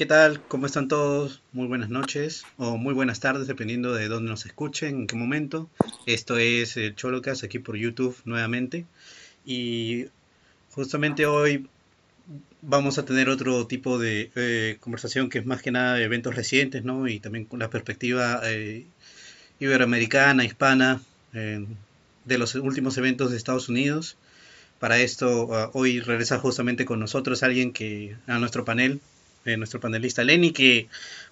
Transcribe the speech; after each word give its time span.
¿Qué 0.00 0.06
tal? 0.06 0.40
¿Cómo 0.48 0.64
están 0.64 0.88
todos? 0.88 1.42
Muy 1.52 1.66
buenas 1.66 1.90
noches 1.90 2.44
o 2.56 2.78
muy 2.78 2.94
buenas 2.94 3.20
tardes, 3.20 3.46
dependiendo 3.46 3.92
de 3.92 4.08
dónde 4.08 4.30
nos 4.30 4.46
escuchen, 4.46 5.00
en 5.00 5.06
qué 5.06 5.14
momento. 5.14 5.68
Esto 6.06 6.38
es 6.38 6.78
el 6.78 6.96
Cholocas 6.96 7.44
aquí 7.44 7.58
por 7.58 7.76
YouTube 7.76 8.16
nuevamente. 8.24 8.86
Y 9.44 10.06
justamente 10.70 11.26
hoy 11.26 11.66
vamos 12.62 12.96
a 12.96 13.04
tener 13.04 13.28
otro 13.28 13.66
tipo 13.66 13.98
de 13.98 14.30
eh, 14.36 14.78
conversación 14.80 15.28
que 15.28 15.40
es 15.40 15.44
más 15.44 15.60
que 15.60 15.70
nada 15.70 15.96
de 15.96 16.04
eventos 16.04 16.34
recientes, 16.34 16.82
¿no? 16.82 17.06
Y 17.06 17.20
también 17.20 17.44
con 17.44 17.58
la 17.58 17.68
perspectiva 17.68 18.40
eh, 18.44 18.86
iberoamericana, 19.58 20.46
hispana, 20.46 21.02
eh, 21.34 21.66
de 22.24 22.38
los 22.38 22.54
últimos 22.54 22.96
eventos 22.96 23.32
de 23.32 23.36
Estados 23.36 23.68
Unidos. 23.68 24.16
Para 24.78 24.98
esto, 24.98 25.44
uh, 25.44 25.70
hoy 25.74 26.00
regresa 26.00 26.38
justamente 26.38 26.86
con 26.86 27.00
nosotros 27.00 27.42
alguien 27.42 27.70
que 27.74 28.16
a 28.26 28.38
nuestro 28.38 28.64
panel, 28.64 29.02
eh, 29.44 29.56
nuestro 29.56 29.80
panelista 29.80 30.24
Lenny, 30.24 30.52
que 30.52 30.88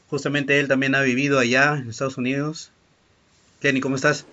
justamente 0.08 0.58
él 0.60 0.68
también 0.68 0.94
ha 0.94 1.02
vivido 1.02 1.38
allá 1.38 1.76
en 1.76 1.90
Estados 1.90 2.16
Unidos. 2.16 2.70
Lenny, 3.62 3.80
¿cómo 3.80 3.96
estás? 3.96 4.26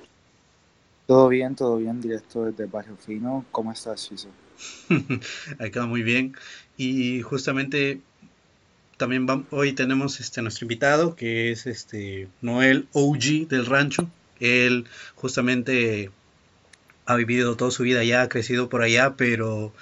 Todo 1.08 1.28
bien, 1.30 1.56
todo 1.56 1.78
bien, 1.78 2.02
directo 2.02 2.46
desde 2.46 2.66
Barrio 2.66 2.98
Fino. 2.98 3.46
¿Cómo 3.52 3.72
estás, 3.72 4.08
Chiso? 4.08 4.30
Acá 5.60 5.86
muy 5.86 6.02
bien. 6.04 6.36
Y 6.78 7.22
justamente 7.22 8.02
también 8.98 9.28
hoy 9.52 9.74
tenemos 9.74 10.20
este 10.20 10.42
nuestro 10.42 10.66
invitado 10.66 11.16
que 11.16 11.52
es 11.52 11.68
este 11.68 12.28
Noel 12.42 12.88
OG 12.94 13.48
del 13.50 13.66
rancho. 13.66 14.10
Él 14.40 14.86
justamente 15.16 16.12
ha 17.06 17.16
vivido 17.16 17.56
toda 17.56 17.72
su 17.72 17.84
vida 17.84 18.00
allá, 18.00 18.24
ha 18.24 18.30
crecido 18.30 18.70
por 18.70 18.82
allá, 18.82 19.16
pero 19.16 19.74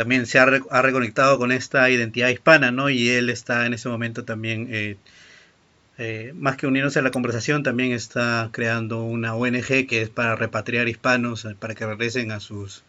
también 0.00 0.26
se 0.26 0.38
ha, 0.38 0.46
re- 0.46 0.62
ha 0.70 0.82
reconectado 0.82 1.38
con 1.38 1.52
esta 1.52 1.90
identidad 1.90 2.30
hispana, 2.30 2.70
¿no? 2.72 2.88
Y 2.90 3.10
él 3.10 3.28
está 3.30 3.66
en 3.66 3.74
ese 3.74 3.88
momento 3.90 4.24
también, 4.24 4.68
eh, 4.70 4.96
eh, 5.98 6.32
más 6.34 6.56
que 6.56 6.66
uniéndose 6.66 6.98
a 6.98 7.02
la 7.02 7.10
conversación, 7.10 7.62
también 7.62 7.92
está 7.92 8.48
creando 8.52 9.02
una 9.04 9.34
ONG 9.34 9.86
que 9.86 10.02
es 10.02 10.08
para 10.08 10.34
repatriar 10.36 10.88
hispanos, 10.88 11.44
eh, 11.44 11.54
para 11.58 11.74
que 11.74 11.86
regresen 11.86 12.32
a 12.32 12.40
sus, 12.40 12.82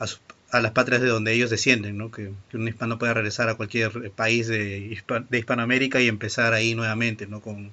a 0.00 0.06
a 0.52 0.60
las 0.60 0.72
patrias 0.72 1.02
de 1.02 1.08
donde 1.08 1.32
ellos 1.32 1.50
descienden, 1.50 1.98
¿no? 1.98 2.10
Que, 2.12 2.32
un 2.54 2.68
hispano 2.68 2.98
pueda 2.98 3.14
regresar 3.14 3.48
a 3.50 3.56
cualquier 3.56 4.12
país 4.12 4.48
de, 4.48 5.00
de 5.30 5.38
Hispanoamérica 5.38 6.00
y 6.02 6.08
empezar 6.08 6.54
ahí 6.54 6.74
nuevamente, 6.74 7.26
¿no? 7.26 7.40
Con 7.42 7.72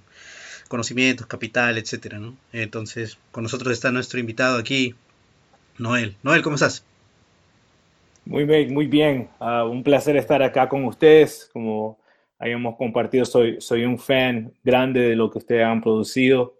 conocimientos, 0.69 1.27
capital, 1.27 1.77
etcétera, 1.77 2.19
¿no? 2.19 2.37
Entonces, 2.53 3.19
con 3.31 3.43
nosotros 3.43 3.73
está 3.73 3.91
nuestro 3.91 4.19
invitado 4.19 4.57
aquí, 4.59 4.95
Noel. 5.79 6.17
Noel, 6.23 6.43
¿cómo 6.43 6.55
estás? 6.55 6.85
Muy 8.27 8.43
bien, 8.43 8.73
muy 8.73 8.87
bien. 8.87 9.29
Ah, 9.39 9.63
un 9.63 9.83
placer 9.83 10.17
estar 10.17 10.43
acá 10.43 10.67
con 10.67 10.83
ustedes. 10.85 11.49
Como 11.53 11.97
habíamos 12.37 12.75
compartido, 12.75 13.23
soy, 13.23 13.61
soy 13.61 13.85
un 13.85 13.97
fan 13.97 14.53
grande 14.63 14.99
de 14.99 15.15
lo 15.15 15.31
que 15.31 15.39
ustedes 15.39 15.63
han 15.63 15.81
producido 15.81 16.55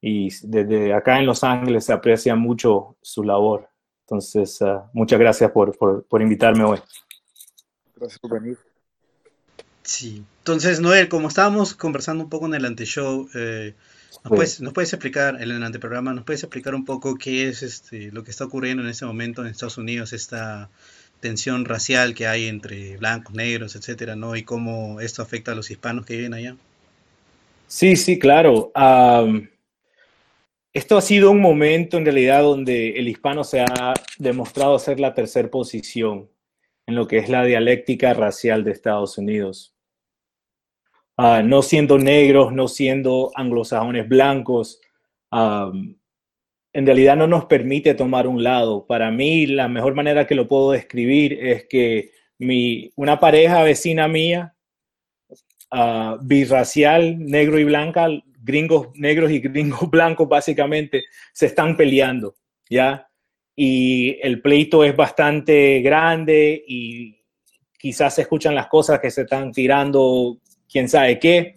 y 0.00 0.30
desde 0.42 0.94
acá 0.94 1.18
en 1.18 1.26
Los 1.26 1.44
Ángeles 1.44 1.84
se 1.84 1.92
aprecia 1.92 2.34
mucho 2.36 2.96
su 3.02 3.22
labor. 3.22 3.68
Entonces, 4.06 4.62
ah, 4.62 4.88
muchas 4.94 5.18
gracias 5.20 5.50
por, 5.50 5.76
por, 5.76 6.04
por 6.06 6.22
invitarme 6.22 6.64
hoy. 6.64 6.78
Gracias 7.96 8.18
por 8.18 8.40
venir. 8.40 8.58
Sí. 9.82 10.24
Entonces, 10.38 10.80
Noel, 10.80 11.08
como 11.08 11.28
estábamos 11.28 11.74
conversando 11.74 12.24
un 12.24 12.30
poco 12.30 12.46
en 12.46 12.54
el 12.54 12.64
anteshow, 12.64 13.28
eh, 13.34 13.74
¿nos 14.24 14.32
Sí. 14.32 14.36
puedes, 14.36 14.60
nos 14.62 14.72
puedes 14.72 14.92
explicar, 14.92 15.36
en 15.36 15.50
el 15.50 15.62
anteprograma, 15.62 16.14
nos 16.14 16.24
puedes 16.24 16.42
explicar 16.42 16.74
un 16.74 16.84
poco 16.86 17.16
qué 17.16 17.48
es 17.48 17.62
este, 17.62 18.10
lo 18.10 18.24
que 18.24 18.30
está 18.30 18.44
ocurriendo 18.46 18.82
en 18.82 18.88
este 18.88 19.04
momento 19.04 19.42
en 19.42 19.48
Estados 19.48 19.78
Unidos, 19.78 20.12
esta 20.14 20.70
tensión 21.20 21.64
racial 21.64 22.14
que 22.14 22.26
hay 22.26 22.46
entre 22.46 22.96
blancos, 22.96 23.34
negros, 23.34 23.76
etcétera, 23.76 24.16
¿no? 24.16 24.36
Y 24.36 24.42
cómo 24.42 25.00
esto 25.00 25.22
afecta 25.22 25.52
a 25.52 25.54
los 25.54 25.70
hispanos 25.70 26.06
que 26.06 26.16
viven 26.16 26.34
allá. 26.34 26.56
Sí, 27.66 27.96
sí, 27.96 28.18
claro. 28.18 28.72
Esto 30.72 30.96
ha 30.96 31.00
sido 31.00 31.30
un 31.30 31.40
momento 31.40 31.98
en 31.98 32.04
realidad 32.04 32.42
donde 32.42 32.90
el 32.90 33.08
hispano 33.08 33.44
se 33.44 33.60
ha 33.60 33.94
demostrado 34.18 34.78
ser 34.78 35.00
la 35.00 35.14
tercera 35.14 35.50
posición 35.50 36.28
en 36.86 36.94
lo 36.94 37.06
que 37.06 37.18
es 37.18 37.28
la 37.28 37.44
dialéctica 37.44 38.14
racial 38.14 38.64
de 38.64 38.72
Estados 38.72 39.18
Unidos. 39.18 39.74
Ah, 41.16 41.42
no 41.44 41.62
siendo 41.62 41.98
negros, 41.98 42.52
no 42.52 42.66
siendo 42.66 43.30
anglosajones 43.34 44.08
blancos, 44.08 44.80
am, 45.30 45.96
en 46.72 46.86
realidad 46.86 47.16
no 47.16 47.26
nos 47.26 47.46
permite 47.46 47.94
tomar 47.94 48.26
un 48.26 48.42
lado. 48.42 48.86
Para 48.86 49.10
mí, 49.10 49.46
la 49.46 49.68
mejor 49.68 49.94
manera 49.94 50.26
que 50.26 50.34
lo 50.34 50.46
puedo 50.46 50.72
describir 50.72 51.32
es 51.32 51.66
que 51.66 52.12
mi, 52.38 52.90
una 52.96 53.18
pareja 53.18 53.62
vecina 53.62 54.08
mía 54.08 54.54
ah, 55.70 56.16
birracial, 56.22 57.18
negro 57.18 57.58
y 57.58 57.64
blanca, 57.64 58.08
gringos 58.42 58.88
negros 58.94 59.30
y 59.30 59.40
gringos 59.40 59.90
blancos 59.90 60.28
básicamente 60.28 61.04
se 61.32 61.46
están 61.46 61.76
peleando, 61.76 62.36
¿ya? 62.68 63.06
Y 63.56 64.18
el 64.22 64.40
pleito 64.40 64.84
es 64.84 64.96
bastante 64.96 65.80
grande 65.80 66.64
y 66.66 67.20
quizás 67.78 68.14
se 68.14 68.22
escuchan 68.22 68.54
las 68.54 68.68
cosas 68.68 69.00
que 69.00 69.10
se 69.10 69.22
están 69.22 69.52
tirando, 69.52 70.38
quién 70.70 70.88
sabe 70.88 71.18
qué, 71.18 71.56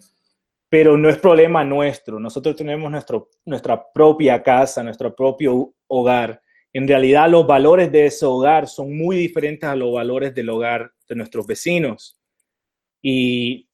pero 0.74 0.96
no 0.96 1.08
es 1.08 1.18
problema 1.18 1.62
nuestro. 1.62 2.18
Nosotros 2.18 2.56
tenemos 2.56 2.90
nuestro, 2.90 3.30
nuestra 3.44 3.92
propia 3.92 4.42
casa, 4.42 4.82
nuestro 4.82 5.14
propio 5.14 5.72
hogar. 5.86 6.42
En 6.72 6.88
realidad 6.88 7.30
los 7.30 7.46
valores 7.46 7.92
de 7.92 8.06
ese 8.06 8.26
hogar 8.26 8.66
son 8.66 8.98
muy 8.98 9.16
diferentes 9.16 9.68
a 9.68 9.76
los 9.76 9.94
valores 9.94 10.34
del 10.34 10.50
hogar 10.50 10.90
de 11.08 11.14
nuestros 11.14 11.46
vecinos. 11.46 12.18
Y 13.00 13.68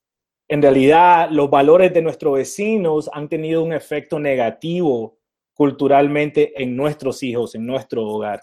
en 0.47 0.61
realidad 0.61 1.31
los 1.31 1.49
valores 1.49 1.91
de 1.95 2.03
nuestros 2.03 2.35
vecinos 2.35 3.09
han 3.15 3.31
tenido 3.31 3.65
un 3.65 3.73
efecto 3.73 4.19
negativo 4.19 5.17
culturalmente 5.55 6.53
en 6.63 6.77
nuestros 6.77 7.23
hijos, 7.23 7.55
en 7.55 7.65
nuestro 7.65 8.07
hogar. 8.07 8.43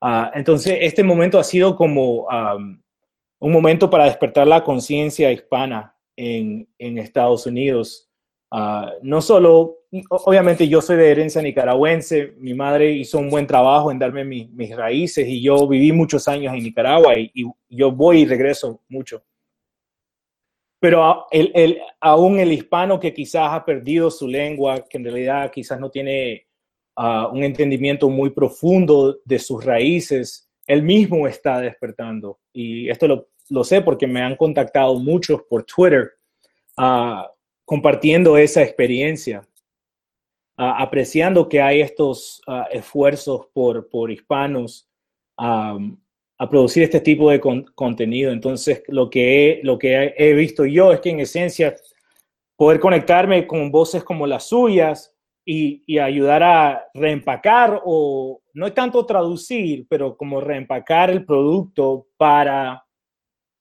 Ah, 0.00 0.32
entonces, 0.34 0.78
este 0.80 1.04
momento 1.04 1.38
ha 1.38 1.44
sido 1.44 1.76
como 1.76 2.26
un 3.40 3.52
momento 3.52 3.90
para 3.90 4.06
despertar 4.06 4.46
la 4.46 4.64
conciencia 4.64 5.30
hispana 5.30 5.93
en, 6.16 6.68
en 6.78 6.98
Estados 6.98 7.46
Unidos. 7.46 8.08
Ah, 8.50 8.92
no 9.02 9.20
solo, 9.20 9.78
obviamente 10.10 10.68
yo 10.68 10.80
soy 10.80 10.96
de 10.96 11.10
herencia 11.10 11.42
nicaragüense, 11.42 12.34
mi 12.38 12.54
madre 12.54 12.92
hizo 12.92 13.18
un 13.18 13.28
buen 13.30 13.46
trabajo 13.46 13.90
en 13.90 13.98
darme 13.98 14.24
mi- 14.24 14.46
mis 14.52 14.76
raíces 14.76 15.26
y 15.28 15.42
yo 15.42 15.66
viví 15.66 15.90
muchos 15.92 16.28
años 16.28 16.54
en 16.54 16.62
Nicaragua 16.62 17.18
y, 17.18 17.30
y 17.34 17.44
yo 17.70 17.90
voy 17.90 18.20
y 18.20 18.26
regreso 18.26 18.80
mucho 18.88 19.24
pero 20.80 21.26
el, 21.30 21.50
el- 21.54 21.78
aún 22.00 22.38
el 22.38 22.52
hispano 22.52 23.00
que 23.00 23.14
quizás 23.14 23.48
ha 23.52 23.64
perdido 23.64 24.10
su 24.10 24.28
lengua, 24.28 24.84
que 24.88 24.98
en 24.98 25.04
realidad 25.04 25.50
quizás 25.50 25.80
no 25.80 25.90
tiene 25.90 26.46
ah, 26.96 27.28
un 27.32 27.42
entendimiento 27.42 28.10
muy 28.10 28.30
profundo 28.30 29.18
de 29.24 29.38
sus 29.38 29.64
raíces, 29.64 30.50
él 30.66 30.82
mismo 30.82 31.26
está 31.26 31.60
despertando. 31.60 32.38
Y 32.52 32.90
esto 32.90 33.08
lo, 33.08 33.28
lo 33.50 33.64
sé 33.64 33.80
porque 33.80 34.06
me 34.06 34.22
han 34.22 34.36
contactado 34.36 34.98
muchos 34.98 35.42
por 35.42 35.64
Twitter 35.64 36.12
ah, 36.76 37.30
compartiendo 37.64 38.36
esa 38.36 38.62
experiencia, 38.62 39.46
ah, 40.56 40.82
apreciando 40.82 41.48
que 41.48 41.60
hay 41.60 41.80
estos 41.80 42.40
ah, 42.46 42.68
esfuerzos 42.70 43.46
por, 43.52 43.88
por 43.88 44.10
hispanos. 44.10 44.88
a 45.36 46.48
producir 46.50 46.82
este 46.82 47.00
tipo 47.00 47.30
de 47.30 47.40
contenido. 47.74 48.32
Entonces, 48.32 48.82
lo 48.88 49.08
que, 49.08 49.22
he, 49.60 49.64
lo 49.64 49.78
que 49.78 50.14
he 50.16 50.32
visto 50.34 50.64
yo 50.66 50.92
es 50.92 51.00
que 51.00 51.10
en 51.10 51.20
esencia 51.20 51.74
poder 52.56 52.80
conectarme 52.80 53.46
con 53.46 53.70
voces 53.70 54.02
como 54.04 54.26
las 54.26 54.48
suyas 54.48 55.14
y, 55.44 55.82
y, 55.86 55.98
ayudar 55.98 56.42
a 56.42 56.84
reempacar 56.92 57.80
o 57.84 58.42
no 58.52 58.72
tanto 58.72 59.06
traducir, 59.06 59.86
pero 59.88 60.16
como 60.16 60.40
reempacar 60.40 61.10
el 61.10 61.24
producto 61.24 62.08
para 62.16 62.83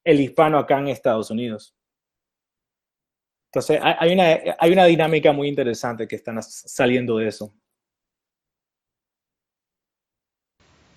el 0.03 0.19
hispano 0.19 0.57
acá 0.57 0.79
en 0.79 0.87
Estados 0.89 1.31
Unidos. 1.31 1.75
Entonces, 3.51 3.79
hay 3.83 4.13
una, 4.13 4.39
hay 4.57 4.71
una 4.71 4.85
dinámica 4.85 5.31
muy 5.31 5.47
interesante 5.47 6.07
que 6.07 6.15
están 6.15 6.41
saliendo 6.41 7.17
de 7.17 7.27
eso. 7.27 7.53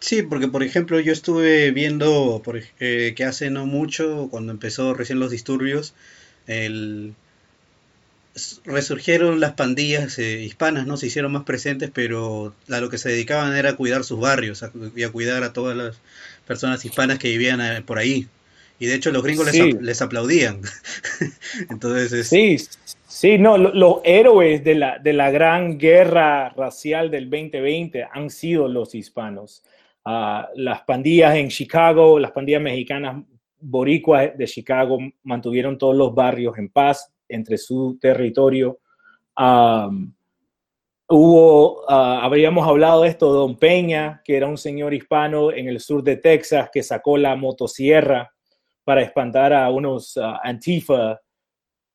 Sí, 0.00 0.22
porque 0.22 0.48
por 0.48 0.62
ejemplo 0.62 1.00
yo 1.00 1.12
estuve 1.12 1.70
viendo 1.72 2.42
eh, 2.80 3.14
que 3.16 3.24
hace 3.24 3.50
no 3.50 3.66
mucho, 3.66 4.28
cuando 4.30 4.52
empezó 4.52 4.94
recién 4.94 5.18
los 5.18 5.30
disturbios, 5.30 5.94
el, 6.46 7.14
resurgieron 8.64 9.40
las 9.40 9.54
pandillas 9.54 10.18
eh, 10.18 10.42
hispanas, 10.42 10.86
¿no? 10.86 10.96
Se 10.96 11.06
hicieron 11.06 11.32
más 11.32 11.44
presentes, 11.44 11.90
pero 11.92 12.54
a 12.70 12.80
lo 12.80 12.90
que 12.90 12.98
se 12.98 13.08
dedicaban 13.08 13.56
era 13.56 13.70
a 13.70 13.76
cuidar 13.76 14.04
sus 14.04 14.20
barrios 14.20 14.64
y 14.94 15.02
a 15.02 15.10
cuidar 15.10 15.42
a 15.42 15.52
todas 15.52 15.76
las 15.76 15.98
personas 16.46 16.84
hispanas 16.84 17.18
que 17.18 17.28
vivían 17.28 17.60
eh, 17.60 17.82
por 17.82 17.98
ahí. 17.98 18.28
Y 18.78 18.86
de 18.86 18.94
hecho 18.94 19.10
los 19.10 19.22
gringos 19.22 19.52
les, 19.80 20.02
aplaudían. 20.02 20.60
Entonces 21.70 22.28
Sí, 22.28 22.56
sí, 23.06 23.38
no, 23.38 23.56
los 23.56 24.00
héroes 24.04 24.62
de 24.62 24.74
la, 24.74 24.98
de 24.98 25.12
la 25.12 25.30
gran 25.30 25.78
guerra 25.78 26.50
racial 26.50 27.10
del 27.10 27.30
2020 27.30 28.06
han 28.12 28.28
sido 28.28 28.68
los 28.68 28.94
hispanos. 28.94 29.62
Ah, 30.04 30.48
las 30.54 30.82
pandillas 30.82 31.36
en 31.36 31.48
Chicago, 31.48 32.18
las 32.18 32.32
pandillas 32.32 32.62
mexicanas 32.62 33.24
boricuas 33.58 34.36
de 34.36 34.46
Chicago 34.46 34.98
mantuvieron 35.22 35.78
todos 35.78 35.96
los 35.96 36.14
barrios 36.14 36.56
en 36.58 36.68
paz 36.68 37.12
entre 37.28 37.56
su 37.56 37.98
territorio. 38.00 38.78
hubo, 41.08 41.82
ah, 41.88 42.20
habríamos 42.22 42.68
hablado 42.68 43.02
de 43.02 43.08
esto, 43.08 43.32
Don 43.32 43.56
Peña, 43.56 44.20
que 44.22 44.36
era 44.36 44.46
un 44.46 44.58
señor 44.58 44.92
hispano 44.92 45.50
en 45.50 45.66
el 45.66 45.80
sur 45.80 46.02
de 46.02 46.16
Texas 46.16 46.68
que 46.70 46.82
sacó 46.82 47.16
la 47.16 47.34
motosierra 47.36 48.35
para 48.86 49.02
espantar 49.02 49.52
a 49.52 49.68
unos 49.68 50.16
uh, 50.16 50.38
Antifa 50.44 51.20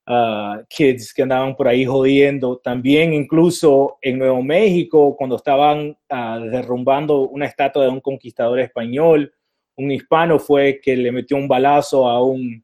uh, 0.10 0.62
kids 0.68 1.14
que 1.14 1.22
andaban 1.22 1.56
por 1.56 1.70
ahí 1.70 1.86
jodiendo. 1.86 2.58
También 2.58 3.14
incluso 3.14 3.98
en 4.02 4.20
Nuevo 4.20 4.44
México, 4.44 5.16
cuando 5.16 5.38
estaban 5.38 5.98
uh, 6.10 6.40
derrumbando 6.52 7.30
una 7.30 7.46
estatua 7.46 7.86
de 7.86 7.90
un 7.90 8.02
conquistador 8.02 8.60
español, 8.60 9.34
un 9.78 9.90
hispano 9.90 10.38
fue 10.38 10.82
que 10.84 10.98
le 10.98 11.14
metió 11.14 11.38
un 11.38 11.48
balazo 11.48 12.10
a 12.10 12.22
un, 12.22 12.62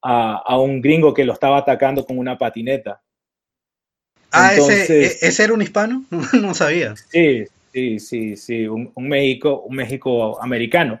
a, 0.00 0.56
un 0.56 0.80
gringo 0.80 1.12
que 1.12 1.24
lo 1.24 1.32
estaba 1.32 1.58
atacando 1.58 2.06
con 2.06 2.18
una 2.18 2.38
patineta. 2.38 3.02
Ah, 4.30 4.54
ese, 4.54 5.02
e, 5.02 5.06
ese, 5.22 5.42
era 5.42 5.52
un 5.52 5.62
hispano? 5.62 6.04
no 6.40 6.54
sabía. 6.54 6.94
Sí, 6.94 7.46
sí, 7.72 7.98
sí, 7.98 8.36
sí, 8.36 8.68
un, 8.68 8.92
un 8.94 9.08
México, 9.08 9.64
un 9.66 9.74
México 9.74 10.40
americano. 10.40 11.00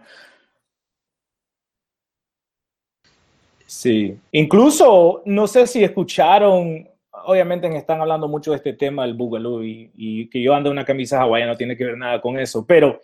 Sí, 3.70 4.18
incluso 4.32 5.22
no 5.26 5.46
sé 5.46 5.64
si 5.64 5.84
escucharon, 5.84 6.88
obviamente 7.24 7.68
están 7.76 8.00
hablando 8.00 8.26
mucho 8.26 8.50
de 8.50 8.56
este 8.56 8.72
tema 8.72 9.04
del 9.04 9.14
Boogaloo 9.14 9.62
y, 9.62 10.28
que 10.28 10.42
yo 10.42 10.54
ando 10.56 10.70
en 10.70 10.72
una 10.72 10.84
camisa 10.84 11.20
hawaiana 11.20 11.52
no 11.52 11.56
tiene 11.56 11.76
que 11.76 11.84
ver 11.84 11.96
nada 11.96 12.20
con 12.20 12.36
eso, 12.36 12.66
pero 12.66 13.00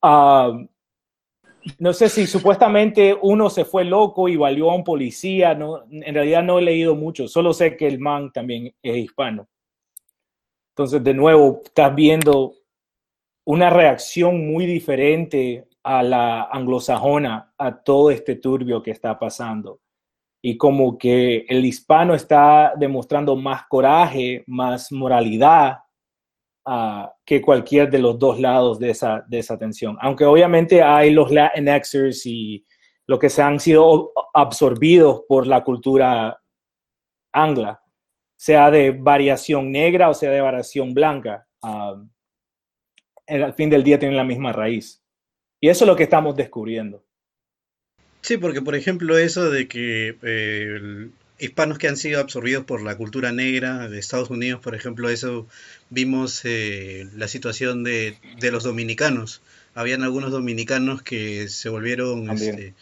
ah, 0.00 0.58
no 1.78 1.92
sé 1.92 2.08
si 2.08 2.26
supuestamente 2.26 3.14
uno 3.20 3.50
se 3.50 3.66
fue 3.66 3.84
loco 3.84 4.30
y 4.30 4.36
valió 4.36 4.70
a 4.70 4.76
un 4.76 4.82
policía, 4.82 5.54
no, 5.54 5.84
en 5.90 6.14
realidad 6.14 6.42
no 6.42 6.58
he 6.58 6.62
leído 6.62 6.94
mucho, 6.94 7.28
solo 7.28 7.52
sé 7.52 7.76
que 7.76 7.86
el 7.86 7.98
man 7.98 8.32
también 8.32 8.74
es 8.82 8.96
hispano. 8.96 9.46
Entonces, 10.70 11.04
de 11.04 11.12
nuevo, 11.12 11.60
estás 11.62 11.94
viendo 11.94 12.54
una 13.44 13.68
reacción 13.68 14.50
muy 14.50 14.64
diferente 14.64 15.68
a 15.82 16.02
la 16.02 16.44
anglosajona 16.44 17.52
a 17.58 17.76
todo 17.82 18.10
este 18.10 18.36
turbio 18.36 18.82
que 18.82 18.92
está 18.92 19.18
pasando 19.18 19.80
y 20.40 20.56
como 20.56 20.96
que 20.96 21.44
el 21.48 21.64
hispano 21.64 22.14
está 22.14 22.72
demostrando 22.76 23.34
más 23.36 23.66
coraje, 23.68 24.44
más 24.46 24.92
moralidad 24.92 25.78
uh, 26.66 27.06
que 27.24 27.42
cualquier 27.42 27.90
de 27.90 27.98
los 27.98 28.18
dos 28.18 28.38
lados 28.38 28.78
de 28.78 28.90
esa, 28.90 29.24
de 29.26 29.40
esa 29.40 29.58
tensión. 29.58 29.96
Aunque 30.00 30.24
obviamente 30.24 30.82
hay 30.82 31.10
los 31.10 31.30
Latinxers 31.30 32.24
y 32.26 32.64
lo 33.06 33.18
que 33.18 33.30
se 33.30 33.42
han 33.42 33.58
sido 33.58 34.12
absorbidos 34.32 35.22
por 35.28 35.46
la 35.46 35.64
cultura 35.64 36.40
angla, 37.32 37.82
sea 38.36 38.70
de 38.70 38.92
variación 38.92 39.72
negra 39.72 40.08
o 40.08 40.14
sea 40.14 40.30
de 40.30 40.40
variación 40.40 40.94
blanca. 40.94 41.46
Uh, 41.62 42.06
al 43.26 43.54
fin 43.54 43.68
del 43.68 43.82
día 43.82 43.98
tienen 43.98 44.16
la 44.16 44.24
misma 44.24 44.52
raíz. 44.52 45.04
Y 45.60 45.68
eso 45.68 45.84
es 45.84 45.88
lo 45.88 45.96
que 45.96 46.04
estamos 46.04 46.36
descubriendo. 46.36 47.04
Sí, 48.20 48.36
porque 48.36 48.62
por 48.62 48.74
ejemplo 48.74 49.16
eso 49.16 49.50
de 49.50 49.68
que 49.68 50.16
eh, 50.22 51.08
hispanos 51.38 51.78
que 51.78 51.88
han 51.88 51.96
sido 51.96 52.20
absorbidos 52.20 52.64
por 52.64 52.82
la 52.82 52.96
cultura 52.96 53.32
negra 53.32 53.88
de 53.88 53.98
Estados 53.98 54.30
Unidos, 54.30 54.60
por 54.60 54.74
ejemplo, 54.74 55.08
eso 55.08 55.46
vimos 55.90 56.40
eh, 56.44 57.08
la 57.16 57.28
situación 57.28 57.84
de, 57.84 58.18
de, 58.40 58.50
los 58.50 58.64
dominicanos. 58.64 59.40
Habían 59.74 60.02
algunos 60.02 60.32
dominicanos 60.32 61.02
que 61.02 61.48
se 61.48 61.68
volvieron, 61.68 62.30
este, 62.30 62.74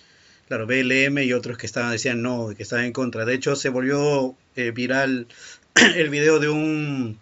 claro, 0.48 0.66
BLM 0.66 1.18
y 1.18 1.32
otros 1.32 1.58
que 1.58 1.66
estaban 1.66 1.92
decían 1.92 2.22
no, 2.22 2.52
que 2.56 2.62
estaban 2.62 2.86
en 2.86 2.92
contra. 2.92 3.24
De 3.24 3.34
hecho, 3.34 3.56
se 3.56 3.68
volvió 3.68 4.34
eh, 4.56 4.70
viral 4.70 5.26
el 5.96 6.08
video 6.08 6.38
de 6.38 6.48
un 6.48 7.18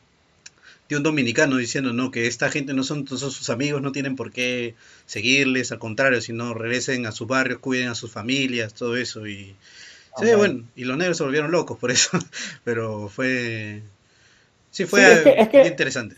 un 0.96 1.02
dominicano 1.02 1.56
diciendo 1.56 1.92
no 1.92 2.10
que 2.10 2.26
esta 2.26 2.50
gente 2.50 2.74
no 2.74 2.82
son, 2.82 3.04
todos 3.04 3.20
sus 3.20 3.50
amigos, 3.50 3.82
no 3.82 3.92
tienen 3.92 4.16
por 4.16 4.32
qué 4.32 4.74
seguirles, 5.06 5.72
al 5.72 5.78
contrario, 5.78 6.20
sino 6.20 6.54
regresen 6.54 7.06
a 7.06 7.12
sus 7.12 7.26
barrios, 7.26 7.60
cuiden 7.60 7.88
a 7.88 7.94
sus 7.94 8.10
familias, 8.10 8.74
todo 8.74 8.96
eso 8.96 9.26
y 9.26 9.54
sí, 10.16 10.26
bueno, 10.36 10.64
y 10.76 10.84
los 10.84 10.96
negros 10.96 11.16
se 11.16 11.24
volvieron 11.24 11.50
locos 11.50 11.78
por 11.78 11.90
eso, 11.90 12.10
pero 12.64 13.08
fue 13.08 13.82
sí 14.70 14.84
fue 14.84 15.02
interesante. 15.66 16.16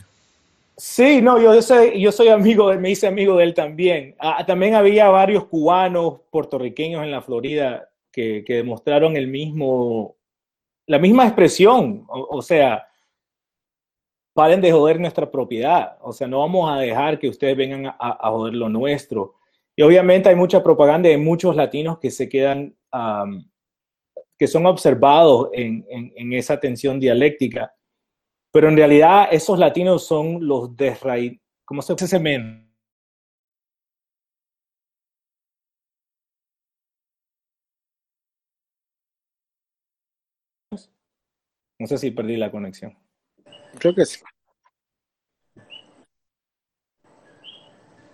Sí, 0.79 1.23
no, 1.23 1.41
yo 1.41 1.61
soy, 1.63 1.99
yo 2.01 2.13
soy 2.13 2.29
amigo, 2.29 2.73
me 2.75 2.91
hice 2.91 3.07
amigo 3.07 3.39
de 3.39 3.45
él 3.45 3.55
también. 3.55 4.15
Ah, 4.19 4.45
también 4.45 4.75
había 4.75 5.09
varios 5.09 5.47
cubanos, 5.47 6.21
puertorriqueños 6.31 7.03
en 7.03 7.11
la 7.11 7.23
Florida 7.23 7.89
que, 8.13 8.45
que 8.47 8.57
demostraron 8.57 9.17
el 9.17 9.27
mismo, 9.27 10.17
la 10.87 10.99
misma 10.99 11.25
expresión, 11.25 12.05
o 12.09 12.43
sea, 12.43 12.86
paren 14.37 14.61
de 14.61 14.71
joder 14.71 15.01
nuestra 15.01 15.31
propiedad. 15.31 15.97
O 16.03 16.13
sea, 16.13 16.29
no 16.29 16.41
vamos 16.41 16.71
a 16.71 16.79
dejar 16.79 17.19
que 17.19 17.29
ustedes 17.29 17.57
vengan 17.57 17.87
a, 17.99 18.31
joder 18.31 18.55
lo 18.55 18.69
nuestro. 18.69 19.37
Y 19.75 19.83
obviamente 19.83 20.29
hay 20.29 20.37
mucha 20.37 20.63
propaganda 20.63 21.09
de 21.09 21.17
muchos 21.17 21.57
latinos 21.57 21.99
que 21.99 22.11
se 22.11 22.29
quedan, 22.29 22.77
que 24.39 24.47
son 24.47 24.67
observados 24.67 25.49
en, 25.55 26.33
esa 26.35 26.61
tensión 26.61 27.01
dialéctica. 27.01 27.75
Pero 28.53 28.69
en 28.69 28.77
realidad 28.77 29.29
esos 29.31 29.59
latinos 29.59 30.07
son 30.07 30.47
los 30.47 30.77
desraíz, 30.77 31.41
¿cómo 31.65 31.81
se 31.81 31.95
dice? 31.95 32.21
No 41.79 41.87
sé 41.87 41.99
si 41.99 42.11
perdí 42.11 42.37
la 42.37 42.51
conexión. 42.51 43.06
Creo 43.79 43.95
que 43.95 44.07
sí. 44.07 44.21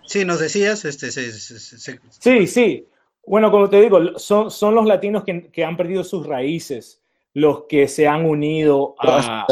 Sí, 0.05 0.25
nos 0.25 0.39
decías, 0.39 0.85
este, 0.85 1.11
sí, 1.11 2.47
sí. 2.47 2.87
Bueno, 3.25 3.49
como 3.51 3.69
te 3.69 3.81
digo, 3.81 4.19
son, 4.19 4.51
son 4.51 4.75
los 4.75 4.85
latinos 4.85 5.23
que, 5.23 5.49
que, 5.49 5.63
han 5.63 5.77
perdido 5.77 6.03
sus 6.03 6.27
raíces, 6.27 7.01
los 7.33 7.63
que 7.63 7.87
se 7.87 8.07
han 8.07 8.25
unido 8.25 8.95
a... 8.99 9.45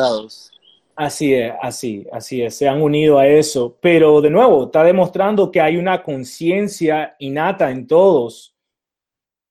Así 0.96 1.34
es, 1.34 1.54
así, 1.62 2.06
así 2.12 2.44
es, 2.44 2.56
se 2.56 2.68
han 2.68 2.82
unido 2.82 3.18
a 3.18 3.26
eso. 3.26 3.78
Pero 3.82 4.22
de 4.22 4.30
nuevo, 4.30 4.66
está 4.66 4.84
demostrando 4.84 5.50
que 5.50 5.62
hay 5.62 5.78
una 5.78 6.04
conciencia 6.04 7.16
innata 7.18 7.72
en 7.72 7.88
todos, 7.88 8.56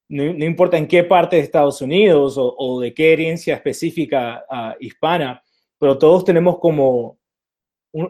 no, 0.08 0.24
importa 0.44 0.76
en 0.76 0.86
qué 0.86 1.02
parte 1.02 1.36
de 1.36 1.42
Estados 1.42 1.80
Unidos 1.80 2.36
o, 2.38 2.80
de 2.80 2.92
qué 2.92 3.12
herencia 3.12 3.54
específica 3.54 4.44
uh, 4.50 4.76
hispana, 4.78 5.42
pero 5.80 5.96
todos 5.96 6.26
tenemos 6.26 6.58
como, 6.58 7.18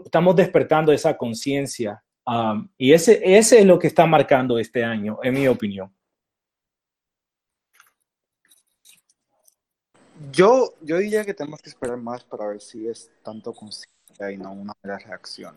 estamos 0.04 0.34
despertando 0.34 0.92
esa 0.92 1.16
conciencia. 1.16 2.02
Um, 2.26 2.68
y 2.76 2.92
ese, 2.92 3.20
ese 3.22 3.60
es 3.60 3.64
lo 3.64 3.78
que 3.78 3.86
está 3.86 4.06
marcando 4.06 4.58
este 4.58 4.82
año, 4.82 5.20
en 5.22 5.34
mi 5.34 5.46
opinión. 5.46 5.94
Yo, 10.32 10.74
yo 10.80 10.98
diría 10.98 11.24
que 11.24 11.32
tenemos 11.32 11.62
que 11.62 11.70
esperar 11.70 11.96
más 11.96 12.24
para 12.24 12.48
ver 12.48 12.60
si 12.60 12.88
es 12.88 13.08
tanto 13.22 13.52
conciencia 13.52 14.32
y 14.32 14.36
no 14.36 14.52
una 14.52 14.74
reacción. 14.82 15.54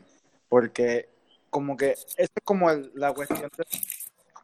Porque 0.48 1.10
como 1.50 1.75
que 1.75 1.96
es 2.17 2.29
como 2.43 2.72
la 2.93 3.12
cuestión 3.12 3.50
de 3.58 3.65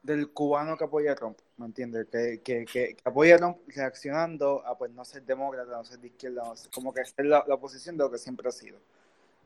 del 0.03 0.29
cubano 0.29 0.77
que 0.77 0.85
apoya 0.85 1.11
a 1.11 1.15
Trump, 1.15 1.37
¿me 1.57 1.65
entiendes? 1.65 2.07
Que, 2.11 2.39
que, 2.43 2.65
que, 2.65 2.97
apoya 3.03 3.35
a 3.35 3.37
Trump 3.37 3.57
reaccionando 3.67 4.65
a 4.65 4.77
pues 4.77 4.91
no 4.91 5.03
ser 5.03 5.23
demócrata, 5.23 5.71
no 5.71 5.83
ser 5.83 5.99
de 5.99 6.07
izquierda, 6.07 6.43
como 6.73 6.93
que 6.93 7.01
es 7.01 7.13
la, 7.17 7.43
la 7.47 7.55
oposición 7.55 7.97
de 7.97 8.03
lo 8.03 8.11
que 8.11 8.17
siempre 8.17 8.47
ha 8.47 8.51
sido. 8.51 8.77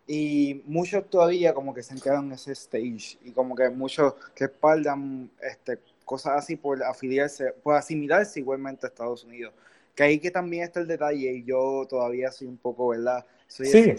Y 0.05 0.61
muchos 0.65 1.09
todavía 1.09 1.53
como 1.53 1.73
que 1.73 1.81
se 1.81 1.93
han 1.93 1.99
quedado 1.99 2.21
en 2.21 2.33
ese 2.33 2.51
stage 2.51 3.17
y 3.23 3.31
como 3.31 3.55
que 3.55 3.69
muchos 3.69 4.13
respaldan 4.35 5.31
este, 5.41 5.79
cosas 6.03 6.33
así 6.37 6.57
por 6.57 6.83
afiliarse, 6.83 7.53
por 7.63 7.75
asimilarse 7.75 8.39
igualmente 8.39 8.85
a 8.85 8.89
Estados 8.89 9.23
Unidos. 9.23 9.53
Que 9.95 10.03
ahí 10.03 10.19
que 10.19 10.31
también 10.31 10.63
está 10.63 10.81
el 10.81 10.87
detalle 10.87 11.31
y 11.31 11.43
yo 11.43 11.85
todavía 11.89 12.31
soy 12.31 12.47
un 12.47 12.57
poco, 12.57 12.89
¿verdad? 12.89 13.25
Soy, 13.47 13.67
sí. 13.67 13.93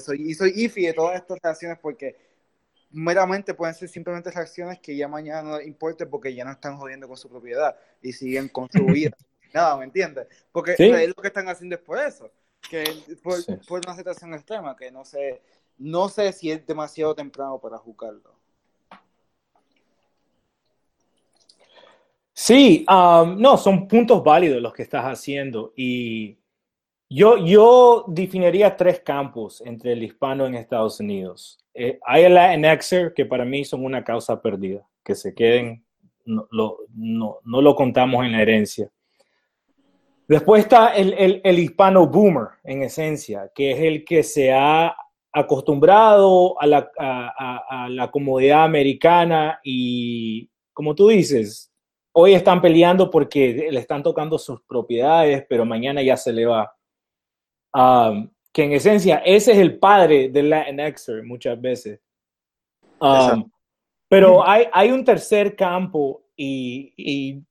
soy, 0.00 0.30
y 0.30 0.34
soy 0.34 0.52
ifi 0.56 0.86
de 0.86 0.94
todas 0.94 1.16
estas 1.16 1.38
reacciones 1.42 1.78
porque 1.78 2.16
meramente 2.92 3.54
pueden 3.54 3.74
ser 3.74 3.88
simplemente 3.88 4.30
reacciones 4.30 4.78
que 4.80 4.96
ya 4.96 5.08
mañana 5.08 5.42
no 5.42 5.60
importe 5.60 6.06
porque 6.06 6.34
ya 6.34 6.44
no 6.44 6.52
están 6.52 6.76
jodiendo 6.76 7.08
con 7.08 7.16
su 7.16 7.28
propiedad 7.28 7.76
y 8.00 8.12
siguen 8.12 8.48
con 8.48 8.68
su 8.70 8.84
vida. 8.84 9.16
Nada, 9.54 9.76
¿me 9.76 9.84
entiendes? 9.84 10.26
Porque 10.50 10.74
es 10.78 11.08
lo 11.08 11.14
que 11.14 11.28
están 11.28 11.48
haciendo 11.48 11.76
es 11.76 11.82
por 11.82 11.98
eso, 11.98 12.30
que 12.70 12.84
por, 13.22 13.36
por, 13.66 13.80
una 13.84 13.94
situación 13.94 14.32
extrema, 14.34 14.74
que 14.74 14.90
no 14.90 15.04
sé, 15.04 15.42
no 15.76 16.08
sé 16.08 16.32
si 16.32 16.50
es 16.50 16.66
demasiado 16.66 17.14
temprano 17.14 17.58
para 17.58 17.76
juzgarlo. 17.76 18.34
Sí, 22.34 22.86
um, 22.88 23.38
no, 23.38 23.58
son 23.58 23.86
puntos 23.86 24.24
válidos 24.24 24.62
los 24.62 24.72
que 24.72 24.82
estás 24.82 25.04
haciendo 25.04 25.72
y 25.76 26.38
yo, 27.10 27.36
yo 27.36 28.06
definiría 28.08 28.74
tres 28.74 29.00
campos 29.00 29.62
entre 29.66 29.92
el 29.92 30.02
hispano 30.02 30.46
en 30.46 30.54
Estados 30.54 30.98
Unidos. 30.98 31.61
Eh, 31.74 31.98
hay 32.04 32.24
el 32.24 32.34
Latinxer, 32.34 33.14
que 33.14 33.24
para 33.24 33.44
mí 33.44 33.64
son 33.64 33.84
una 33.84 34.04
causa 34.04 34.40
perdida, 34.40 34.86
que 35.04 35.14
se 35.14 35.34
queden, 35.34 35.84
no, 36.24 36.46
lo, 36.50 36.78
no, 36.94 37.38
no 37.44 37.62
lo 37.62 37.74
contamos 37.74 38.24
en 38.24 38.32
la 38.32 38.42
herencia. 38.42 38.90
Después 40.28 40.62
está 40.62 40.94
el, 40.94 41.14
el, 41.14 41.40
el, 41.44 41.58
hispano 41.58 42.06
boomer, 42.06 42.48
en 42.64 42.82
esencia, 42.82 43.50
que 43.54 43.72
es 43.72 43.80
el 43.80 44.04
que 44.04 44.22
se 44.22 44.52
ha 44.52 44.94
acostumbrado 45.32 46.60
a 46.60 46.66
la, 46.66 46.90
a, 46.98 47.84
a 47.84 47.88
la 47.88 48.10
comodidad 48.10 48.64
americana 48.64 49.60
y, 49.64 50.48
como 50.72 50.94
tú 50.94 51.08
dices, 51.08 51.72
hoy 52.12 52.34
están 52.34 52.60
peleando 52.60 53.10
porque 53.10 53.68
le 53.70 53.80
están 53.80 54.02
tocando 54.02 54.38
sus 54.38 54.60
propiedades, 54.62 55.44
pero 55.48 55.64
mañana 55.64 56.02
ya 56.02 56.16
se 56.16 56.32
le 56.32 56.46
va. 56.46 56.74
Um, 57.74 58.30
que 58.52 58.64
en 58.64 58.72
esencia 58.72 59.22
ese 59.24 59.52
es 59.52 59.58
el 59.58 59.78
padre 59.78 60.28
del 60.28 60.50
Latinxer 60.50 61.22
muchas 61.22 61.60
veces. 61.60 62.00
Um, 63.00 63.50
pero 64.08 64.46
hay, 64.46 64.66
hay 64.72 64.92
un 64.92 65.04
tercer 65.04 65.56
campo 65.56 66.24
y, 66.36 66.92
y 66.96 67.42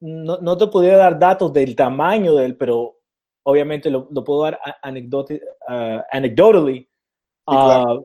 no, 0.00 0.38
no, 0.38 0.56
te 0.58 0.66
podría 0.66 0.96
dar 0.96 1.18
datos 1.18 1.52
del 1.52 1.76
tamaño 1.76 2.34
de 2.34 2.46
él, 2.46 2.56
pero 2.56 2.98
obviamente 3.44 3.90
lo, 3.90 4.08
lo 4.10 4.24
puedo 4.24 4.42
dar 4.42 4.58
uh, 4.66 6.02
anecdotally. 6.10 6.88
Uh, 7.46 8.04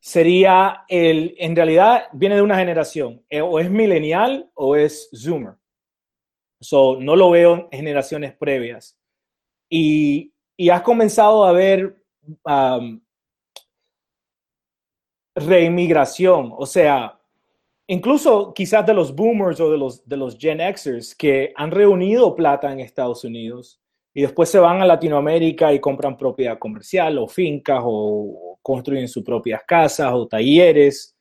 sería 0.00 0.84
el, 0.88 1.34
en 1.38 1.56
realidad 1.56 2.04
viene 2.12 2.36
de 2.36 2.42
una 2.42 2.58
generación, 2.58 3.24
eh, 3.28 3.40
o 3.40 3.58
es 3.58 3.70
millennial 3.70 4.50
o 4.54 4.76
es 4.76 5.08
zoomer. 5.14 5.54
So, 6.60 6.98
no 7.00 7.16
lo 7.16 7.30
veo 7.30 7.68
en 7.70 7.78
generaciones 7.78 8.34
previas. 8.34 8.98
Y, 9.68 10.32
y 10.56 10.70
has 10.70 10.82
comenzado 10.82 11.44
a 11.44 11.52
ver 11.52 12.02
um, 12.44 13.00
reinmigración, 15.34 16.52
o 16.56 16.64
sea, 16.64 17.20
incluso 17.86 18.52
quizás 18.54 18.84
de 18.86 18.94
los 18.94 19.14
boomers 19.14 19.60
o 19.60 19.70
de 19.70 19.78
los, 19.78 20.08
de 20.08 20.16
los 20.16 20.38
Gen 20.38 20.60
Xers 20.74 21.14
que 21.14 21.52
han 21.54 21.70
reunido 21.70 22.34
plata 22.34 22.72
en 22.72 22.80
Estados 22.80 23.24
Unidos 23.24 23.80
y 24.14 24.22
después 24.22 24.48
se 24.48 24.58
van 24.58 24.80
a 24.80 24.86
Latinoamérica 24.86 25.72
y 25.72 25.78
compran 25.78 26.16
propiedad 26.16 26.58
comercial 26.58 27.18
o 27.18 27.28
fincas 27.28 27.82
o 27.84 28.58
construyen 28.62 29.08
sus 29.08 29.22
propias 29.22 29.62
casas 29.66 30.10
o 30.14 30.26
talleres. 30.26 31.14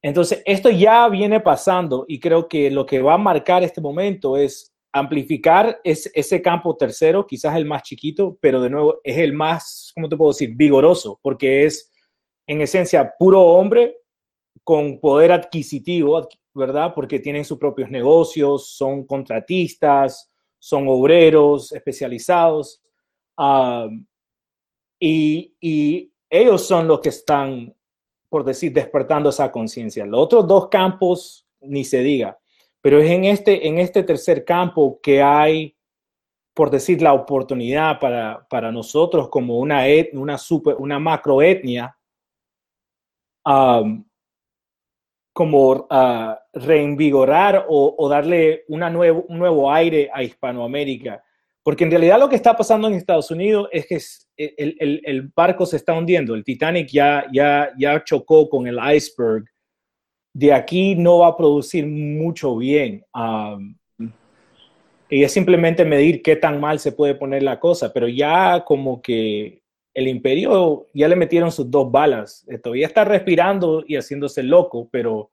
Entonces, 0.00 0.40
esto 0.46 0.70
ya 0.70 1.08
viene 1.08 1.40
pasando 1.40 2.04
y 2.06 2.20
creo 2.20 2.46
que 2.46 2.70
lo 2.70 2.86
que 2.86 3.02
va 3.02 3.14
a 3.14 3.18
marcar 3.18 3.64
este 3.64 3.80
momento 3.80 4.36
es 4.36 4.72
amplificar 4.92 5.80
ese 5.84 6.42
campo 6.42 6.76
tercero, 6.76 7.26
quizás 7.26 7.56
el 7.56 7.66
más 7.66 7.82
chiquito, 7.82 8.38
pero 8.40 8.60
de 8.60 8.70
nuevo 8.70 9.00
es 9.04 9.18
el 9.18 9.32
más, 9.32 9.92
¿cómo 9.94 10.08
te 10.08 10.16
puedo 10.16 10.32
decir?, 10.32 10.54
vigoroso, 10.54 11.18
porque 11.22 11.64
es 11.64 11.90
en 12.46 12.60
esencia 12.60 13.14
puro 13.18 13.42
hombre 13.42 13.98
con 14.64 14.98
poder 14.98 15.32
adquisitivo, 15.32 16.26
¿verdad? 16.54 16.92
Porque 16.94 17.20
tienen 17.20 17.44
sus 17.44 17.58
propios 17.58 17.90
negocios, 17.90 18.70
son 18.76 19.04
contratistas, 19.06 20.30
son 20.58 20.88
obreros 20.88 21.72
especializados 21.72 22.82
y, 24.98 25.54
y, 25.60 26.12
ellos 26.30 26.66
son 26.66 26.86
los 26.86 27.00
que 27.00 27.08
están, 27.08 27.74
por 28.28 28.44
decir, 28.44 28.70
despertando 28.70 29.30
esa 29.30 29.50
conciencia. 29.50 30.04
Los 30.04 30.20
otros 30.20 30.46
dos 30.46 30.68
campos, 30.68 31.46
ni 31.60 31.84
se 31.84 32.02
diga, 32.02 32.38
pero 32.80 33.00
es 33.00 33.10
en 33.10 33.24
este, 33.24 33.66
en 33.66 33.78
este 33.78 34.02
tercer 34.02 34.44
campo 34.44 35.00
que 35.02 35.22
hay, 35.22 35.76
por 36.54 36.70
decir, 36.70 37.02
la 37.02 37.12
oportunidad 37.12 37.98
para, 37.98 38.46
para 38.48 38.72
nosotros 38.72 39.28
como 39.28 39.58
una, 39.58 39.84
una, 40.12 40.38
super, 40.38 40.76
una 40.78 40.98
macroetnia, 40.98 41.96
um, 43.44 44.04
como 45.32 45.70
uh, 45.70 46.34
reinvigorar 46.52 47.66
o, 47.68 47.94
o 47.96 48.08
darle 48.08 48.64
una 48.68 48.90
nuevo, 48.90 49.24
un 49.28 49.38
nuevo 49.38 49.72
aire 49.72 50.10
a 50.12 50.22
Hispanoamérica. 50.22 51.22
Porque 51.62 51.84
en 51.84 51.90
realidad 51.90 52.18
lo 52.18 52.28
que 52.28 52.36
está 52.36 52.56
pasando 52.56 52.88
en 52.88 52.94
Estados 52.94 53.30
Unidos 53.30 53.68
es 53.70 53.86
que 53.86 54.00
el, 54.56 54.76
el, 54.80 55.02
el, 55.04 55.32
barco 55.36 55.66
se 55.66 55.76
está 55.76 55.92
hundiendo, 55.92 56.34
el 56.34 56.42
Titanic 56.42 56.88
ya, 56.88 57.26
ya, 57.32 57.70
ya 57.78 58.02
chocó 58.02 58.48
con 58.48 58.66
el 58.66 58.78
iceberg, 58.94 59.44
de 60.38 60.52
aquí 60.52 60.94
no 60.94 61.18
va 61.18 61.28
a 61.28 61.36
producir 61.36 61.84
mucho 61.84 62.56
bien. 62.56 63.04
Y 65.10 65.24
es 65.24 65.32
simplemente 65.32 65.84
medir 65.84 66.22
qué 66.22 66.36
tan 66.36 66.60
mal 66.60 66.78
se 66.78 66.92
puede 66.92 67.16
poner 67.16 67.42
la 67.42 67.58
cosa, 67.58 67.92
pero 67.92 68.06
ya 68.06 68.64
como 68.64 69.02
que 69.02 69.62
el 69.92 70.06
imperio 70.06 70.86
ya 70.94 71.08
le 71.08 71.16
metieron 71.16 71.50
sus 71.50 71.68
dos 71.68 71.90
balas. 71.90 72.46
Todavía 72.62 72.86
está 72.86 73.04
respirando 73.04 73.82
y 73.84 73.96
haciéndose 73.96 74.44
loco, 74.44 74.88
pero 74.92 75.32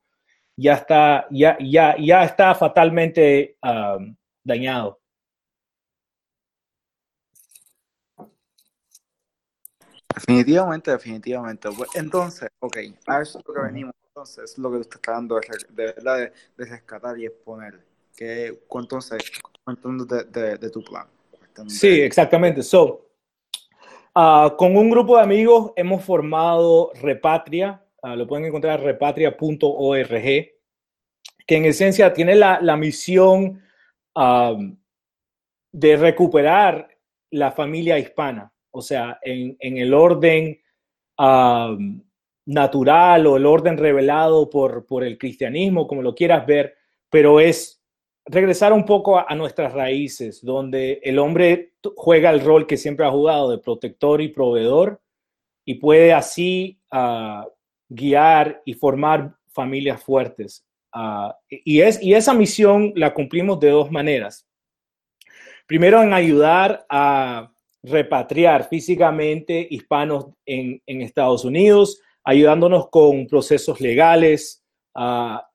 ya 0.57 0.73
está, 0.73 1.27
ya, 1.29 1.55
ya, 1.59 1.95
ya 1.99 2.23
está 2.23 2.55
fatalmente 2.55 3.57
dañado. 4.43 4.99
Definitivamente, 10.15 10.89
definitivamente. 10.89 11.69
Entonces, 11.93 12.49
ok, 12.57 12.77
a 13.05 13.21
eso 13.21 13.37
es 13.37 13.45
lo 13.47 13.53
que 13.53 13.61
venimos. 13.61 13.93
Entonces, 14.15 14.57
lo 14.57 14.71
que 14.71 14.77
usted 14.77 14.95
está 14.95 15.11
dando 15.11 15.35
de, 15.35 15.41
de, 15.83 15.93
de, 15.93 16.31
de 16.57 16.65
rescatar 16.65 17.19
y 17.19 17.25
exponer. 17.25 17.79
Que, 18.15 18.57
entonces, 18.71 19.19
de, 20.07 20.23
de, 20.23 20.57
de, 20.57 20.69
tu 20.69 20.81
plan. 20.85 21.05
Sí, 21.67 21.99
exactamente. 22.01 22.63
So, 22.63 23.05
Uh, 24.17 24.55
con 24.55 24.77
un 24.77 24.89
grupo 24.89 25.17
de 25.17 25.23
amigos 25.23 25.73
hemos 25.75 26.01
formado 26.01 26.93
Repatria, 27.01 27.83
uh, 28.01 28.15
lo 28.15 28.25
pueden 28.25 28.45
encontrar 28.45 28.79
en 28.79 28.85
repatria.org, 28.85 30.09
que 31.45 31.55
en 31.57 31.65
esencia 31.65 32.13
tiene 32.13 32.33
la, 32.35 32.61
la 32.61 32.77
misión 32.77 33.61
uh, 34.15 34.73
de 35.73 35.97
recuperar 35.97 36.87
la 37.31 37.51
familia 37.51 37.99
hispana, 37.99 38.53
o 38.71 38.81
sea, 38.81 39.19
en, 39.21 39.57
en 39.59 39.77
el 39.79 39.93
orden 39.93 40.61
natural 42.45 43.25
o 43.27 43.37
el 43.37 43.45
orden 43.45 43.77
revelado 43.77 44.49
por, 44.49 44.85
por 44.85 45.03
el 45.03 45.17
cristianismo, 45.17 45.87
como 45.87 46.01
lo 46.01 46.13
quieras 46.13 46.45
ver, 46.45 46.75
pero 47.09 47.39
es 47.39 47.81
regresar 48.25 48.73
un 48.73 48.85
poco 48.85 49.17
a, 49.17 49.25
a, 49.27 49.35
nuestras 49.35 49.73
raíces, 49.73 50.43
donde 50.43 50.99
el 51.03 51.19
hombre 51.19 51.73
juega 51.95 52.29
el 52.29 52.41
rol 52.41 52.67
que 52.67 52.77
siempre 52.77 53.05
ha 53.05 53.11
jugado 53.11 53.51
de 53.51 53.57
protector 53.57 54.21
y 54.21 54.29
proveedor 54.29 55.01
y 55.65 55.75
puede 55.75 56.13
así 56.13 56.79
uh, 56.91 57.43
guiar 57.89 58.61
y 58.65 58.73
formar 58.73 59.35
familias 59.47 60.01
fuertes. 60.01 60.65
Uh, 60.93 61.31
y, 61.49 61.81
es, 61.81 62.01
y 62.01 62.13
esa 62.13 62.33
misión 62.33 62.93
la 62.95 63.13
cumplimos 63.13 63.59
de 63.59 63.69
dos 63.69 63.91
maneras. 63.91 64.47
Primero, 65.65 66.01
en 66.01 66.13
ayudar 66.13 66.85
a 66.87 67.51
repatriar 67.81 68.67
físicamente 68.69 69.67
hispanos 69.69 70.27
en, 70.45 70.81
en 70.85 71.01
Estados 71.01 71.43
Unidos, 71.43 71.99
ayudándonos 72.25 72.89
con 72.89 73.27
procesos 73.27 73.79
legales, 73.79 74.63
a, 74.95 75.47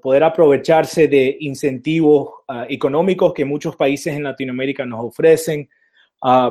poder 0.00 0.22
aprovecharse 0.22 1.08
de 1.08 1.36
incentivos 1.40 2.28
económicos 2.68 3.34
que 3.34 3.44
muchos 3.44 3.74
países 3.74 4.14
en 4.14 4.22
Latinoamérica 4.22 4.86
nos 4.86 5.04
ofrecen, 5.04 5.68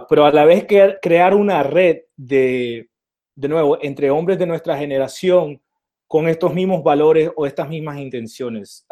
pero 0.09 0.25
a 0.25 0.31
la 0.31 0.43
vez 0.43 0.65
que 0.65 0.97
crear 1.01 1.33
una 1.33 1.63
red 1.63 1.99
de, 2.17 2.89
de 3.33 3.47
nuevo, 3.47 3.77
entre 3.81 4.11
hombres 4.11 4.37
de 4.37 4.45
nuestra 4.45 4.77
generación 4.77 5.61
con 6.05 6.27
estos 6.27 6.53
mismos 6.53 6.83
valores 6.83 7.31
o 7.37 7.45
estas 7.45 7.69
mismas 7.69 7.97
intenciones. 7.97 8.85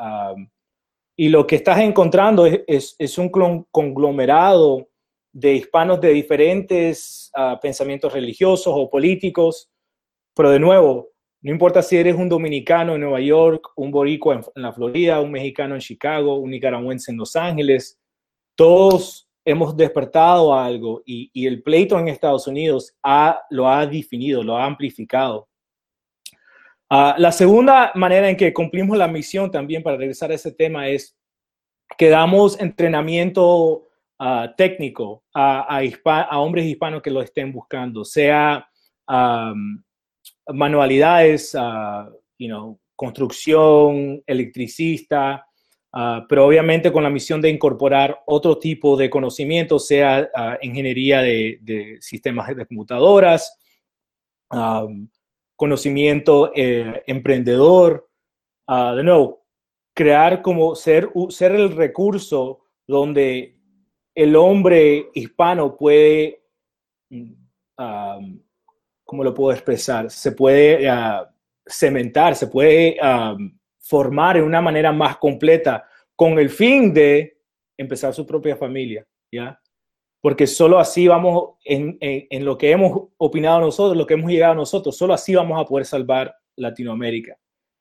y 1.17 1.27
lo 1.27 1.45
que 1.45 1.57
estás 1.57 1.79
encontrando 1.79 2.45
es, 2.45 2.95
es, 2.97 3.17
un 3.17 3.29
conglomerado 3.69 4.87
de 5.33 5.55
hispanos 5.55 5.99
de 5.99 6.13
diferentes 6.13 7.29
pensamientos 7.61 8.13
religiosos 8.13 8.73
o 8.73 8.89
políticos, 8.89 9.69
pero 10.39 10.51
de 10.51 10.59
nuevo, 10.61 11.09
no 11.41 11.51
importa 11.51 11.81
si 11.81 11.97
eres 11.97 12.15
un 12.15 12.29
dominicano 12.29 12.95
en 12.95 13.01
Nueva 13.01 13.19
York, 13.19 13.73
un 13.75 13.91
boricua 13.91 14.35
en, 14.35 14.41
en 14.55 14.61
la 14.61 14.71
Florida, 14.71 15.19
un 15.19 15.33
mexicano 15.33 15.75
en 15.75 15.81
Chicago, 15.81 16.37
un 16.37 16.51
nicaragüense 16.51 17.11
en 17.11 17.17
Los 17.17 17.35
Ángeles, 17.35 17.99
todos 18.55 19.27
hemos 19.43 19.75
despertado 19.75 20.55
algo 20.55 21.03
y, 21.05 21.29
y, 21.33 21.45
el 21.45 21.61
pleito 21.61 21.99
en 21.99 22.07
Estados 22.07 22.47
Unidos 22.47 22.95
ha, 23.03 23.41
lo 23.49 23.67
ha 23.67 23.85
definido, 23.85 24.41
lo 24.41 24.55
ha 24.55 24.63
amplificado. 24.63 25.49
Uh, 26.89 27.15
la 27.17 27.33
segunda 27.33 27.91
manera 27.95 28.29
en 28.29 28.37
que 28.37 28.53
cumplimos 28.53 28.97
la 28.97 29.09
misión 29.09 29.51
también 29.51 29.83
para 29.83 29.97
regresar 29.97 30.31
a 30.31 30.35
ese 30.35 30.53
tema 30.53 30.87
es 30.87 31.17
que 31.97 32.07
damos 32.07 32.57
entrenamiento 32.61 33.89
uh, 34.19 34.55
técnico 34.55 35.21
a, 35.33 35.79
a, 35.79 36.21
a, 36.21 36.39
hombres 36.39 36.63
hispanos 36.63 37.01
que 37.01 37.11
lo 37.11 37.21
estén 37.21 37.51
buscando, 37.51 38.05
sea 38.05 38.65
um, 39.05 39.83
manualidades, 40.53 41.55
uh, 41.55 42.09
you 42.37 42.47
know, 42.47 42.79
construcción, 42.95 44.21
electricista, 44.25 45.45
Uh, 45.91 46.21
pero 46.29 46.45
obviamente 46.45 46.91
con 46.91 47.01
la 47.01 47.09
misión 47.09 47.41
de 47.41 47.49
incorporar 47.49 48.21
otro 48.27 48.59
tipo 48.59 48.95
de 48.95 49.09
conocimiento, 49.09 49.79
sea 49.79 50.29
uh, 50.35 50.63
ingeniería 50.63 51.21
de, 51.21 51.97
sistemas 51.99 52.55
de 52.55 52.65
computadoras, 52.65 53.57
conocimiento 55.55 56.51
eh, 56.55 57.03
emprendedor, 57.05 58.09
de 58.67 59.03
nuevo, 59.03 59.45
crear 59.93 60.41
como 60.41 60.73
ser, 60.73 61.09
ser 61.29 61.51
el 61.51 61.75
recurso 61.75 62.61
donde 62.87 63.59
el 64.15 64.35
hombre 64.35 65.09
hispano 65.13 65.77
puede, 65.77 66.41
um, 67.11 68.41
¿cómo 69.09 69.23
lo 69.23 69.33
puedo 69.33 69.51
expresar? 69.51 70.11
Se 70.11 70.33
puede 70.33 70.87
cementar, 71.65 72.35
se 72.35 72.45
puede 72.45 72.95
um, 73.01 73.57
formar 73.79 74.37
en 74.37 74.43
una 74.43 74.61
manera 74.61 74.91
más 74.91 75.17
completa 75.17 75.83
con 76.15 76.37
el 76.37 76.51
fin 76.51 76.93
de 76.93 77.39
empezar 77.75 78.13
su 78.13 78.23
propia 78.23 78.55
familia, 78.55 79.07
¿ya? 79.31 79.59
Porque 80.21 80.45
solo 80.45 80.77
así 80.77 81.07
vamos, 81.07 81.55
en, 81.65 81.97
en, 81.99 82.27
en, 82.29 82.45
lo 82.45 82.55
que 82.55 82.69
hemos 82.69 83.07
opinado 83.17 83.59
nosotros, 83.61 83.97
lo 83.97 84.05
que 84.05 84.13
hemos 84.13 84.29
llegado 84.29 84.53
nosotros, 84.53 84.95
solo 84.95 85.15
así 85.15 85.33
vamos 85.33 85.59
a 85.59 85.65
poder 85.65 85.87
salvar 85.87 86.35
Latinoamérica 86.55 87.35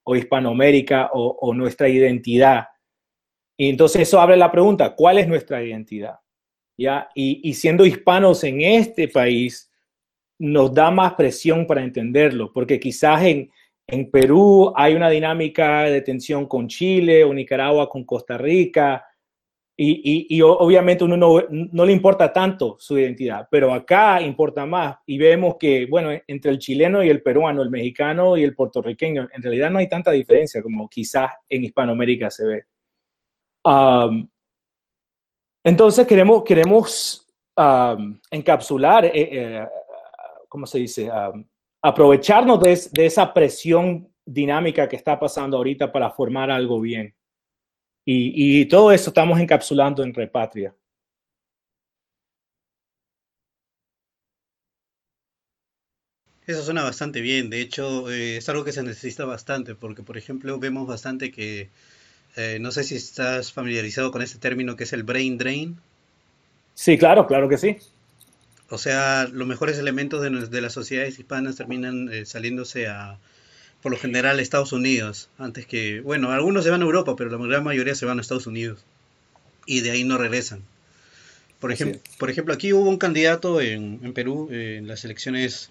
o 0.04 0.16
Hispanoamérica 0.16 1.11
o, 1.12 1.37
o 1.42 1.52
nuestra 1.52 1.90
identidad. 1.90 2.68
Y 3.54 3.68
entonces 3.68 4.00
eso 4.00 4.18
abre 4.18 4.38
la 4.38 4.50
pregunta, 4.50 4.94
¿cuál 4.94 5.18
es 5.18 5.28
nuestra 5.28 5.62
identidad? 5.62 6.20
¿Ya? 6.78 7.11
Y, 7.14 7.47
y 7.47 7.52
siendo 7.52 7.85
hispanos 7.85 8.44
en 8.44 8.62
este 8.62 9.08
país, 9.08 9.67
nos 10.38 10.73
da 10.73 10.90
más 10.90 11.14
presión 11.14 11.66
para 11.66 11.83
entenderlo, 11.83 12.52
porque 12.52 12.78
quizás 12.78 13.23
en, 13.23 13.50
en 13.87 14.11
Perú 14.11 14.73
hay 14.76 14.95
una 14.95 15.11
dinámica 15.11 15.83
de 15.85 16.02
tensión 16.02 16.47
con 16.47 16.68
Chile 16.68 17.25
o 17.25 17.35
Nicaragua 17.35 17.88
con 17.88 18.04
Costa 18.04 18.38
Rica 18.38 19.04
y, 19.80 19.92
y, 20.30 20.37
y 20.37 20.42
obviamente 20.42 21.04
uno 21.04 21.16
no, 21.16 21.40
no, 21.50 21.85
le 21.85 21.92
importa 21.92 22.33
tanto 22.33 22.76
su 22.80 22.99
identidad, 22.99 23.47
pero 23.49 23.73
acá 23.73 24.21
importa 24.21 24.66
más 24.66 24.97
y 25.07 25.18
vemos 25.18 25.57
que, 25.57 25.87
bueno, 25.87 26.11
entre 26.26 26.50
el 26.50 26.58
chileno 26.58 27.02
y 27.02 27.08
el 27.08 27.23
peruano, 27.23 27.62
el 27.62 27.71
mexicano 27.71 28.36
y 28.36 28.43
el 28.43 28.56
puertorriqueño, 28.56 29.28
en 29.32 29.43
realidad 29.43 29.71
no 29.71 29.78
hay 29.78 29.89
tanta 29.89 30.10
diferencia 30.10 30.62
como 30.62 30.89
quizás 30.89 31.30
en 31.49 31.62
Hispanoamérica 31.62 32.28
se 32.28 32.45
ve. 32.45 32.65
Entonces 35.62 36.06
queremos, 36.06 36.43
queremos 36.43 37.25
encapsular, 38.30 39.04
eh, 39.04 39.12
eh, 39.15 39.67
¿cómo 40.49 40.67
se 40.67 40.78
dice? 40.78 41.11
Um, 41.11 41.45
aprovecharnos 41.82 42.61
de, 42.61 42.80
de, 42.93 43.06
esa 43.06 43.32
presión 43.32 44.13
dinámica 44.25 44.89
que 44.89 44.97
está 44.97 45.19
pasando 45.19 45.56
ahorita 45.56 45.93
para 45.93 46.11
formar 46.11 46.50
algo 46.50 46.80
bien. 46.80 47.15
Y, 48.04 48.61
y 48.61 48.67
todo 48.67 48.91
eso 48.93 49.11
estamos 49.11 49.39
encapsulando 49.39 50.02
en 50.02 50.15
Repatria. 50.15 50.75
Eso 56.49 56.63
suena 56.63 56.82
bastante 56.82 57.21
bien, 57.21 57.50
de 57.50 57.61
hecho 57.61 58.11
eh, 58.11 58.39
es 58.39 58.49
algo 58.49 58.65
que 58.65 58.73
se 58.73 58.82
necesita 58.82 59.26
bastante, 59.26 59.75
porque 59.75 60.02
por 60.02 60.17
ejemplo 60.17 60.58
vemos 60.58 60.87
bastante 60.87 61.30
que, 61.30 61.69
eh, 62.37 62.58
no 62.58 62.71
sé 62.71 62.84
si 62.84 62.95
estás 62.95 63.52
familiarizado 63.52 64.11
con 64.11 64.23
este 64.23 64.39
término 64.39 64.75
que 64.75 64.84
es 64.84 64.95
el 64.95 65.02
brain 65.02 65.37
drain. 65.37 65.76
Sí, 66.73 66.97
claro, 66.97 67.26
claro 67.26 67.50
que 67.50 67.58
sí. 67.58 67.76
O 68.71 68.78
sea, 68.78 69.28
los 69.33 69.49
mejores 69.49 69.78
elementos 69.78 70.23
de, 70.23 70.31
de 70.31 70.61
las 70.61 70.75
sociedades 70.75 71.19
hispanas 71.19 71.57
terminan 71.57 72.13
eh, 72.13 72.26
saliéndose 72.26 72.87
a, 72.87 73.19
por 73.83 73.93
lo 73.93 73.99
general, 73.99 74.39
a 74.39 74.43
Estados 74.43 74.73
Unidos. 74.73 75.31
Antes 75.39 75.67
que, 75.67 76.00
bueno, 76.00 76.31
algunos 76.33 76.65
se 76.65 76.71
van 76.71 76.83
a 76.83 76.85
Europa, 76.85 77.17
pero 77.17 77.31
la 77.31 77.47
gran 77.47 77.65
mayoría 77.65 77.95
se 77.95 78.07
van 78.07 78.19
a 78.19 78.21
Estados 78.21 78.47
Unidos. 78.47 78.85
Y 79.65 79.81
de 79.81 79.91
ahí 79.91 80.04
no 80.04 80.19
regresan. 80.19 80.63
Por, 81.61 81.73
ejem 81.73 81.99
por 82.19 82.31
ejemplo, 82.31 82.54
aquí 82.54 82.73
hubo 82.73 82.89
un 82.89 82.99
candidato 82.99 83.61
en, 83.61 84.00
en 84.02 84.13
Perú, 84.13 84.49
eh, 84.52 84.76
en 84.78 84.87
las 84.87 85.04
elecciones 85.04 85.71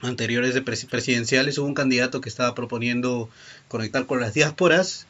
anteriores 0.00 0.54
de 0.54 0.62
pres 0.62 0.84
presidenciales, 0.86 1.58
hubo 1.58 1.66
un 1.66 1.74
candidato 1.74 2.20
que 2.20 2.28
estaba 2.28 2.54
proponiendo 2.54 3.28
conectar 3.68 4.06
con 4.06 4.20
las 4.20 4.34
diásporas 4.34 5.06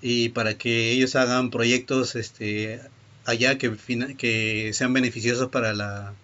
y 0.00 0.30
para 0.30 0.54
que 0.54 0.90
ellos 0.92 1.14
hagan 1.16 1.50
proyectos 1.50 2.16
este, 2.16 2.80
allá 3.24 3.58
que, 3.58 3.76
que 4.16 4.70
sean 4.72 4.92
beneficiosos 4.92 5.50
para 5.50 5.74
la, 5.74 6.14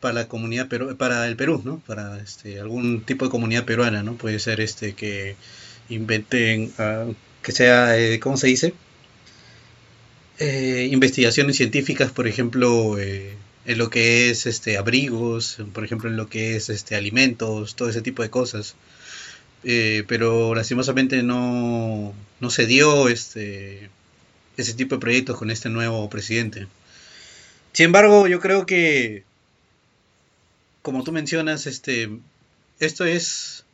para 0.00 0.14
la 0.14 0.28
comunidad 0.28 0.68
peru 0.68 0.96
para 0.96 1.26
el 1.28 1.36
Perú, 1.36 1.62
¿no? 1.64 1.80
Para 1.86 2.18
este, 2.20 2.60
algún 2.60 3.02
tipo 3.02 3.26
de 3.26 3.30
comunidad 3.30 3.64
peruana, 3.64 4.02
¿no? 4.02 4.14
Puede 4.16 4.38
ser 4.38 4.60
este 4.60 4.94
que 4.94 5.36
inventen, 5.88 6.72
uh, 6.78 7.14
que 7.42 7.52
sea, 7.52 7.98
eh, 7.98 8.20
¿cómo 8.20 8.36
se 8.36 8.48
dice? 8.48 8.74
Eh, 10.38 10.88
investigaciones 10.90 11.56
científicas, 11.56 12.12
por 12.12 12.26
ejemplo, 12.26 12.98
eh, 12.98 13.36
en 13.66 13.78
lo 13.78 13.90
que 13.90 14.30
es 14.30 14.46
este 14.46 14.78
abrigos, 14.78 15.58
por 15.74 15.84
ejemplo, 15.84 16.08
en 16.08 16.16
lo 16.16 16.28
que 16.30 16.56
es 16.56 16.70
este 16.70 16.96
alimentos, 16.96 17.76
todo 17.76 17.90
ese 17.90 18.00
tipo 18.02 18.22
de 18.22 18.30
cosas. 18.30 18.74
Eh, 19.64 20.04
pero 20.08 20.54
lastimosamente 20.54 21.22
no, 21.22 22.14
no 22.40 22.50
se 22.50 22.66
dio 22.66 23.08
este 23.10 23.90
ese 24.56 24.74
tipo 24.74 24.94
de 24.96 25.00
proyectos 25.00 25.36
con 25.38 25.50
este 25.50 25.68
nuevo 25.68 26.08
presidente. 26.10 26.66
Sin 27.72 27.86
embargo, 27.86 28.26
yo 28.26 28.40
creo 28.40 28.66
que 28.66 29.24
como 30.82 31.04
tú 31.04 31.12
mencionas, 31.12 31.66
este, 31.66 32.10
esto 32.78 33.04
es, 33.04 33.64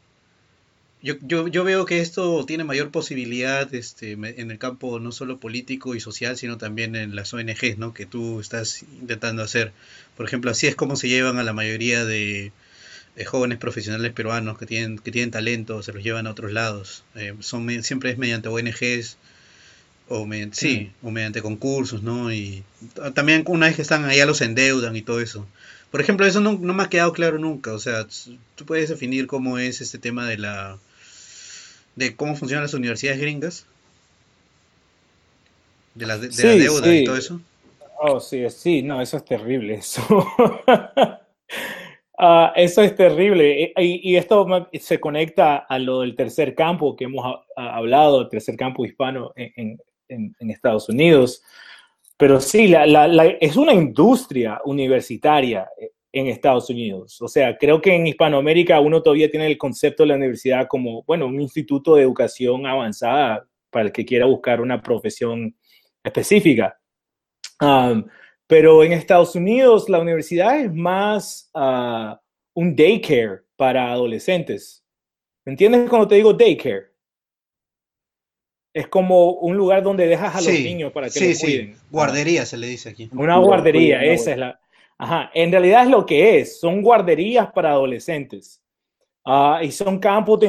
yo, 1.02 1.14
yo, 1.22 1.48
yo 1.48 1.64
veo 1.64 1.84
que 1.84 2.00
esto 2.00 2.44
tiene 2.46 2.64
mayor 2.64 2.90
posibilidad 2.90 3.72
este, 3.74 4.12
en 4.12 4.50
el 4.50 4.58
campo 4.58 4.98
no 4.98 5.12
solo 5.12 5.38
político 5.38 5.94
y 5.94 6.00
social, 6.00 6.36
sino 6.36 6.58
también 6.58 6.96
en 6.96 7.14
las 7.14 7.32
ONGs, 7.32 7.78
¿no? 7.78 7.94
Que 7.94 8.06
tú 8.06 8.40
estás 8.40 8.82
intentando 8.82 9.42
hacer. 9.42 9.72
Por 10.16 10.26
ejemplo, 10.26 10.50
así 10.50 10.66
es 10.66 10.74
como 10.74 10.96
se 10.96 11.08
llevan 11.08 11.38
a 11.38 11.44
la 11.44 11.52
mayoría 11.52 12.04
de, 12.04 12.52
de 13.16 13.24
jóvenes 13.24 13.58
profesionales 13.58 14.12
peruanos 14.12 14.58
que 14.58 14.66
tienen, 14.66 14.98
que 14.98 15.10
tienen 15.10 15.30
talento, 15.30 15.82
se 15.82 15.92
los 15.92 16.04
llevan 16.04 16.26
a 16.26 16.30
otros 16.30 16.52
lados. 16.52 17.04
Eh, 17.14 17.34
son, 17.40 17.82
siempre 17.82 18.10
es 18.10 18.18
mediante 18.18 18.48
ONGs 18.48 19.16
o 20.08 20.26
mediante, 20.26 20.56
sí, 20.56 20.92
o 21.02 21.10
mediante 21.10 21.40
concursos, 21.42 22.02
¿no? 22.02 22.32
Y 22.32 22.62
también 23.14 23.42
una 23.46 23.66
vez 23.66 23.76
que 23.76 23.82
están 23.82 24.04
allá 24.04 24.26
los 24.26 24.40
endeudan 24.42 24.94
y 24.96 25.02
todo 25.02 25.20
eso. 25.20 25.46
Por 25.96 26.02
ejemplo, 26.02 26.26
eso 26.26 26.40
no, 26.40 26.58
no, 26.60 26.74
me 26.74 26.82
ha 26.82 26.90
quedado 26.90 27.14
claro 27.14 27.38
nunca. 27.38 27.72
O 27.72 27.78
sea, 27.78 28.06
tú 28.54 28.66
puedes 28.66 28.90
definir 28.90 29.26
cómo 29.26 29.56
es 29.56 29.80
este 29.80 29.96
tema 29.96 30.28
de 30.28 30.36
la. 30.36 30.76
de 31.94 32.14
cómo 32.14 32.36
funcionan 32.36 32.64
las 32.64 32.74
universidades 32.74 33.18
gringas. 33.18 33.66
De 35.94 36.04
la, 36.04 36.18
de, 36.18 36.30
sí, 36.30 36.42
la 36.42 36.54
deuda 36.54 36.84
sí. 36.84 36.98
y 36.98 37.04
todo 37.04 37.16
eso. 37.16 37.40
Oh, 37.98 38.20
sí, 38.20 38.44
sí, 38.50 38.82
no, 38.82 39.00
eso 39.00 39.16
es 39.16 39.24
terrible. 39.24 39.76
Eso, 39.76 40.02
uh, 42.18 42.48
eso 42.56 42.82
es 42.82 42.94
terrible. 42.94 43.72
Y, 43.78 44.10
y, 44.10 44.16
esto 44.16 44.68
se 44.78 45.00
conecta 45.00 45.56
a 45.56 45.78
lo 45.78 46.02
del 46.02 46.14
tercer 46.14 46.54
campo 46.54 46.94
que 46.94 47.04
hemos 47.04 47.42
hablado, 47.56 48.20
el 48.20 48.28
tercer 48.28 48.58
campo 48.58 48.84
hispano 48.84 49.32
en, 49.34 49.80
en, 50.08 50.36
en 50.38 50.50
Estados 50.50 50.90
Unidos. 50.90 51.42
Pero 52.16 52.40
sí, 52.40 52.74
es 53.40 53.56
una 53.56 53.74
industria 53.74 54.60
universitaria 54.64 55.68
eh, 55.78 55.90
en 56.12 56.28
Estados 56.28 56.70
Unidos. 56.70 57.20
O 57.20 57.28
sea, 57.28 57.58
creo 57.58 57.80
que 57.80 57.94
en 57.94 58.06
Hispanoamérica 58.06 58.80
uno 58.80 59.02
todavía 59.02 59.30
tiene 59.30 59.46
el 59.46 59.58
concepto 59.58 60.02
de 60.02 60.08
la 60.08 60.14
universidad 60.16 60.66
como, 60.66 61.02
bueno, 61.04 61.26
un 61.26 61.40
instituto 61.40 61.94
de 61.94 62.02
educación 62.02 62.66
avanzada 62.66 63.46
para 63.70 63.86
el 63.86 63.92
que 63.92 64.06
quiera 64.06 64.24
buscar 64.24 64.62
una 64.62 64.80
profesión 64.80 65.54
específica. 66.02 66.80
Pero 68.46 68.84
en 68.84 68.92
Estados 68.92 69.34
Unidos 69.34 69.88
la 69.88 69.98
universidad 69.98 70.58
es 70.58 70.72
más 70.72 71.50
uh, 71.54 72.16
un 72.54 72.74
daycare 72.74 73.42
para 73.56 73.92
adolescentes. 73.92 74.84
¿Me 75.44 75.52
entiendes 75.52 75.88
cuando 75.90 76.08
te 76.08 76.14
digo 76.14 76.32
daycare? 76.32 76.95
Es 78.76 78.88
como 78.88 79.30
un 79.30 79.56
lugar 79.56 79.82
donde 79.82 80.06
dejas 80.06 80.36
a 80.36 80.40
los 80.42 80.52
niños 80.52 80.92
para 80.92 81.08
que 81.08 81.18
los 81.18 81.40
cuiden. 81.40 81.74
Sí. 81.74 81.80
Guardería 81.90 82.44
se 82.44 82.58
le 82.58 82.66
dice 82.66 82.90
aquí. 82.90 83.08
Una 83.14 83.38
guardería, 83.38 84.04
esa 84.04 84.32
es 84.32 84.36
la. 84.36 84.60
Ajá, 84.98 85.30
en 85.32 85.50
realidad 85.50 85.84
es 85.84 85.90
lo 85.90 86.04
que 86.04 86.40
es. 86.40 86.60
Son 86.60 86.82
guarderías 86.82 87.50
para 87.52 87.70
adolescentes. 87.70 88.62
Ah, 89.24 89.60
y 89.62 89.70
son 89.72 89.98
campos 89.98 90.40
de 90.40 90.48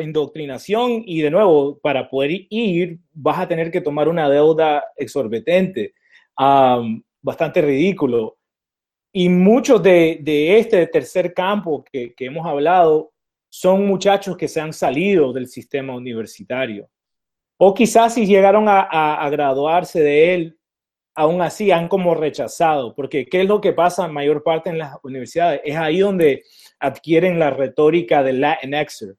indoctrinación 0.00 1.04
y 1.06 1.20
de 1.20 1.30
nuevo, 1.30 1.78
para 1.78 2.10
poder 2.10 2.48
ir 2.50 2.98
vas 3.12 3.38
a 3.38 3.46
tener 3.46 3.70
que 3.70 3.80
tomar 3.80 4.08
una 4.08 4.28
deuda 4.28 4.82
exorbitante, 4.96 5.94
bastante 7.22 7.62
ridículo. 7.62 8.38
Y 9.12 9.28
muchos 9.28 9.80
de, 9.80 10.18
de 10.20 10.58
este 10.58 10.84
tercer 10.88 11.32
campo 11.32 11.84
que, 11.84 12.12
que, 12.12 12.26
hemos 12.26 12.44
hablado 12.44 13.12
son 13.48 13.86
muchachos 13.86 14.36
que 14.36 14.48
se 14.48 14.60
han 14.60 14.72
salido 14.72 15.32
del 15.32 15.46
sistema 15.46 15.94
universitario. 15.94 16.90
O 17.58 17.74
quizás 17.74 18.14
si 18.14 18.26
llegaron 18.26 18.68
a, 18.68 18.80
a, 18.80 19.24
a 19.24 19.30
graduarse 19.30 20.00
de 20.00 20.34
él, 20.34 20.58
aún 21.18 21.42
así 21.42 21.72
han 21.72 21.88
como 21.88 22.14
rechazado, 22.14 22.94
porque 22.94 23.26
¿qué 23.26 23.40
es 23.40 23.48
lo 23.48 23.60
que 23.60 23.72
pasa 23.72 24.06
en 24.06 24.12
mayor 24.12 24.44
parte 24.44 24.70
en 24.70 24.78
las 24.78 24.94
universidades? 25.02 25.60
Es 25.64 25.76
ahí 25.76 25.98
donde 25.98 26.44
adquieren 26.78 27.40
la 27.40 27.50
retórica 27.50 28.22
del 28.22 28.40
Latinxer, 28.40 29.16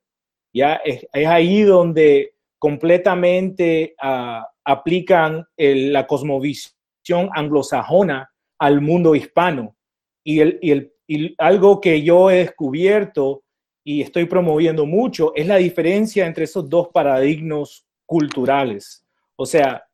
¿ya? 0.54 0.76
Es, 0.86 1.06
es 1.12 1.28
ahí 1.28 1.64
donde 1.64 2.36
completamente 2.58 3.96
uh, 4.02 4.42
aplican 4.64 5.46
el, 5.58 5.92
la 5.92 6.08
cosmovisión 6.08 7.30
anglosajona 7.34 8.32
al 8.60 8.80
mundo 8.80 9.14
hispano. 9.14 9.76
Y, 10.24 10.40
el, 10.40 10.60
y, 10.62 10.72
el, 10.72 10.94
y 11.06 11.36
algo 11.38 11.82
que 11.82 12.02
yo 12.02 12.32
he 12.32 12.38
descubierto 12.38 13.44
y 13.84 14.02
estoy 14.02 14.24
promoviendo 14.24 14.86
mucho 14.86 15.34
es 15.36 15.48
la 15.48 15.58
diferencia 15.58 16.26
entre 16.26 16.46
esos 16.46 16.70
dos 16.70 16.90
paradigmas 16.94 17.86
culturales. 18.10 19.06
O 19.36 19.46
sea, 19.46 19.86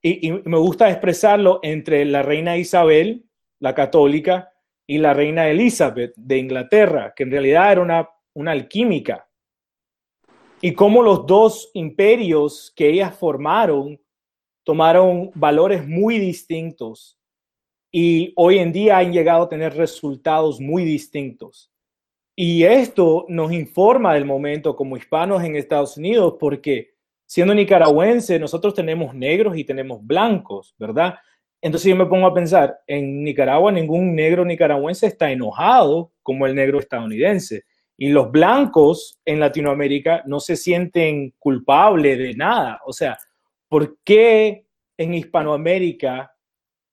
y, 0.00 0.28
y, 0.28 0.32
me 0.44 0.58
gusta 0.58 0.88
expresarlo 0.88 1.58
entre 1.62 2.04
la 2.04 2.22
reina 2.22 2.56
Isabel, 2.56 3.26
la 3.58 3.74
católica, 3.74 4.52
y 4.86 4.98
la 4.98 5.12
reina 5.12 5.48
Elizabeth 5.48 6.14
de 6.16 6.38
Inglaterra, 6.38 7.12
que 7.14 7.24
en 7.24 7.32
realidad 7.32 7.72
era 7.72 7.80
una, 7.80 8.08
una 8.34 8.52
alquímica. 8.52 9.28
Y 10.60 10.72
cómo 10.72 11.02
los 11.02 11.26
dos 11.26 11.70
imperios 11.74 12.72
que 12.76 12.88
ellas 12.88 13.18
formaron 13.18 14.00
tomaron 14.62 15.32
valores 15.34 15.86
muy 15.86 16.18
distintos 16.18 17.18
y 17.92 18.32
hoy 18.36 18.58
en 18.58 18.72
día 18.72 18.98
han 18.98 19.12
llegado 19.12 19.44
a 19.44 19.48
tener 19.48 19.74
resultados 19.74 20.60
muy 20.60 20.84
distintos. 20.84 21.72
Y 22.38 22.64
esto 22.64 23.24
nos 23.30 23.50
informa 23.50 24.12
del 24.12 24.26
momento 24.26 24.76
como 24.76 24.98
hispanos 24.98 25.42
en 25.42 25.56
Estados 25.56 25.96
Unidos 25.96 26.36
porque 26.38 26.90
siendo 27.24 27.54
nicaragüense, 27.54 28.38
nosotros 28.38 28.74
tenemos 28.74 29.14
negros 29.14 29.56
y 29.56 29.64
tenemos 29.64 30.06
blancos, 30.06 30.74
¿verdad? 30.78 31.14
Entonces 31.62 31.88
yo 31.88 31.96
me 31.96 32.04
pongo 32.04 32.26
a 32.26 32.34
pensar, 32.34 32.78
en 32.86 33.24
Nicaragua 33.24 33.72
ningún 33.72 34.14
negro 34.14 34.44
nicaragüense 34.44 35.06
está 35.06 35.32
enojado 35.32 36.12
como 36.22 36.46
el 36.46 36.54
negro 36.54 36.78
estadounidense. 36.78 37.64
Y 37.96 38.10
los 38.10 38.30
blancos 38.30 39.18
en 39.24 39.40
Latinoamérica 39.40 40.22
no 40.26 40.38
se 40.38 40.56
sienten 40.56 41.32
culpables 41.38 42.18
de 42.18 42.34
nada. 42.34 42.80
O 42.84 42.92
sea, 42.92 43.16
¿por 43.68 43.96
qué 44.04 44.66
en 44.98 45.14
Hispanoamérica 45.14 46.34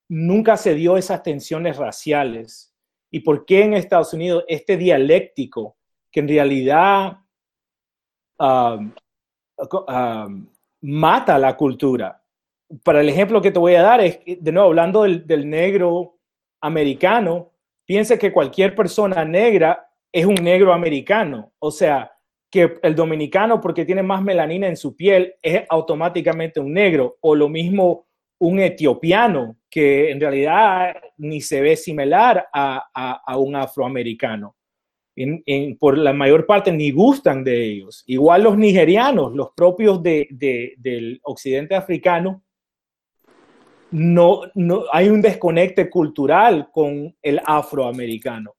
nunca 0.07 0.55
se 0.55 0.73
dio 0.73 0.95
esas 0.95 1.21
tensiones 1.21 1.75
raciales? 1.75 2.72
¿Y 3.13 3.19
por 3.19 3.45
qué 3.45 3.61
en 3.61 3.75
Estados 3.75 4.11
Unidos 4.13 4.43
este 4.47 4.75
dialéctico 4.75 5.77
que 6.11 6.21
en 6.21 6.27
realidad 6.27 7.19
uh, 8.39 8.79
mata 10.81 11.37
la 11.37 11.55
cultura. 11.55 12.23
Para 12.83 13.01
el 13.01 13.09
ejemplo 13.09 13.39
que 13.39 13.51
te 13.51 13.59
voy 13.59 13.75
a 13.75 13.83
dar 13.83 14.01
es, 14.01 14.19
de 14.25 14.51
nuevo, 14.51 14.69
hablando 14.69 15.03
del, 15.03 15.27
del 15.27 15.47
negro 15.47 16.17
americano, 16.59 17.51
piense 17.85 18.17
que 18.17 18.33
cualquier 18.33 18.73
persona 18.73 19.23
negra 19.23 19.87
es 20.11 20.25
un 20.25 20.35
negro 20.35 20.73
americano. 20.73 21.53
O 21.59 21.69
sea, 21.69 22.11
que 22.49 22.79
el 22.81 22.95
dominicano, 22.95 23.61
porque 23.61 23.85
tiene 23.85 24.01
más 24.01 24.23
melanina 24.23 24.67
en 24.67 24.75
su 24.75 24.95
piel, 24.95 25.35
es 25.39 25.63
automáticamente 25.69 26.59
un 26.59 26.73
negro. 26.73 27.17
O 27.21 27.35
lo 27.35 27.47
mismo 27.47 28.07
un 28.47 28.59
etiopiano, 28.59 29.57
que 29.69 30.11
en 30.11 30.19
realidad 30.19 30.95
ni 31.17 31.41
se 31.41 31.61
ve 31.61 31.75
similar 31.75 32.47
a, 32.53 32.83
a, 32.93 33.21
a 33.25 33.37
un 33.37 33.55
afroamericano 33.55 34.55
por 35.79 35.97
la 35.97 36.13
mayor 36.13 36.45
parte 36.45 36.71
ni 36.71 36.91
gustan 36.91 37.43
de 37.43 37.63
ellos. 37.63 38.03
Igual 38.07 38.43
los 38.43 38.57
nigerianos, 38.57 39.33
los 39.33 39.51
propios 39.55 40.01
de, 40.01 40.27
del 40.77 41.19
occidente 41.23 41.75
africano, 41.75 42.43
no, 43.91 44.41
no, 44.55 44.85
hay 44.91 45.09
un 45.09 45.21
desconecte 45.21 45.89
cultural 45.89 46.69
con 46.71 47.15
el 47.21 47.39
afroamericano. 47.45 48.55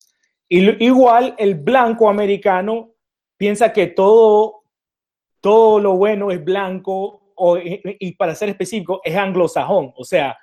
Y, 0.48 0.84
igual 0.84 1.34
el 1.38 1.56
blanco 1.56 2.08
americano 2.08 2.92
piensa 3.36 3.72
que 3.72 3.88
todo, 3.88 4.62
todo 5.40 5.80
lo 5.80 5.96
bueno 5.96 6.30
es 6.30 6.42
blanco 6.44 7.23
o, 7.36 7.58
y 7.58 8.12
para 8.12 8.34
ser 8.34 8.48
específico 8.48 9.00
es 9.04 9.16
anglosajón. 9.16 9.92
O 9.96 10.04
sea, 10.04 10.36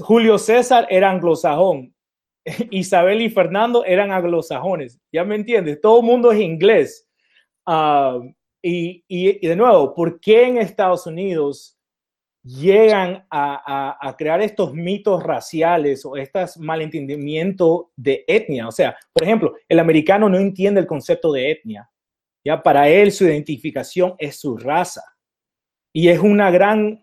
Julio 0.00 0.38
César 0.38 0.86
era 0.90 1.10
anglosajón, 1.10 1.94
Isabel 2.70 3.22
y 3.22 3.30
Fernando 3.30 3.84
eran 3.84 4.12
anglosajones, 4.12 5.00
¿ya 5.12 5.24
me 5.24 5.34
entiendes? 5.34 5.80
Todo 5.80 6.00
el 6.00 6.06
mundo 6.06 6.32
es 6.32 6.40
inglés. 6.40 7.08
Uh, 7.66 8.32
y, 8.62 9.04
y, 9.08 9.46
de 9.46 9.56
nuevo, 9.56 9.94
¿por 9.94 10.20
qué 10.20 10.46
en 10.46 10.58
Estados 10.58 11.06
Unidos 11.06 11.78
llegan 12.42 13.26
a, 13.28 13.96
a, 14.00 14.08
a 14.08 14.16
crear 14.16 14.40
estos 14.40 14.72
mitos 14.72 15.22
raciales 15.22 16.04
o 16.04 16.16
estos 16.16 16.56
malentendimientos 16.58 17.86
de 17.96 18.24
etnia? 18.26 18.68
O 18.68 18.72
sea, 18.72 18.96
por 19.12 19.24
ejemplo, 19.24 19.54
el 19.68 19.78
americano 19.78 20.28
no 20.28 20.38
entiende 20.38 20.80
el 20.80 20.86
concepto 20.86 21.32
de 21.32 21.50
etnia. 21.50 21.90
Ya 22.44 22.62
para 22.62 22.88
él 22.88 23.10
su 23.10 23.24
identificación 23.24 24.14
es 24.18 24.38
su 24.38 24.56
raza. 24.56 25.02
Y 25.96 26.10
es 26.10 26.18
un 26.18 26.36
gran 26.36 27.02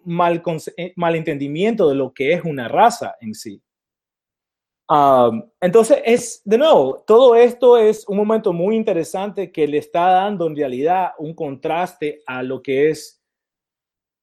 eh, 0.78 0.94
malentendimiento 0.96 1.90
de 1.90 1.96
lo 1.96 2.14
que 2.14 2.34
es 2.34 2.44
una 2.44 2.68
raza 2.68 3.16
en 3.22 3.34
sí 3.34 3.64
entonces, 5.62 6.02
es, 6.06 6.42
de 6.46 6.58
nuevo, 6.58 7.04
todo 7.08 7.36
esto 7.36 7.78
es 7.78 8.08
un 8.08 8.18
momento 8.18 8.54
muy 8.54 8.76
interesante 8.76 9.52
que 9.52 9.68
le 9.68 9.78
está 9.78 10.12
dando 10.12 10.46
en 10.48 10.56
realidad 10.56 11.12
un 11.18 11.34
contraste 11.34 12.22
a 12.26 12.44
lo 12.44 12.62
que 12.62 12.90
es 12.90 13.22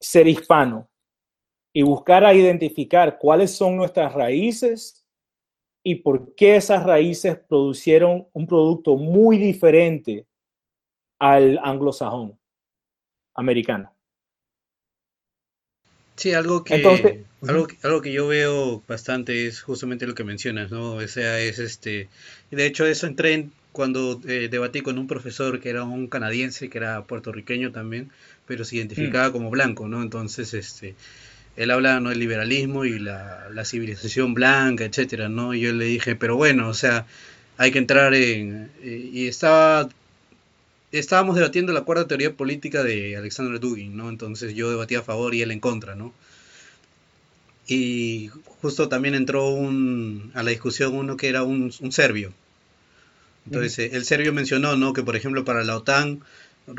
ser 0.01 0.29
hispano 0.29 0.89
y 1.73 1.83
buscar 1.83 2.25
a 2.25 2.35
identificar 2.35 3.19
cuáles 3.19 3.53
son 3.57 3.77
nuestras 3.77 4.13
raíces 4.13 5.07
y 5.83 5.97
por 5.97 6.35
qué 6.35 6.57
esas 6.57 6.85
raíces 6.85 7.39
producieron 7.49 8.29
un 8.33 8.47
producto 8.47 8.97
muy 8.97 9.39
diferente 9.39 10.27
al 11.19 11.59
anglosajón 11.63 12.39
americano. 13.35 13.95
Sí, 16.21 16.35
algo 16.35 16.65
que, 16.65 16.75
algo, 17.49 17.67
algo 17.83 18.03
que 18.03 18.13
yo 18.13 18.27
veo 18.27 18.83
bastante 18.87 19.47
es 19.47 19.63
justamente 19.63 20.07
lo 20.07 20.15
que 20.15 20.23
mencionas, 20.23 20.71
¿no? 20.71 20.93
O 20.93 21.09
sea, 21.09 21.41
es 21.41 21.59
este... 21.59 22.11
De 22.51 22.67
hecho, 22.67 22.85
eso 22.85 23.07
entré 23.07 23.33
en, 23.33 23.53
cuando 23.73 24.21
eh, 24.29 24.49
debatí 24.51 24.83
con 24.83 24.99
un 24.99 25.07
profesor 25.07 25.61
que 25.61 25.71
era 25.71 25.83
un 25.83 26.09
canadiense, 26.09 26.69
que 26.69 26.77
era 26.77 27.05
puertorriqueño 27.05 27.73
también, 27.73 28.11
pero 28.47 28.67
se 28.67 28.77
identificaba 28.77 29.31
mm. 29.31 29.33
como 29.33 29.49
blanco, 29.49 29.89
¿no? 29.89 30.03
Entonces, 30.03 30.53
este... 30.53 30.95
Él 31.57 31.71
habla 31.71 32.01
¿no? 32.01 32.11
del 32.11 32.19
liberalismo 32.19 32.85
y 32.85 32.99
la, 32.99 33.49
la 33.51 33.65
civilización 33.65 34.35
blanca, 34.35 34.85
etcétera, 34.85 35.31
¿no? 35.31 35.55
Y 35.55 35.61
yo 35.61 35.73
le 35.73 35.87
dije, 35.87 36.17
pero 36.17 36.37
bueno, 36.37 36.69
o 36.69 36.75
sea, 36.75 37.07
hay 37.57 37.71
que 37.71 37.79
entrar 37.79 38.13
en... 38.13 38.71
Eh, 38.83 39.09
y 39.11 39.27
estaba 39.27 39.89
estábamos 40.93 41.37
debatiendo 41.37 41.73
la 41.73 41.83
cuarta 41.83 42.09
teoría 42.09 42.35
política 42.35 42.83
de 42.83 43.17
Alexander 43.17 43.61
Dugin, 43.61 43.97
¿no? 43.97 44.09
Entonces 44.09 44.55
yo 44.55 44.71
debatía 44.71 45.01
a 45.01 45.03
favor 45.03 45.35
y 45.35 45.43
él 45.43 45.51
en 45.51 45.61
contra, 45.61 45.95
¿no? 45.95 46.13
Y 47.67 48.31
justo 48.61 48.89
también 48.89 49.15
entró 49.15 49.49
un, 49.49 50.33
a 50.35 50.43
la 50.43 50.51
discusión 50.51 50.95
uno 50.95 51.17
que 51.17 51.29
era 51.29 51.45
un, 51.45 51.73
un 51.81 51.93
serbio. 51.93 52.33
Entonces 53.47 53.93
el 53.95 54.05
serbio 54.05 54.33
mencionó, 54.33 54.77
¿no? 54.77 54.93
Que 54.93 55.03
por 55.03 55.17
ejemplo 55.17 55.45
para 55.45 55.65
la 55.65 55.77
OTAN 55.77 56.21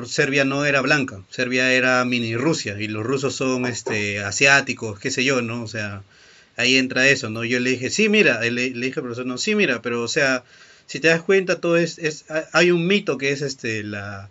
Serbia 0.06 0.46
no 0.46 0.66
era 0.66 0.82
blanca, 0.82 1.22
Serbia 1.30 1.74
era 1.74 2.06
mini 2.06 2.36
Rusia 2.36 2.80
y 2.80 2.88
los 2.88 3.06
rusos 3.06 3.36
son 3.36 3.66
este 3.66 4.22
asiáticos, 4.24 5.00
qué 5.00 5.12
sé 5.12 5.24
yo, 5.24 5.42
¿no? 5.42 5.64
O 5.64 5.68
sea, 5.68 6.04
ahí 6.56 6.78
entra 6.78 7.08
eso, 7.10 7.30
¿no? 7.30 7.44
Yo 7.44 7.60
le 7.60 7.72
dije, 7.72 7.90
sí, 7.90 8.10
mira, 8.10 8.40
le, 8.42 8.52
le 8.52 8.86
dije 8.86 9.00
al 9.00 9.04
profesor, 9.04 9.26
no, 9.26 9.38
sí, 9.38 9.56
mira, 9.56 9.82
pero 9.82 10.02
o 10.04 10.08
sea, 10.08 10.44
si 10.92 11.00
te 11.00 11.08
das 11.08 11.22
cuenta, 11.22 11.62
todo 11.62 11.78
es, 11.78 12.00
es, 12.00 12.26
hay 12.52 12.70
un 12.70 12.86
mito 12.86 13.18
que 13.18 13.32
es 13.32 13.42
este 13.42 13.82
la 13.82 14.30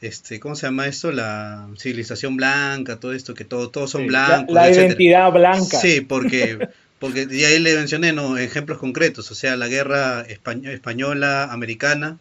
este, 0.00 0.38
¿cómo 0.38 0.54
se 0.54 0.68
llama 0.68 0.86
esto? 0.86 1.10
La 1.10 1.66
civilización 1.76 2.36
blanca, 2.36 3.00
todo 3.00 3.12
esto, 3.12 3.34
que 3.34 3.44
todo, 3.44 3.70
todos 3.70 3.90
son 3.90 4.06
blancos. 4.06 4.54
La, 4.54 4.70
identidad 4.70 5.32
blanca. 5.32 5.80
Sí, 5.80 6.02
porque, 6.02 6.68
porque 7.00 7.26
ya 7.28 7.48
ahí 7.48 7.58
le 7.58 7.74
mencioné 7.74 8.12
¿no? 8.12 8.38
ejemplos 8.38 8.78
concretos, 8.78 9.32
o 9.32 9.34
sea, 9.34 9.56
la 9.56 9.66
guerra 9.66 10.20
española, 10.20 11.48
americana, 11.50 12.18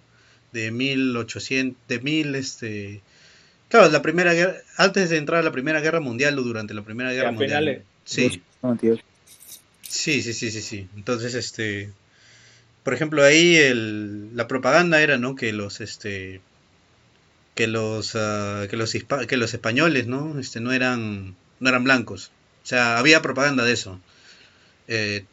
de 0.52 0.72
1800, 0.72 1.78
de 1.88 2.00
1000, 2.00 2.36
este... 2.36 3.02
Claro, 3.70 3.92
la 3.92 4.02
primera 4.02 4.34
guerra, 4.34 4.56
antes 4.78 5.12
de 5.12 5.18
entrar 5.18 5.42
a 5.42 5.44
la 5.44 5.52
Primera 5.52 5.80
Guerra 5.80 6.00
Mundial 6.00 6.40
o 6.40 6.42
durante 6.42 6.74
la 6.74 6.82
Primera 6.82 7.12
Guerra 7.12 7.32
Mundial. 7.32 7.84
Sí. 8.04 8.42
sí, 9.84 10.24
sí, 10.24 10.34
sí, 10.34 10.50
sí, 10.50 10.62
sí. 10.62 10.88
Entonces, 10.96 11.36
este, 11.36 11.92
por 12.86 12.94
ejemplo, 12.94 13.24
ahí 13.24 13.56
el, 13.56 14.38
la 14.38 14.48
propaganda 14.48 15.02
era, 15.02 15.18
¿no? 15.18 15.36
Que 15.36 15.52
los, 15.54 15.82
este, 15.82 16.40
que 17.56 17.66
los, 17.66 18.14
uh, 18.14 18.68
que 18.70 18.78
los, 18.78 18.96
que 19.28 19.38
los 19.38 19.54
españoles, 19.56 20.06
¿no? 20.06 20.40
Este, 20.40 20.60
no 20.60 20.72
eran, 20.72 21.36
no 21.60 21.70
eran 21.70 21.84
blancos. 21.84 22.32
O 22.64 22.68
sea, 22.68 23.00
había 23.00 23.24
propaganda 23.24 23.66
de 23.66 23.74
eso. 23.74 24.00
Eh, 24.88 25.26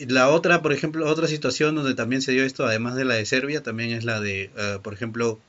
la 0.00 0.28
otra, 0.28 0.60
por 0.60 0.74
ejemplo, 0.74 1.08
otra 1.08 1.26
situación 1.26 1.74
donde 1.74 1.94
también 1.94 2.20
se 2.20 2.32
dio 2.32 2.44
esto, 2.44 2.66
además 2.66 2.96
de 2.96 3.06
la 3.06 3.14
de 3.14 3.24
Serbia, 3.24 3.62
también 3.62 3.90
es 3.92 4.04
la 4.04 4.20
de, 4.20 4.50
uh, 4.54 4.82
por 4.82 4.92
ejemplo, 4.92 5.40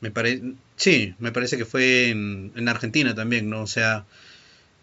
me 0.00 0.10
parece, 0.10 0.42
sí, 0.76 1.14
me 1.18 1.32
parece 1.32 1.56
que 1.56 1.64
fue 1.64 2.10
en, 2.10 2.52
en, 2.54 2.68
Argentina 2.68 3.14
también, 3.14 3.48
¿no? 3.48 3.62
O 3.62 3.66
sea, 3.66 4.04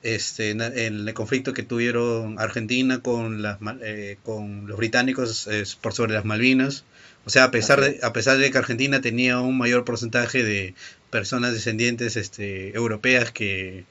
este, 0.04 0.52
en, 0.52 0.62
el 0.62 1.14
conflicto 1.14 1.54
que 1.54 1.64
tuvieron 1.64 2.40
Argentina 2.40 3.00
con, 3.00 3.42
las, 3.42 3.58
eh, 3.82 4.18
con 4.24 4.68
los 4.68 4.78
británicos 4.78 5.48
eh, 5.48 5.64
por 5.82 5.94
sobre 5.94 6.14
las 6.14 6.26
Malvinas. 6.26 6.84
O 7.26 7.30
sea, 7.30 7.46
a 7.46 7.52
pesar, 7.52 7.82
de, 7.82 8.00
a 8.04 8.14
pesar 8.14 8.38
de 8.38 8.52
que 8.52 8.58
Argentina 8.58 9.02
tenía 9.02 9.40
un 9.40 9.58
mayor 9.58 9.84
porcentaje 9.84 10.44
de 10.44 10.76
personas 11.10 11.54
descendientes 11.54 12.16
este, 12.16 12.76
europeas 12.76 13.32
que, 13.32 13.86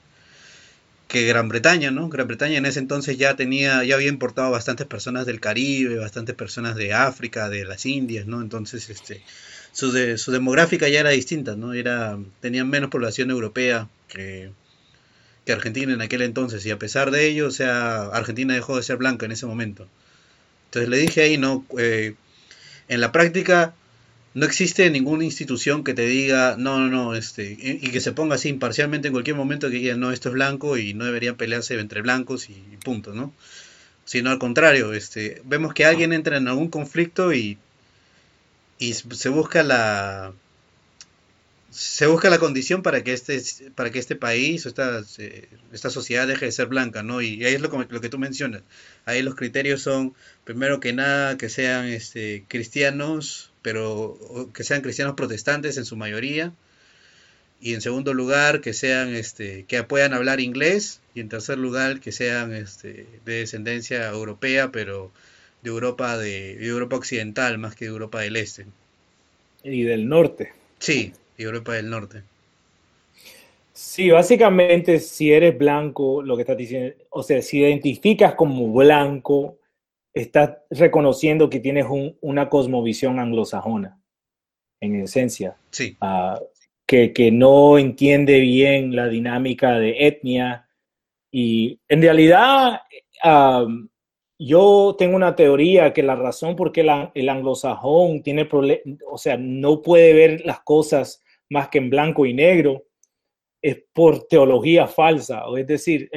que 1.07 1.25
Gran 1.25 1.49
Bretaña, 1.49 1.91
¿no? 1.91 2.09
Gran 2.09 2.27
Bretaña 2.27 2.57
en 2.57 2.65
ese 2.65 2.79
entonces 2.79 3.17
ya 3.17 3.35
tenía, 3.35 3.83
ya 3.83 3.95
había 3.95 4.09
importado 4.09 4.51
bastantes 4.51 4.87
personas 4.87 5.25
del 5.25 5.39
Caribe, 5.39 5.97
bastantes 5.97 6.35
personas 6.35 6.75
de 6.75 6.93
África, 6.93 7.49
de 7.49 7.65
las 7.65 7.85
Indias, 7.85 8.27
¿no? 8.27 8.41
Entonces, 8.41 8.89
este, 8.89 9.21
su, 9.71 9.91
de, 9.91 10.17
su 10.17 10.31
demográfica 10.31 10.89
ya 10.89 10.99
era 11.01 11.11
distinta, 11.11 11.55
¿no? 11.55 11.73
Era, 11.73 12.17
tenían 12.41 12.69
menos 12.69 12.89
población 12.89 13.29
europea 13.29 13.87
que, 14.07 14.51
que 15.47 15.53
Argentina 15.53 15.93
en 15.93 16.01
aquel 16.01 16.21
entonces, 16.21 16.63
y 16.65 16.71
a 16.71 16.77
pesar 16.77 17.09
de 17.09 17.25
ello, 17.25 17.47
o 17.47 17.51
sea, 17.51 18.03
Argentina 18.07 18.53
dejó 18.53 18.75
de 18.75 18.83
ser 18.83 18.97
blanca 18.97 19.25
en 19.25 19.31
ese 19.31 19.45
momento. 19.45 19.87
Entonces 20.65 20.89
le 20.89 20.97
dije 20.97 21.21
ahí, 21.21 21.37
¿no? 21.37 21.65
Eh, 21.79 22.15
en 22.89 23.01
la 23.01 23.13
práctica 23.13 23.73
no 24.33 24.45
existe 24.45 24.89
ninguna 24.91 25.23
institución 25.23 25.85
que 25.85 25.93
te 25.93 26.05
diga, 26.05 26.55
no, 26.57 26.79
no, 26.79 26.89
no, 26.89 27.15
este, 27.15 27.57
y, 27.59 27.89
que 27.89 28.01
se 28.01 28.11
ponga 28.11 28.35
así 28.35 28.49
imparcialmente 28.49 29.07
en 29.07 29.13
cualquier 29.13 29.37
momento 29.37 29.69
que 29.69 29.77
diga, 29.77 29.95
no, 29.95 30.11
esto 30.11 30.29
es 30.29 30.33
blanco 30.35 30.77
y 30.77 30.93
no 30.93 31.05
deberían 31.05 31.37
pelearse 31.37 31.79
entre 31.79 32.01
blancos 32.01 32.49
y, 32.49 32.55
punto, 32.83 33.13
¿no? 33.13 33.33
Sino 34.03 34.29
al 34.29 34.39
contrario, 34.39 34.93
este, 34.93 35.41
vemos 35.45 35.73
que 35.73 35.85
alguien 35.85 36.11
entra 36.11 36.37
en 36.37 36.49
algún 36.49 36.67
conflicto 36.69 37.33
y, 37.33 37.57
y 38.79 38.93
se 38.93 39.29
busca 39.29 39.63
la 39.63 40.33
se 41.77 42.07
busca 42.07 42.31
la 42.31 42.39
condición 42.39 42.81
para 42.81 43.03
que 43.03 43.13
este 43.13 43.39
para 43.75 43.91
que 43.91 43.99
este 43.99 44.15
país 44.15 44.65
o 44.65 44.69
esta, 44.69 45.03
esta 45.71 45.91
sociedad 45.91 46.27
deje 46.27 46.45
de 46.45 46.51
ser 46.51 46.65
blanca, 46.65 47.03
¿no? 47.03 47.21
Y 47.21 47.45
ahí 47.45 47.53
es 47.53 47.61
lo, 47.61 47.69
lo 47.69 48.01
que 48.01 48.09
tú 48.09 48.17
mencionas. 48.17 48.63
Ahí 49.05 49.21
los 49.21 49.35
criterios 49.35 49.83
son, 49.83 50.15
primero 50.43 50.79
que 50.79 50.93
nada, 50.93 51.37
que 51.37 51.49
sean 51.49 51.85
este, 51.85 52.45
cristianos, 52.47 53.51
pero 53.61 54.49
que 54.55 54.63
sean 54.63 54.81
cristianos 54.81 55.13
protestantes 55.13 55.77
en 55.77 55.85
su 55.85 55.95
mayoría. 55.95 56.51
Y 57.61 57.75
en 57.75 57.81
segundo 57.81 58.15
lugar 58.15 58.59
que 58.61 58.73
sean 58.73 59.13
este 59.13 59.65
que 59.65 59.83
puedan 59.83 60.15
hablar 60.15 60.39
inglés. 60.39 60.99
Y 61.13 61.19
en 61.19 61.29
tercer 61.29 61.59
lugar 61.59 61.99
que 61.99 62.11
sean 62.11 62.55
este 62.55 63.05
de 63.23 63.33
descendencia 63.33 64.07
europea 64.09 64.71
pero 64.71 65.11
de 65.61 65.69
Europa 65.69 66.17
de, 66.17 66.53
Europa 66.65 66.95
occidental 66.95 67.59
más 67.59 67.75
que 67.75 67.85
de 67.85 67.91
Europa 67.91 68.21
del 68.21 68.35
este. 68.35 68.65
Y 69.63 69.83
del 69.83 70.07
norte. 70.09 70.53
Sí 70.79 71.13
Europa 71.43 71.73
del 71.73 71.89
norte 71.89 72.23
sí 73.73 74.09
básicamente 74.09 74.99
si 74.99 75.31
eres 75.31 75.57
blanco 75.57 76.21
lo 76.21 76.35
que 76.35 76.41
estás 76.41 76.57
diciendo 76.57 76.95
o 77.09 77.23
sea 77.23 77.41
si 77.41 77.59
identificas 77.59 78.35
como 78.35 78.71
blanco 78.73 79.57
estás 80.21 80.57
reconociendo 80.69 81.49
que 81.49 81.59
tienes 81.59 81.85
un, 81.89 82.17
una 82.21 82.49
cosmovisión 82.49 83.19
anglosajona, 83.19 83.99
en 84.81 85.01
esencia. 85.01 85.57
Sí. 85.71 85.97
Uh, 86.01 86.39
que, 86.85 87.13
que, 87.13 87.31
no 87.31 87.77
entiende 87.77 88.39
bien 88.39 88.95
la 88.95 89.07
dinámica 89.07 89.77
de 89.77 90.07
etnia. 90.07 90.67
Y 91.31 91.79
en 91.89 92.01
realidad, 92.01 92.81
um, 93.23 93.89
yo 94.39 94.95
tengo 94.97 95.15
una 95.15 95.35
teoría 95.35 95.91
que 95.93 96.03
la 96.03 96.15
razón 96.15 96.55
por 96.55 96.71
qué 96.71 96.81
el 97.13 97.29
anglosajón 97.29 98.21
tiene 98.23 98.45
problemas, 98.45 98.83
o 99.09 99.17
sea, 99.17 99.37
no 99.37 99.81
puede 99.81 100.13
ver 100.13 100.45
las 100.45 100.61
cosas 100.61 101.23
más 101.49 101.69
que 101.69 101.77
en 101.77 101.89
blanco 101.89 102.25
y 102.25 102.33
negro, 102.33 102.85
es 103.61 103.83
por 103.93 104.27
teología 104.27 104.87
falsa. 104.87 105.43
Es 105.57 105.67
decir, 105.67 106.09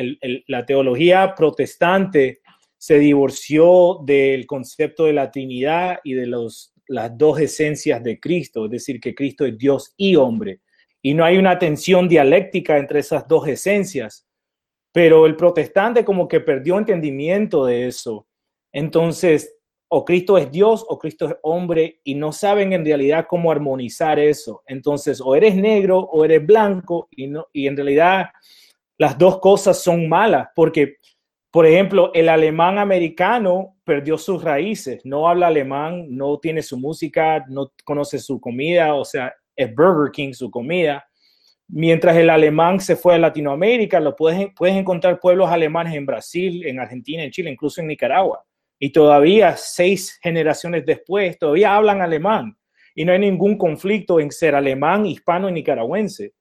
la 0.47 0.64
teología 0.66 1.35
protestante 1.35 2.40
se 2.79 2.99
divorció 2.99 4.01
del 4.05 4.47
concepto 4.47 5.05
de 5.05 5.12
la 5.12 5.31
Trinidad 5.31 5.99
y 6.05 6.14
de 6.14 6.27
los, 6.27 6.73
las 6.87 7.16
dos 7.16 7.40
esencias 7.40 8.03
de 8.03 8.19
Cristo, 8.19 8.64
es 8.64 8.71
decir, 8.71 9.01
que 9.01 9.14
Cristo 9.14 9.45
es 9.45 9.57
Dios 9.57 9.95
y 9.97 10.16
hombre. 10.16 10.61
Y 11.03 11.14
no 11.14 11.25
hay 11.25 11.38
una 11.38 11.59
tensión 11.59 12.09
dialéctica 12.09 12.79
entre 12.79 13.01
esas 13.01 13.27
dos 13.27 13.47
esencias. 13.49 14.27
Pero 14.93 15.27
el 15.27 15.37
protestante 15.37 16.05
como 16.05 16.27
que 16.27 16.40
perdió 16.40 16.79
entendimiento 16.79 17.64
de 17.64 17.87
eso. 17.87 18.27
Entonces, 18.73 19.60
o 19.92 20.05
Cristo 20.05 20.38
es 20.38 20.50
Dios 20.50 20.85
o 20.88 20.98
Cristo 20.98 21.29
es 21.29 21.37
hombre 21.42 22.00
y 22.05 22.14
no 22.14 22.33
saben 22.33 22.72
en 22.72 22.85
realidad 22.85 23.26
cómo 23.29 23.50
armonizar 23.50 24.18
eso. 24.18 24.62
Entonces, 24.66 25.20
o 25.20 25.35
eres 25.35 25.57
negro 25.57 25.98
o 25.98 26.24
eres 26.24 26.46
blanco 26.46 27.09
y, 27.11 27.26
no, 27.26 27.46
y 27.53 27.66
en 27.66 27.76
realidad 27.76 28.29
las 28.98 29.18
dos 29.18 29.40
cosas 29.40 29.83
son 29.83 30.09
malas 30.09 30.48
porque 30.55 30.96
por 31.50 31.66
ejemplo, 31.66 32.12
el 32.14 32.29
alemán 32.29 32.79
americano 32.79 33.76
perdió 33.83 34.16
sus 34.16 34.44
raíces, 34.44 35.05
no 35.05 35.29
habla 35.29 35.48
alemán, 35.48 36.07
no 36.09 36.38
tiene 36.38 36.62
su 36.62 36.79
música, 36.79 37.44
no 37.48 37.72
conoce 37.85 38.20
su 38.20 38.40
comida, 38.40 38.94
o 38.94 39.05
sea, 39.05 39.35
es 39.57 39.74
Burger 39.74 40.12
King 40.12 40.33
su 40.33 40.48
comida. 40.48 41.05
Mientras 41.66 42.16
el 42.16 42.31
alemán 42.31 42.79
se 42.79 42.94
fue 42.94 43.16
a 43.16 43.18
Latinoamérica, 43.18 43.98
lo 43.98 44.14
puedes, 44.14 44.46
puedes 44.55 44.76
encontrar 44.76 45.18
pueblos 45.18 45.50
alemanes 45.50 45.94
en 45.94 46.07
Brasil, 46.07 46.64
en 46.66 46.79
Argentina, 46.79 47.24
en 47.24 47.33
Chile, 47.33 47.50
incluso 47.50 47.81
en 47.81 47.88
Nicaragua. 47.88 48.44
Y 48.83 48.90
todavía, 48.90 49.57
seis 49.57 50.19
generaciones 50.23 50.87
después, 50.87 51.38
todavía 51.38 51.77
hablan 51.77 52.01
alemán. 52.01 52.57
Y 52.95 53.05
no 53.05 53.12
hay 53.12 53.19
ningún 53.19 53.59
conflicto 53.59 54.19
en 54.19 54.33
ser 54.33 54.55
alemán, 54.55 55.05
hispano 55.05 55.51
y 55.51 55.53
nicaragüense. 55.53 56.33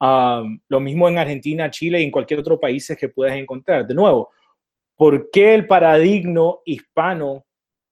Um, 0.00 0.60
lo 0.68 0.80
mismo 0.80 1.08
en 1.08 1.18
Argentina, 1.18 1.68
Chile 1.68 2.00
y 2.00 2.04
en 2.04 2.10
cualquier 2.10 2.40
otro 2.40 2.58
país 2.58 2.96
que 2.98 3.08
puedas 3.08 3.36
encontrar. 3.36 3.86
De 3.86 3.94
nuevo, 3.94 4.30
por 4.96 5.30
qué 5.30 5.52
el 5.54 5.66
paradigma 5.66 6.54
hispano 6.64 7.44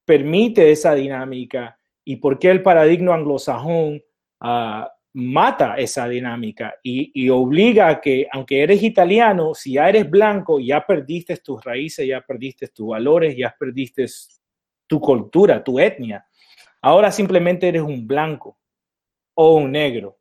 permite 0.04 0.70
esa 0.70 0.94
dinámica 0.94 1.78
y 2.04 2.16
por 2.16 2.38
qué 2.38 2.50
el 2.50 2.62
paradigma 2.62 3.14
anglosajón 3.14 4.00
uh, 4.40 4.84
mata 5.18 5.74
esa 5.76 6.08
dinámica 6.08 6.76
y, 6.82 7.10
y, 7.12 7.28
obliga 7.28 7.88
a 7.88 8.00
que, 8.00 8.28
aunque 8.30 8.62
eres 8.62 8.82
italiano, 8.82 9.52
si 9.52 9.72
ya 9.72 9.88
eres 9.88 10.08
blanco, 10.08 10.60
ya 10.60 10.86
perdiste 10.86 11.36
tus 11.38 11.62
raíces, 11.64 12.06
ya 12.06 12.20
perdiste 12.20 12.68
tus 12.68 12.88
valores, 12.88 13.36
ya 13.36 13.54
perdiste 13.58 14.06
tu 14.86 15.00
cultura, 15.00 15.62
tu 15.64 15.80
etnia. 15.80 16.24
Ahora 16.80 17.10
simplemente 17.10 17.66
eres 17.66 17.82
un 17.82 18.06
blanco 18.06 18.58
o 19.34 19.56
un 19.56 19.72
negro. 19.72 20.18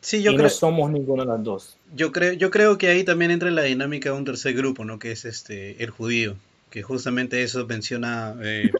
Sí, 0.00 0.22
yo 0.22 0.32
y 0.32 0.34
creo, 0.34 0.44
no 0.44 0.50
somos 0.50 0.90
ninguna 0.90 1.22
de 1.22 1.28
las 1.28 1.44
dos. 1.44 1.78
Yo 1.94 2.10
creo, 2.10 2.32
yo 2.32 2.50
creo 2.50 2.76
que 2.76 2.88
ahí 2.88 3.04
también 3.04 3.30
entra 3.30 3.48
en 3.48 3.54
la 3.54 3.62
dinámica 3.62 4.10
de 4.10 4.16
un 4.16 4.24
tercer 4.24 4.54
grupo, 4.54 4.84
¿no? 4.84 4.98
Que 4.98 5.12
es 5.12 5.24
este 5.24 5.80
el 5.82 5.90
judío, 5.90 6.36
que 6.70 6.82
justamente 6.82 7.42
eso 7.42 7.66
menciona 7.66 8.36
eh, 8.42 8.70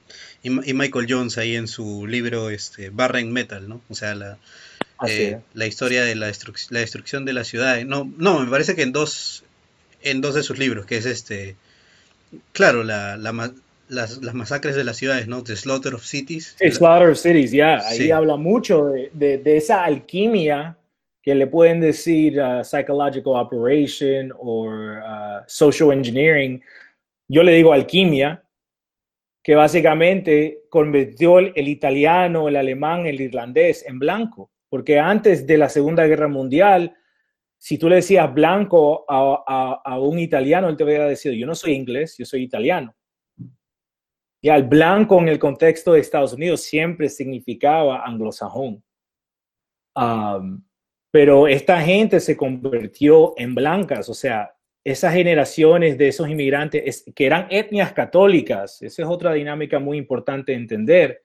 y, 0.42 0.70
y, 0.70 0.74
Michael 0.74 1.06
Jones 1.08 1.38
ahí 1.38 1.56
en 1.56 1.68
su 1.68 2.06
libro 2.06 2.50
este 2.50 2.90
Barren 2.90 3.32
Metal, 3.32 3.68
¿no? 3.68 3.80
O 3.88 3.94
sea, 3.94 4.14
la, 4.14 4.38
eh, 5.06 5.40
la 5.54 5.66
historia 5.66 6.04
de 6.04 6.14
la, 6.14 6.26
destruc 6.26 6.56
la, 6.70 6.80
destrucción 6.80 7.24
de 7.24 7.32
la 7.32 7.44
ciudad. 7.44 7.82
No, 7.84 8.10
no, 8.16 8.40
me 8.40 8.50
parece 8.50 8.74
que 8.74 8.82
en 8.82 8.92
dos 8.92 9.44
en 10.02 10.20
dos 10.20 10.34
de 10.34 10.42
sus 10.42 10.58
libros, 10.58 10.86
que 10.86 10.96
es 10.96 11.06
este 11.06 11.56
claro, 12.52 12.84
la, 12.84 13.16
la 13.16 13.52
las, 13.88 14.22
las, 14.22 14.34
masacres 14.34 14.76
de 14.76 14.84
las 14.84 14.96
ciudades, 14.96 15.26
¿no? 15.26 15.42
The 15.42 15.56
Slaughter 15.56 15.94
of 15.94 16.04
Cities. 16.04 16.54
The 16.58 16.70
Slaughter 16.70 17.10
of 17.10 17.18
Cities, 17.18 17.50
ya. 17.50 17.78
Yeah. 17.78 17.88
Ahí 17.88 17.98
sí. 17.98 18.10
habla 18.12 18.36
mucho 18.36 18.86
de, 18.86 19.10
de, 19.12 19.38
de, 19.38 19.56
esa 19.56 19.82
alquimia 19.84 20.76
que 21.22 21.34
le 21.34 21.46
pueden 21.46 21.80
decir 21.80 22.40
uh, 22.40 22.62
psychological 22.62 23.34
operation 23.34 24.32
o 24.38 24.68
uh, 24.68 25.42
social 25.46 25.92
engineering. 25.92 26.62
Yo 27.32 27.44
le 27.44 27.52
digo 27.52 27.72
alquimia, 27.72 28.44
que 29.40 29.54
básicamente 29.54 30.64
convirtió 30.68 31.38
el, 31.38 31.68
italiano, 31.68 32.48
el 32.48 32.56
alemán, 32.56 33.06
el 33.06 33.20
irlandés 33.20 33.86
en 33.86 34.00
blanco. 34.00 34.50
Porque 34.68 34.98
antes 34.98 35.46
de 35.46 35.56
la 35.56 35.68
Segunda 35.68 36.04
Guerra 36.06 36.26
Mundial, 36.26 36.92
si 37.56 37.78
tú 37.78 37.88
le 37.88 37.96
decías 37.96 38.34
blanco 38.34 39.04
a, 39.08 39.96
un 40.00 40.18
italiano, 40.18 40.68
él 40.68 40.76
te 40.76 40.82
hubiera 40.82 41.06
decidido, 41.06 41.38
yo 41.38 41.46
no 41.46 41.54
soy 41.54 41.74
inglés, 41.74 42.16
yo 42.18 42.24
soy 42.24 42.42
italiano. 42.42 42.96
Y 44.42 44.48
al 44.48 44.64
blanco 44.64 45.20
en 45.20 45.28
el 45.28 45.38
contexto 45.38 45.92
de 45.92 46.00
Estados 46.00 46.32
Unidos 46.32 46.62
siempre 46.62 47.08
significaba 47.08 48.04
anglosajón. 48.04 48.82
Pero 51.12 51.46
esta 51.46 51.80
gente 51.80 52.18
se 52.18 52.36
convirtió 52.36 53.34
en 53.36 53.54
blancas, 53.54 54.08
o 54.08 54.14
sea, 54.14 54.52
esas 54.84 55.14
generaciones 55.14 55.98
de 55.98 56.08
esos 56.08 56.28
inmigrantes 56.28 57.04
que 57.14 57.26
eran 57.26 57.46
etnias 57.50 57.92
católicas, 57.92 58.80
esa 58.82 59.02
es 59.02 59.08
otra 59.08 59.34
dinámica 59.34 59.78
muy 59.78 59.98
importante 59.98 60.52
de 60.52 60.58
entender, 60.58 61.22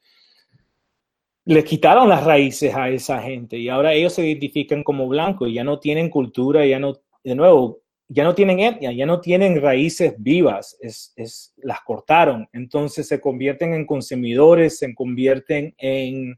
les 1.46 1.63
quitaron 1.63 2.10
las 2.10 2.24
raíces 2.24 2.74
a 2.74 2.89
esa 2.89 3.22
gente 3.22 3.58
y 3.58 3.70
ahora 3.70 3.94
ellos 3.94 4.13
se 4.13 4.26
identifican 4.26 4.84
como 4.84 5.08
blancos 5.08 5.50
y 5.50 5.54
ya 5.54 5.63
no 5.63 5.80
tienen 5.80 6.10
cultura, 6.10 6.65
ya 6.65 6.80
no, 6.80 7.00
de 7.24 7.36
nuevo, 7.36 7.82
ya 8.08 8.24
no 8.24 8.36
tienen 8.36 8.60
etnia, 8.60 8.91
ya 8.91 9.06
no 9.06 9.22
tienen 9.22 9.62
raíces 9.62 10.15
vivas, 10.18 10.78
es, 10.82 11.13
es, 11.15 11.54
las 11.58 11.82
cortaron, 11.82 12.50
entonces 12.52 13.08
se 13.08 13.22
convierten 13.22 13.74
en 13.74 13.86
consumidores, 13.86 14.80
se 14.80 14.94
convierten 14.94 15.74
en 15.78 16.38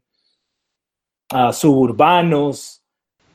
uh, 1.32 1.52
suburbanos 1.52 2.84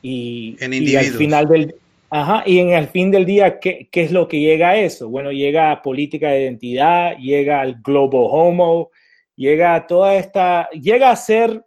y, 0.00 0.56
En 0.60 0.72
y 0.72 0.96
al 0.96 1.06
final 1.06 1.48
del 1.48 1.74
Ajá, 2.10 2.44
y 2.46 2.58
en 2.58 2.70
el 2.70 2.86
fin 2.88 3.10
del 3.10 3.24
día, 3.24 3.58
¿qué, 3.58 3.88
¿qué 3.90 4.02
es 4.02 4.12
lo 4.12 4.28
que 4.28 4.38
llega 4.40 4.70
a 4.70 4.76
eso? 4.78 5.08
Bueno, 5.08 5.32
llega 5.32 5.72
a 5.72 5.82
política 5.82 6.28
de 6.30 6.42
identidad, 6.42 7.16
llega 7.16 7.60
al 7.60 7.80
global 7.82 8.26
homo, 8.30 8.90
llega 9.34 9.74
a 9.74 9.86
toda 9.86 10.14
esta, 10.14 10.68
llega 10.70 11.10
a 11.10 11.16
ser 11.16 11.64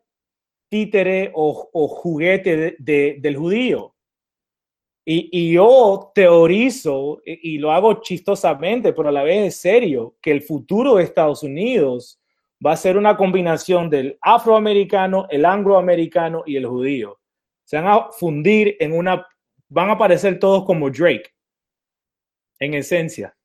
títere 0.70 1.32
o, 1.34 1.54
juguete 1.88 2.56
de- 2.58 2.76
de- 2.80 3.18
del 3.20 3.36
judío. 3.36 3.94
Y, 5.10 5.54
yo 5.54 6.12
teorizo, 6.14 7.22
y, 7.26 7.56
y 7.56 7.58
lo 7.60 7.72
hago 7.72 8.02
chistosamente, 8.02 8.92
pero 8.92 9.08
a 9.10 9.12
la 9.14 9.24
vez 9.24 9.48
es 9.48 9.56
serio, 9.62 10.16
que 10.22 10.32
el 10.32 10.42
futuro 10.42 10.96
de 10.96 11.04
Estados 11.04 11.44
Unidos 11.44 12.20
va 12.66 12.74
a 12.74 12.78
ser 12.78 12.98
una 12.98 13.16
combinación 13.16 13.90
del 13.90 14.18
afroamericano, 14.22 15.26
el 15.30 15.46
angloamericano 15.46 16.44
y 16.46 16.58
el 16.58 16.66
judío. 16.66 17.20
Se 17.64 17.78
van 17.78 17.88
a 17.88 18.12
fundir 18.12 18.76
en 18.82 18.92
una, 18.94 19.26
van 19.70 19.90
a 19.90 19.94
aparecer 19.94 20.40
todos 20.40 20.66
como 20.66 20.90
Drake, 20.90 21.34
en 22.60 22.74
esencia. 22.74 23.36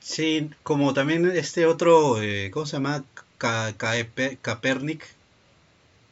Sí, 0.00 0.50
como 0.62 0.94
también 0.94 1.26
este 1.34 1.66
otro, 1.66 2.22
eh, 2.22 2.50
¿cómo 2.52 2.64
se 2.66 2.76
llama? 2.76 3.04
Capernic. 4.40 5.04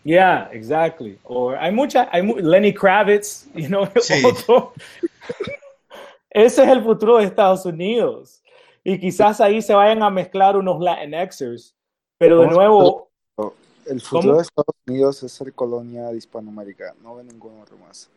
Yeah, 0.04 0.50
exactly. 0.52 1.18
O 1.24 1.50
hay 1.50 1.72
mucha, 1.72 2.08
hay 2.12 2.22
mu- 2.22 2.36
Lenny 2.36 2.74
Kravitz, 2.74 3.46
you 3.54 3.68
know, 3.68 3.88
Sí. 4.00 4.22
otro. 4.24 4.72
Ese 6.30 6.64
es 6.64 6.68
el 6.68 6.82
futuro 6.82 7.18
de 7.18 7.24
Estados 7.24 7.64
Unidos. 7.64 8.42
Y 8.82 8.98
quizás 8.98 9.40
ahí 9.40 9.62
se 9.62 9.72
vayan 9.72 10.02
a 10.02 10.10
mezclar 10.10 10.56
unos 10.56 10.80
Latinxers, 10.80 11.74
pero 12.18 12.40
de 12.40 12.46
¿Cómo 12.46 12.50
se 12.50 12.56
nuevo, 12.56 13.10
El 13.86 14.00
futuro 14.00 14.22
¿Cómo? 14.22 14.36
de 14.36 14.42
Estados 14.42 14.76
Unidos 14.86 15.22
es 15.22 15.32
ser 15.32 15.52
colonia 15.52 16.08
de 16.08 16.16
Hispanoamérica, 16.16 16.94
no 17.02 17.16
ve 17.16 17.24
ningún 17.24 17.60
otro 17.60 17.76
más. 17.78 18.10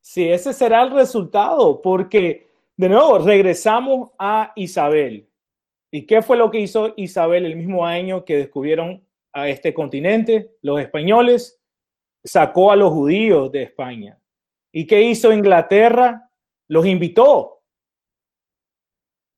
sí, 0.00 0.28
ese 0.28 0.52
será 0.52 0.82
el 0.82 0.90
resultado, 0.90 1.80
porque 1.80 2.50
de 2.76 2.88
nuevo 2.88 3.18
regresamos 3.18 4.10
a 4.18 4.52
Isabel. 4.56 5.28
¿Y 5.90 6.06
qué 6.06 6.22
fue 6.22 6.36
lo 6.36 6.50
que 6.50 6.60
hizo 6.60 6.94
Isabel 6.96 7.44
el 7.44 7.56
mismo 7.56 7.84
año 7.84 8.24
que 8.24 8.36
descubrieron 8.36 9.04
a 9.32 9.48
este 9.48 9.74
continente? 9.74 10.56
Los 10.62 10.80
españoles 10.80 11.60
sacó 12.24 12.70
a 12.70 12.76
los 12.76 12.92
judíos 12.92 13.50
de 13.50 13.64
España. 13.64 14.18
¿Y 14.72 14.86
qué 14.86 15.02
hizo 15.02 15.32
Inglaterra? 15.32 16.30
Los 16.68 16.86
invitó. 16.86 17.62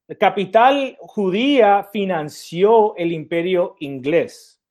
La 0.08 0.16
capital 0.16 0.96
judía 1.00 1.88
financió 1.90 2.94
el 2.96 3.12
imperio 3.12 3.76
inglés. 3.80 4.61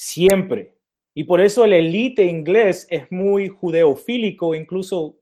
Siempre. 0.00 0.76
Y 1.12 1.24
por 1.24 1.40
eso 1.40 1.64
el 1.64 1.72
élite 1.72 2.24
inglés 2.24 2.86
es 2.88 3.10
muy 3.10 3.48
judeofílico, 3.48 4.54
incluso 4.54 5.16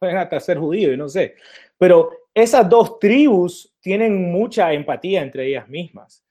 pueden 0.00 0.16
hasta 0.16 0.40
ser 0.40 0.56
judíos, 0.56 0.96
no 0.96 1.10
sé. 1.10 1.34
Pero 1.76 2.10
esas 2.32 2.66
dos 2.66 2.98
tribus 2.98 3.76
tienen 3.82 4.32
mucha 4.32 4.72
empatía 4.72 5.20
entre 5.20 5.48
ellas 5.48 5.68
mismas. 5.68 6.24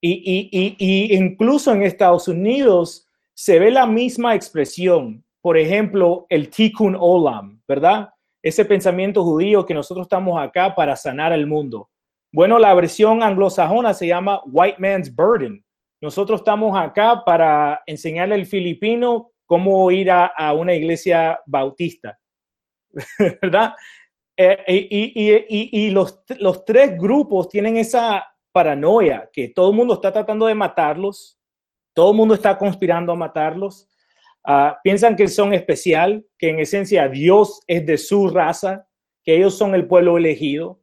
Y, 0.00 0.10
y, 0.10 0.48
y, 0.50 0.76
y 0.76 1.14
incluso 1.14 1.72
en 1.72 1.84
Estados 1.84 2.26
Unidos 2.26 3.06
se 3.32 3.60
ve 3.60 3.70
la 3.70 3.86
misma 3.86 4.34
expresión. 4.34 5.24
Por 5.40 5.56
ejemplo, 5.56 6.26
el 6.28 6.50
tikkun 6.50 6.96
olam, 6.98 7.62
¿verdad? 7.68 8.10
Ese 8.42 8.64
pensamiento 8.64 9.22
judío 9.22 9.64
que 9.64 9.74
nosotros 9.74 10.06
estamos 10.06 10.36
acá 10.40 10.74
para 10.74 10.96
sanar 10.96 11.32
el 11.32 11.46
mundo. 11.46 11.90
Bueno, 12.32 12.58
la 12.58 12.74
versión 12.74 13.22
anglosajona 13.22 13.94
se 13.94 14.08
llama 14.08 14.40
white 14.46 14.78
man's 14.80 15.14
burden. 15.14 15.64
Nosotros 16.00 16.40
estamos 16.40 16.78
acá 16.78 17.22
para 17.24 17.82
enseñarle 17.86 18.34
al 18.34 18.46
filipino 18.46 19.32
cómo 19.46 19.90
ir 19.90 20.10
a, 20.10 20.26
a 20.26 20.52
una 20.52 20.74
iglesia 20.74 21.40
bautista, 21.46 22.18
¿verdad? 23.42 23.74
Eh, 24.36 24.88
y 24.90 25.12
y, 25.14 25.34
y, 25.48 25.86
y 25.86 25.90
los, 25.90 26.22
los, 26.38 26.64
tres 26.66 26.98
grupos 26.98 27.48
tienen 27.48 27.78
esa 27.78 28.26
paranoia 28.52 29.30
que 29.32 29.48
todo 29.48 29.70
el 29.70 29.76
mundo 29.76 29.94
está 29.94 30.12
tratando 30.12 30.46
de 30.46 30.54
matarlos, 30.54 31.38
todo 31.94 32.10
el 32.10 32.16
mundo 32.18 32.34
está 32.34 32.58
conspirando 32.58 33.12
a 33.12 33.16
matarlos, 33.16 33.88
uh, 34.46 34.72
piensan 34.82 35.16
que 35.16 35.28
son 35.28 35.54
especial, 35.54 36.26
que 36.36 36.50
en 36.50 36.58
esencia 36.58 37.08
Dios 37.08 37.62
es 37.66 37.86
de 37.86 37.96
su 37.96 38.28
raza, 38.28 38.86
que 39.24 39.36
ellos 39.36 39.56
son 39.56 39.74
el 39.74 39.86
pueblo 39.86 40.18
elegido. 40.18 40.82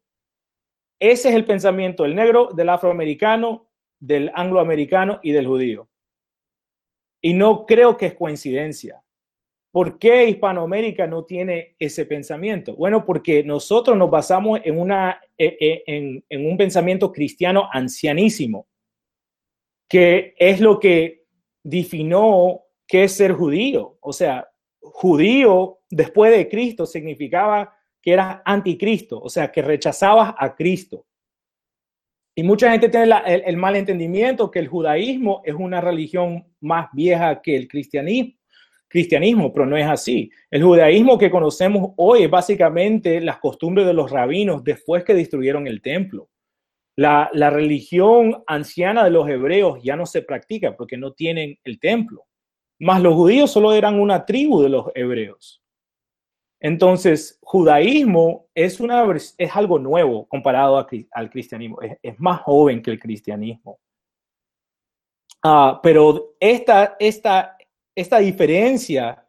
Ese 1.00 1.30
es 1.30 1.36
el 1.36 1.46
pensamiento 1.46 2.04
del 2.04 2.16
negro, 2.16 2.50
del 2.56 2.70
afroamericano, 2.70 3.70
del 4.04 4.32
angloamericano 4.36 5.22
y 5.24 5.32
del 5.32 5.48
judío. 5.48 5.88
Y 7.22 7.34
no 7.34 7.66
creo 7.66 7.96
que 7.96 8.08
es 8.08 8.16
coincidencia. 8.16 9.02
¿Por 9.72 9.98
qué 9.98 10.28
Hispanoamérica 10.28 11.08
no 11.08 11.24
tiene 11.24 11.78
ese 11.80 12.06
pensamiento? 12.06 12.76
Bueno, 12.76 13.06
porque 13.06 13.46
nosotros 13.46 13.98
nos 13.98 14.12
basamos 14.12 14.60
en, 14.66 14.78
una, 14.78 15.22
en, 15.38 16.24
en 16.28 16.46
un 16.46 16.58
pensamiento 16.58 17.14
cristiano 17.14 17.70
ancianísimo, 17.72 18.68
que 19.88 20.36
es 20.38 20.60
lo 20.60 20.82
que 20.82 21.24
definió 21.64 22.62
qué 22.86 23.06
es 23.06 23.14
ser 23.14 23.32
judío. 23.32 23.98
O 24.02 24.12
sea, 24.12 24.50
judío 24.82 25.80
después 25.90 26.36
de 26.36 26.50
Cristo 26.50 26.86
significaba 26.86 27.74
que 28.02 28.12
eras 28.12 28.42
anticristo, 28.44 29.22
o 29.22 29.30
sea, 29.30 29.50
que 29.50 29.62
rechazabas 29.62 30.36
a 30.38 30.54
Cristo. 30.54 31.06
Y 32.36 32.44
mucha 32.44 32.72
gente 32.72 32.90
tiene 32.90 33.14
el, 33.26 33.44
el 33.46 33.58
mal 33.58 33.76
entendimiento 33.76 34.50
que 34.50 34.60
el 34.60 34.68
judaísmo 34.68 35.42
es 35.46 35.54
una 35.54 35.82
religión 35.82 36.46
más 36.60 36.88
vieja 36.94 37.42
que 37.42 37.56
el 37.56 37.68
cristianismo 37.68 38.34
cristianismo, 38.94 39.52
pero 39.52 39.66
no 39.66 39.76
es 39.76 39.88
así. 39.88 40.30
El 40.52 40.62
judaísmo 40.64 41.18
que 41.18 41.32
conocemos 41.32 41.94
hoy 41.98 42.26
es 42.26 42.30
básicamente 42.30 43.20
las 43.22 43.40
costumbres 43.40 43.88
de 43.88 43.94
los 43.96 44.12
rabinos 44.12 44.64
después 44.64 45.04
que 45.04 45.16
destruyeron 45.16 45.66
el 45.66 45.82
templo. 45.82 46.30
La, 46.96 47.28
la, 47.34 47.50
religión 47.50 48.44
anciana 48.46 49.04
de 49.04 49.10
los 49.10 49.28
hebreos 49.28 49.80
ya 49.82 49.96
no 49.96 50.06
se 50.06 50.22
practica 50.22 50.78
porque 50.78 50.96
no 50.96 51.12
tienen 51.12 51.58
el 51.64 51.80
templo. 51.80 52.28
Más 52.80 53.02
los 53.02 53.16
judíos 53.16 53.50
solo 53.50 53.74
eran 53.74 54.00
una 54.00 54.28
tribu 54.28 54.62
de 54.62 54.70
los 54.70 54.86
hebreos. 54.94 55.63
Entonces, 56.64 57.38
judaísmo 57.42 58.48
es, 58.56 58.80
algo 59.54 59.80
nuevo 59.80 60.26
comparado 60.30 60.88
al 61.12 61.30
cristianismo. 61.30 61.78
Es, 62.02 62.18
más 62.22 62.40
joven 62.42 62.82
que 62.82 62.92
el 62.92 63.00
cristianismo. 63.00 63.82
Uh, 65.44 65.82
pero 65.84 66.38
esta, 66.40 66.96
diferencia 68.22 69.28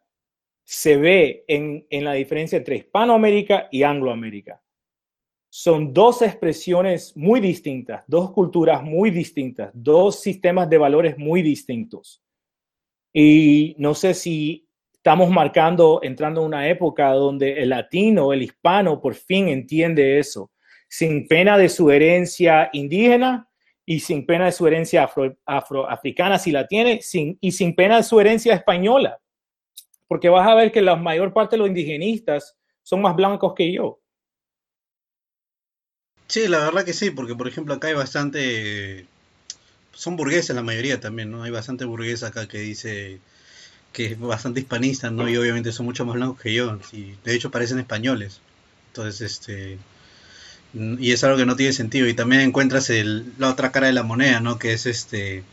se 0.63 0.97
ve 0.97 1.45
en, 1.49 1.85
la 2.05 2.13
diferencia 2.13 2.59
entre 2.59 2.77
Hispanoamérica 2.77 3.69
y 3.73 3.83
Angloamérica. 3.83 4.63
Son 5.51 5.93
dos 5.93 6.23
expresiones 6.23 7.17
muy 7.17 7.41
distintas, 7.41 8.05
dos 8.07 8.31
culturas 8.31 8.85
muy 8.85 9.11
distintas, 9.11 9.73
dos 9.75 10.21
sistemas 10.21 10.71
de 10.71 10.79
valores 10.79 11.19
muy 11.19 11.43
distintos. 11.43 12.23
Y 13.13 13.75
no 13.79 13.93
sé 13.97 14.15
si 14.15 14.64
estamos 15.05 15.29
marcando, 15.29 16.01
entrando 16.03 16.41
en 16.41 16.47
una 16.47 16.67
época 16.67 17.11
donde 17.11 17.63
el 17.63 17.69
latino, 17.69 18.33
el 18.33 18.41
hispano, 18.41 19.03
por 19.03 19.15
fin 19.15 19.49
entiende 19.49 20.19
eso, 20.19 20.51
sin 20.89 21.29
pena 21.29 21.59
de 21.59 21.69
su 21.69 21.91
herencia 21.91 22.71
indígena 22.73 23.47
y 23.85 24.01
sin 24.01 24.25
pena 24.25 24.47
de 24.47 24.53
su 24.53 24.67
herencia 24.67 25.05
afro, 25.05 25.37
afroafricana, 25.45 26.39
si 26.39 26.53
la 26.53 26.67
tiene, 26.67 27.03
sin, 27.03 27.37
y 27.43 27.53
sin 27.53 27.75
pena 27.75 27.99
de 27.99 28.03
su 28.03 28.19
herencia 28.19 28.55
española. 28.55 29.19
Porque 30.09 30.31
vas 30.31 30.49
a 30.49 30.55
ver 30.55 30.73
que 30.73 30.81
la 30.81 30.97
mayor 30.97 31.35
parte 31.35 31.57
de 31.57 31.59
los 31.59 31.69
indigenistas 31.69 32.57
son 32.83 33.03
más 33.03 33.15
blancos 33.15 33.53
que 33.55 33.75
yo. 33.75 34.01
Sí, 36.29 36.49
la 36.49 36.61
verdad 36.61 36.83
que 36.83 36.95
sí, 36.95 37.11
porque 37.11 37.35
por 37.35 37.47
ejemplo 37.47 37.75
acá 37.75 37.89
hay 37.89 37.95
bastante... 37.95 39.05
Son 39.93 40.17
burgueses 40.17 40.57
la 40.57 40.63
mayoría 40.63 40.99
también, 40.99 41.31
¿no? 41.31 41.43
Hay 41.43 41.51
bastante 41.51 41.85
burguesa 41.85 42.29
acá 42.29 42.49
que 42.49 42.57
dice 42.57 43.21
que 43.95 44.07
es 44.07 44.21
bastante 44.21 44.61
hispanista, 44.61 45.11
¿no? 45.11 45.29
Y 45.29 45.37
obviamente 45.39 45.73
son 45.73 45.87
mucho 45.87 46.05
más 46.05 46.17
blancos 46.17 46.41
que 46.41 46.53
yo. 46.53 46.79
De 47.25 47.35
hecho 47.35 47.51
parecen 47.51 47.79
españoles. 47.79 48.41
Entonces, 48.89 49.21
este... 49.23 49.79
y 50.75 51.13
es 51.13 51.25
algo 51.25 51.39
que 51.39 51.47
no 51.47 51.57
tiene 51.57 51.73
sentido. 51.73 52.09
Y 52.09 52.15
también 52.15 52.43
encuentras 52.43 52.91
la 53.39 53.49
otra 53.49 53.73
cara 53.73 53.87
de 53.87 53.95
la 53.95 54.03
moneda, 54.03 54.41
¿no? 54.41 54.59
Que 54.59 54.75
es 54.75 54.85
este 54.87 55.45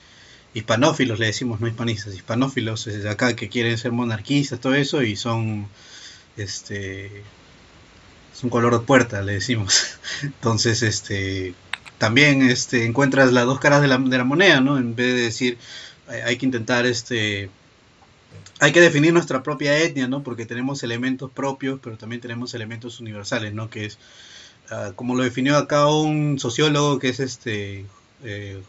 hispanófilos, 0.54 1.20
le 1.20 1.28
decimos, 1.28 1.62
no 1.62 1.68
hispanistas, 1.68 2.14
hispanófilos 2.14 2.84
de 2.86 3.10
acá 3.10 3.36
que 3.38 3.48
quieren 3.48 3.78
ser 3.78 3.94
monarquistas, 3.94 4.60
todo 4.60 4.76
eso, 4.76 5.02
y 5.02 5.16
son 5.16 5.68
este 6.36 7.24
es 8.34 8.44
un 8.44 8.50
color 8.50 8.74
de 8.74 8.86
puerta, 8.86 9.22
le 9.22 9.34
decimos. 9.34 9.98
Entonces, 10.24 10.84
este 10.84 11.54
también 12.00 12.42
este 12.50 12.86
encuentras 12.86 13.32
las 13.32 13.46
dos 13.46 13.60
caras 13.60 13.82
de 13.82 13.88
la, 13.88 13.98
de 13.98 14.18
la 14.18 14.24
moneda, 14.26 14.62
¿no? 14.62 14.78
En 14.78 14.96
vez 14.96 15.14
de 15.14 15.22
decir 15.22 15.58
hay 16.26 16.38
que 16.38 16.46
intentar 16.46 16.86
este 16.86 17.50
hay 18.62 18.72
que 18.72 18.82
definir 18.82 19.14
nuestra 19.14 19.44
propia 19.44 19.78
etnia, 19.80 20.08
¿no? 20.08 20.24
Porque 20.24 20.46
tenemos 20.46 20.84
elementos 20.84 21.32
propios, 21.32 21.80
pero 21.84 21.98
también 21.98 22.22
tenemos 22.22 22.54
elementos 22.54 23.02
universales, 23.02 23.54
¿no? 23.54 23.70
Que 23.70 23.86
es 23.86 24.00
Ah, 24.72 24.94
como 24.96 25.16
lo 25.16 25.24
definió 25.24 25.58
acá 25.58 25.88
un 25.88 26.40
sociólogo 26.40 26.98
que 26.98 27.10
es 27.10 27.20
este 27.20 27.86
eh, 28.24 28.62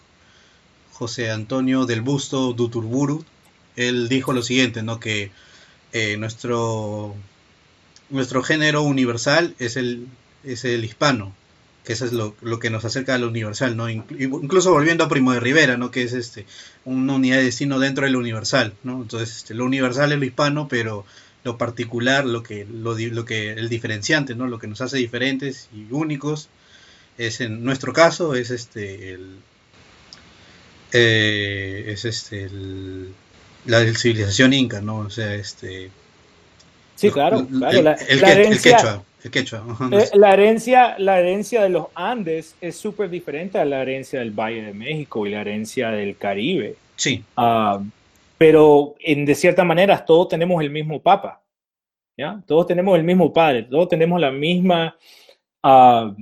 José 0.93 1.30
Antonio 1.30 1.86
del 1.86 2.03
Busto 2.03 2.53
Duturburu, 2.53 3.24
él 3.76 4.09
dijo 4.09 4.32
lo 4.32 4.43
siguiente, 4.43 4.82
¿no? 4.82 5.01
Que 5.01 5.30
eh, 5.93 6.16
nuestro, 6.18 7.14
nuestro 8.11 8.43
género 8.43 8.82
universal 8.82 9.55
es 9.59 9.76
el, 9.76 10.09
es 10.45 10.64
el 10.64 10.84
hispano, 10.84 11.34
que 11.85 11.95
eso 11.95 12.05
es 12.05 12.12
lo, 12.12 12.35
que 12.61 12.70
nos 12.70 12.85
acerca 12.85 13.14
a 13.14 13.18
lo 13.18 13.28
universal, 13.28 13.76
¿no? 13.76 13.89
Incluso 13.89 14.72
volviendo 14.72 15.05
a 15.05 15.09
Primo 15.09 15.33
de 15.33 15.41
Rivera, 15.41 15.76
¿no? 15.76 15.91
Que 15.91 16.03
es 16.03 16.12
este 16.12 16.47
una 16.85 17.14
unidad 17.14 17.39
de 17.39 17.45
destino 17.45 17.78
dentro 17.78 18.05
del 18.05 18.16
universal, 18.16 18.74
¿no? 18.85 19.03
Entonces, 19.03 19.39
este, 19.39 19.55
lo 19.55 19.64
universal 19.64 20.12
es 20.12 20.18
lo 20.18 20.24
hispano, 20.24 20.68
pero 20.68 21.05
lo 21.43 21.59
particular, 21.59 22.24
lo 22.24 22.43
que, 22.45 22.64
lo, 22.64 22.97
lo, 22.97 23.24
que, 23.24 23.51
el 23.53 23.68
diferenciante, 23.68 24.37
¿no? 24.37 24.47
Lo 24.47 24.61
que 24.61 24.68
nos 24.68 24.80
hace 24.80 24.99
diferentes 24.99 25.68
y 25.74 25.93
únicos, 25.93 26.49
es 27.18 27.41
en 27.41 27.64
nuestro 27.64 27.93
caso, 27.93 28.35
es 28.37 28.51
este, 28.51 29.14
el, 29.14 29.39
eh, 30.93 31.85
es 31.89 32.05
este, 32.05 32.49
la 33.66 33.80
civilización 33.95 34.53
inca, 34.53 34.80
¿no? 34.80 34.99
O 34.99 35.11
sea, 35.11 35.35
este... 35.35 35.91
Sí, 36.95 37.11
claro, 37.11 37.47
claro. 37.49 37.83
la, 37.83 37.97
herencia, 37.97 39.03
la 40.14 40.33
herencia, 40.33 40.99
la 40.99 41.20
herencia 41.20 41.62
de 41.62 41.68
los 41.68 41.87
Andes 41.95 42.57
es 42.61 42.77
súper 42.77 43.09
diferente 43.09 43.59
a 43.59 43.64
la 43.64 43.83
herencia 43.83 44.18
del 44.18 44.33
Valle 44.33 44.62
de 44.62 44.73
México 44.73 45.27
y 45.27 45.31
la 45.31 45.43
herencia 45.43 45.91
del 45.91 46.16
Caribe. 46.16 46.77
Sí. 46.97 47.23
Ah, 47.37 47.81
pero 48.39 48.97
en, 48.99 49.25
de 49.25 49.35
cierta 49.37 49.62
manera 49.62 50.05
todos 50.05 50.29
tenemos 50.29 50.61
el 50.61 50.70
mismo 50.70 51.01
papa, 51.01 51.43
¿ya? 52.18 52.43
Todos 52.47 52.66
tenemos 52.66 52.99
el 52.99 53.05
mismo 53.05 53.33
padre, 53.33 53.62
todos 53.62 53.89
tenemos 53.89 54.20
la 54.20 54.33
misma, 54.33 54.97
uh, 55.62 56.12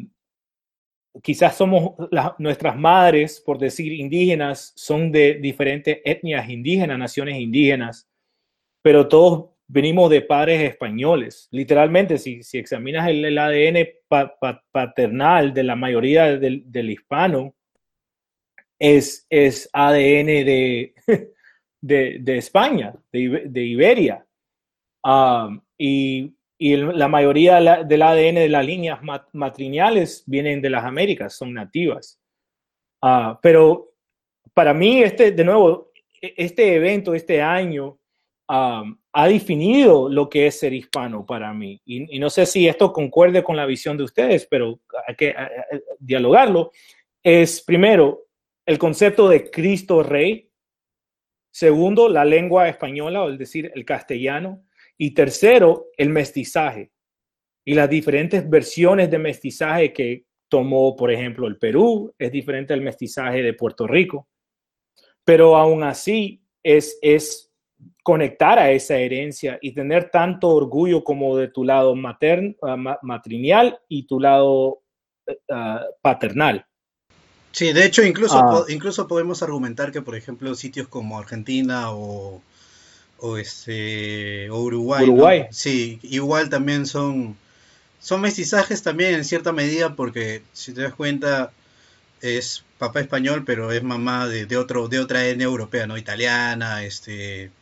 quizás 1.22 1.56
somos 1.56 1.94
nuestras 2.38 2.76
madres, 2.76 3.40
por 3.40 3.58
decir 3.58 3.92
indígenas, 3.92 4.72
son 4.76 5.10
de 5.10 5.34
diferentes 5.34 6.00
etnias 6.04 6.48
indígenas, 6.50 6.98
naciones 6.98 7.40
indígenas, 7.40 8.06
pero 8.82 9.08
todos 9.08 9.46
venimos 9.72 10.10
de 10.10 10.22
padres 10.22 10.62
españoles. 10.62 11.48
Literalmente, 11.52 12.18
si, 12.18 12.42
si 12.42 12.58
examinas 12.58 13.08
el, 13.08 13.38
ADN 13.38 13.88
paternal 14.72 15.54
de 15.54 15.62
la 15.62 15.76
mayoría 15.76 16.36
del, 16.36 16.64
del 16.66 16.90
hispano, 16.90 17.54
es, 18.78 19.26
es 19.30 19.70
ADN 19.72 20.26
de, 20.26 20.94
de, 21.80 22.36
España, 22.36 22.94
de, 23.12 23.62
Iberia. 23.64 24.26
Um, 25.04 25.60
y, 25.78 26.34
la 26.62 27.08
mayoría 27.08 27.84
del 27.84 28.02
ADN 28.02 28.34
de 28.34 28.48
las 28.50 28.66
líneas 28.66 29.00
matriniales 29.32 30.24
vienen 30.26 30.60
de 30.60 30.68
las 30.68 30.84
Américas, 30.84 31.34
son 31.34 31.54
nativas. 31.54 32.20
Uh, 33.00 33.34
pero 33.40 33.94
para 34.52 34.74
mí, 34.74 35.02
este, 35.02 35.32
de 35.32 35.42
nuevo, 35.42 35.90
e, 36.20 36.34
este 36.36 36.74
evento, 36.74 37.14
este 37.14 37.40
año, 37.40 37.98
um, 38.46 38.99
ha 39.12 39.28
definido 39.28 40.08
lo 40.08 40.28
que 40.28 40.46
es 40.46 40.58
ser 40.60 40.72
hispano 40.72 41.26
para 41.26 41.52
mí. 41.52 41.80
Y, 41.84 42.18
no 42.18 42.30
sé 42.30 42.46
si 42.46 42.68
esto 42.68 42.92
concuerde 42.92 43.42
con 43.42 43.56
la 43.56 43.66
visión 43.66 43.96
de 43.96 44.04
ustedes, 44.04 44.46
pero 44.46 44.80
hay 45.06 45.16
que 45.16 45.34
dialogarlo. 45.98 46.70
Es 47.22 47.62
primero 47.62 48.26
el 48.64 48.78
concepto 48.78 49.28
de 49.28 49.50
Cristo 49.50 50.02
Rey, 50.02 50.50
Segundo, 51.52 52.08
la 52.08 52.24
lengua 52.24 52.68
española, 52.68 53.24
o 53.24 53.30
es 53.30 53.38
decir, 53.38 53.72
el 53.74 53.84
castellano. 53.84 54.64
Y 54.96 55.12
tercero, 55.12 55.86
el 55.96 56.10
mestizaje 56.10 56.92
y 57.64 57.74
las 57.74 57.90
diferentes 57.90 58.48
versiones 58.48 59.10
de 59.10 59.18
mestizaje 59.18 59.92
que 59.92 60.24
tomó, 60.48 60.94
por 60.94 61.10
ejemplo, 61.10 61.46
el 61.46 61.58
Perú, 61.58 62.14
es 62.18 62.30
diferente 62.30 62.72
al 62.72 62.80
mestizaje 62.80 63.42
de 63.42 63.54
Puerto 63.54 63.86
Rico. 63.86 64.28
Pero 65.24 65.56
aún 65.56 65.82
así 65.82 66.42
es, 66.62 66.98
es 67.02 67.49
conectar 68.10 68.58
a 68.58 68.72
esa 68.72 68.96
herencia 68.96 69.56
y 69.62 69.70
tener 69.70 70.10
tanto 70.10 70.48
orgullo 70.48 71.04
como 71.04 71.36
de 71.36 71.46
tu 71.46 71.62
lado 71.62 71.94
matern, 71.94 72.56
matrinial 73.02 73.78
y 73.88 74.02
tu 74.02 74.18
lado 74.18 74.80
uh, 75.28 75.78
paternal. 76.02 76.66
Sí, 77.52 77.72
de 77.72 77.84
hecho, 77.84 78.02
incluso, 78.02 78.36
ah. 78.36 78.64
incluso 78.68 79.06
podemos 79.06 79.44
argumentar 79.44 79.92
que, 79.92 80.02
por 80.02 80.16
ejemplo, 80.16 80.56
sitios 80.56 80.88
como 80.88 81.20
Argentina 81.20 81.92
o, 81.92 82.42
o, 83.18 83.36
este, 83.36 84.50
Uruguay, 84.50 85.46
sí, 85.52 86.00
igual 86.02 86.48
también 86.48 86.86
son, 86.86 87.36
son 88.00 88.22
mestizajes 88.22 88.82
también 88.82 89.14
en 89.14 89.24
cierta 89.24 89.52
medida, 89.52 89.94
porque 89.94 90.42
si 90.52 90.74
te 90.74 90.82
das 90.82 90.94
cuenta, 90.94 91.52
es 92.22 92.64
papá 92.76 92.98
español, 92.98 93.44
pero 93.46 93.70
es 93.70 93.84
mamá 93.84 94.26
de, 94.26 94.56
otro, 94.56 94.88
de 94.88 94.98
otra 94.98 95.28
etnia 95.28 95.44
europea, 95.44 95.86
¿no? 95.86 95.96
Italiana, 95.96 96.82
este, 96.82 97.52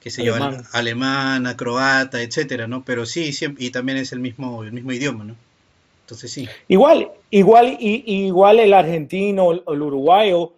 qué 0.00 0.10
sé 0.10 0.24
yo, 0.24 0.34
alemana, 0.72 1.56
croata, 1.56 2.22
etcétera, 2.22 2.66
¿no? 2.66 2.84
Pero 2.84 3.06
sí, 3.06 3.32
siempre, 3.32 3.64
y 3.64 3.70
también 3.70 3.98
es 3.98 4.12
el 4.12 4.20
mismo, 4.20 4.62
el 4.62 4.72
mismo 4.72 4.92
idioma, 4.92 5.24
¿no? 5.24 5.34
Entonces 6.02 6.32
sí. 6.32 6.48
Igual, 6.68 7.10
igual, 7.30 7.76
y, 7.78 8.26
igual 8.26 8.60
el 8.60 8.72
argentino 8.72 9.46
o 9.46 9.74
el 9.74 9.82
uruguayo 9.82 10.54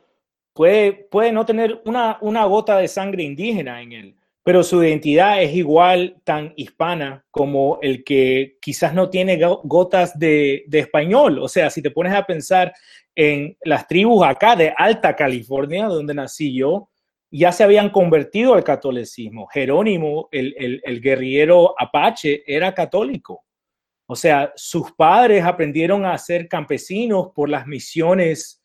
puede, 0.53 0.93
puede 0.93 1.33
no 1.33 1.47
tener 1.47 1.81
una, 1.85 2.19
una 2.21 2.45
gota 2.45 2.77
de 2.79 2.87
sangre 2.87 3.23
indígena 3.23 3.83
en 3.83 3.93
él, 3.93 4.15
pero 4.45 4.63
su 4.63 4.83
identidad 4.83 5.43
es 5.43 5.55
igual 5.55 6.17
tan 6.23 6.53
hispana 6.57 7.25
como 7.31 7.79
el 7.83 8.05
que 8.05 8.59
quizás 8.61 8.95
no 8.95 9.11
tiene 9.11 9.41
gotas 9.65 10.19
de, 10.19 10.65
de, 10.67 10.79
español. 10.81 11.39
O 11.39 11.49
sea, 11.49 11.71
si 11.71 11.83
te 11.83 11.91
pones 11.91 12.13
a 12.15 12.25
pensar 12.25 12.73
en 13.15 13.57
las 13.65 13.89
tribus 13.89 14.25
acá 14.25 14.55
de 14.55 14.73
Alta 14.77 15.17
California, 15.17 15.87
donde 15.87 16.15
nací 16.15 16.55
yo, 16.55 16.90
ya 17.31 17.53
se 17.53 17.63
habían 17.63 17.91
convertido 17.91 18.55
al 18.55 18.65
catolicismo. 18.65 19.47
Jerónimo, 19.47 20.29
el, 20.33 20.81
el, 20.85 21.01
guerrillero 21.01 21.75
apache, 21.79 22.43
era 22.47 22.75
católico. 22.75 23.45
O 24.07 24.17
sea, 24.17 24.53
sus 24.57 24.91
padres 24.93 25.45
aprendieron 25.45 26.05
a 26.05 26.19
ser 26.19 26.49
campesinos 26.49 27.29
por 27.33 27.49
las 27.49 27.67
misiones 27.67 28.61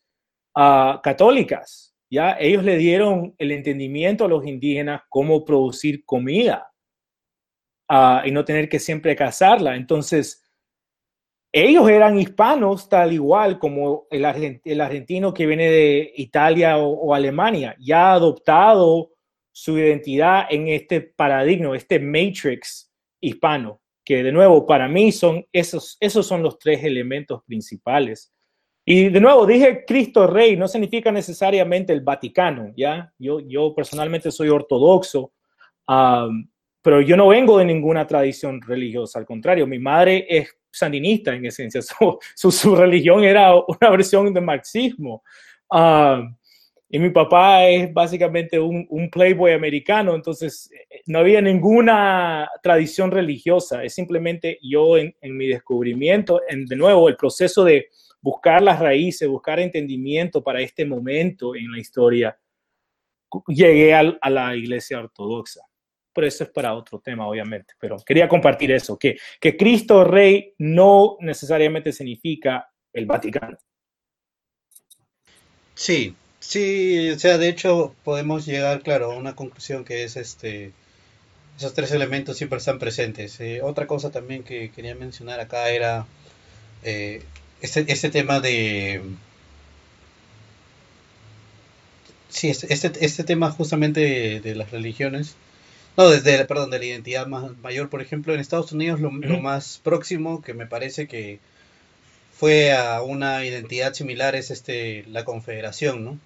ah, 0.56 1.00
católicas. 1.02 1.94
Ya 2.10 2.36
ellos 2.40 2.64
le 2.64 2.76
dieron 2.76 3.34
el 3.38 3.52
entendimiento 3.52 4.24
a 4.24 4.28
los 4.28 4.44
indígenas 4.46 5.02
cómo 5.08 5.44
producir 5.44 6.04
comida 6.04 6.72
ah, 7.88 8.22
y 8.24 8.32
no 8.32 8.44
tener 8.44 8.68
que 8.68 8.80
siempre 8.80 9.14
cazarla. 9.14 9.76
Entonces, 9.76 10.42
ellos 11.58 11.88
eran 11.88 12.18
hispanos 12.18 12.86
tal 12.86 13.14
igual 13.14 13.58
como 13.58 14.06
el, 14.10 14.26
argentino 14.26 15.32
que 15.32 15.46
viene 15.46 15.70
de 15.70 16.12
Italia 16.16 16.76
o, 16.76 17.14
Alemania, 17.14 17.74
ya 17.80 18.10
ha 18.10 18.12
adoptado 18.12 19.12
su 19.50 19.78
identidad 19.78 20.48
en 20.50 20.68
este 20.68 21.00
paradigma, 21.00 21.74
este 21.74 21.98
matrix 21.98 22.92
hispano 23.22 23.80
que 24.04 24.22
de 24.22 24.32
nuevo 24.32 24.66
para 24.66 24.86
mí 24.86 25.10
son 25.10 25.46
esos, 25.50 25.96
esos 25.98 26.26
son 26.26 26.42
los 26.42 26.58
tres 26.58 26.84
elementos 26.84 27.42
principales. 27.46 28.34
Y 28.84 29.08
de 29.08 29.18
nuevo, 29.18 29.46
dije 29.46 29.84
Cristo 29.86 30.26
Rey, 30.26 30.58
no 30.58 30.68
significa 30.68 31.10
necesariamente 31.10 31.94
el 31.94 32.02
Vaticano, 32.02 32.70
¿ya? 32.76 33.10
Yo, 33.18 33.40
yo 33.40 33.74
personalmente 33.74 34.30
soy 34.30 34.50
ortodoxo, 34.50 35.32
pero 36.82 37.00
yo 37.00 37.16
no 37.16 37.28
vengo 37.28 37.56
de 37.56 37.64
ninguna 37.64 38.06
tradición 38.06 38.60
religiosa, 38.60 39.18
al 39.18 39.24
contrario, 39.24 39.66
mi 39.66 39.78
madre 39.78 40.26
es 40.28 40.54
sandinista 40.76 41.34
en 41.34 41.46
esencia, 41.46 41.80
su, 42.34 42.50
su, 42.50 42.76
religión 42.76 43.24
era 43.24 43.54
una 43.54 43.90
versión 43.90 44.32
de 44.32 44.40
marxismo. 44.40 45.22
Y 46.88 47.00
mi 47.00 47.10
papá 47.10 47.66
es 47.66 47.92
básicamente 47.92 48.60
un, 48.60 48.86
un, 48.90 49.10
playboy 49.10 49.52
americano, 49.52 50.14
entonces 50.14 50.70
eh, 50.72 51.00
no 51.06 51.18
había 51.18 51.40
ninguna 51.40 52.48
tradición 52.62 53.10
religiosa, 53.10 53.82
es 53.82 53.92
simplemente 53.92 54.60
yo 54.62 54.96
en, 54.96 55.12
en 55.20 55.36
mi 55.36 55.48
descubrimiento, 55.48 56.42
en, 56.48 56.64
de 56.64 56.76
nuevo, 56.76 57.08
el 57.08 57.16
proceso 57.16 57.64
de 57.64 57.88
buscar 58.20 58.62
las 58.62 58.78
raíces, 58.78 59.28
buscar 59.28 59.58
entendimiento 59.58 60.44
para 60.44 60.60
este 60.60 60.84
momento 60.84 61.56
en 61.56 61.72
la 61.72 61.80
historia, 61.80 62.38
llegué 63.48 63.92
a, 63.92 64.16
a 64.20 64.30
la 64.30 64.54
iglesia 64.54 65.00
ortodoxa. 65.00 65.62
Pero 66.16 66.28
eso 66.28 66.44
es 66.44 66.50
para 66.50 66.72
otro 66.72 66.98
tema, 66.98 67.28
obviamente, 67.28 67.74
pero 67.78 67.98
quería 67.98 68.26
compartir 68.26 68.72
eso, 68.72 68.98
que, 68.98 69.18
que 69.38 69.54
Cristo 69.54 70.02
Rey 70.02 70.54
no 70.56 71.18
necesariamente 71.20 71.92
significa 71.92 72.70
el 72.94 73.04
Vaticano. 73.04 73.58
Sí, 75.74 76.16
sí, 76.40 77.10
o 77.10 77.18
sea, 77.18 77.36
de 77.36 77.50
hecho 77.50 77.94
podemos 78.02 78.46
llegar, 78.46 78.82
claro, 78.82 79.12
a 79.12 79.16
una 79.16 79.36
conclusión 79.36 79.84
que 79.84 80.04
es 80.04 80.16
este, 80.16 80.72
esos 81.58 81.74
tres 81.74 81.92
elementos 81.92 82.38
siempre 82.38 82.56
están 82.58 82.78
presentes. 82.78 83.38
Eh, 83.40 83.60
otra 83.62 83.86
cosa 83.86 84.10
también 84.10 84.42
que 84.42 84.70
quería 84.70 84.94
mencionar 84.94 85.38
acá 85.38 85.68
era 85.68 86.06
eh, 86.82 87.22
este, 87.60 87.84
este 87.92 88.08
tema 88.08 88.40
de... 88.40 89.02
Sí, 92.30 92.48
este, 92.48 92.72
este, 92.72 93.04
este 93.04 93.24
tema 93.24 93.50
justamente 93.50 94.00
de, 94.00 94.40
de 94.40 94.54
las 94.54 94.70
religiones 94.70 95.36
no, 95.96 96.08
desde, 96.10 96.44
perdón, 96.44 96.70
de 96.70 96.78
la 96.78 96.84
identidad 96.84 97.26
más 97.26 97.56
mayor, 97.58 97.88
por 97.88 98.02
ejemplo, 98.02 98.34
en 98.34 98.40
Estados 98.40 98.72
Unidos 98.72 99.00
lo, 99.00 99.10
lo 99.10 99.40
más 99.40 99.80
próximo 99.82 100.42
que 100.42 100.54
me 100.54 100.66
parece 100.66 101.06
que 101.08 101.38
fue 102.32 102.72
a 102.72 103.02
una 103.02 103.44
identidad 103.46 103.94
similar 103.94 104.36
es 104.36 104.50
este 104.50 105.04
la 105.08 105.24
Confederación, 105.24 106.04
¿no? 106.04 106.18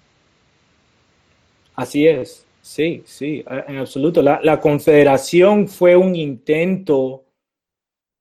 Así 1.73 2.05
es, 2.05 2.45
sí, 2.61 3.01
sí, 3.05 3.45
en 3.67 3.77
absoluto. 3.77 4.21
La, 4.21 4.41
la 4.43 4.59
Confederación 4.59 5.69
fue 5.69 5.95
un 5.95 6.15
intento, 6.15 7.23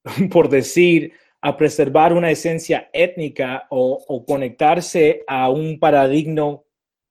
por 0.31 0.49
decir, 0.49 1.13
a 1.41 1.57
preservar 1.57 2.13
una 2.13 2.31
esencia 2.31 2.91
étnica 2.93 3.67
o, 3.71 4.05
o 4.07 4.25
conectarse 4.25 5.25
a 5.27 5.51
un 5.51 5.81
paradigma 5.81 6.61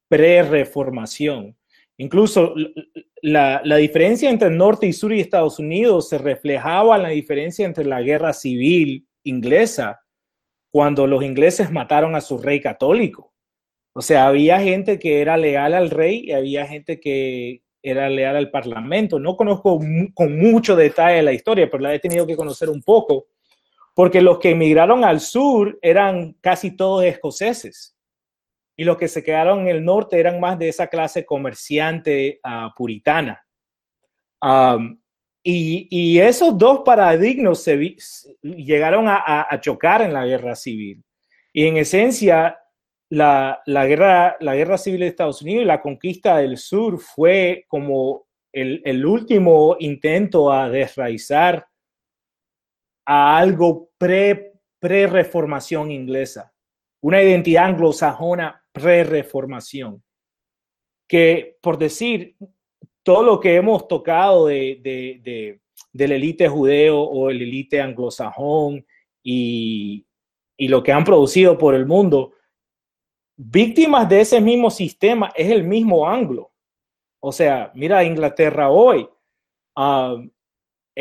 pre-reformación. 0.08 1.59
Incluso 2.00 2.56
la, 3.22 3.62
diferencia 3.76 4.30
entre 4.30 4.48
el 4.48 4.58
norte 4.58 4.88
y 4.88 4.94
sur 4.94 5.12
y 5.12 5.20
Estados 5.20 5.60
Unidos 5.60 6.08
se 6.08 6.18
reflejaba 6.18 6.96
en 6.96 7.04
la 7.04 7.10
diferencia 7.10 7.66
entre 7.66 7.84
la 7.84 8.02
guerra 8.02 8.32
civil 8.32 9.06
inglesa, 9.24 10.00
cuando 10.72 11.06
los 11.06 11.22
ingleses 11.24 11.72
mataron 11.72 12.16
a 12.16 12.22
su 12.22 12.38
rey 12.38 12.62
católico. 12.62 13.34
O 13.94 14.02
sea, 14.02 14.28
había 14.28 14.62
gente 14.62 14.98
que 14.98 15.20
era 15.20 15.36
leal 15.36 15.74
al 15.74 15.90
rey 15.90 16.24
y 16.28 16.32
había 16.32 16.66
gente 16.66 17.02
que 17.02 17.64
era 17.84 18.10
leal 18.10 18.38
al 18.38 18.50
parlamento. 18.50 19.20
No 19.20 19.36
conozco 19.36 19.82
con 20.14 20.40
mucho 20.40 20.78
detalle 20.78 21.22
la 21.22 21.34
historia, 21.34 21.70
pero 21.70 21.84
la 21.84 21.94
he 21.94 22.00
tenido 22.00 22.26
que 22.26 22.38
conocer 22.38 22.70
un 22.70 22.82
poco, 22.82 23.28
porque 23.94 24.22
los 24.22 24.40
que 24.40 24.52
emigraron 24.52 25.04
al 25.04 25.20
sur 25.20 25.78
eran 25.82 26.38
casi 26.40 26.78
todos 26.78 27.04
escoceses 27.04 27.99
y 28.80 28.86
los 28.86 28.96
que 28.96 29.10
se 29.10 29.22
quedaron 29.22 29.60
en 29.60 29.68
el 29.68 29.84
norte 29.84 30.18
eran 30.18 30.40
más 30.40 30.58
de 30.58 30.70
esa 30.70 30.88
clase 30.88 31.26
comerciante 31.26 32.40
uh, 32.46 32.74
puritana. 32.74 33.46
Y, 35.44 36.18
esos 36.18 36.58
dos 36.58 36.84
paradigmas 36.86 37.70
llegaron 38.42 39.08
a, 39.10 39.50
chocar 39.60 40.02
en 40.04 40.14
la 40.14 40.26
guerra 40.26 40.56
civil. 40.56 41.04
Y 41.52 41.68
en 41.68 41.76
esencia, 41.76 42.58
la, 43.10 43.62
guerra, 43.68 44.38
la 44.40 44.56
guerra 44.56 44.78
civil 44.78 45.02
de 45.02 45.08
Estados 45.08 45.42
Unidos 45.42 45.64
y 45.64 45.68
la 45.68 45.82
conquista 45.82 46.38
del 46.38 46.56
sur 46.56 47.00
fue 47.00 47.66
como 47.68 48.28
el, 48.54 49.06
último 49.06 49.76
intento 49.78 50.54
a 50.54 50.70
desraizar 50.70 51.68
a 53.06 53.38
algo 53.38 53.90
pre-reformación 53.98 55.88
pre 55.88 55.96
inglesa, 55.96 56.54
una 57.02 57.22
identidad 57.22 57.66
anglosajona 57.66 58.60
pre-reformación. 58.80 60.04
Que, 61.08 61.58
por 61.62 61.78
decir, 61.78 62.36
todo 63.04 63.24
lo 63.24 63.40
que 63.40 63.56
hemos 63.56 63.88
tocado 63.88 64.48
de, 64.48 64.80
de, 64.82 65.20
de, 65.24 65.62
del 65.92 66.12
élite 66.12 66.48
judeo 66.48 67.02
o 67.02 67.30
el 67.30 67.42
élite 67.42 67.82
anglosajón 67.82 68.86
y, 69.24 70.06
y 70.58 70.68
lo 70.68 70.84
que 70.84 70.92
han 70.92 71.04
producido 71.04 71.58
por 71.58 71.74
el 71.74 71.86
mundo, 71.86 72.34
víctimas 73.36 74.08
de 74.08 74.22
ese 74.22 74.42
mismo 74.42 74.70
sistema 74.70 75.32
es 75.36 75.50
el 75.50 75.64
mismo 75.64 76.08
anglo. 76.08 76.52
O 77.22 77.32
sea, 77.32 77.72
mira 77.74 78.04
Inglaterra 78.04 78.70
hoy. 78.70 79.08
Um, 79.76 80.30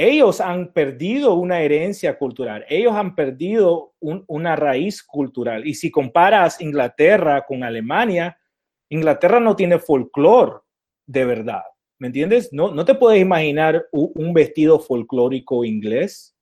ellos 0.00 0.40
han 0.40 0.72
perdido 0.72 1.34
una 1.34 1.60
herencia 1.60 2.16
cultural, 2.16 2.64
ellos 2.68 2.94
han 2.94 3.16
perdido 3.16 3.94
un, 3.98 4.24
una 4.28 4.54
raíz 4.54 5.02
cultural. 5.02 5.66
Y 5.66 5.74
si 5.74 5.90
comparas 5.90 6.60
Inglaterra 6.60 7.44
con 7.44 7.64
Alemania, 7.64 8.38
Inglaterra 8.88 9.40
no 9.40 9.56
tiene 9.56 9.80
folclore 9.80 10.60
de 11.04 11.24
verdad, 11.24 11.62
¿me 11.98 12.06
entiendes? 12.06 12.52
No, 12.52 12.70
no 12.70 12.84
te 12.84 12.94
puedes 12.94 13.20
imaginar 13.20 13.88
un, 13.90 14.32
vestido 14.32 14.78
folclórico 14.78 15.64
inglés 15.64 16.36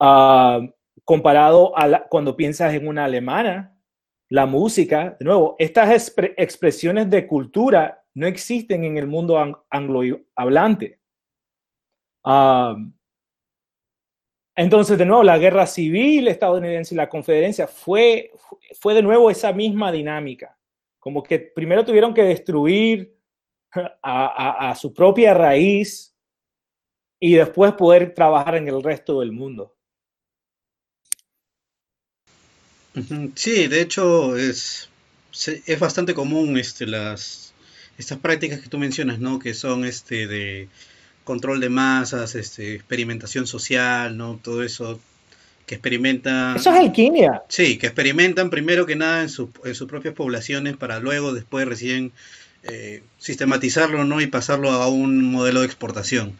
uh, 0.00 0.66
comparado 1.04 1.78
a 1.78 1.86
la, 1.86 2.08
cuando 2.08 2.36
piensas 2.36 2.74
en 2.74 2.88
una 2.88 3.04
alemana, 3.04 3.78
la 4.28 4.46
música, 4.46 5.16
de 5.20 5.24
nuevo, 5.24 5.54
estas 5.60 5.90
expre 5.90 6.34
expresiones 6.36 7.08
de 7.10 7.28
cultura 7.28 8.02
no 8.14 8.26
existen 8.26 8.82
en 8.82 8.96
el 8.96 9.06
mundo 9.06 9.38
anglohablante. 9.70 10.98
Entonces, 14.56 14.96
de 14.96 15.04
nuevo, 15.04 15.22
la 15.22 15.38
guerra 15.38 15.66
civil 15.66 16.28
estadounidense 16.28 16.94
y 16.94 16.96
la 16.96 17.08
conferencia 17.08 17.66
fue, 17.66 18.30
fue 18.78 18.94
de 18.94 19.02
nuevo 19.02 19.30
esa 19.30 19.52
misma 19.52 19.90
dinámica. 19.90 20.56
Como 20.98 21.22
que 21.22 21.38
primero 21.38 21.84
tuvieron 21.84 22.14
que 22.14 22.22
destruir 22.22 23.18
a, 23.72 23.88
a, 24.02 24.70
a 24.70 24.74
su 24.76 24.94
propia 24.94 25.34
raíz 25.34 26.14
y 27.20 27.34
después 27.34 27.72
poder 27.72 28.14
trabajar 28.14 28.54
en 28.56 28.68
el 28.68 28.82
resto 28.82 29.20
del 29.20 29.32
mundo. 29.32 29.74
Sí, 33.34 33.66
de 33.66 33.80
hecho 33.80 34.36
es, 34.36 34.88
es 35.66 35.80
bastante 35.80 36.14
común 36.14 36.56
este, 36.56 36.86
las, 36.86 37.52
estas 37.98 38.18
prácticas 38.18 38.60
que 38.60 38.68
tú 38.68 38.78
mencionas, 38.78 39.18
¿no? 39.18 39.40
Que 39.40 39.52
son 39.52 39.84
este, 39.84 40.28
de, 40.28 40.68
control 41.24 41.60
de 41.60 41.70
masas, 41.70 42.34
este, 42.34 42.74
experimentación 42.74 43.46
social, 43.46 44.16
¿no? 44.16 44.38
Todo 44.42 44.62
eso 44.62 45.00
que 45.66 45.74
experimentan. 45.74 46.56
Eso 46.56 46.70
es 46.70 46.76
alquimia. 46.76 47.42
Sí, 47.48 47.78
que 47.78 47.86
experimentan 47.86 48.50
primero 48.50 48.86
que 48.86 48.96
nada 48.96 49.22
en, 49.22 49.30
su, 49.30 49.50
en 49.64 49.74
sus 49.74 49.88
propias 49.88 50.14
poblaciones 50.14 50.76
para 50.76 51.00
luego, 51.00 51.32
después, 51.32 51.66
recién 51.66 52.12
eh, 52.64 53.02
sistematizarlo, 53.18 54.04
¿no? 54.04 54.20
Y 54.20 54.26
pasarlo 54.26 54.70
a 54.70 54.88
un 54.88 55.24
modelo 55.24 55.60
de 55.60 55.66
exportación. 55.66 56.38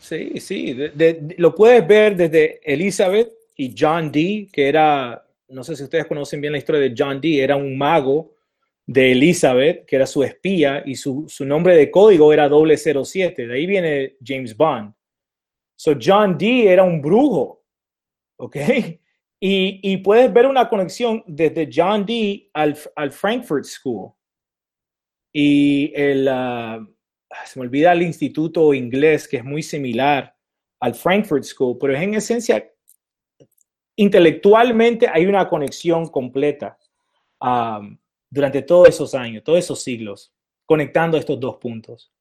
Sí, 0.00 0.40
sí, 0.40 0.72
de, 0.72 0.90
de, 0.90 1.34
lo 1.38 1.54
puedes 1.54 1.86
ver 1.86 2.16
desde 2.16 2.60
Elizabeth 2.64 3.30
y 3.56 3.74
John 3.76 4.12
Dee, 4.12 4.48
que 4.52 4.68
era, 4.68 5.24
no 5.48 5.64
sé 5.64 5.76
si 5.76 5.82
ustedes 5.82 6.06
conocen 6.06 6.40
bien 6.40 6.52
la 6.52 6.58
historia 6.58 6.80
de 6.80 6.94
John 6.96 7.20
Dee, 7.20 7.42
era 7.42 7.56
un 7.56 7.76
mago 7.76 8.35
de 8.86 9.12
Elizabeth, 9.12 9.84
que 9.84 9.96
era 9.96 10.06
su 10.06 10.22
espía, 10.22 10.82
y 10.86 10.94
su, 10.94 11.28
su 11.28 11.44
nombre 11.44 11.76
de 11.76 11.90
código 11.90 12.32
era 12.32 12.48
007. 12.48 13.46
De 13.46 13.54
ahí 13.54 13.66
viene 13.66 14.16
James 14.24 14.56
Bond. 14.56 14.94
So 15.76 15.94
John 16.00 16.38
Dee 16.38 16.68
era 16.68 16.84
un 16.84 17.02
brujo, 17.02 17.64
¿ok? 18.38 18.56
Y, 19.38 19.80
y 19.82 19.98
puedes 19.98 20.32
ver 20.32 20.46
una 20.46 20.66
conexión 20.66 21.22
desde 21.26 21.68
John 21.70 22.06
Dee 22.06 22.48
al, 22.54 22.74
al 22.94 23.12
Frankfurt 23.12 23.64
School. 23.64 24.12
Y 25.30 25.92
el, 25.94 26.26
uh, 26.26 26.86
se 27.44 27.58
me 27.58 27.66
olvida 27.66 27.92
el 27.92 28.02
instituto 28.02 28.72
inglés, 28.72 29.28
que 29.28 29.36
es 29.36 29.44
muy 29.44 29.62
similar 29.62 30.34
al 30.80 30.94
Frankfurt 30.94 31.44
School, 31.44 31.76
pero 31.78 31.94
en 31.94 32.14
esencia, 32.14 32.66
intelectualmente 33.96 35.06
hay 35.06 35.26
una 35.26 35.48
conexión 35.48 36.06
completa. 36.06 36.78
Um, 37.40 37.98
durante 38.30 38.62
todos 38.62 38.88
esos 38.88 39.14
años, 39.14 39.44
todos 39.44 39.58
esos 39.58 39.82
siglos, 39.82 40.32
conectando 40.64 41.16
estos 41.16 41.38
dos 41.38 41.56
puntos? 41.56 42.12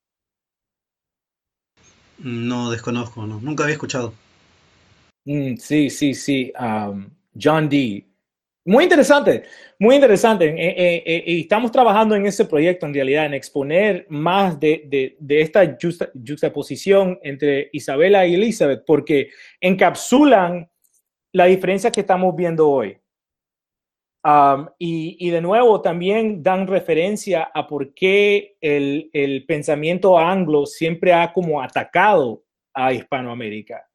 No 2.17 2.71
desconozco, 2.71 3.25
no. 3.25 3.39
nunca 3.41 3.63
había 3.63 3.73
escuchado. 3.73 4.13
Mm, 5.25 5.55
sí, 5.57 5.89
sí, 5.89 6.13
sí. 6.13 6.53
Um, 6.59 7.09
John 7.39 7.67
Dee. 7.67 8.05
Muy 8.67 8.85
interesante, 8.85 9.43
muy 9.77 9.95
interesante. 9.95 10.47
Eh, 10.47 10.75
eh, 10.75 11.03
eh, 11.05 11.23
y 11.27 11.41
estamos 11.41 11.71
trabajando 11.71 12.15
en 12.15 12.25
ese 12.25 12.45
proyecto 12.45 12.87
en 12.87 12.95
realidad, 12.95 13.27
en 13.27 13.35
exponer 13.35 14.07
más 14.09 14.59
de, 14.59 14.83
de, 14.87 15.15
de 15.19 15.41
esta 15.41 15.77
justa, 15.79 16.09
juxtaposición 16.15 17.19
entre 17.21 17.69
Isabela 17.73 18.25
y 18.25 18.33
Elizabeth, 18.33 18.83
porque 18.83 19.29
encapsulan 19.61 20.67
la 21.31 21.45
diferencia 21.45 21.91
que 21.91 21.99
estamos 21.99 22.35
viendo 22.35 22.67
hoy. 22.67 22.97
Um, 24.26 24.69
y, 24.80 25.17
y, 25.19 25.30
de 25.30 25.39
nuevo 25.39 25.82
también 25.82 26.41
dan 26.41 26.65
referencia 26.65 27.43
a 27.53 27.67
por 27.67 27.93
qué 27.93 28.57
el, 28.59 29.11
el, 29.13 29.45
pensamiento 29.45 30.17
anglo 30.17 30.65
siempre 30.65 31.13
ha 31.13 31.32
como 31.32 31.61
atacado 31.61 32.43
a 32.73 32.91
Hispanoamérica, 32.91 33.88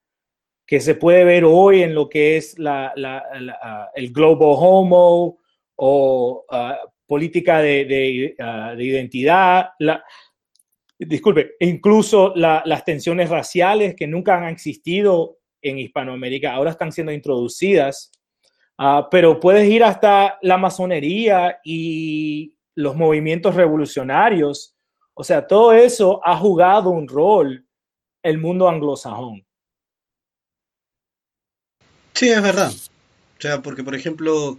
que 0.65 0.79
se 0.79 0.95
puede 0.95 1.25
ver 1.25 1.45
hoy 1.45 1.83
en 1.83 1.97
lo 1.97 2.09
que 2.09 2.37
es 2.37 2.57
la, 2.61 2.93
la, 2.95 3.25
la, 3.41 3.55
uh, 3.55 3.99
el 3.99 4.13
global 4.13 4.55
homo 4.57 5.41
o 5.75 6.45
uh, 6.49 6.89
política 7.07 7.61
de, 7.61 7.85
de, 7.87 8.37
uh, 8.39 8.77
de 8.77 8.85
identidad, 8.85 9.71
disculpe, 10.97 11.55
incluso 11.59 12.33
las 12.37 12.85
tensiones 12.85 13.31
raciales 13.31 13.97
que 13.97 14.07
nunca 14.07 14.37
han 14.37 14.45
existido 14.45 15.39
en 15.61 15.81
Hispanoamérica, 15.81 16.53
ahora 16.53 16.71
están 16.71 16.93
siendo 16.93 17.11
introducidas 17.11 18.13
Ah, 18.83 19.09
pero 19.11 19.39
puedes 19.39 19.69
ir 19.69 19.85
hasta 19.85 20.39
la 20.41 20.57
masonería 20.57 21.61
y 21.63 22.57
los 22.75 22.97
movimientos 22.97 23.55
revolucionarios. 23.55 24.75
O 25.13 25.23
sea, 25.23 25.47
todo 25.47 25.75
eso 25.75 26.27
ha 26.27 26.35
jugado 26.39 26.89
un 26.89 27.07
rol 27.07 27.67
el 28.23 28.39
mundo 28.39 28.71
anglosajón. 28.71 29.45
Sí, 32.15 32.31
es 32.31 32.43
verdad. 32.43 32.73
O 32.73 33.41
sea, 33.43 33.61
porque 33.61 33.85
por 33.85 33.95
ejemplo, 33.95 34.57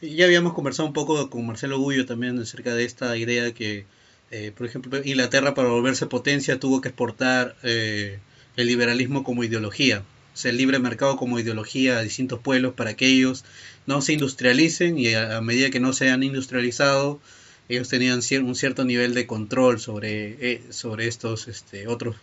ya 0.00 0.26
habíamos 0.26 0.54
conversado 0.54 0.86
un 0.86 0.94
poco 0.94 1.28
con 1.28 1.44
Marcelo 1.44 1.80
Gullo 1.80 2.06
también 2.06 2.38
acerca 2.38 2.76
de 2.76 2.84
esta 2.84 3.16
idea 3.16 3.54
que, 3.54 3.86
eh, 4.30 4.52
por 4.56 4.68
ejemplo, 4.68 5.00
Inglaterra 5.04 5.54
para 5.54 5.70
volverse 5.70 6.06
potencia 6.06 6.60
tuvo 6.60 6.80
que 6.80 6.90
exportar 6.90 7.56
eh, 7.64 8.20
el 8.56 8.68
liberalismo 8.68 9.24
como 9.24 9.42
ideología, 9.42 10.04
sea, 10.36 10.50
el 10.50 10.56
libre 10.56 10.78
mercado 10.78 11.16
como 11.16 11.38
ideología 11.38 11.98
a 11.98 12.02
distintos 12.02 12.40
pueblos 12.40 12.74
para 12.74 12.94
que 12.94 13.06
ellos 13.06 13.44
no 13.86 14.00
se 14.02 14.14
industrialicen 14.14 14.98
y 14.98 15.14
a, 15.14 15.40
medida 15.40 15.70
que 15.70 15.80
no 15.80 15.92
se 15.92 16.10
han 16.10 16.22
industrializado, 16.22 17.20
ellos 17.68 17.88
tenían 17.88 18.20
un 18.42 18.54
cierto 18.54 18.84
nivel 18.84 19.14
de 19.14 19.26
control 19.26 19.80
sobre, 19.80 20.52
eh, 20.52 20.62
sobre 20.70 21.06
estos 21.06 21.48
este, 21.48 21.88
otros 21.88 22.16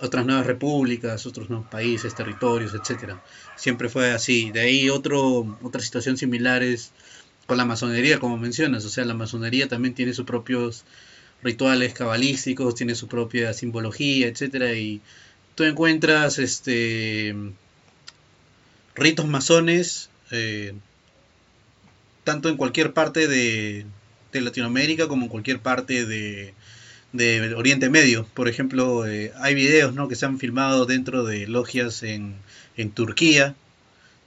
otras 0.00 0.24
nuevas 0.26 0.46
repúblicas, 0.46 1.26
otros 1.26 1.50
nuevos 1.50 1.68
países, 1.68 2.14
territorios, 2.14 2.74
etcétera. 2.74 3.22
Siempre 3.56 3.88
fue 3.88 4.12
así. 4.12 4.50
De 4.50 4.60
ahí 4.60 4.90
otro, 4.90 5.58
otra 5.62 5.80
situación 5.80 6.16
similar 6.16 6.62
es 6.62 6.92
con 7.46 7.56
la 7.58 7.64
masonería, 7.64 8.20
como 8.20 8.36
mencionas. 8.38 8.84
O 8.84 8.88
sea, 8.88 9.04
la 9.04 9.14
masonería 9.14 9.68
también 9.68 9.94
tiene 9.94 10.14
sus 10.14 10.26
propios 10.26 10.84
rituales 11.42 11.94
cabalísticos, 11.94 12.74
tiene 12.74 12.94
su 12.94 13.08
propia 13.08 13.52
simbología, 13.52 14.28
etcétera. 14.28 14.74
Y 14.74 15.00
tú 15.54 15.64
encuentras 15.64 16.38
este 16.38 17.34
ritos 18.94 19.26
masones 19.26 20.10
eh, 20.30 20.74
tanto 22.24 22.48
en 22.48 22.56
cualquier 22.56 22.92
parte 22.92 23.26
de, 23.26 23.86
Latinoamérica 24.32 25.08
como 25.08 25.24
en 25.24 25.28
cualquier 25.28 25.58
parte 25.58 26.06
de, 26.06 26.54
Oriente 27.56 27.90
Medio. 27.90 28.26
Por 28.34 28.48
ejemplo, 28.48 29.06
eh, 29.06 29.32
hay 29.40 29.54
videos 29.54 29.94
¿no? 29.94 30.08
que 30.08 30.14
se 30.14 30.26
han 30.26 30.38
filmado 30.38 30.86
dentro 30.86 31.24
de 31.24 31.46
logias 31.46 32.02
en, 32.02 32.36
Turquía, 32.94 33.54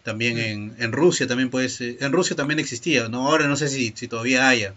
también 0.04 0.38
en, 0.38 0.76
en, 0.78 0.92
Rusia 0.92 1.26
también 1.26 1.50
puede 1.50 1.70
ser, 1.70 1.98
en 2.02 2.12
Rusia 2.12 2.36
también 2.36 2.60
existía, 2.60 3.08
¿no? 3.10 3.28
Ahora 3.28 3.48
no 3.48 3.56
sé 3.56 3.68
si, 3.68 3.94
si 3.96 4.08
todavía 4.08 4.48
haya, 4.48 4.76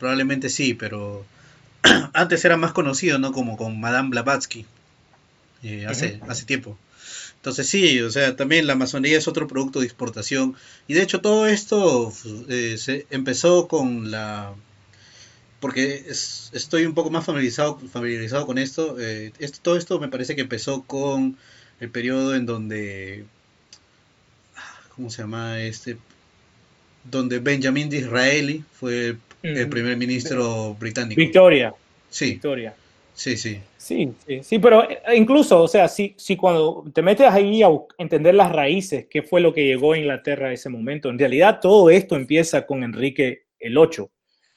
probablemente 0.00 0.48
sí, 0.48 0.74
pero 0.74 1.24
antes 2.14 2.44
era 2.44 2.56
más 2.56 2.72
conocido, 2.72 3.20
¿no? 3.20 3.30
Como 3.30 3.56
con 3.56 3.78
Madame 3.78 4.08
Blavatsky, 4.10 4.66
eh, 5.62 5.86
hace, 5.86 6.20
hace 6.28 6.44
tiempo. 6.44 6.76
Entonces 7.36 7.68
sí, 7.68 8.00
o 8.00 8.10
sea, 8.10 8.36
también 8.36 8.66
la 8.66 8.76
masonería 8.76 9.18
es 9.18 9.26
otro 9.26 9.48
producto 9.48 9.80
de 9.80 9.86
exportación. 9.86 10.54
Y 10.86 10.94
de 10.94 11.02
hecho 11.02 11.20
todo 11.20 11.46
esto 11.46 12.12
eh, 12.48 12.76
se 12.78 13.06
empezó 13.10 13.66
con 13.66 14.10
la 14.10 14.54
porque 15.62 16.04
estoy 16.08 16.86
un 16.86 16.94
poco 16.94 17.10
más 17.10 17.24
familiarizado, 17.24 17.78
familiarizado 17.78 18.46
con 18.46 18.58
esto. 18.58 18.96
Eh, 18.98 19.32
esto. 19.38 19.58
Todo 19.62 19.76
esto 19.76 20.00
me 20.00 20.08
parece 20.08 20.34
que 20.34 20.40
empezó 20.42 20.82
con 20.82 21.36
el 21.78 21.88
periodo 21.88 22.34
en 22.34 22.46
donde, 22.46 23.24
¿cómo 24.96 25.08
se 25.08 25.22
llama 25.22 25.60
este? 25.60 25.96
Donde 27.04 27.38
Benjamin 27.38 27.88
Disraeli 27.88 28.64
fue 28.72 29.16
el 29.44 29.68
primer 29.68 29.96
ministro 29.96 30.74
británico. 30.74 31.20
Victoria. 31.20 31.72
Sí. 32.10 32.32
Victoria. 32.32 32.74
Sí, 33.22 33.36
sí. 33.36 33.62
Sí, 33.76 34.12
sí, 34.42 34.58
pero 34.58 34.82
eh, 34.90 35.00
incluso, 35.14 35.62
o 35.62 35.68
sea, 35.68 35.86
si, 35.86 36.12
si 36.18 36.36
cuando 36.36 36.82
te 36.92 37.02
metes 37.02 37.28
ahí 37.28 37.62
a 37.62 37.68
entender 37.96 38.34
las 38.34 38.50
raíces, 38.50 39.06
qué 39.08 39.22
fue 39.22 39.40
lo 39.40 39.54
que 39.54 39.64
llegó 39.64 39.92
a 39.92 39.98
Inglaterra 39.98 40.48
a 40.48 40.52
ese 40.52 40.68
momento, 40.68 41.08
en 41.08 41.20
realidad 41.20 41.60
todo 41.60 41.88
esto 41.88 42.16
empieza 42.16 42.66
con 42.66 42.82
Enrique 42.82 43.44
el 43.60 43.78
VIII 43.78 44.08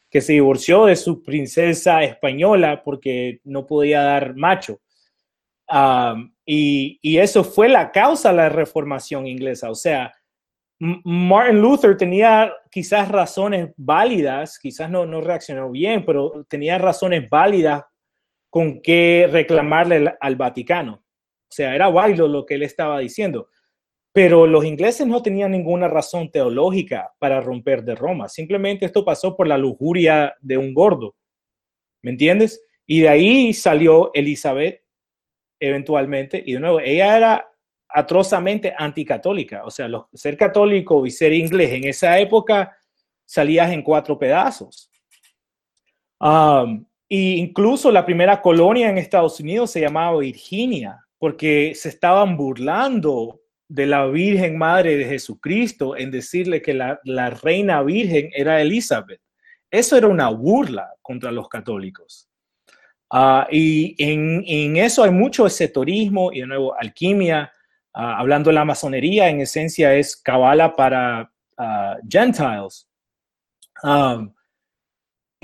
que 0.09 0.19
se 0.19 0.33
divorció 0.33 0.85
de 0.85 0.95
su 0.95 1.21
princesa 1.21 2.01
española 2.01 2.81
porque 2.83 3.39
no 3.43 3.67
podía 3.67 4.01
dar 4.01 4.35
macho. 4.35 4.79
y, 6.43 6.97
y, 7.03 7.17
eso 7.19 7.43
fue 7.43 7.69
la 7.69 7.91
causa 7.91 8.29
de 8.31 8.37
la 8.37 8.49
reformación 8.49 9.27
inglesa. 9.27 9.69
O 9.69 9.75
sea, 9.75 10.11
Martin 10.79 11.61
Luther 11.61 11.97
tenía 11.97 12.51
quizás 12.71 13.09
razones 13.09 13.73
válidas, 13.77 14.57
quizás 14.57 14.89
no, 14.89 15.05
no 15.05 15.21
reaccionó 15.21 15.69
bien, 15.69 16.03
pero 16.03 16.43
tenía 16.49 16.79
razones 16.79 17.29
válidas 17.29 17.83
con 18.55 18.79
que 18.81 19.27
reclamarle 19.29 20.15
al 20.17 20.37
Vaticano. 20.37 20.93
O 21.03 21.51
sea, 21.51 21.75
era 21.75 21.89
válido 21.89 22.25
lo 22.29 22.45
que 22.45 22.53
él 22.53 22.63
estaba 22.63 22.99
diciendo. 22.99 23.49
Pero 24.13 24.47
los 24.47 24.63
ingleses 24.63 25.05
no 25.05 25.21
tenían 25.21 25.51
ninguna 25.51 25.89
razón 25.89 26.31
teológica 26.31 27.13
para 27.19 27.41
romper 27.41 27.83
de 27.83 27.95
Roma. 27.95 28.29
Simplemente 28.29 28.85
esto 28.85 29.03
pasó 29.03 29.35
por 29.35 29.45
la 29.45 29.57
lujuria 29.57 30.37
de 30.39 30.57
un 30.57 30.73
gordo. 30.73 31.17
¿Me 32.01 32.11
entiendes? 32.11 32.63
Y 32.85 33.01
de 33.01 33.09
ahí 33.09 33.53
salió 33.53 34.11
Elizabeth 34.13 34.85
eventualmente. 35.59 36.41
Y 36.45 36.53
de 36.53 36.59
nuevo, 36.61 36.79
ella 36.79 37.17
era 37.17 37.51
atrozamente 37.89 38.73
anticatólica. 38.77 39.65
O 39.65 39.69
sea, 39.69 39.89
ser 40.13 40.37
católico 40.37 41.05
y 41.05 41.11
ser 41.11 41.33
inglés 41.33 41.73
en 41.73 41.89
esa 41.89 42.17
época 42.19 42.73
salías 43.25 43.69
en 43.73 43.81
cuatro 43.81 44.17
pedazos. 44.17 44.89
Um, 46.21 46.85
y 47.07 47.35
incluso 47.35 47.91
la 47.91 48.05
primera 48.05 48.41
colonia 48.41 48.89
en 48.89 48.97
Estados 48.97 49.39
Unidos 49.39 49.71
se 49.71 49.81
llamaba 49.81 50.19
Virginia, 50.19 51.05
porque 51.17 51.73
se 51.75 51.89
estaban 51.89 52.35
burlando 52.35 53.41
de 53.67 53.85
la 53.85 54.05
Virgen 54.07 54.57
Madre 54.57 54.97
de 54.97 55.05
Jesucristo 55.05 55.95
en 55.95 56.11
decirle 56.11 56.61
que 56.61 56.73
la, 56.73 57.29
reina 57.41 57.81
virgen 57.81 58.29
era 58.33 58.61
Elizabeth. 58.61 59.21
Eso 59.71 59.97
era 59.97 60.07
una 60.07 60.29
burla 60.29 60.93
contra 61.01 61.31
los 61.31 61.49
católicos. 61.49 62.29
Ah, 63.11 63.47
y 63.51 63.95
en, 63.97 64.77
eso 64.77 65.03
hay 65.03 65.11
mucho 65.11 65.45
esetorismo 65.45 66.31
y 66.31 66.41
de 66.41 66.47
nuevo 66.47 66.75
alquimia. 66.79 67.51
Ah, 67.93 68.17
hablando 68.19 68.49
de 68.49 68.55
la 68.55 68.65
masonería, 68.65 69.29
en 69.29 69.41
esencia 69.41 69.93
es 69.95 70.15
cabala 70.17 70.75
para 70.75 71.31
uh, 71.57 72.07
gentiles. 72.07 72.87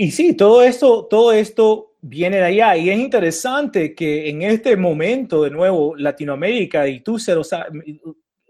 Y 0.01 0.09
sí, 0.09 0.33
todo 0.33 0.63
esto, 0.63 1.05
todo 1.05 1.31
esto 1.31 1.93
viene 2.01 2.37
de 2.37 2.45
allá. 2.45 2.75
Y 2.75 2.89
es 2.89 2.97
interesante 2.97 3.93
que 3.93 4.29
en 4.29 4.41
este 4.41 4.75
momento, 4.75 5.43
de 5.43 5.51
nuevo, 5.51 5.95
Latinoamérica, 5.95 6.87
y 6.87 7.01
tú 7.01 7.19
se 7.19 7.35
lo 7.35 7.43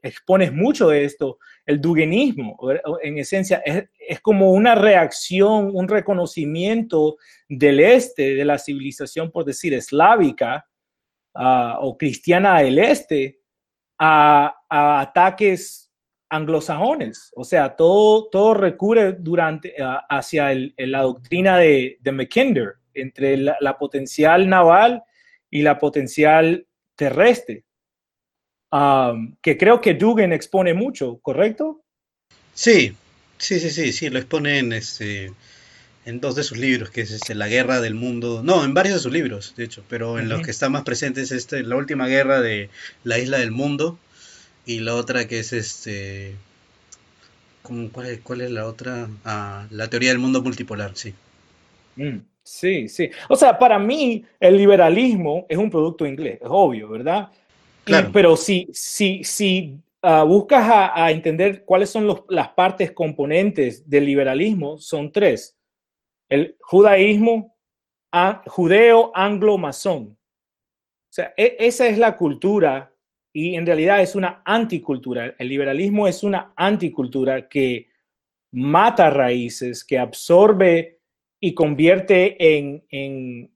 expones 0.02 0.54
mucho 0.54 0.88
de 0.88 1.04
esto, 1.04 1.40
el 1.66 1.82
duguenismo, 1.82 2.58
en 3.04 3.18
esencia, 3.18 3.62
es, 3.66 4.22
como 4.22 4.54
una 4.54 4.76
reacción, 4.76 5.72
un 5.74 5.90
reconocimiento 5.90 7.18
del 7.50 7.82
este, 7.82 8.34
de 8.34 8.46
la 8.46 8.58
civilización, 8.58 9.30
por 9.30 9.44
decir, 9.44 9.74
eslávica 9.74 10.66
ah, 11.36 11.80
o 11.82 11.98
cristiana 11.98 12.62
del 12.62 12.80
este, 12.80 13.42
a, 14.00 14.56
ataques 14.70 15.91
anglosajones. 16.32 17.32
O 17.36 17.44
sea, 17.44 17.76
todo, 17.76 18.30
todo 18.30 18.54
recurre 18.54 19.14
durante, 19.20 19.76
hacia 20.10 20.52
la 20.78 21.02
doctrina 21.02 21.58
de, 21.58 21.98
de 22.00 22.12
Mackinder, 22.12 22.76
entre 22.94 23.38
la, 23.38 23.78
potencial 23.78 24.50
naval 24.50 25.04
y 25.50 25.62
la 25.62 25.78
potencial 25.78 26.66
terrestre, 26.96 27.66
que 29.42 29.58
creo 29.58 29.82
que 29.82 29.94
Dugan 29.94 30.32
expone 30.32 30.74
mucho, 30.74 31.20
¿correcto? 31.22 31.84
Sí, 32.54 32.96
sí, 33.38 33.60
sí, 33.60 33.70
sí, 33.70 33.92
sí, 33.92 34.10
lo 34.10 34.20
expone 34.20 34.60
en, 34.60 34.72
este, 34.72 35.34
en 36.06 36.22
dos 36.22 36.36
de 36.36 36.44
sus 36.44 36.58
libros, 36.58 36.90
que 36.92 37.02
es 37.02 37.12
este, 37.12 37.36
La 37.36 37.50
Guerra 37.50 37.82
del 37.82 37.96
Mundo, 37.96 38.42
no, 38.44 38.64
en 38.64 38.74
varios 38.74 38.96
de 38.96 39.02
sus 39.02 39.12
libros, 39.12 39.54
de 39.58 39.66
hecho, 39.66 39.84
pero 39.90 40.20
en 40.20 40.30
los 40.30 40.42
que 40.42 40.52
está 40.52 40.70
más 40.70 40.84
presente 40.84 41.22
es 41.22 41.32
este, 41.32 41.64
La 41.64 41.76
Última 41.76 42.08
Guerra 42.08 42.40
de 42.40 42.70
la 43.04 43.20
Isla 43.20 43.40
del 43.40 43.52
Mundo 43.52 44.00
y 44.72 44.80
la 44.80 44.96
otra 44.96 45.28
que 45.28 45.40
es 45.40 45.54
este... 45.54 46.36
¿Cuál 47.62 48.08
es, 48.08 48.20
cuál 48.22 48.42
es 48.42 48.52
la 48.52 48.66
otra? 48.66 49.08
Ah, 49.24 49.68
la 49.70 49.88
teoría 49.90 50.10
del 50.10 50.20
mundo 50.20 50.42
multipolar, 50.42 50.92
sí. 50.96 51.14
Mm. 51.96 52.18
Sí, 52.44 52.90
sí. 52.90 53.10
O 53.30 53.36
sea, 53.36 53.58
para 53.58 53.78
mí 53.78 54.26
el 54.40 54.58
liberalismo 54.58 55.46
es 55.48 55.58
un 55.58 55.70
producto 55.70 56.06
inglés, 56.06 56.40
es 56.42 56.48
obvio, 56.50 56.90
¿verdad? 56.90 57.30
Claro. 57.84 58.10
pero 58.14 58.36
si, 58.36 58.68
si, 58.72 59.24
si 59.24 59.80
uh, 60.04 60.26
buscas 60.26 60.92
a, 60.94 61.12
entender 61.12 61.64
cuáles 61.66 61.90
son 61.90 62.06
los, 62.06 62.24
las 62.30 62.50
partes 62.50 62.92
componentes 62.92 63.90
del 63.90 64.06
liberalismo, 64.06 64.78
son 64.78 65.12
tres. 65.12 65.58
El 66.30 66.56
judaísmo, 66.62 67.56
judeo, 68.46 69.12
anglo, 69.16 69.58
masón. 69.58 70.18
O 71.10 71.14
sea, 71.14 71.34
e, 71.36 71.58
esa 71.60 71.88
es 71.88 71.98
la 71.98 72.18
cultura 72.18 72.91
y 73.34 73.56
en 73.56 73.66
realidad 73.66 74.02
es 74.02 74.16
una 74.16 74.42
anticultura. 74.46 75.36
El 75.38 75.48
liberalismo 75.48 76.08
es 76.08 76.24
una 76.24 76.54
anticultura 76.56 77.48
que 77.48 77.88
mata 78.52 79.10
raíces, 79.10 79.84
que 79.84 79.98
absorbe 79.98 81.00
y 81.40 81.54
convierte 81.54 82.36
en, 82.40 83.52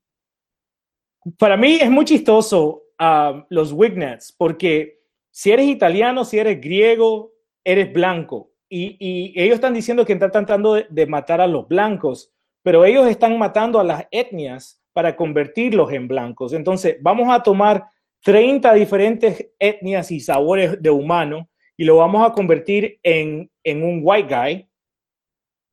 Para 1.38 1.56
mí 1.56 1.78
es 1.80 1.90
muy 1.90 2.04
chistoso 2.04 2.84
uh, 2.98 3.42
los 3.50 3.72
Wignets, 3.72 4.32
porque 4.32 5.00
si 5.30 5.52
eres 5.52 5.66
italiano, 5.66 6.24
si 6.24 6.38
eres 6.38 6.60
griego, 6.60 7.32
eres 7.64 7.92
blanco. 7.92 8.52
y, 8.68 9.32
ellos 9.40 9.56
están 9.56 9.74
diciendo 9.74 10.04
que 10.04 10.14
están 10.14 10.32
tratando 10.32 10.74
de, 10.74 11.06
matar 11.06 11.40
a 11.40 11.46
los 11.46 11.68
blancos, 11.68 12.32
pero 12.62 12.84
ellos 12.84 13.06
están 13.06 13.38
matando 13.38 13.78
a 13.78 13.84
las 13.84 14.06
etnias 14.10 14.82
para 14.92 15.14
convertirlos 15.14 15.92
en 15.92 16.08
blancos. 16.08 16.52
Entonces, 16.52 16.96
vamos 17.00 17.28
a 17.30 17.42
tomar 17.42 17.84
30 18.22 18.74
diferentes 18.74 19.50
etnias 19.58 20.10
y 20.10 20.20
sabores 20.20 20.82
de 20.82 20.90
humano 20.90 21.48
y 21.76 21.84
lo 21.84 21.96
vamos 21.96 22.26
a 22.26 22.32
convertir 22.32 22.98
en, 23.02 23.50
en 23.62 23.84
un 23.84 24.00
white 24.02 24.34
guy. 24.34 24.68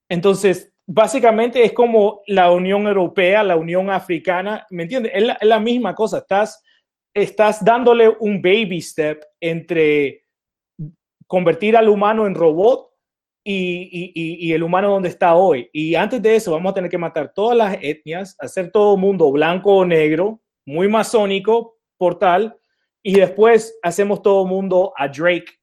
Entonces, 0.10 0.74
básicamente 0.86 1.64
es 1.64 1.74
como 1.74 2.22
la 2.28 2.52
Unión 2.52 2.88
Europea, 2.88 3.44
la 3.44 3.56
Unión 3.56 3.89
Africana, 3.89 4.66
¿me 4.70 4.84
entiendes? 4.84 5.14
Es 5.16 5.24
la, 5.41 5.60
misma 5.60 5.96
cosa, 5.96 6.20
estás, 6.20 6.62
estás 7.14 7.64
dándole 7.64 8.10
un 8.20 8.41
baby 8.41 8.82
step 8.82 9.24
entre 9.39 10.26
convertir 11.28 11.78
al 11.78 11.89
humano 11.89 12.28
en 12.28 12.36
robot 12.36 12.89
y, 13.46 14.12
y, 14.14 14.48
y, 14.48 14.54
el 14.54 14.64
humano 14.64 14.91
donde 14.91 15.10
está 15.10 15.36
hoy. 15.36 15.70
Y 15.74 15.96
antes 15.96 16.22
de 16.22 16.36
eso 16.36 16.52
vamos 16.52 16.72
a 16.72 16.76
tener 16.76 16.89
que 16.89 16.98
matar 16.98 17.34
todas 17.34 17.58
las 17.58 17.78
etnias, 17.82 18.36
hacer 18.39 18.72
todo 18.72 18.96
mundo 18.98 19.32
blanco 19.32 19.76
o 19.76 19.86
negro, 19.86 20.41
muy 20.66 20.88
masónico, 20.88 21.73
portal, 21.98 22.58
y 23.02 23.20
después 23.20 23.78
hacemos 23.84 24.22
todo 24.22 24.46
mundo 24.46 24.94
a 24.96 25.08
Drake 25.08 25.60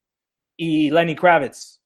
y 0.56 0.90
Lenny 0.90 1.16
Kravitz. 1.16 1.80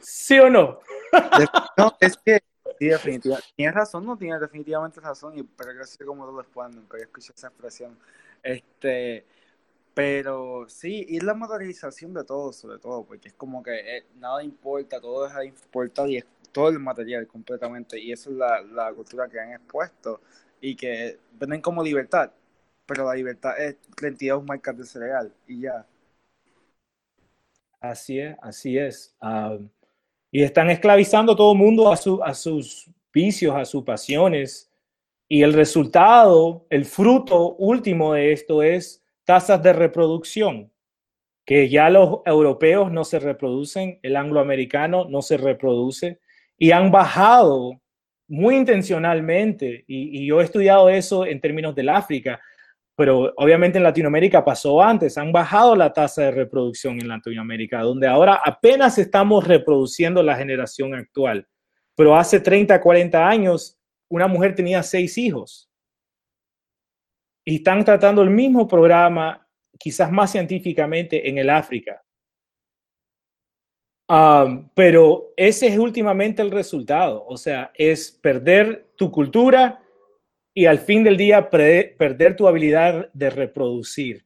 ¿Sí 0.00 0.38
o 0.38 0.48
no? 0.48 0.78
no, 1.76 1.96
es 2.00 2.16
que 2.18 2.40
sí, 2.78 2.86
definitivamente. 2.86 3.48
Tienes 3.56 3.74
razón, 3.74 4.06
no 4.06 4.16
tienes 4.16 4.40
definitivamente 4.40 5.00
razón, 5.00 5.36
y 5.38 5.42
pero 5.42 5.76
que 5.76 5.84
sé 5.84 6.04
cómo 6.04 6.24
lo 6.26 6.36
después 6.36 6.74
nunca 6.74 6.98
escuché 6.98 7.32
esa 7.36 7.48
expresión. 7.48 7.98
Este, 8.42 9.24
pero 9.92 10.66
sí, 10.68 11.04
y 11.08 11.20
la 11.20 11.34
modernización 11.34 12.14
de 12.14 12.22
todo, 12.22 12.52
sobre 12.52 12.78
todo, 12.78 13.04
porque 13.04 13.28
es 13.28 13.34
como 13.34 13.62
que 13.62 13.98
eh, 13.98 14.06
nada 14.18 14.42
importa, 14.44 15.00
todo 15.00 15.24
deja 15.24 15.40
de 15.40 15.46
importar 15.46 16.08
y 16.08 16.18
es 16.18 16.26
todo 16.52 16.68
el 16.68 16.78
material 16.78 17.26
completamente, 17.26 17.98
y 17.98 18.12
esa 18.12 18.30
es 18.30 18.36
la, 18.36 18.62
la 18.62 18.92
cultura 18.92 19.28
que 19.28 19.40
han 19.40 19.52
expuesto 19.52 20.20
y 20.60 20.76
que 20.76 21.18
venden 21.32 21.60
como 21.60 21.82
libertad, 21.82 22.32
pero 22.86 23.04
la 23.04 23.14
libertad 23.14 23.58
es 23.58 23.76
32 23.96 24.44
marcas 24.44 24.76
de 24.76 24.84
cereal 24.84 25.32
y 25.46 25.62
ya. 25.62 25.86
Así 27.80 28.18
es, 28.18 28.36
así 28.42 28.78
es. 28.78 29.14
Ah, 29.20 29.58
y 30.30 30.42
están 30.42 30.70
esclavizando 30.70 31.32
a 31.32 31.36
todo 31.36 31.52
el 31.52 31.58
mundo 31.58 31.90
a, 31.90 31.96
su, 31.96 32.22
a 32.22 32.34
sus 32.34 32.90
vicios, 33.12 33.54
a 33.54 33.64
sus 33.64 33.84
pasiones. 33.84 34.70
Y 35.28 35.42
el 35.42 35.52
resultado, 35.52 36.66
el 36.70 36.84
fruto 36.84 37.54
último 37.56 38.14
de 38.14 38.32
esto 38.32 38.62
es 38.62 39.04
tasas 39.24 39.62
de 39.62 39.72
reproducción, 39.72 40.70
que 41.44 41.68
ya 41.68 41.90
los 41.90 42.20
europeos 42.24 42.92
no 42.92 43.04
se 43.04 43.18
reproducen, 43.18 43.98
el 44.02 44.16
angloamericano 44.16 45.06
no 45.08 45.22
se 45.22 45.36
reproduce 45.36 46.20
y 46.58 46.70
han 46.70 46.90
bajado 46.90 47.80
muy 48.28 48.56
intencionalmente, 48.56 49.84
y, 49.86 50.26
yo 50.26 50.40
he 50.40 50.44
estudiado 50.44 50.88
eso 50.88 51.26
en 51.26 51.40
términos 51.40 51.74
del 51.74 51.88
África, 51.88 52.40
pero 52.96 53.32
obviamente 53.36 53.78
en 53.78 53.84
Latinoamérica 53.84 54.44
pasó 54.44 54.82
antes, 54.82 55.18
han 55.18 55.30
bajado 55.30 55.76
la 55.76 55.92
tasa 55.92 56.22
de 56.22 56.30
reproducción 56.30 57.00
en 57.00 57.08
Latinoamérica, 57.08 57.82
donde 57.82 58.06
ahora 58.06 58.40
apenas 58.42 58.98
estamos 58.98 59.46
reproduciendo 59.46 60.22
la 60.22 60.36
generación 60.36 60.94
actual. 60.94 61.46
Pero 61.94 62.16
hace 62.16 62.40
30, 62.40 62.80
40 62.80 63.28
años, 63.28 63.78
una 64.08 64.26
mujer 64.26 64.54
tenía 64.54 64.82
seis 64.82 65.18
hijos. 65.18 65.70
Y 67.44 67.56
están 67.56 67.84
tratando 67.84 68.22
el 68.22 68.30
mismo 68.30 68.66
programa, 68.66 69.46
quizás 69.78 70.10
más 70.10 70.32
científicamente, 70.32 71.28
en 71.28 71.38
el 71.38 71.50
África. 71.50 72.02
Um, 74.08 74.68
pero 74.74 75.32
ese 75.36 75.66
es 75.66 75.78
últimamente 75.78 76.40
el 76.40 76.52
resultado, 76.52 77.24
o 77.26 77.36
sea, 77.36 77.72
es 77.74 78.12
perder 78.12 78.92
tu 78.96 79.10
cultura, 79.10 79.82
y 80.56 80.64
al 80.64 80.78
fin 80.78 81.04
del 81.04 81.18
día 81.18 81.50
perder 81.50 82.34
tu 82.34 82.48
habilidad 82.48 83.12
de 83.12 83.28
reproducir 83.28 84.24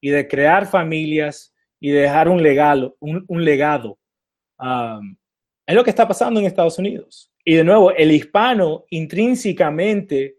y 0.00 0.10
de 0.10 0.26
crear 0.26 0.66
familias 0.66 1.54
y 1.78 1.90
de 1.90 2.00
dejar 2.00 2.28
un 2.28 2.42
legado. 2.42 2.96
Un, 2.98 3.44
legado. 3.44 3.96
es 5.64 5.74
lo 5.76 5.84
que 5.84 5.90
está 5.90 6.08
pasando 6.08 6.40
en 6.40 6.46
Estados 6.46 6.80
Unidos. 6.80 7.32
Y 7.44 7.54
de 7.54 7.62
nuevo, 7.62 7.92
el 7.92 8.10
hispano 8.10 8.86
intrínsecamente 8.90 10.38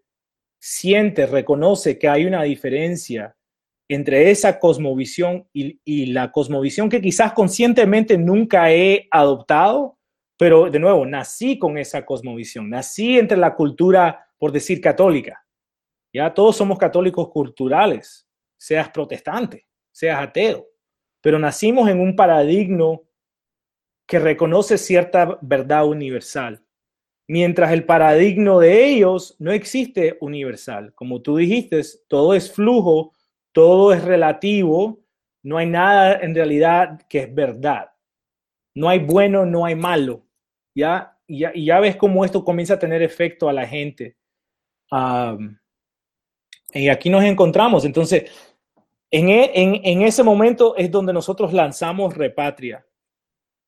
siente, 0.59 1.25
reconoce 1.25 1.97
que 1.97 2.09
hay 2.09 2.25
una 2.25 2.43
diferencia 2.43 3.33
entre 3.89 4.29
esa 4.29 4.59
cosmovisión 4.59 5.47
y, 5.51 6.05
la 6.13 6.31
cosmovisión 6.31 6.89
que 6.89 7.01
quizás 7.01 7.33
conscientemente 7.33 8.19
nunca 8.19 8.71
he 8.71 9.07
adoptado, 9.09 9.97
pero 10.37 10.69
de 10.69 10.79
nuevo, 10.79 11.05
nací 11.07 11.57
con 11.57 11.77
esa 11.77 12.05
cosmovisión, 12.05 12.69
nací 12.69 13.17
entre 13.17 13.37
la 13.37 13.55
cultura 13.55 14.27
por 14.37 14.51
decir 14.51 14.79
católica. 14.79 15.43
Ya 16.13 16.31
todos 16.33 16.55
somos 16.55 16.77
católicos 16.77 17.29
culturales, 17.29 18.27
seas 18.57 18.89
protestante, 18.89 19.65
seas 19.91 20.21
ateo, 20.21 20.67
pero 21.19 21.39
nacimos 21.39 21.89
en 21.89 21.99
un 21.99 22.15
paradigma 22.15 22.99
que 24.07 24.19
reconoce 24.19 24.77
cierta 24.77 25.39
verdad 25.41 25.87
universal, 25.87 26.63
mientras 27.27 27.71
el 27.71 27.85
paradigma 27.85 28.59
de 28.59 28.85
ellos 28.85 29.35
no 29.39 29.51
existe 29.51 30.17
universal. 30.21 30.93
Como 30.93 31.21
tú 31.21 31.37
dijiste, 31.37 31.81
todo 32.07 32.33
es 32.35 32.51
flujo, 32.51 33.13
todo 33.60 33.91
es 33.91 34.01
relativo, 34.05 35.01
no 35.43 35.57
hay 35.57 35.66
nada 35.66 36.20
en 36.22 36.34
realidad 36.34 37.01
que 37.10 37.20
es 37.20 37.36
verdad. 37.36 37.91
No 38.74 38.88
hay 38.88 38.99
bueno, 38.99 39.45
no 39.45 39.66
hay 39.66 39.76
malo. 39.76 40.24
Ya, 40.74 41.18
ya, 41.28 41.51
y 41.53 41.66
ya 41.66 41.82
ves 41.82 41.97
cómo 41.97 42.24
esto 42.24 42.45
comienza 42.45 42.76
a 42.76 42.80
tener 42.80 43.01
efecto 43.01 43.49
a 43.49 43.53
la 43.53 43.68
gente 43.68 44.16
y 46.74 46.88
aquí 46.88 47.10
nos 47.10 47.26
encontramos. 47.26 47.84
Entonces, 47.84 48.32
en, 49.12 49.28
e, 49.28 49.51
en, 49.53 49.82
en, 49.84 50.03
ese 50.03 50.24
momento 50.24 50.78
es 50.78 50.89
donde 50.89 51.12
nosotros 51.12 51.51
lanzamos 51.51 52.16
Repatria, 52.16 52.86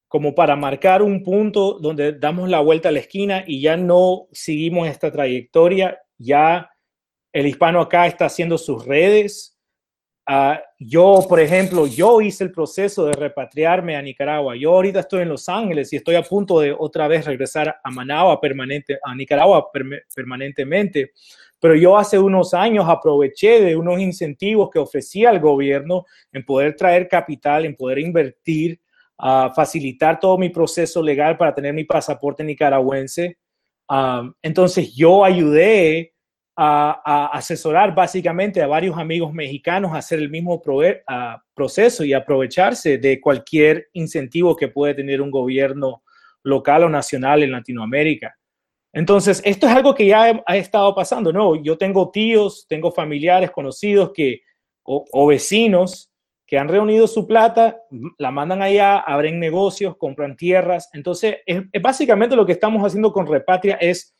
como 0.07 0.33
para 0.33 0.55
marcar 0.55 1.01
un 1.01 1.21
punto 1.21 1.79
donde 1.79 2.13
damos 2.13 2.47
la 2.47 2.61
vuelta 2.61 2.87
a 2.87 2.93
la 2.93 2.99
esquina 2.99 3.43
y 3.45 3.59
ya 3.59 3.75
no 3.75 4.29
seguimos 4.31 4.87
esta 4.87 5.11
trayectoria, 5.11 5.99
ya 6.17 6.71
el 7.33 7.45
hispano 7.45 7.81
acá 7.81 8.07
está 8.07 8.25
haciendo 8.25 8.57
sus 8.57 8.85
redes. 8.85 9.57
Uh, 10.31 10.55
yo, 10.79 11.25
por 11.27 11.41
ejemplo, 11.41 11.85
yo 11.87 12.21
hice 12.21 12.45
el 12.45 12.53
proceso 12.53 13.03
de 13.03 13.11
repatriarme 13.11 13.97
a 13.97 14.01
Nicaragua. 14.01 14.55
Yo 14.55 14.71
ahorita 14.71 15.01
estoy 15.01 15.23
en 15.23 15.29
Los 15.29 15.49
Ángeles 15.49 15.91
y 15.91 15.97
estoy 15.97 16.15
a 16.15 16.23
punto 16.23 16.61
de 16.61 16.71
otra 16.71 17.09
vez 17.09 17.25
regresar 17.25 17.75
a 17.83 17.91
Managua 17.91 18.39
permanente, 18.39 18.97
a 19.03 19.13
Nicaragua 19.13 19.69
permanentemente. 20.15 21.11
Pero 21.59 21.75
yo 21.75 21.97
hace 21.97 22.17
unos 22.17 22.53
años 22.53 22.85
aproveché 22.87 23.59
de 23.59 23.75
unos 23.75 23.99
incentivos 23.99 24.69
que 24.69 24.79
ofrecía 24.79 25.31
el 25.31 25.41
gobierno 25.41 26.05
en 26.31 26.45
poder 26.45 26.77
traer 26.77 27.09
capital, 27.09 27.65
en 27.65 27.75
poder 27.75 27.99
invertir, 27.99 28.79
facilitar 29.53 30.17
todo 30.17 30.37
mi 30.37 30.47
proceso 30.47 31.03
legal 31.03 31.35
para 31.35 31.53
tener 31.53 31.73
mi 31.73 31.83
pasaporte 31.83 32.41
nicaragüense. 32.41 33.37
Um, 33.89 34.33
entonces 34.41 34.95
yo 34.95 35.25
ayudé 35.25 36.10
a, 36.63 37.29
asesorar 37.33 37.95
básicamente 37.95 38.61
a 38.61 38.67
varios 38.67 38.95
amigos 38.97 39.33
mexicanos 39.33 39.93
a 39.93 39.97
hacer 39.97 40.19
el 40.19 40.29
mismo 40.29 40.61
proceso 41.55 42.03
y 42.03 42.13
aprovecharse 42.13 42.99
de 42.99 43.19
cualquier 43.19 43.87
incentivo 43.93 44.55
que 44.55 44.67
puede 44.67 44.93
tener 44.93 45.21
un 45.21 45.31
gobierno 45.31 46.03
local 46.43 46.83
o 46.83 46.89
nacional 46.89 47.41
en 47.41 47.51
Latinoamérica. 47.51 48.35
Entonces, 48.93 49.41
esto 49.43 49.67
es 49.67 49.73
algo 49.73 49.95
que 49.95 50.05
ya 50.05 50.43
ha, 50.45 50.57
estado 50.57 50.93
pasando, 50.93 51.33
¿no? 51.33 51.55
Yo 51.55 51.77
tengo 51.77 52.11
tíos, 52.11 52.67
tengo 52.69 52.91
familiares 52.91 53.49
conocidos 53.49 54.11
que, 54.13 54.41
o, 54.83 55.25
vecinos 55.25 56.11
que 56.45 56.59
han 56.59 56.67
reunido 56.67 57.07
su 57.07 57.25
plata, 57.25 57.81
la 58.17 58.29
mandan 58.29 58.61
allá, 58.61 58.99
abren 58.99 59.39
negocios, 59.39 59.95
compran 59.97 60.35
tierras. 60.35 60.89
Entonces, 60.93 61.37
es 61.45 61.81
básicamente 61.81 62.35
lo 62.35 62.45
que 62.45 62.51
estamos 62.51 62.85
haciendo 62.85 63.13
con 63.13 63.25
Repatria 63.25 63.77
es 63.79 64.13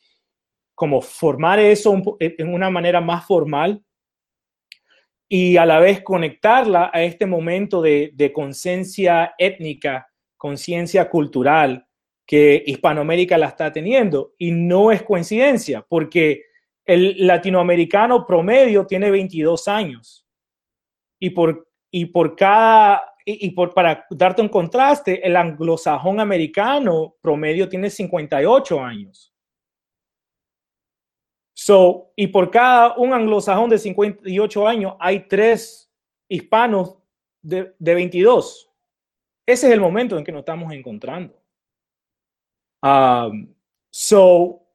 como 0.74 1.00
formar 1.00 1.58
eso 1.58 2.00
en 2.18 2.54
una 2.54 2.70
manera 2.70 3.00
más 3.00 3.26
formal 3.26 3.82
y 5.34 5.56
a 5.56 5.64
la 5.64 5.78
vez 5.78 6.02
conectarla 6.02 6.90
a 6.92 7.02
este 7.02 7.24
momento 7.24 7.80
de, 7.80 8.32
conciencia 8.34 9.32
étnica, 9.38 10.06
conciencia 10.36 11.08
cultural 11.08 11.86
que 12.26 12.62
Hispanoamérica 12.66 13.38
la 13.38 13.46
está 13.46 13.72
teniendo. 13.72 14.34
Y 14.36 14.50
no 14.50 14.92
es 14.92 15.02
coincidencia, 15.02 15.86
porque 15.88 16.42
el 16.84 17.26
latinoamericano 17.26 18.26
promedio 18.26 18.86
tiene 18.86 19.10
22 19.10 19.68
años. 19.68 20.26
Y 21.18 21.30
por, 21.30 21.66
y 21.90 22.04
por 22.04 22.36
cada, 22.36 23.02
y, 23.24 23.52
por, 23.52 23.72
para 23.72 24.04
darte 24.10 24.42
un 24.42 24.50
contraste, 24.50 25.26
el 25.26 25.36
anglosajón 25.36 26.20
americano 26.20 27.14
promedio 27.22 27.70
tiene 27.70 27.88
58 27.88 28.80
años. 28.84 29.31
So, 31.64 32.10
y 32.16 32.26
por 32.26 32.50
cada 32.50 32.96
un 32.96 33.12
anglosajón 33.12 33.70
de 33.70 33.78
58 33.78 34.66
años 34.66 34.94
hay 34.98 35.28
tres 35.28 35.88
hispanos 36.28 36.96
de, 37.40 37.72
de 37.78 37.94
22. 37.94 38.68
ese 39.46 39.66
es 39.68 39.72
el 39.72 39.80
momento 39.80 40.18
en 40.18 40.24
que 40.24 40.32
nos 40.32 40.40
estamos 40.40 40.72
encontrando. 40.72 41.40
Um, 42.82 43.54
so, 43.92 44.66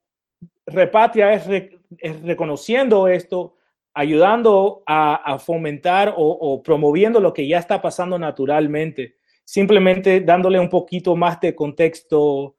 Repatria 0.66 1.34
es, 1.34 2.22
reconociendo 2.24 3.10
esto, 3.10 3.58
ayudando 3.94 4.84
a, 4.86 5.38
fomentar 5.40 6.14
o, 6.16 6.64
promoviendo 6.64 7.20
lo 7.20 7.34
que 7.34 7.46
ya 7.46 7.60
está 7.60 7.82
pasando 7.82 8.18
naturalmente, 8.18 9.18
simplemente 9.44 10.22
dándole 10.22 10.58
un 10.58 10.70
poquito 10.70 11.18
más 11.18 11.42
de 11.42 11.54
contexto, 11.54 12.56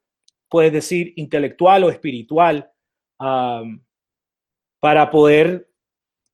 puedes 0.50 0.70
decir, 0.70 1.14
intelectual 1.16 1.84
o 1.84 1.88
espiritual, 1.88 2.70
um, 3.20 3.80
para 4.80 5.10
poder, 5.10 5.70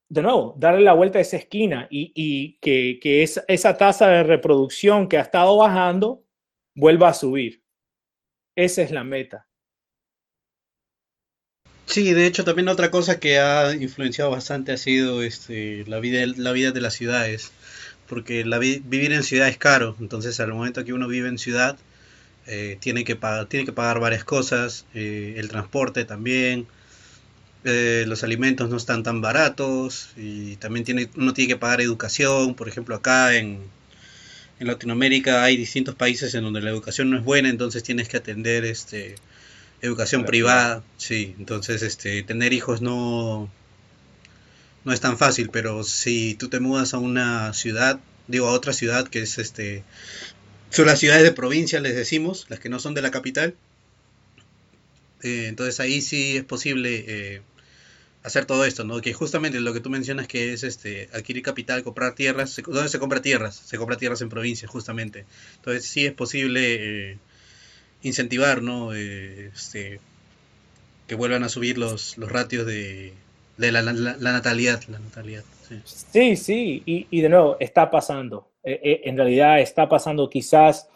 de 0.08 0.22
nuevo, 0.22 0.54
darle 0.58 0.82
la 0.82 0.92
vuelta 0.92 1.18
a 1.18 1.22
esa 1.22 1.36
esquina 1.36 1.86
y, 1.90 2.58
que, 2.60 2.98
que 3.00 3.22
esa 3.22 3.76
tasa 3.76 4.08
de 4.08 4.22
reproducción 4.22 5.08
que 5.08 5.18
ha 5.18 5.22
estado 5.22 5.56
bajando 5.56 6.24
vuelva 6.74 7.08
a 7.08 7.14
subir. 7.14 7.62
Esa 8.56 8.82
es 8.82 8.90
la 8.90 9.04
meta. 9.04 9.48
Sí, 11.86 12.12
de 12.12 12.26
hecho 12.26 12.44
también 12.44 12.68
otra 12.68 12.90
cosa 12.90 13.20
que 13.20 13.38
ha 13.38 13.74
influenciado 13.74 14.30
bastante 14.30 14.72
ha 14.72 14.76
sido 14.76 15.22
este, 15.22 15.84
la, 15.86 16.00
vida, 16.00 16.24
la 16.36 16.52
vida 16.52 16.72
de 16.72 16.80
las 16.80 16.94
ciudades, 16.94 17.52
porque 18.08 18.44
la 18.44 18.58
vivir 18.58 19.12
en 19.12 19.22
ciudad 19.22 19.48
es 19.48 19.58
caro, 19.58 19.94
entonces 20.00 20.40
al 20.40 20.52
momento 20.52 20.84
que 20.84 20.92
uno 20.92 21.08
vive 21.08 21.28
en 21.28 21.38
ciudad 21.38 21.76
eh, 22.46 22.78
tiene, 22.80 23.04
que 23.04 23.18
tiene 23.48 23.66
que 23.66 23.72
pagar 23.72 24.00
varias 24.00 24.24
cosas, 24.24 24.86
eh, 24.94 25.34
el 25.36 25.48
transporte 25.48 26.04
también, 26.04 26.66
eh, 27.64 28.04
los 28.06 28.22
alimentos 28.22 28.68
no 28.68 28.76
están 28.76 29.02
tan 29.02 29.20
baratos 29.20 30.10
y 30.16 30.56
también 30.56 30.84
tiene, 30.84 31.08
uno 31.16 31.32
tiene 31.32 31.54
que 31.54 31.58
pagar 31.58 31.80
educación, 31.80 32.54
por 32.54 32.68
ejemplo 32.68 32.94
acá 32.94 33.36
en, 33.36 33.60
en 34.60 34.66
Latinoamérica 34.66 35.42
hay 35.42 35.56
distintos 35.56 35.94
países 35.94 36.34
en 36.34 36.44
donde 36.44 36.60
la 36.60 36.70
educación 36.70 37.10
no 37.10 37.16
es 37.16 37.24
buena, 37.24 37.48
entonces 37.48 37.82
tienes 37.82 38.08
que 38.08 38.18
atender 38.18 38.64
este 38.64 39.16
educación 39.80 40.24
privada, 40.24 40.82
sí, 40.98 41.34
entonces 41.38 41.82
este 41.82 42.22
tener 42.22 42.52
hijos 42.52 42.82
no 42.82 43.50
no 44.84 44.92
es 44.92 45.00
tan 45.00 45.16
fácil, 45.16 45.48
pero 45.50 45.84
si 45.84 46.34
tú 46.34 46.48
te 46.48 46.60
mudas 46.60 46.92
a 46.92 46.98
una 46.98 47.54
ciudad, 47.54 47.98
digo 48.28 48.48
a 48.48 48.52
otra 48.52 48.74
ciudad 48.74 49.08
que 49.08 49.22
es 49.22 49.38
este 49.38 49.84
son 50.70 50.86
las 50.86 50.98
ciudades 50.98 51.22
de 51.22 51.32
provincia, 51.32 51.80
les 51.80 51.94
decimos, 51.94 52.46
las 52.48 52.60
que 52.60 52.68
no 52.68 52.78
son 52.80 52.94
de 52.94 53.02
la 53.02 53.10
capital. 53.10 53.54
Eh, 55.22 55.46
entonces 55.48 55.80
ahí 55.80 56.02
sí 56.02 56.36
es 56.36 56.44
posible 56.44 57.04
eh, 57.06 57.42
hacer 58.24 58.46
todo 58.46 58.64
esto, 58.64 58.84
¿no? 58.84 59.00
Que 59.00 59.12
justamente 59.12 59.60
lo 59.60 59.72
que 59.72 59.80
tú 59.80 59.90
mencionas 59.90 60.26
que 60.26 60.54
es 60.54 60.64
este 60.64 61.08
adquirir 61.12 61.42
capital, 61.42 61.84
comprar 61.84 62.14
tierras, 62.14 62.60
¿dónde 62.66 62.88
se 62.88 62.98
compra 62.98 63.20
tierras? 63.22 63.54
Se 63.54 63.76
compra 63.76 63.98
tierras 63.98 64.22
en 64.22 64.30
provincias, 64.30 64.70
justamente. 64.70 65.26
Entonces 65.56 65.84
sí 65.84 66.06
es 66.06 66.12
posible 66.12 67.10
eh, 67.12 67.18
incentivar, 68.02 68.62
¿no? 68.62 68.94
Eh, 68.94 69.50
este, 69.54 70.00
que 71.06 71.14
vuelvan 71.14 71.44
a 71.44 71.50
subir 71.50 71.76
los, 71.76 72.16
los 72.16 72.32
ratios 72.32 72.66
de, 72.66 73.12
de 73.58 73.72
la, 73.72 73.82
natalidad, 73.82 74.82
la 74.88 74.98
natalidad. 74.98 75.44
Sí, 75.84 76.36
sí, 76.36 76.82
Y, 76.86 77.06
y, 77.10 77.20
de 77.20 77.28
nuevo, 77.28 77.58
está 77.60 77.90
pasando. 77.90 78.48
Eh, 78.64 79.02
en 79.04 79.18
realidad 79.18 79.60
está 79.60 79.86
pasando 79.86 80.30
quizás 80.30 80.88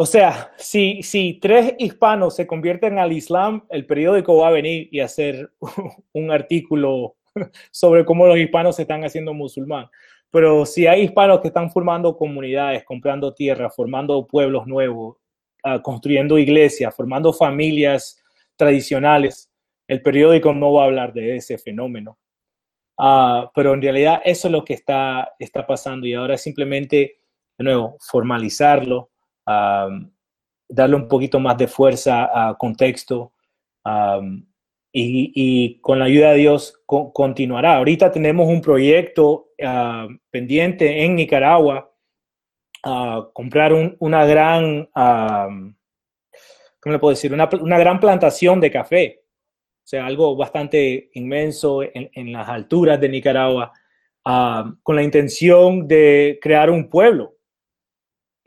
o 0.00 0.06
sea, 0.06 0.52
si, 0.56 1.02
si 1.02 1.40
tres 1.40 1.74
hispanos 1.76 2.36
se 2.36 2.46
convierten 2.46 3.00
al 3.00 3.10
Islam, 3.10 3.66
el 3.68 3.84
periódico 3.84 4.36
va 4.36 4.46
a 4.46 4.52
venir 4.52 4.88
y 4.92 5.00
hacer 5.00 5.50
un 6.12 6.30
artículo 6.30 7.16
sobre 7.72 8.04
cómo 8.04 8.28
los 8.28 8.38
hispanos 8.38 8.76
se 8.76 8.82
están 8.82 9.04
haciendo 9.04 9.34
musulmán. 9.34 9.88
Pero 10.30 10.64
si 10.66 10.86
hay 10.86 11.02
hispanos 11.02 11.40
que 11.40 11.48
están 11.48 11.72
formando 11.72 12.16
comunidades, 12.16 12.84
comprando 12.84 13.34
tierra, 13.34 13.70
formando 13.70 14.24
pueblos 14.24 14.68
nuevos, 14.68 15.16
uh, 15.64 15.82
construyendo 15.82 16.38
iglesias, 16.38 16.94
formando 16.94 17.32
familias 17.32 18.22
tradicionales, 18.54 19.50
el 19.88 20.00
periódico 20.00 20.54
no 20.54 20.74
va 20.74 20.84
a 20.84 20.86
hablar 20.86 21.12
de 21.12 21.34
ese 21.34 21.58
fenómeno. 21.58 22.20
Uh, 22.96 23.50
pero 23.52 23.74
en 23.74 23.82
realidad 23.82 24.22
eso 24.24 24.46
es 24.46 24.52
lo 24.52 24.64
que 24.64 24.74
está, 24.74 25.34
está 25.40 25.66
pasando 25.66 26.06
y 26.06 26.14
ahora 26.14 26.38
simplemente, 26.38 27.18
de 27.58 27.64
nuevo, 27.64 27.96
formalizarlo, 27.98 29.10
darle 30.68 30.96
un 30.96 31.08
poquito 31.08 31.40
más 31.40 31.56
de 31.56 31.66
fuerza 31.66 32.28
a 32.32 32.56
contexto 32.56 33.32
y, 34.92 35.80
con 35.80 35.98
la 35.98 36.06
ayuda 36.06 36.32
de 36.32 36.38
Dios 36.38 36.82
continuará. 36.86 37.76
Ahorita 37.76 38.10
tenemos 38.10 38.48
un 38.48 38.60
proyecto 38.60 39.50
pendiente 40.30 41.04
en 41.04 41.16
Nicaragua, 41.16 41.92
comprar 43.32 43.72
una 43.98 44.24
gran, 44.26 44.88
¿cómo 44.94 46.92
le 46.92 46.98
puedo 46.98 47.10
decir? 47.10 47.32
Una, 47.32 47.46
gran 47.78 48.00
plantación 48.00 48.60
de 48.60 48.70
café. 48.70 49.22
O 49.84 49.88
sea, 49.88 50.04
algo 50.04 50.36
bastante 50.36 51.10
inmenso 51.14 51.80
en, 51.82 52.32
las 52.32 52.48
alturas 52.48 53.00
de 53.00 53.08
Nicaragua, 53.08 53.72
con 54.22 54.96
la 54.96 55.02
intención 55.02 55.88
de 55.88 56.38
crear 56.42 56.70
un 56.70 56.90
pueblo 56.90 57.37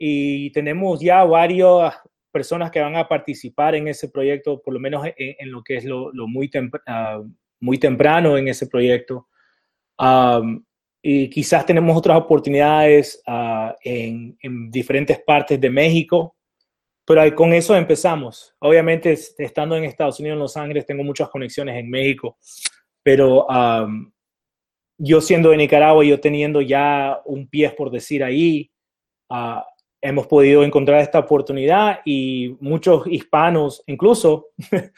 y 0.04 0.50
tenemos 0.50 0.98
ya 0.98 1.22
varias 1.22 1.94
personas 2.32 2.72
que 2.72 2.80
van 2.80 2.96
a 2.96 3.06
participar 3.06 3.76
en 3.76 3.86
ese 3.86 4.08
proyecto, 4.08 4.60
por 4.60 4.74
lo 4.74 4.80
menos 4.80 5.06
en, 5.16 5.52
lo 5.52 5.62
que 5.62 5.76
es 5.76 5.84
lo, 5.84 6.10
muy, 6.26 6.50
ah, 6.88 7.22
muy 7.60 7.78
temprano 7.78 8.36
en 8.36 8.48
ese 8.48 8.66
proyecto. 8.66 9.28
y 11.00 11.30
quizás 11.30 11.64
tenemos 11.64 11.96
otras 11.96 12.18
oportunidades 12.18 13.22
ah, 13.28 13.76
en, 13.84 14.36
diferentes 14.72 15.20
partes 15.20 15.60
de 15.60 15.70
México, 15.70 16.34
pero 17.06 17.32
con 17.36 17.52
eso 17.52 17.76
empezamos. 17.76 18.56
Obviamente, 18.58 19.16
estando 19.38 19.76
en 19.76 19.84
Estados 19.84 20.18
Unidos, 20.18 20.34
en 20.34 20.40
Los 20.40 20.56
Ángeles, 20.56 20.84
tengo 20.84 21.04
muchas 21.04 21.28
conexiones 21.28 21.76
en 21.76 21.88
México, 21.88 22.38
pero 23.04 23.46
yo 24.98 25.20
siendo 25.20 25.50
de 25.50 25.58
Nicaragua, 25.58 26.04
yo 26.04 26.18
teniendo 26.18 26.60
ya 26.60 27.20
un 27.24 27.46
pie, 27.46 27.70
por 27.70 27.92
decir 27.92 28.24
ahí, 28.24 28.68
uh, 29.30 29.60
hemos 30.02 30.26
podido 30.26 30.64
encontrar 30.64 31.00
esta 31.00 31.20
oportunidad 31.20 32.00
y 32.04 32.56
muchos 32.60 33.06
hispanos, 33.06 33.82
incluso 33.86 34.48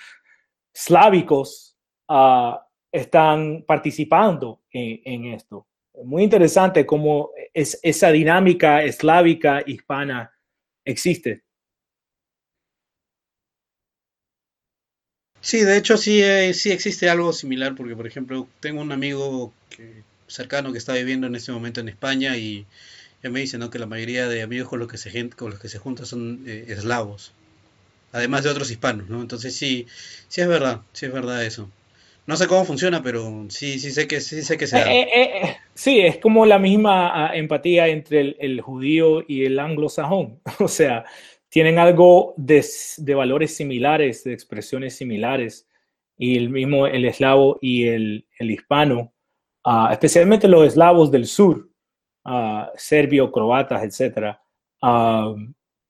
slávicos, 0.74 1.76
ah, 2.08 2.66
están 2.90 3.64
participando 3.66 4.62
en, 4.70 5.26
esto. 5.26 5.66
Muy 6.04 6.22
interesante 6.22 6.86
cómo 6.86 7.30
es, 7.52 7.78
esa 7.82 8.10
dinámica 8.10 8.82
eslávica 8.82 9.62
hispana 9.66 10.32
existe. 10.84 11.42
Sí, 15.40 15.60
de 15.60 15.76
hecho 15.76 15.98
sí, 15.98 16.22
eh, 16.22 16.54
sí 16.54 16.72
existe 16.72 17.10
algo 17.10 17.32
similar, 17.32 17.74
porque 17.74 17.94
por 17.94 18.06
ejemplo 18.06 18.48
tengo 18.60 18.80
un 18.80 18.92
amigo 18.92 19.52
cercano 20.26 20.72
que 20.72 20.78
está 20.78 20.94
viviendo 20.94 21.26
en 21.26 21.34
este 21.34 21.52
momento 21.52 21.80
en 21.80 21.88
España 21.88 22.36
y 22.36 22.66
me 23.30 23.40
dice 23.40 23.58
¿no? 23.58 23.70
que 23.70 23.78
la 23.78 23.86
mayoría 23.86 24.28
de 24.28 24.42
amigos 24.42 24.68
con 24.68 24.78
los 24.78 24.88
que 24.88 24.98
se, 24.98 25.30
con 25.30 25.50
los 25.50 25.60
que 25.60 25.68
se 25.68 25.78
juntan 25.78 26.06
son 26.06 26.44
eh, 26.46 26.66
eslavos, 26.68 27.32
además 28.12 28.44
de 28.44 28.50
otros 28.50 28.70
hispanos, 28.70 29.08
¿no? 29.08 29.20
Entonces 29.20 29.56
sí, 29.56 29.86
sí 30.28 30.40
es 30.40 30.48
verdad, 30.48 30.80
sí 30.92 31.06
es 31.06 31.12
verdad 31.12 31.44
eso. 31.44 31.68
No 32.26 32.36
sé 32.36 32.46
cómo 32.46 32.64
funciona, 32.64 33.02
pero 33.02 33.46
sí, 33.50 33.78
sí 33.78 33.90
sé 33.90 34.08
que 34.08 34.20
sí 34.20 34.42
sé 34.42 34.56
que 34.56 34.66
se 34.66 34.78
eh, 34.78 35.08
eh, 35.14 35.56
sí, 35.74 36.00
es 36.00 36.16
como 36.18 36.46
la 36.46 36.58
misma 36.58 37.26
ah, 37.28 37.36
empatía 37.36 37.88
entre 37.88 38.36
el, 38.38 38.60
judío 38.62 39.22
y 39.28 39.44
el 39.44 39.58
anglosajón. 39.58 40.40
O 40.60 40.68
sea, 40.68 41.04
tienen 41.50 41.78
algo 41.78 42.34
de, 42.38 42.64
valores 43.14 43.54
similares, 43.54 44.24
de 44.24 44.32
expresiones 44.32 44.96
similares. 44.96 45.68
Y 46.16 46.38
el 46.38 46.48
mismo 46.48 46.86
el 46.86 47.04
eslavo 47.04 47.58
y 47.60 47.88
el, 47.88 48.24
hispano, 48.38 49.12
ah, 49.64 49.90
especialmente 49.92 50.48
los 50.48 50.66
eslavos 50.66 51.10
del 51.10 51.26
sur, 51.26 51.68
uh, 52.24 52.66
serbio, 52.76 53.30
croatas, 53.30 53.82
etc. 53.82 54.36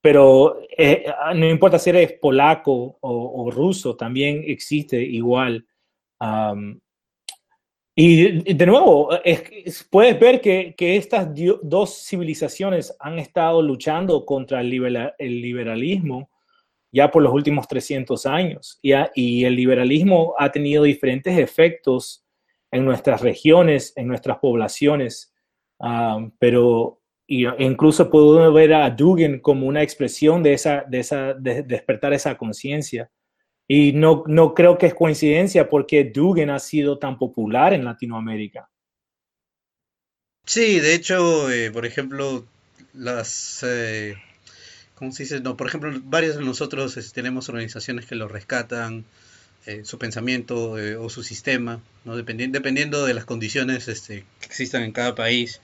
pero 0.01 0.61
eh, 0.77 1.07
no 1.35 1.49
importa 1.49 1.79
si 1.79 1.91
eres 1.91 2.13
polaco 2.13 2.99
o, 3.01 3.51
ruso, 3.51 3.97
también 3.97 4.43
existe 4.47 5.01
igual. 5.01 5.67
y 7.97 8.55
de 8.55 8.67
nuevo, 8.67 9.11
puedes 9.91 10.21
ver 10.21 10.41
que, 10.41 10.75
estas 10.79 11.29
dos 11.63 12.07
civilizaciones 12.07 12.95
han 13.01 13.19
estado 13.19 13.63
luchando 13.63 14.25
contra 14.25 14.61
el, 14.61 14.71
liberalismo 14.71 16.31
ya 16.93 17.11
por 17.11 17.23
los 17.23 17.33
últimos 17.33 17.67
300 17.67 18.27
años. 18.27 18.79
Y, 18.81 18.93
y, 19.15 19.45
el 19.45 19.57
liberalismo 19.57 20.35
ha 20.39 20.53
tenido 20.53 20.85
diferentes 20.85 21.37
efectos 21.37 22.25
en 22.75 22.85
nuestras 22.85 23.21
regiones, 23.21 23.93
en 23.97 24.09
nuestras 24.09 24.39
poblaciones. 24.39 25.34
Pero 26.39 27.01
incluso 27.27 28.11
puedo 28.11 28.53
ver 28.53 28.75
a 28.75 28.91
Dugan 28.91 29.41
como 29.41 29.67
una 29.67 29.83
expresión 29.83 30.43
de 30.43 30.55
esa, 30.55 30.85
de 30.89 31.01
esa, 31.01 31.35
de 31.35 31.63
despertar 31.63 32.13
esa 32.13 32.37
conciencia. 32.37 33.11
Y 33.67 33.93
no, 33.93 34.25
no 34.27 34.53
creo 34.53 34.77
que 34.77 34.87
es 34.87 34.95
coincidencia 34.95 35.69
porque 35.69 36.05
Dugan 36.05 36.51
ha 36.51 36.59
sido 36.59 36.99
tan 36.99 37.17
popular 37.17 37.73
en 37.73 37.85
Latinoamérica. 37.85 38.69
Sí, 40.47 40.79
de 40.81 40.95
hecho, 40.95 41.51
eh, 41.51 41.71
por 41.71 41.87
ejemplo, 41.87 42.45
las, 42.93 43.65
eh, 43.67 44.17
¿cómo 44.95 45.11
se 45.13 45.23
dice? 45.23 45.41
No, 45.41 45.57
por 45.57 45.69
ejemplo, 45.69 45.91
varios 46.05 46.37
de 46.37 46.45
nosotros 46.45 46.99
este, 46.99 47.15
tenemos 47.15 47.49
organizaciones 47.49 48.05
que 48.05 48.15
lo 48.15 48.29
rescatan, 48.29 49.07
eh, 49.67 49.83
su 49.85 49.99
pensamiento 49.99 50.79
eh, 50.79 50.97
o 50.97 51.09
su 51.09 51.23
sistema, 51.23 51.81
dependiendo 52.05 53.07
de 53.07 53.15
las 53.15 53.25
condiciones 53.25 53.89
este, 53.89 54.25
que 54.41 54.47
existan 54.47 54.83
en 54.83 54.93
cada 54.93 55.15
país. 55.15 55.61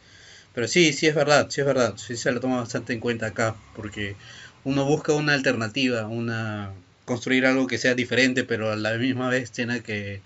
Pero 0.54 0.68
sí, 0.68 0.92
sí 0.92 1.06
es 1.06 1.14
verdad, 1.14 1.48
sí 1.50 1.60
es 1.60 1.66
verdad, 1.66 1.96
sí 1.96 2.16
se 2.16 2.32
lo 2.32 2.40
toma 2.40 2.58
bastante 2.58 2.92
en 2.92 3.00
cuenta 3.00 3.26
acá, 3.26 3.56
porque 3.76 4.16
uno 4.64 4.84
busca 4.84 5.12
una 5.12 5.34
alternativa, 5.34 6.06
una 6.06 6.72
construir 7.04 7.46
algo 7.46 7.66
que 7.66 7.78
sea 7.78 7.94
diferente, 7.94 8.44
pero 8.44 8.70
a 8.70 8.76
la 8.76 8.94
misma 8.94 9.28
vez 9.28 9.50
tiene 9.50 9.82
que, 9.82 10.20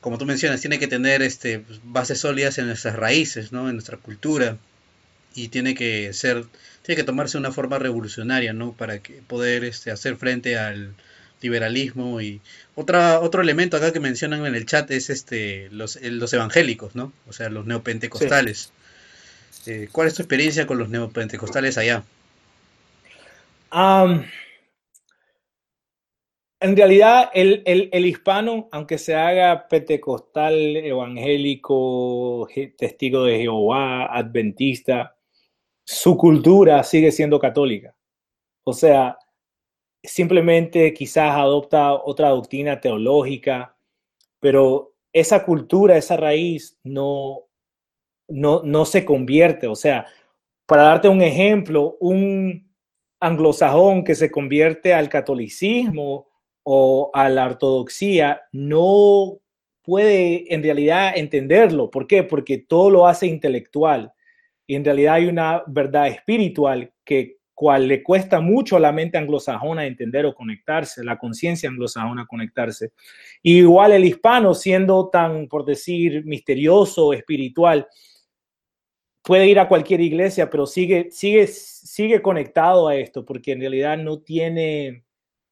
como 0.00 0.18
tú 0.18 0.26
mencionas, 0.26 0.60
tiene 0.60 0.78
que 0.78 0.88
tener 0.88 1.22
este 1.22 1.64
bases 1.84 2.20
sólidas 2.20 2.58
en 2.58 2.66
nuestras 2.66 2.96
raíces, 2.96 3.52
¿no? 3.52 3.68
En 3.68 3.74
nuestra 3.76 3.98
cultura 3.98 4.58
y 5.34 5.48
tiene 5.48 5.74
que 5.74 6.12
ser, 6.14 6.44
tiene 6.82 6.96
que 6.96 7.04
tomarse 7.04 7.38
una 7.38 7.52
forma 7.52 7.78
revolucionaria, 7.78 8.52
¿no? 8.52 8.72
Para 8.72 9.00
que 9.00 9.22
poder 9.26 9.64
este, 9.64 9.90
hacer 9.90 10.16
frente 10.16 10.58
al 10.58 10.94
liberalismo 11.42 12.20
y 12.20 12.40
otra 12.74 13.20
otro 13.20 13.42
elemento 13.42 13.76
acá 13.76 13.92
que 13.92 14.00
mencionan 14.00 14.46
en 14.46 14.54
el 14.54 14.66
chat 14.66 14.90
es 14.90 15.10
este 15.10 15.68
los, 15.70 16.00
los 16.00 16.32
evangélicos, 16.32 16.94
¿no? 16.94 17.12
O 17.28 17.32
sea, 17.32 17.48
los 17.48 17.66
neopentecostales. 17.66 18.72
Eh, 19.66 19.88
¿Cuál 19.90 20.08
es 20.08 20.14
tu 20.14 20.22
experiencia 20.22 20.66
con 20.66 20.78
los 20.78 20.88
neopentecostales 20.88 21.78
allá? 21.78 22.04
en 26.60 26.76
realidad, 26.76 27.30
el, 27.34 27.62
el, 27.66 28.06
hispano, 28.06 28.68
aunque 28.72 28.96
se 28.96 29.14
haga 29.14 29.68
pentecostal, 29.68 30.54
evangélico, 30.76 32.48
testigo 32.78 33.24
de 33.24 33.40
Jehová, 33.40 34.06
adventista, 34.06 35.16
su 35.84 36.16
cultura 36.16 36.82
sigue 36.82 37.12
siendo 37.12 37.38
católica. 37.38 37.94
O 38.64 38.72
sea, 38.72 39.18
simplemente 40.02 40.92
quizás 40.94 41.36
adopta 41.36 41.92
otra 41.94 42.30
doctrina 42.30 42.80
teológica, 42.80 43.76
pero 44.40 44.94
esa 45.12 45.44
cultura, 45.44 45.96
esa 45.96 46.16
raíz 46.16 46.78
no, 46.84 47.46
no, 48.28 48.62
no 48.62 48.84
se 48.84 49.04
convierte. 49.04 49.66
O 49.66 49.74
sea, 49.74 50.06
para 50.66 50.82
darte 50.82 51.08
un 51.08 51.22
ejemplo, 51.22 51.96
un 52.00 52.72
anglosajón 53.20 54.04
que 54.04 54.14
se 54.14 54.30
convierte 54.30 54.92
al 54.94 55.08
catolicismo 55.08 56.28
o 56.64 57.10
a 57.14 57.28
la 57.28 57.46
ortodoxia 57.46 58.42
no 58.52 59.38
puede 59.82 60.52
en 60.52 60.62
realidad 60.62 61.12
entenderlo. 61.16 61.90
¿Por 61.90 62.06
qué? 62.06 62.24
Porque 62.24 62.58
todo 62.58 62.90
lo 62.90 63.06
hace 63.06 63.26
intelectual. 63.26 64.12
Y 64.66 64.74
en 64.74 64.84
realidad 64.84 65.14
hay 65.14 65.26
una 65.26 65.62
verdad 65.68 66.08
espiritual 66.08 66.92
que 67.04 67.35
cual 67.56 67.88
le 67.88 68.02
cuesta 68.02 68.40
mucho 68.40 68.76
a 68.76 68.80
la 68.80 68.92
mente 68.92 69.16
anglosajona 69.16 69.86
entender 69.86 70.26
o 70.26 70.34
conectarse, 70.34 71.02
la 71.02 71.16
conciencia 71.16 71.70
anglosajona 71.70 72.26
conectarse. 72.26 72.92
igual 73.42 73.92
el 73.92 74.04
hispano, 74.04 74.54
siendo 74.54 75.08
tan, 75.08 75.48
por 75.48 75.64
decir, 75.64 76.22
misterioso, 76.26 77.14
espiritual, 77.14 77.88
puede 79.22 79.46
ir 79.46 79.58
a 79.58 79.68
cualquier 79.68 80.02
iglesia, 80.02 80.50
pero 80.50 80.66
sigue, 80.66 81.08
sigue, 81.10 81.46
sigue 81.46 82.20
conectado 82.20 82.88
a 82.88 82.94
esto, 82.94 83.24
porque 83.24 83.52
en 83.52 83.60
realidad 83.60 83.96
no 83.96 84.18
tiene 84.20 85.04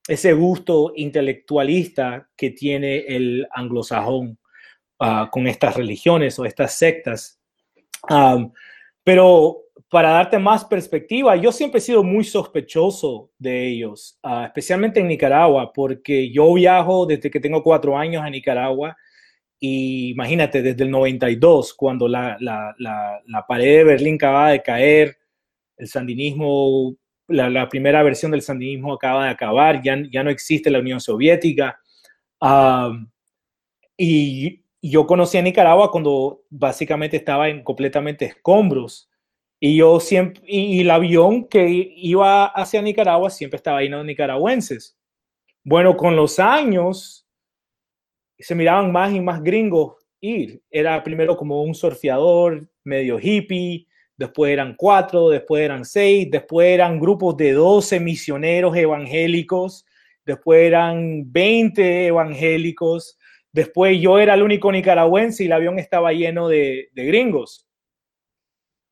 ese 0.07 0.35
gusto 0.35 0.93
intelectualista 0.95 2.29
que 2.37 2.51
tiene 2.51 2.99
el 2.99 3.49
anglosajón 3.51 4.39
ah, 4.99 5.31
con 5.33 5.47
estas 5.47 5.75
religiones 5.75 6.39
o 6.39 6.45
estas 6.45 6.77
sectas. 6.77 7.41
pero 9.03 9.64
para 9.95 10.11
darte 10.11 10.41
más 10.41 10.65
perspectiva, 10.65 11.37
yo 11.37 11.53
siempre 11.53 11.79
he 11.79 11.81
sido 11.81 12.03
muy 12.03 12.25
sospechoso 12.25 13.31
de 13.39 13.69
ellos, 13.69 14.19
ah, 14.25 14.47
especialmente 14.47 14.99
en 14.99 15.07
Nicaragua, 15.07 15.73
porque 15.73 16.33
yo 16.33 16.53
viajo 16.53 17.07
desde 17.07 17.31
que 17.31 17.39
tengo 17.39 17.63
cuatro 17.63 17.97
años 17.97 18.21
a 18.25 18.29
Nicaragua 18.29 18.97
y 19.61 20.11
imagínate, 20.11 20.63
desde 20.63 20.83
el 20.83 20.91
92, 20.91 21.75
cuando 21.75 22.09
la, 22.09 22.37
la, 22.41 22.75
la, 22.77 23.47
pared 23.47 23.77
de 23.79 23.85
Berlín 23.85 24.17
acaba 24.17 24.51
de 24.51 24.63
caer, 24.63 25.17
el 25.77 25.87
sandinismo, 25.87 26.97
la, 27.29 27.69
primera 27.69 28.03
versión 28.03 28.33
del 28.33 28.43
sandinismo 28.43 28.95
acaba 28.95 29.27
de 29.27 29.31
acabar, 29.31 29.81
ya, 29.81 29.97
ya 30.11 30.25
no 30.25 30.31
existe 30.31 30.71
la 30.71 30.81
Unión 30.81 31.01
Soviética. 31.01 31.79
y 33.97 34.61
yo 34.83 35.07
conocí 35.07 35.39
a 35.39 35.43
Nicaragua 35.43 35.93
cuando 35.93 36.43
básicamente 36.51 37.17
estaba 37.17 37.49
en 37.49 37.63
completamente 37.63 38.25
escombros. 38.25 39.09
Y 39.67 39.77
yo 39.77 39.99
siempre, 39.99 40.43
y, 40.47 40.83
el 40.83 40.91
avión 40.91 41.49
que 41.49 41.67
iba 41.97 42.45
hacia 42.45 42.83
Nicaragua 42.83 43.31
siempre 43.31 43.57
estaba 43.57 43.81
lleno 43.81 43.97
de 43.97 44.05
nicaragüenses. 44.05 44.95
Bueno, 45.63 45.97
con 45.97 46.17
los 46.17 46.39
años, 46.39 47.27
se 48.39 48.55
miraban 48.55 48.93
más 48.93 49.15
y 49.15 49.23
más 49.23 49.43
gringos 49.43 49.95
ir. 50.21 50.63
Era 50.71 51.03
primero 51.03 51.35
como 51.35 51.63
un 51.63 51.75
surfeador 51.75 52.69
medio 52.85 53.19
hippie, 53.19 53.87
después 54.19 54.53
eran 54.53 54.75
cuatro, 54.77 55.31
después 55.31 55.63
eran 55.63 55.87
seis, 55.87 56.29
después 56.31 56.69
eran 56.69 57.01
grupos 57.01 57.35
de 57.39 57.53
12 57.53 58.01
misioneros 58.01 58.77
evangélicos, 58.77 59.87
después 60.27 60.61
eran 60.61 61.33
20 61.33 62.09
evangélicos, 62.09 63.19
después 63.51 63.99
yo 63.99 64.19
era 64.19 64.35
el 64.35 64.43
único 64.43 64.71
nicaragüense 64.71 65.43
y 65.43 65.47
el 65.47 65.53
avión 65.55 65.79
estaba 65.79 66.13
lleno 66.13 66.49
de, 66.49 66.91
gringos. 66.95 67.67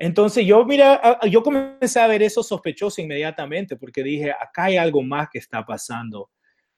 Entonces 0.03 0.45
yo, 0.45 0.65
mira, 0.65 1.21
yo 1.31 1.45
comencé 1.45 2.01
a 2.01 2.09
ver 2.09 2.25
eso 2.25 2.43
sospechoso 2.43 3.01
inmediatamente 3.01 3.77
porque 3.77 4.03
dije, 4.03 4.33
acá 4.33 4.65
hay 4.65 4.77
algo 4.77 5.01
más 5.01 5.29
que 5.31 5.39
está 5.39 5.65
pasando. 5.65 6.29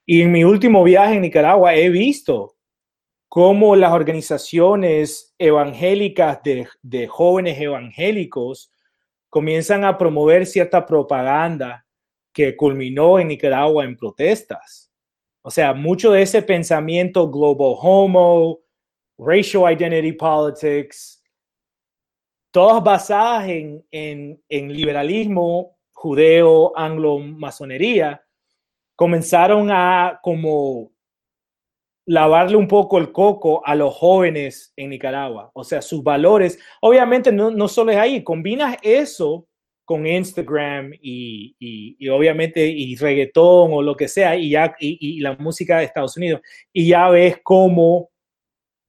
Y 0.04 0.20
en 0.20 0.30
mi 0.30 0.44
último 0.44 0.84
viaje 0.84 1.14
en 1.14 1.22
Nicaragua 1.22 1.74
he 1.74 1.88
visto 1.88 2.58
cómo 3.26 3.76
las 3.76 3.92
organizaciones 3.92 5.34
evangélicas 5.38 6.40
de, 6.82 7.06
jóvenes 7.06 7.58
evangélicos 7.58 8.70
comienzan 9.30 9.84
a 9.84 9.96
promover 9.96 10.44
cierta 10.44 10.84
propaganda 10.84 11.86
que 12.30 12.54
culminó 12.54 13.18
en 13.18 13.28
Nicaragua 13.28 13.86
en 13.86 13.96
protestas. 13.96 14.92
O 15.40 15.50
sea, 15.50 15.72
mucho 15.72 16.12
de 16.12 16.20
ese 16.20 16.42
pensamiento 16.42 17.30
global 17.30 17.74
homo, 17.80 18.58
racial 19.16 19.72
identity 19.72 20.12
politics, 20.12 21.13
todas 22.54 22.84
basadas 22.84 23.48
en, 23.48 24.38
liberalismo 24.48 25.76
judeo, 25.90 26.72
anglo-masonería, 26.78 28.24
comenzaron 28.94 29.72
a 29.72 30.20
como 30.22 30.92
lavarle 32.06 32.56
un 32.56 32.68
poco 32.68 32.98
el 32.98 33.10
coco 33.10 33.66
a 33.66 33.74
los 33.74 33.92
jóvenes 33.96 34.72
en 34.76 34.90
Nicaragua, 34.90 35.50
o 35.52 35.64
sea, 35.64 35.82
sus 35.82 36.04
valores. 36.04 36.56
Obviamente 36.80 37.32
no, 37.32 37.66
solo 37.66 37.90
es 37.90 37.98
ahí, 37.98 38.22
combinas 38.22 38.76
eso 38.82 39.48
con 39.84 40.06
Instagram 40.06 40.92
y, 41.02 41.56
y, 41.58 42.08
obviamente 42.08 42.64
y 42.64 42.94
reggaetón 42.94 43.72
o 43.72 43.82
lo 43.82 43.96
que 43.96 44.06
sea 44.06 44.36
y 44.36 44.50
ya 44.50 44.76
y, 44.78 45.18
la 45.18 45.34
música 45.38 45.78
de 45.78 45.86
Estados 45.86 46.16
Unidos 46.16 46.40
y 46.72 46.86
ya 46.86 47.08
ves 47.10 47.40
cómo 47.42 48.10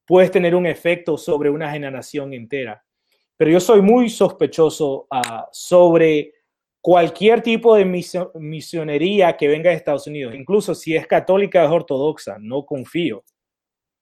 puedes 0.05 0.29
tener 0.29 0.53
un 0.53 0.67
efecto 0.67 1.17
sobre 1.17 1.49
una 1.49 1.71
generación 1.71 2.31
entera. 2.31 2.84
Pero 3.37 3.51
yo 3.51 3.59
soy 3.59 3.81
muy 3.81 4.09
sospechoso 4.09 5.07
uh, 5.11 5.45
sobre 5.51 6.33
cualquier 6.81 7.41
tipo 7.41 7.75
de 7.75 7.85
misionería 8.35 9.35
que 9.35 9.47
venga 9.47 9.71
de 9.71 9.75
Estados 9.75 10.07
Unidos, 10.07 10.35
incluso 10.35 10.75
si 10.75 10.95
es 10.95 11.07
católica 11.07 11.65
o 11.65 11.73
ortodoxa, 11.73 12.37
no 12.39 12.65
confío, 12.65 13.23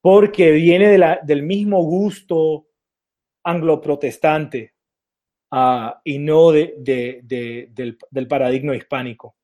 porque 0.01 0.51
viene 0.51 0.97
del 1.23 1.43
mismo 1.43 1.81
gusto 1.81 2.67
anglo-protestante 3.45 4.73
ah, 5.51 6.01
y 6.03 6.19
no 6.19 6.51
del, 6.51 7.23
del 8.11 8.27
paradigma 8.27 8.75
hispánico. 8.75 9.35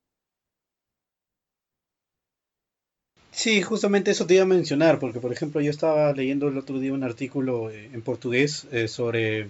Sí, 3.31 3.61
justamente 3.61 4.11
eso 4.11 4.27
te 4.27 4.33
iba 4.33 4.43
a 4.43 4.47
mencionar, 4.47 4.99
porque 4.99 5.21
por 5.21 5.31
ejemplo 5.31 5.61
yo 5.61 5.71
estaba 5.71 6.11
leyendo 6.11 6.49
el 6.49 6.57
otro 6.57 6.77
día 6.77 6.91
un 6.91 7.05
artículo 7.05 7.71
eh, 7.71 7.89
en 7.93 8.01
portugués 8.01 8.67
eh, 8.73 8.89
sobre 8.89 9.47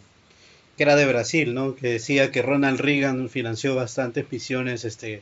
que 0.80 0.84
era 0.84 0.95
de 0.95 1.05
Brasil, 1.05 1.53
¿no? 1.53 1.75
Que 1.75 1.89
decía 1.89 2.32
que 2.32 2.41
Ronald 2.41 2.80
Reagan 2.80 3.27
financió 3.27 3.75
bastantes 3.75 4.32
misiones 4.32 4.86
este, 4.86 5.21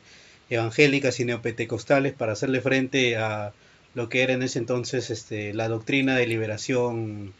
evangélicas 0.51 1.19
y 1.19 1.25
neopentecostales 1.25 2.13
para 2.13 2.33
hacerle 2.33 2.61
frente 2.61 3.17
a 3.17 3.53
lo 3.95 4.07
que 4.07 4.21
era 4.21 4.33
en 4.33 4.43
ese 4.43 4.59
entonces 4.59 5.09
este, 5.09 5.55
la 5.55 5.67
doctrina 5.67 6.15
de 6.15 6.27
liberación, 6.27 7.33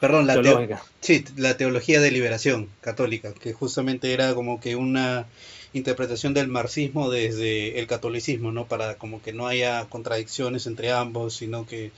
perdón, 0.00 0.26
la, 0.28 0.80
sí, 1.00 1.22
la 1.36 1.58
teología 1.58 2.00
de 2.00 2.10
liberación 2.10 2.70
católica, 2.80 3.34
que 3.34 3.52
justamente 3.52 4.14
era 4.14 4.34
como 4.34 4.58
que 4.58 4.76
una 4.76 5.26
interpretación 5.74 6.32
del 6.32 6.48
marxismo 6.48 7.10
desde 7.10 7.78
el 7.80 7.86
catolicismo, 7.86 8.50
¿no? 8.50 8.64
Para 8.64 8.94
como 8.94 9.20
que 9.20 9.34
no 9.34 9.46
haya 9.46 9.84
contradicciones 9.90 10.66
entre 10.66 10.90
ambos, 10.90 11.34
sino 11.34 11.66
que 11.66 11.92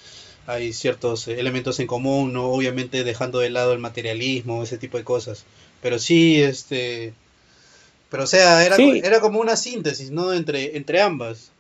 hay 0.47 0.73
ciertos 0.73 1.29
elementos 1.29 1.79
en 1.81 1.87
común, 1.87 2.33
¿no? 2.33 2.47
Obviamente 2.47 3.05
dejando 3.05 3.39
de 3.39 3.51
lado 3.51 3.73
el 3.73 3.79
materialismo, 3.79 4.63
ese 4.63 4.79
tipo 4.79 4.99
de 4.99 5.05
cosas. 5.05 5.45
Pero 5.81 5.99
sí, 5.99 6.43
este, 6.43 7.15
Pero 8.11 8.25
o 8.25 8.27
sea, 8.27 8.65
era, 8.65 8.77
era 8.77 9.21
como 9.21 9.41
una 9.41 9.57
síntesis, 9.57 10.11
¿no? 10.11 10.33
Entre, 10.33 10.77
entre 10.77 11.01
ambas. 11.01 11.51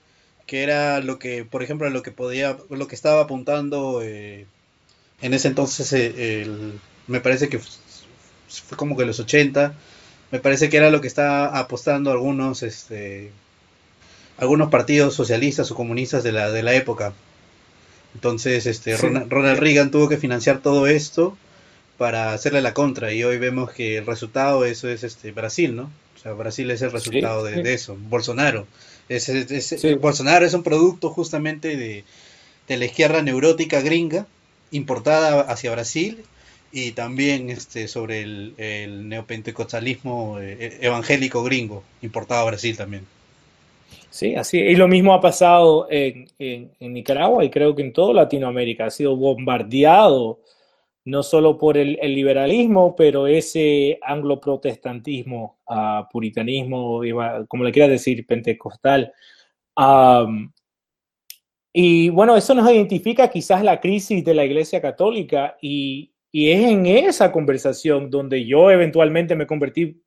Que 0.47 0.62
era 0.62 1.01
lo 1.01 1.18
que, 1.18 1.45
por 1.45 1.62
ejemplo, 1.62 1.89
lo 1.91 2.03
que 2.03 2.11
podía, 2.11 2.59
lo 2.68 2.89
que 2.89 2.97
estaba 2.97 3.22
apuntando 3.22 4.03
eh, 4.03 4.47
en 5.22 5.35
ese 5.35 5.49
entonces, 5.49 5.93
eh, 5.93 6.47
me 7.07 7.20
parece 7.20 7.49
que 7.49 7.61
fue 8.49 8.76
como 8.76 8.97
que 8.97 9.07
los 9.07 9.20
80, 9.20 9.74
me 10.33 10.41
parece 10.41 10.68
que 10.68 10.76
era 10.76 10.91
lo 10.91 11.01
que 11.01 11.07
estaba 11.09 11.59
apostando 11.59 12.11
algunos, 12.11 12.62
este, 12.62 13.30
algunos 14.37 14.70
partidos 14.70 15.14
socialistas 15.14 15.70
o 15.70 15.74
comunistas 15.74 16.24
de 16.24 16.33
la, 16.33 16.51
de 16.51 16.62
la 16.62 16.74
época. 16.74 17.12
Entonces, 18.14 18.66
este, 18.66 18.96
Ronald, 18.96 19.58
Reagan 19.58 19.90
tuvo 19.90 20.08
que 20.08 20.16
financiar 20.16 20.60
todo 20.60 20.86
esto 20.86 21.36
para 21.98 22.32
hacerle 22.32 22.60
la 22.62 22.74
contra 22.74 23.12
y 23.12 23.24
hoy 23.24 23.38
vemos 23.38 23.70
que 23.70 23.98
el 23.98 24.06
resultado 24.06 24.62
de 24.62 24.70
eso 24.70 24.88
es 24.88 25.04
este 25.04 25.32
Brasil, 25.32 25.76
¿no? 25.76 25.90
O 26.16 26.18
sea, 26.22 26.32
Brasil 26.32 26.70
es 26.70 26.82
el 26.82 26.92
resultado 26.92 27.44
de, 27.44 27.72
eso. 27.72 27.96
Bolsonaro. 28.08 28.66
Es, 29.08 29.30
Bolsonaro 30.00 30.46
es 30.46 30.54
un 30.54 30.62
producto 30.62 31.10
justamente 31.10 31.76
de, 31.76 32.04
de, 32.68 32.76
la 32.76 32.84
izquierda 32.84 33.22
neurótica 33.22 33.80
gringa 33.80 34.26
importada 34.70 35.40
hacia 35.42 35.72
Brasil 35.72 36.24
y 36.70 36.92
también 36.92 37.50
este 37.50 37.88
sobre 37.88 38.22
el, 38.22 38.54
el 38.56 39.08
neopentecostalismo 39.08 40.38
eh, 40.40 40.78
evangélico 40.80 41.42
gringo 41.42 41.82
importado 42.00 42.42
a 42.42 42.44
Brasil 42.44 42.76
también. 42.76 43.06
Sí, 44.12 44.34
así. 44.36 44.58
Y 44.58 44.76
lo 44.76 44.88
mismo 44.88 45.14
ha 45.14 45.22
pasado 45.22 45.86
en, 45.90 46.26
Nicaragua 46.80 47.44
y 47.44 47.50
creo 47.50 47.74
que 47.74 47.82
en 47.82 47.94
toda 47.94 48.12
Latinoamérica. 48.12 48.86
Ha 48.86 48.90
sido 48.90 49.16
bombardeado 49.16 50.40
no 51.06 51.22
solo 51.22 51.56
por 51.58 51.78
el, 51.78 51.96
liberalismo, 52.14 52.94
pero 52.94 53.26
ese 53.26 53.98
anglo-protestantismo, 54.02 55.60
uh, 55.66 56.06
puritanismo, 56.12 57.00
como 57.48 57.64
le 57.64 57.72
quieras 57.72 57.90
decir, 57.90 58.26
pentecostal. 58.26 59.12
y 61.72 62.10
bueno, 62.10 62.36
eso 62.36 62.54
nos 62.54 62.70
identifica 62.70 63.28
quizás 63.28 63.64
la 63.64 63.80
crisis 63.80 64.22
de 64.24 64.34
la 64.34 64.44
Iglesia 64.44 64.82
Católica 64.82 65.56
y, 65.62 66.12
y 66.30 66.50
es 66.50 66.70
en 66.70 66.86
esa 66.86 67.32
conversación 67.32 68.10
donde 68.10 68.44
yo 68.44 68.70
eventualmente 68.70 69.34
me 69.36 69.46
convertí 69.46 70.01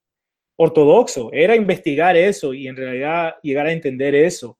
ortodoxo, 0.58 1.30
era 1.34 1.56
investigar 1.56 2.16
eso 2.16 2.54
y 2.54 2.68
en 2.68 2.76
realidad 2.76 3.36
llegar 3.42 3.68
a 3.68 3.72
entender 3.74 4.16
eso. 4.16 4.58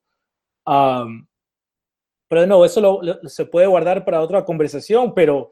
pero 0.66 2.48
no, 2.48 2.66
eso 2.66 3.02
se 3.28 3.46
puede 3.46 3.68
guardar 3.68 4.04
para 4.04 4.22
otra 4.22 4.44
conversación, 4.44 5.14
pero 5.14 5.52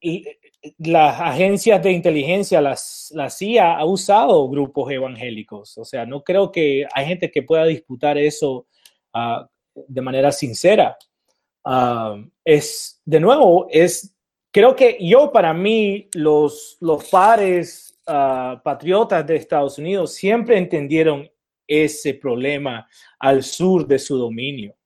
y, 0.00 0.24
las 0.78 1.20
agencias 1.20 1.82
de 1.82 1.92
inteligencia, 1.92 2.60
las, 2.60 3.12
la 3.14 3.30
CIA 3.30 3.76
ha 3.76 3.84
usado 3.84 4.48
grupos 4.48 4.90
evangélicos. 4.90 5.78
O 5.78 5.84
sea, 5.84 6.06
no 6.06 6.22
creo 6.24 6.50
que 6.50 6.86
hay 6.92 7.06
gente 7.06 7.30
que 7.30 7.42
pueda 7.42 7.64
disputar 7.66 8.18
eso 8.18 8.66
ah, 9.12 9.48
de 9.74 10.00
manera 10.00 10.32
sincera. 10.32 10.96
es, 12.44 13.00
de 13.04 13.20
nuevo, 13.20 13.68
es, 13.70 14.16
creo 14.50 14.74
que 14.74 14.98
yo 15.00 15.30
para 15.30 15.52
mí, 15.54 16.08
los, 16.14 16.78
los 16.80 17.08
pares 18.06 18.60
patriotas 18.62 19.26
de 19.26 19.36
Estados 19.36 19.78
Unidos 19.78 20.14
siempre 20.14 20.56
entendieron 20.56 21.28
ese 21.66 22.14
problema 22.14 22.88
al 23.18 23.42
sur 23.42 23.86
de 23.86 23.98
su 23.98 24.16
dominio. 24.16 24.76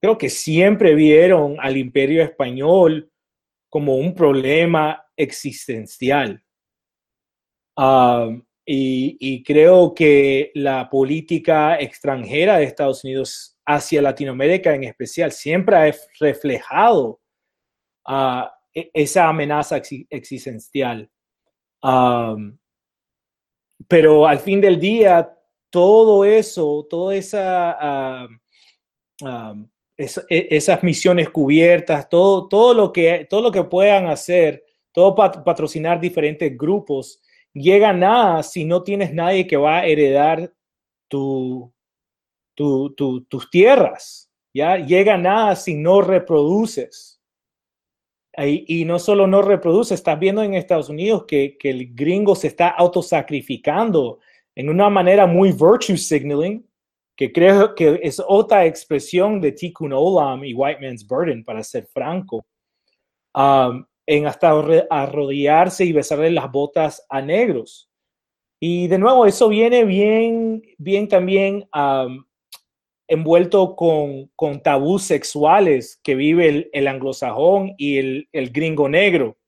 Creo 0.00 0.16
que 0.16 0.30
siempre 0.30 0.94
vieron 0.94 1.56
al 1.60 1.76
imperio 1.76 2.22
español 2.22 3.10
como 3.68 3.96
un 3.96 4.14
problema 4.14 5.04
existencial. 5.16 6.42
y, 8.66 9.16
y, 9.20 9.42
creo 9.42 9.94
que 9.94 10.50
la 10.54 10.90
política 10.90 11.78
extranjera 11.78 12.58
de 12.58 12.64
Estados 12.64 13.04
Unidos 13.04 13.56
hacia 13.64 14.02
Latinoamérica 14.02 14.74
en 14.74 14.84
especial 14.84 15.32
siempre 15.32 15.76
ha 15.76 15.94
reflejado 16.20 17.20
e, 18.74 18.90
esa 18.92 19.28
amenaza 19.28 19.80
existencial 20.10 21.10
pero 23.86 24.26
al 24.26 24.38
fin 24.38 24.60
del 24.60 24.78
día, 24.80 25.36
todo 25.70 26.24
eso, 26.24 26.86
toda 26.88 27.14
esa, 27.14 28.28
e, 29.96 30.48
esas 30.50 30.82
misiones 30.82 31.28
cubiertas, 31.30 32.08
todo, 32.08 32.48
todo, 32.48 32.74
lo 32.74 32.92
que, 32.92 33.26
todo 33.28 33.42
lo 33.42 33.50
que 33.50 33.64
puedan 33.64 34.06
hacer, 34.06 34.64
todo 34.92 35.14
patrocinar 35.14 36.00
diferentes 36.00 36.56
grupos, 36.56 37.20
llega 37.52 37.92
nada 37.92 38.42
si 38.42 38.64
no 38.64 38.82
tienes 38.82 39.12
nadie 39.12 39.46
que 39.46 39.56
va 39.56 39.78
a 39.78 39.86
heredar 39.86 40.52
tu, 41.08 41.72
tus 42.54 43.50
tierras. 43.50 44.30
¿ya? 44.52 44.76
Llega 44.76 45.16
nada 45.16 45.56
si 45.56 45.74
no 45.74 46.00
reproduces. 46.00 47.17
Y, 48.46 48.84
no 48.84 48.98
solo 49.00 49.26
no 49.26 49.42
reproduce, 49.42 49.94
estás 49.94 50.18
viendo 50.18 50.42
en 50.42 50.54
Estados 50.54 50.88
Unidos 50.88 51.24
que, 51.26 51.56
que, 51.58 51.70
el 51.70 51.92
gringo 51.92 52.36
se 52.36 52.46
está 52.46 52.68
autosacrificando 52.68 54.20
en 54.54 54.70
una 54.70 54.88
manera 54.88 55.26
muy 55.26 55.50
virtue 55.50 55.96
signaling, 55.96 56.64
que 57.16 57.32
creo 57.32 57.74
que 57.74 57.98
es 58.00 58.22
otra 58.24 58.64
expresión 58.64 59.40
de 59.40 59.50
Tikkun 59.50 59.92
Olam 59.92 60.44
y 60.44 60.54
White 60.54 60.80
Man's 60.80 61.04
Burden, 61.04 61.44
para 61.44 61.64
ser 61.64 61.86
franco, 61.92 62.46
um, 63.34 63.84
en 64.06 64.26
hasta 64.26 64.50
arrodillarse 64.88 65.84
y 65.84 65.92
besarle 65.92 66.30
las 66.30 66.50
botas 66.50 67.04
a 67.08 67.20
negros. 67.20 67.90
Y 68.60 68.86
de 68.86 68.98
nuevo, 68.98 69.26
eso 69.26 69.48
viene 69.48 69.84
bien, 69.84 70.62
bien 70.78 71.08
también 71.08 71.68
um, 71.74 72.24
envuelto 73.08 73.74
con, 73.74 74.26
con 74.36 74.62
tabús 74.62 75.02
sexuales 75.04 75.98
que 76.04 76.14
vive 76.14 76.68
el, 76.72 76.86
anglosajón 76.86 77.74
y 77.78 77.96
el, 77.96 78.50
gringo 78.52 78.88
negro. 78.88 79.38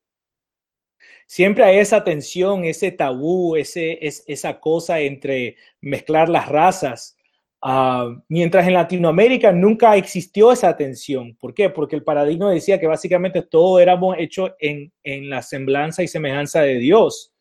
Siempre 1.27 1.63
hay 1.63 1.77
esa 1.77 2.03
tensión, 2.03 2.65
ese 2.65 2.91
tabú, 2.91 3.55
ese, 3.55 4.05
es, 4.05 4.23
esa 4.27 4.59
cosa 4.59 4.99
entre 4.99 5.55
mezclar 5.79 6.27
las 6.27 6.49
razas. 6.49 7.15
Ah, 7.61 8.09
mientras 8.27 8.67
en 8.67 8.73
Latinoamérica 8.73 9.51
nunca 9.51 9.95
existió 9.95 10.51
esa 10.51 10.75
tensión. 10.75 11.37
¿Por 11.39 11.53
qué? 11.53 11.69
Porque 11.69 11.95
el 11.95 12.03
paradigma 12.03 12.51
decía 12.51 12.79
que 12.79 12.87
básicamente 12.87 13.43
todo 13.43 13.79
éramos 13.79 14.15
hecho 14.17 14.55
en, 14.59 14.91
la 15.29 15.43
semblanza 15.43 16.01
y 16.01 16.07
semejanza 16.07 16.61
de 16.61 16.79
Dios. 16.79 17.31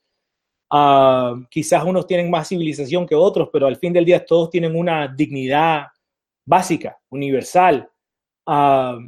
Ah, 0.70 1.34
quizás 1.50 1.82
unos 1.82 2.06
tienen 2.06 2.30
más 2.30 2.48
civilización 2.48 3.06
que 3.06 3.14
otros, 3.14 3.48
pero 3.50 3.66
al 3.66 3.76
fin 3.76 3.94
del 3.94 4.04
día 4.04 4.24
todos 4.24 4.50
tienen 4.50 4.76
una 4.76 5.08
dignidad 5.08 5.86
básica, 6.50 6.98
universal. 7.10 7.88
Ah, 8.44 8.98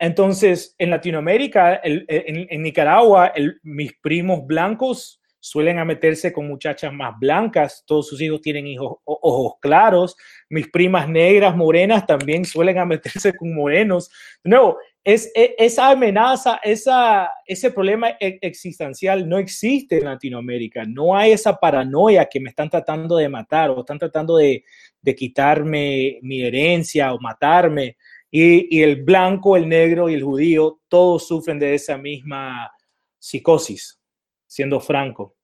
entonces, 0.00 0.74
en 0.78 0.90
Latinoamérica, 0.90 1.80
en, 1.84 2.60
Nicaragua, 2.60 3.32
mis 3.62 3.92
primos 4.02 4.44
blancos 4.44 5.20
suelen 5.38 5.78
a 5.78 5.84
meterse 5.84 6.32
con 6.32 6.48
muchachas 6.48 6.92
más 6.92 7.14
blancas, 7.20 7.84
todos 7.86 8.08
sus 8.08 8.20
hijos 8.20 8.40
tienen 8.40 8.66
hijos, 8.66 8.96
ojos 9.04 9.54
claros, 9.60 10.16
mis 10.48 10.68
primas 10.68 11.08
negras, 11.08 11.56
morenas, 11.56 12.04
también 12.04 12.44
suelen 12.44 12.78
a 12.78 12.84
meterse 12.84 13.32
con 13.36 13.54
morenos. 13.54 14.10
No, 14.42 14.76
es, 15.04 15.30
e, 15.34 15.54
esa 15.58 15.90
amenaza, 15.90 16.60
esa, 16.62 17.30
ese 17.46 17.70
problema 17.70 18.10
e, 18.20 18.38
existencial 18.40 19.28
no 19.28 19.38
existe 19.38 19.98
en 19.98 20.04
Latinoamérica. 20.04 20.84
No 20.84 21.16
hay 21.16 21.32
esa 21.32 21.56
paranoia 21.56 22.24
que 22.26 22.40
me 22.40 22.50
están 22.50 22.70
tratando 22.70 23.16
de 23.16 23.28
matar 23.28 23.70
o 23.70 23.80
están 23.80 23.98
tratando 23.98 24.36
de, 24.36 24.64
de 25.02 25.14
quitarme 25.14 26.18
mi 26.22 26.42
herencia 26.42 27.12
o 27.12 27.20
matarme. 27.20 27.96
Y, 28.30 28.78
y, 28.78 28.82
el 28.82 29.02
blanco, 29.02 29.56
el 29.56 29.68
negro 29.68 30.08
y 30.08 30.14
el 30.14 30.22
judío, 30.22 30.80
todos 30.88 31.26
sufren 31.28 31.58
de 31.58 31.74
esa 31.74 31.98
misma 31.98 32.70
psicosis, 33.18 34.00
siendo 34.46 34.80
franco. 34.80 35.36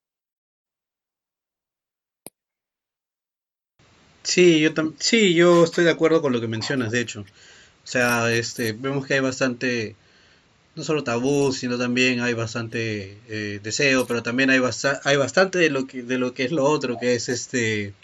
Sí, 4.28 4.60
yo, 4.60 4.70
sí, 4.98 5.34
yo 5.34 5.64
estoy 5.64 5.84
de 5.84 5.90
acuerdo 5.90 6.20
con 6.20 6.32
lo 6.32 6.40
que 6.40 6.48
mencionas, 6.48 6.92
de 6.92 7.00
hecho. 7.00 7.20
O 7.20 7.86
sea, 7.86 8.30
este, 8.30 8.72
vemos 8.74 9.06
que 9.06 9.14
hay 9.14 9.20
bastante, 9.20 9.96
no 10.76 10.84
solo 10.84 11.02
tabú, 11.02 11.52
sino 11.52 11.78
también 11.78 12.20
hay 12.20 12.34
bastante 12.34 13.18
eh, 13.28 13.60
deseo, 13.62 14.06
pero 14.06 14.22
también 14.22 14.50
hay, 14.50 14.60
hay 15.04 15.16
bastante 15.16 15.58
de 15.58 15.70
lo, 15.70 15.86
que, 15.86 16.02
de 16.02 16.18
lo 16.18 16.34
que 16.34 16.44
es 16.44 16.52
lo 16.52 16.64
otro, 16.64 16.98
que 16.98 17.14
es 17.14 17.30
este 17.30 17.94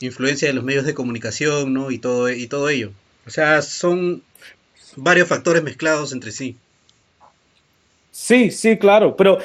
influencia 0.00 0.48
de 0.48 0.54
los 0.54 0.64
medios 0.64 0.84
de 0.84 0.94
comunicación, 0.94 1.72
¿no? 1.72 1.90
Y 1.90 1.98
todo, 1.98 2.30
y 2.30 2.46
todo 2.46 2.68
ello. 2.68 2.92
O 3.26 3.30
sea, 3.30 3.62
son 3.62 4.22
varios 4.96 5.28
factores 5.28 5.62
mezclados 5.62 6.12
entre 6.12 6.32
sí. 6.32 6.56
Sí, 8.10 8.50
sí, 8.50 8.78
claro, 8.78 9.14
pero 9.14 9.38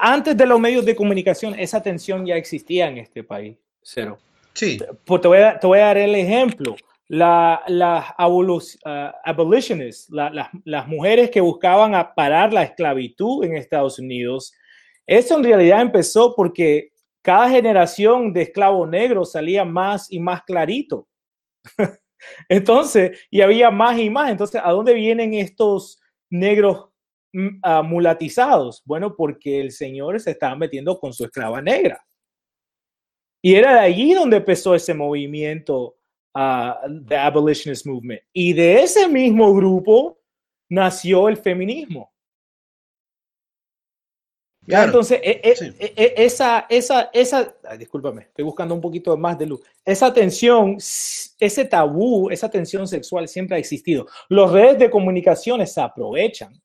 antes 0.00 0.34
de 0.34 0.46
los 0.46 0.58
medios 0.58 0.84
de 0.86 0.96
comunicación, 0.96 1.58
esa 1.58 1.82
tensión 1.82 2.24
ya 2.24 2.36
existía 2.36 2.88
en 2.88 2.96
este 2.96 3.22
país, 3.22 3.54
cero. 3.82 4.18
Sí. 4.54 4.78
Te 4.78 5.28
voy 5.28 5.38
a, 5.38 5.58
te 5.58 5.66
voy 5.66 5.78
a 5.78 5.86
dar 5.86 5.98
el 5.98 6.14
ejemplo 6.14 6.74
las 7.08 7.60
la 7.68 8.14
uh, 8.18 8.60
abolitionists, 9.24 10.08
las 10.10 10.88
mujeres 10.88 11.30
que 11.30 11.40
buscaban 11.40 11.92
parar 12.16 12.52
la 12.52 12.62
esclavitud 12.62 13.44
en 13.44 13.56
Estados 13.56 13.98
Unidos, 13.98 14.54
eso 15.06 15.36
en 15.36 15.44
realidad 15.44 15.82
empezó 15.82 16.34
porque 16.34 16.92
cada 17.24 17.48
generación 17.48 18.34
de 18.34 18.42
esclavos 18.42 18.86
negros 18.86 19.32
salía 19.32 19.64
más 19.64 20.12
y 20.12 20.20
más 20.20 20.42
clarito. 20.42 21.08
Entonces, 22.50 23.18
y 23.30 23.40
había 23.40 23.70
más 23.70 23.98
y 23.98 24.10
más. 24.10 24.30
Entonces, 24.30 24.60
¿a 24.62 24.70
dónde 24.70 24.92
vienen 24.92 25.32
estos 25.32 25.98
negros 26.30 26.90
mm, 27.32 27.60
ah, 27.62 27.82
mulatizados? 27.82 28.82
Bueno, 28.84 29.16
porque 29.16 29.58
el 29.58 29.70
Señor 29.70 30.20
se 30.20 30.32
estaba 30.32 30.54
metiendo 30.54 31.00
con 31.00 31.14
su 31.14 31.24
esclava 31.24 31.62
negra. 31.62 32.04
Y 33.42 33.54
era 33.54 33.72
de 33.72 33.80
allí 33.80 34.12
donde 34.12 34.36
empezó 34.36 34.74
ese 34.74 34.92
movimiento, 34.92 35.96
uh, 36.34 37.04
the 37.08 37.16
abolitionist 37.16 37.86
movement. 37.86 38.20
Y 38.34 38.52
de 38.52 38.82
ese 38.82 39.08
mismo 39.08 39.54
grupo 39.54 40.18
nació 40.68 41.28
el 41.30 41.38
feminismo. 41.38 42.13
Entonces, 44.66 45.20
e, 45.22 45.40
e, 45.42 45.92
e, 45.96 46.14
esa, 46.16 46.66
esa, 46.68 47.10
esa, 47.12 47.54
discúlpame, 47.78 48.22
estoy 48.22 48.44
buscando 48.44 48.74
un 48.74 48.80
poquito 48.80 49.16
más 49.16 49.38
de 49.38 49.46
luz. 49.46 49.60
Esa 49.84 50.12
tensión, 50.12 50.76
ese 50.76 51.64
tabú, 51.66 52.30
esa 52.30 52.50
tensión 52.50 52.88
sexual 52.88 53.28
siempre 53.28 53.56
ha 53.56 53.58
existido. 53.60 54.06
Los 54.28 54.52
redes 54.52 54.78
de 54.78 54.90
comunicaciones 54.90 55.72
se 55.72 55.80
aprovechan, 55.80 56.60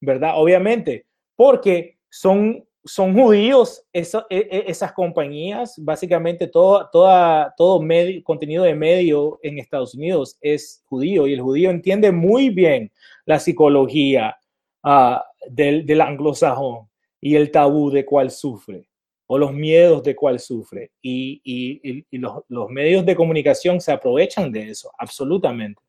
¿verdad? 0.00 0.32
Obviamente, 0.34 1.06
porque 1.36 1.98
son, 2.10 2.66
son 2.84 3.14
judíos 3.14 3.84
esas 3.92 4.92
compañías, 4.92 5.74
básicamente 5.78 6.48
todo, 6.48 6.88
toda, 6.90 7.54
todo 7.56 7.80
medio, 7.80 8.24
contenido 8.24 8.64
de 8.64 8.74
medio 8.74 9.38
en 9.42 9.58
Estados 9.58 9.94
Unidos 9.94 10.36
es 10.40 10.82
judío 10.86 11.26
y 11.26 11.34
el 11.34 11.40
judío 11.40 11.70
entiende 11.70 12.10
muy 12.10 12.50
bien 12.50 12.90
la 13.24 13.38
psicología 13.38 14.36
uh, 14.82 15.18
del, 15.48 15.86
del 15.86 16.00
anglosajón 16.00 16.88
y 17.20 17.36
el 17.36 17.50
tabú 17.50 17.90
de 17.90 18.04
cuál 18.04 18.30
sufre 18.30 18.88
o 19.26 19.38
los 19.38 19.52
miedos 19.52 20.02
de 20.02 20.14
cuál 20.14 20.38
sufre. 20.38 20.92
Y, 21.02 21.40
y, 21.44 22.18
los, 22.18 22.42
los, 22.48 22.70
medios 22.70 23.04
de 23.04 23.16
comunicación 23.16 23.80
se 23.80 23.92
aprovechan 23.92 24.52
de 24.52 24.70
eso, 24.70 24.90
absolutamente. 24.98 25.82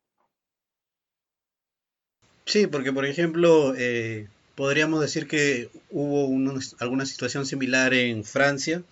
Sí, 2.46 2.68
porque 2.68 2.94
por 2.94 3.06
ejemplo, 3.06 3.76
eh, 3.78 4.28
podríamos 4.56 5.02
decir 5.02 5.28
que 5.28 5.70
hubo 5.92 6.34
alguna 6.80 7.06
situación 7.06 7.46
similar 7.46 7.94
en 7.94 8.24
Francia 8.24 8.84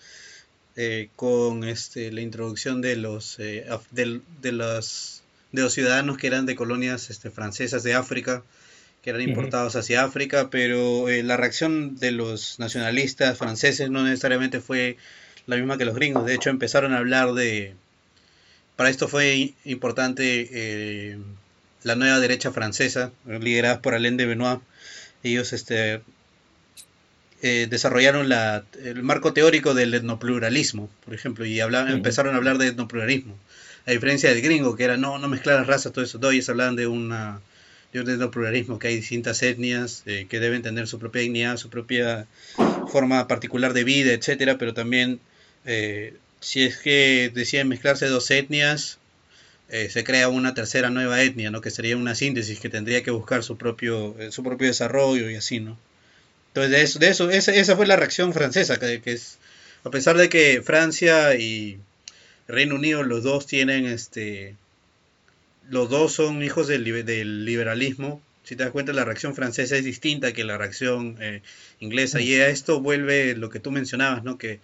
eh, 0.76 1.10
con 1.16 1.64
este, 1.64 2.12
la 2.12 2.22
introducción 2.22 2.82
de 2.82 2.98
los, 2.98 3.40
eh, 3.40 3.66
de, 3.92 4.22
de, 4.42 4.52
los, 4.52 5.24
de 5.54 5.62
los 5.62 5.74
ciudadanos 5.74 6.18
que 6.18 6.28
eran 6.28 6.46
de 6.46 6.56
colonias 6.56 7.10
este, 7.10 7.32
francesas 7.32 7.82
de 7.84 7.94
África 7.94 8.44
que 9.06 9.12
eran 9.12 9.22
importados 9.22 9.76
hacia 9.76 10.04
África, 10.04 10.50
pero 10.50 11.10
eh, 11.10 11.22
la 11.22 11.38
reacción 11.38 11.96
de 11.96 12.10
los 12.12 12.58
nacionalistas 12.58 13.38
franceses 13.38 13.92
no 13.92 14.04
necesariamente 14.04 14.62
fue 14.62 14.98
la 15.46 15.58
misma 15.58 15.78
que 15.78 15.86
los 15.86 15.94
gringos. 15.94 16.26
De 16.26 16.34
hecho, 16.34 16.50
empezaron 16.50 16.92
a 16.92 16.98
hablar 16.98 17.34
de... 17.34 17.76
Para 18.76 18.90
esto 18.90 19.08
fue 19.08 19.54
importante 19.64 20.50
eh, 20.52 21.20
la 21.84 21.96
nueva 21.96 22.20
derecha 22.20 22.52
francesa, 22.52 23.12
liderada 23.28 23.80
por 23.80 23.94
Alain 23.94 24.18
de 24.18 24.26
Benoit. 24.26 24.62
Ellos 25.22 25.54
este, 25.54 26.02
eh, 27.44 27.68
desarrollaron 27.70 28.28
la, 28.28 28.66
el 28.84 29.04
marco 29.04 29.34
teórico 29.34 29.76
del 29.76 29.94
etnopluralismo, 29.94 30.90
por 31.06 31.14
ejemplo, 31.14 31.46
y 31.46 31.60
empezaron 31.60 32.34
a 32.34 32.38
hablar 32.38 32.58
de 32.58 32.70
etnopluralismo. 32.70 33.38
A 33.86 33.92
diferencia 33.92 34.32
del 34.32 34.42
gringo, 34.42 34.76
que 34.76 34.84
era 34.84 34.98
no, 34.98 35.20
no 35.20 35.28
mezclar 35.28 35.58
las 35.58 35.68
razas, 35.68 35.94
todo 35.94 36.04
eso. 36.04 36.20
Todos 36.20 36.34
ellos 36.34 36.50
hablaban 36.50 36.76
de 36.76 36.88
una 36.88 37.40
de 38.04 38.28
pluralismo, 38.28 38.80
que 38.80 38.90
hay 38.90 38.96
distintas 38.98 39.42
etnias 39.44 40.04
eh, 40.06 40.28
que 40.30 40.40
deben 40.40 40.62
tener 40.62 40.88
su 40.88 41.00
propia 41.00 41.22
dignidad, 41.22 41.58
su 41.58 41.70
propia 41.70 42.28
forma 42.92 43.28
particular 43.28 43.74
de 43.74 43.84
vida, 43.84 44.12
etcétera, 44.14 44.58
pero 44.58 44.74
también 44.74 45.20
eh, 45.66 46.14
si 46.40 46.64
es 46.64 46.78
que 46.78 47.32
deciden 47.34 47.70
mezclarse 47.70 48.08
dos 48.08 48.30
etnias, 48.32 48.98
eh, 49.70 49.90
se 49.90 50.04
crea 50.04 50.30
una 50.30 50.54
tercera 50.54 50.90
nueva 50.90 51.22
etnia, 51.22 51.50
¿no? 51.52 51.62
que 51.62 51.72
sería 51.72 51.98
una 51.98 52.16
síntesis 52.16 52.60
que 52.60 52.70
tendría 52.70 53.02
que 53.04 53.12
buscar 53.12 53.44
su 53.44 53.58
propio, 53.58 54.16
su 54.30 54.44
propio 54.44 54.68
desarrollo 54.68 55.30
y 55.30 55.36
así, 55.36 55.60
¿no? 55.60 55.78
Entonces, 56.50 56.72
de 56.72 56.82
eso, 56.84 57.00
de 57.00 57.08
eso 57.10 57.30
esa, 57.30 57.54
esa 57.54 57.76
fue 57.76 57.86
la 57.86 57.98
reacción 57.98 58.34
francesa, 58.34 58.80
que, 58.80 59.02
es, 59.06 59.38
a 59.84 59.90
pesar 59.90 60.18
de 60.18 60.30
que 60.30 60.62
Francia 60.62 61.36
y 61.36 61.80
Reino 62.48 62.76
Unido 62.76 63.04
los 63.04 63.24
dos 63.24 63.46
tienen 63.46 63.86
este 63.86 64.56
los 65.70 65.90
dos 65.90 66.14
son 66.14 66.44
hijos 66.44 66.68
del, 66.68 66.84
liberalismo. 67.46 68.22
Si 68.44 68.56
te 68.56 68.64
das 68.64 68.72
cuenta, 68.72 68.94
la 68.94 69.06
reacción 69.06 69.34
francesa 69.34 69.76
es 69.76 69.84
distinta 69.84 70.34
que 70.34 70.44
la 70.44 70.58
reacción 70.58 71.18
eh, 71.20 71.42
inglesa. 71.80 72.22
Y 72.22 72.36
a 72.36 72.50
esto 72.50 72.80
vuelve 72.80 73.36
lo 73.36 73.50
que 73.50 73.60
tú 73.60 73.72
mencionabas, 73.72 74.24
¿no? 74.24 74.38
Que 74.38 74.60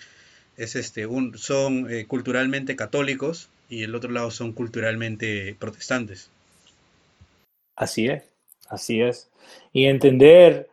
es 0.58 0.76
este, 0.76 1.08
un, 1.08 1.38
son 1.38 1.92
eh, 1.92 2.06
culturalmente 2.06 2.76
católicos 2.76 3.50
y 3.70 3.84
el 3.84 3.96
otro 3.96 4.12
lado 4.12 4.30
son 4.30 4.54
culturalmente 4.54 5.56
protestantes. 5.58 6.30
Así 7.76 8.08
es, 8.08 8.24
así 8.70 9.02
es. 9.02 9.32
Y 9.74 9.86
entender, 9.86 10.70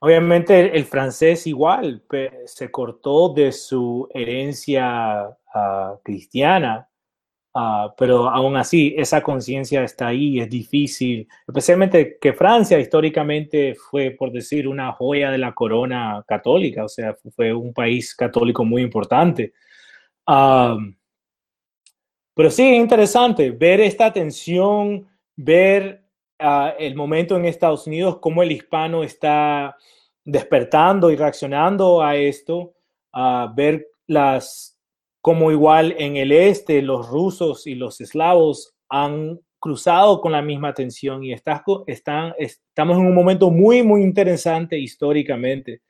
obviamente 0.00 0.76
el, 0.76 0.84
francés 0.84 1.46
igual 1.46 2.02
se 2.46 2.70
cortó 2.70 3.32
de 3.32 3.52
su 3.52 4.08
herencia 4.12 5.28
uh, 5.54 5.98
cristiana 6.02 6.88
Ah, 7.54 7.94
pero 7.98 8.30
aún 8.30 8.56
así, 8.56 8.94
esa 8.96 9.22
conciencia 9.22 9.84
está 9.84 10.08
ahí, 10.08 10.40
es 10.40 10.48
difícil, 10.48 11.28
especialmente 11.46 12.16
que 12.18 12.32
Francia 12.32 12.78
históricamente 12.80 13.74
fue, 13.74 14.12
por 14.12 14.32
decir, 14.32 14.66
una 14.66 14.92
joya 14.92 15.30
de 15.30 15.36
la 15.36 15.52
corona 15.52 16.24
católica, 16.26 16.84
o 16.84 16.88
sea, 16.88 17.14
fue 17.36 17.52
un 17.52 17.74
país 17.74 18.14
católico 18.14 18.64
muy 18.64 18.80
importante. 18.82 19.52
pero 22.34 22.50
sí, 22.50 22.62
es 22.74 22.80
interesante 22.80 23.50
ver 23.50 23.80
esta 23.80 24.12
tensión, 24.12 25.06
ver 25.36 26.02
ah, 26.38 26.74
el 26.78 26.94
momento 26.94 27.36
en 27.36 27.44
Estados 27.44 27.86
Unidos, 27.86 28.18
cómo 28.20 28.42
el 28.42 28.52
hispano 28.52 29.04
está 29.04 29.76
despertando 30.24 31.10
y 31.10 31.16
reaccionando 31.16 32.02
a 32.02 32.16
esto, 32.16 32.74
uh, 33.14 33.52
ver 33.54 33.88
las 34.06 34.71
como 35.22 35.52
igual 35.52 35.94
en 35.98 36.16
el 36.16 36.32
este 36.32 36.82
los 36.82 37.08
rusos 37.08 37.66
y 37.66 37.76
los 37.76 38.00
eslavos 38.00 38.74
han 38.88 39.38
cruzado 39.58 40.20
con 40.20 40.32
la 40.32 40.42
misma 40.42 40.74
tensión 40.74 41.22
y 41.22 41.32
están, 41.32 42.34
estamos 42.36 42.98
en 42.98 43.06
un 43.06 43.14
momento 43.14 43.48
muy, 43.48 43.84
muy 43.84 44.02
interesante 44.02 44.76
históricamente. 44.76 45.82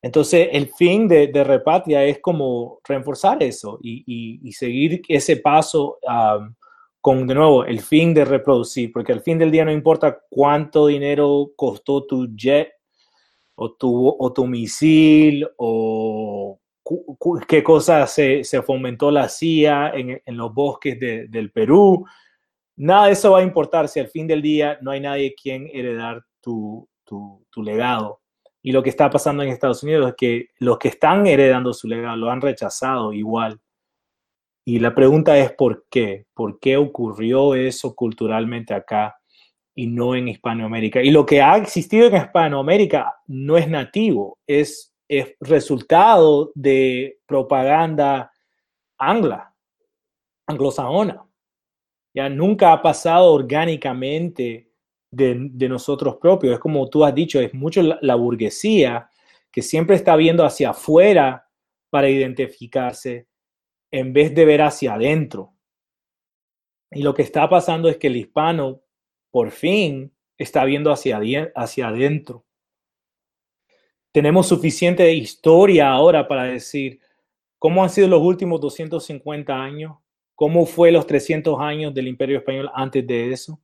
entonces, 0.00 0.48
el 0.52 0.68
fin 0.68 1.08
de, 1.08 1.26
de, 1.26 1.42
Repatria 1.42 2.04
es 2.04 2.20
como 2.20 2.78
reforzar 2.84 3.42
eso 3.42 3.80
y, 3.82 4.52
seguir 4.52 5.02
ese 5.08 5.38
paso 5.38 5.98
con, 7.00 7.26
de 7.26 7.34
nuevo, 7.34 7.64
el 7.64 7.80
fin 7.80 8.14
de 8.14 8.24
reproducir, 8.24 8.92
porque 8.92 9.12
al 9.12 9.20
fin 9.20 9.38
del 9.38 9.50
día 9.50 9.64
no 9.64 9.72
importa 9.72 10.20
cuánto 10.30 10.86
dinero 10.86 11.50
costó 11.56 12.06
tu 12.06 12.28
jet 12.36 12.68
o 13.56 13.72
tu, 13.72 14.16
o 14.16 14.32
tu 14.32 14.46
misil 14.46 15.48
o 15.56 16.60
qué 17.46 17.62
cosas 17.62 18.12
se, 18.12 18.62
fomentó 18.62 19.10
la 19.10 19.28
CIA 19.28 19.92
en, 19.94 20.36
los 20.36 20.52
bosques 20.52 20.98
del 20.98 21.50
Perú. 21.50 22.04
Nada 22.76 23.06
de 23.06 23.12
eso 23.12 23.32
va 23.32 23.40
a 23.40 23.44
importar 23.44 23.88
si 23.88 24.00
al 24.00 24.08
fin 24.08 24.26
del 24.26 24.42
día 24.42 24.78
no 24.80 24.90
hay 24.90 25.00
nadie 25.00 25.34
quien 25.34 25.68
heredar 25.72 26.24
tu, 26.40 26.88
legado. 27.56 28.20
Y 28.62 28.72
lo 28.72 28.82
que 28.82 28.90
está 28.90 29.10
pasando 29.10 29.42
en 29.42 29.50
Estados 29.50 29.82
Unidos 29.82 30.08
es 30.10 30.14
que 30.16 30.48
los 30.58 30.78
que 30.78 30.88
están 30.88 31.26
heredando 31.26 31.72
su 31.72 31.88
legado 31.88 32.16
lo 32.16 32.30
han 32.30 32.40
rechazado 32.40 33.12
igual. 33.12 33.60
Y 34.64 34.78
la 34.78 34.94
pregunta 34.94 35.36
es 35.38 35.52
¿por 35.52 35.86
qué? 35.90 36.26
¿Por 36.34 36.60
qué 36.60 36.76
ocurrió 36.76 37.54
eso 37.54 37.94
culturalmente 37.94 38.72
acá 38.72 39.16
y 39.74 39.88
no 39.88 40.14
en 40.14 40.28
Hispanoamérica? 40.28 41.02
Y 41.02 41.10
lo 41.10 41.26
que 41.26 41.42
ha 41.42 41.56
existido 41.56 42.06
en 42.06 42.16
Hispanoamérica 42.16 43.16
no 43.26 43.56
es 43.56 43.68
nativo, 43.68 44.38
es 44.46 44.91
es 45.18 45.36
resultado 45.40 46.52
de 46.54 47.20
propaganda 47.26 48.32
angla, 48.96 49.54
anglosajona. 50.46 51.28
Ya 52.14 52.30
nunca 52.30 52.72
ha 52.72 52.80
pasado 52.80 53.30
orgánicamente 53.30 54.70
de, 55.10 55.68
nosotros 55.68 56.16
propios. 56.16 56.54
Es 56.54 56.60
como 56.60 56.88
tú 56.88 57.04
has 57.04 57.14
dicho, 57.14 57.40
es 57.40 57.52
mucho 57.52 57.82
la, 57.82 58.14
burguesía 58.14 59.10
que 59.50 59.60
siempre 59.60 59.96
está 59.96 60.16
viendo 60.16 60.46
hacia 60.46 60.70
afuera 60.70 61.46
para 61.90 62.08
identificarse 62.08 63.28
en 63.90 64.14
vez 64.14 64.34
de 64.34 64.46
ver 64.46 64.62
hacia 64.62 64.94
adentro. 64.94 65.52
Y 66.90 67.02
lo 67.02 67.12
que 67.12 67.20
está 67.20 67.50
pasando 67.50 67.90
es 67.90 67.98
que 67.98 68.06
el 68.06 68.16
hispano 68.16 68.80
por 69.30 69.50
fin 69.50 70.10
está 70.38 70.64
viendo 70.64 70.90
hacia, 70.90 71.20
hacia 71.54 71.88
adentro 71.88 72.46
tenemos 74.12 74.46
suficiente 74.46 75.10
historia 75.12 75.90
ahora 75.90 76.28
para 76.28 76.44
decir 76.44 77.00
cómo 77.58 77.82
han 77.82 77.90
sido 77.90 78.08
los 78.08 78.20
últimos 78.20 78.60
250 78.60 79.54
años, 79.54 79.96
cómo 80.34 80.66
fue 80.66 80.92
los 80.92 81.06
300 81.06 81.58
años 81.60 81.94
del 81.94 82.08
Imperio 82.08 82.38
Español 82.38 82.70
antes 82.74 83.06
de 83.06 83.32
eso. 83.32 83.58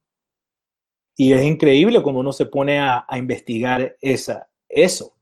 Y 1.17 1.33
es 1.33 1.45
increíble 1.45 2.03
cuando 2.03 2.21
uno 2.21 2.33
se 2.33 2.47
pone 2.47 2.79
a, 2.79 3.05
investigar 3.17 3.97
esa, 4.01 4.49
eso. 4.69 5.15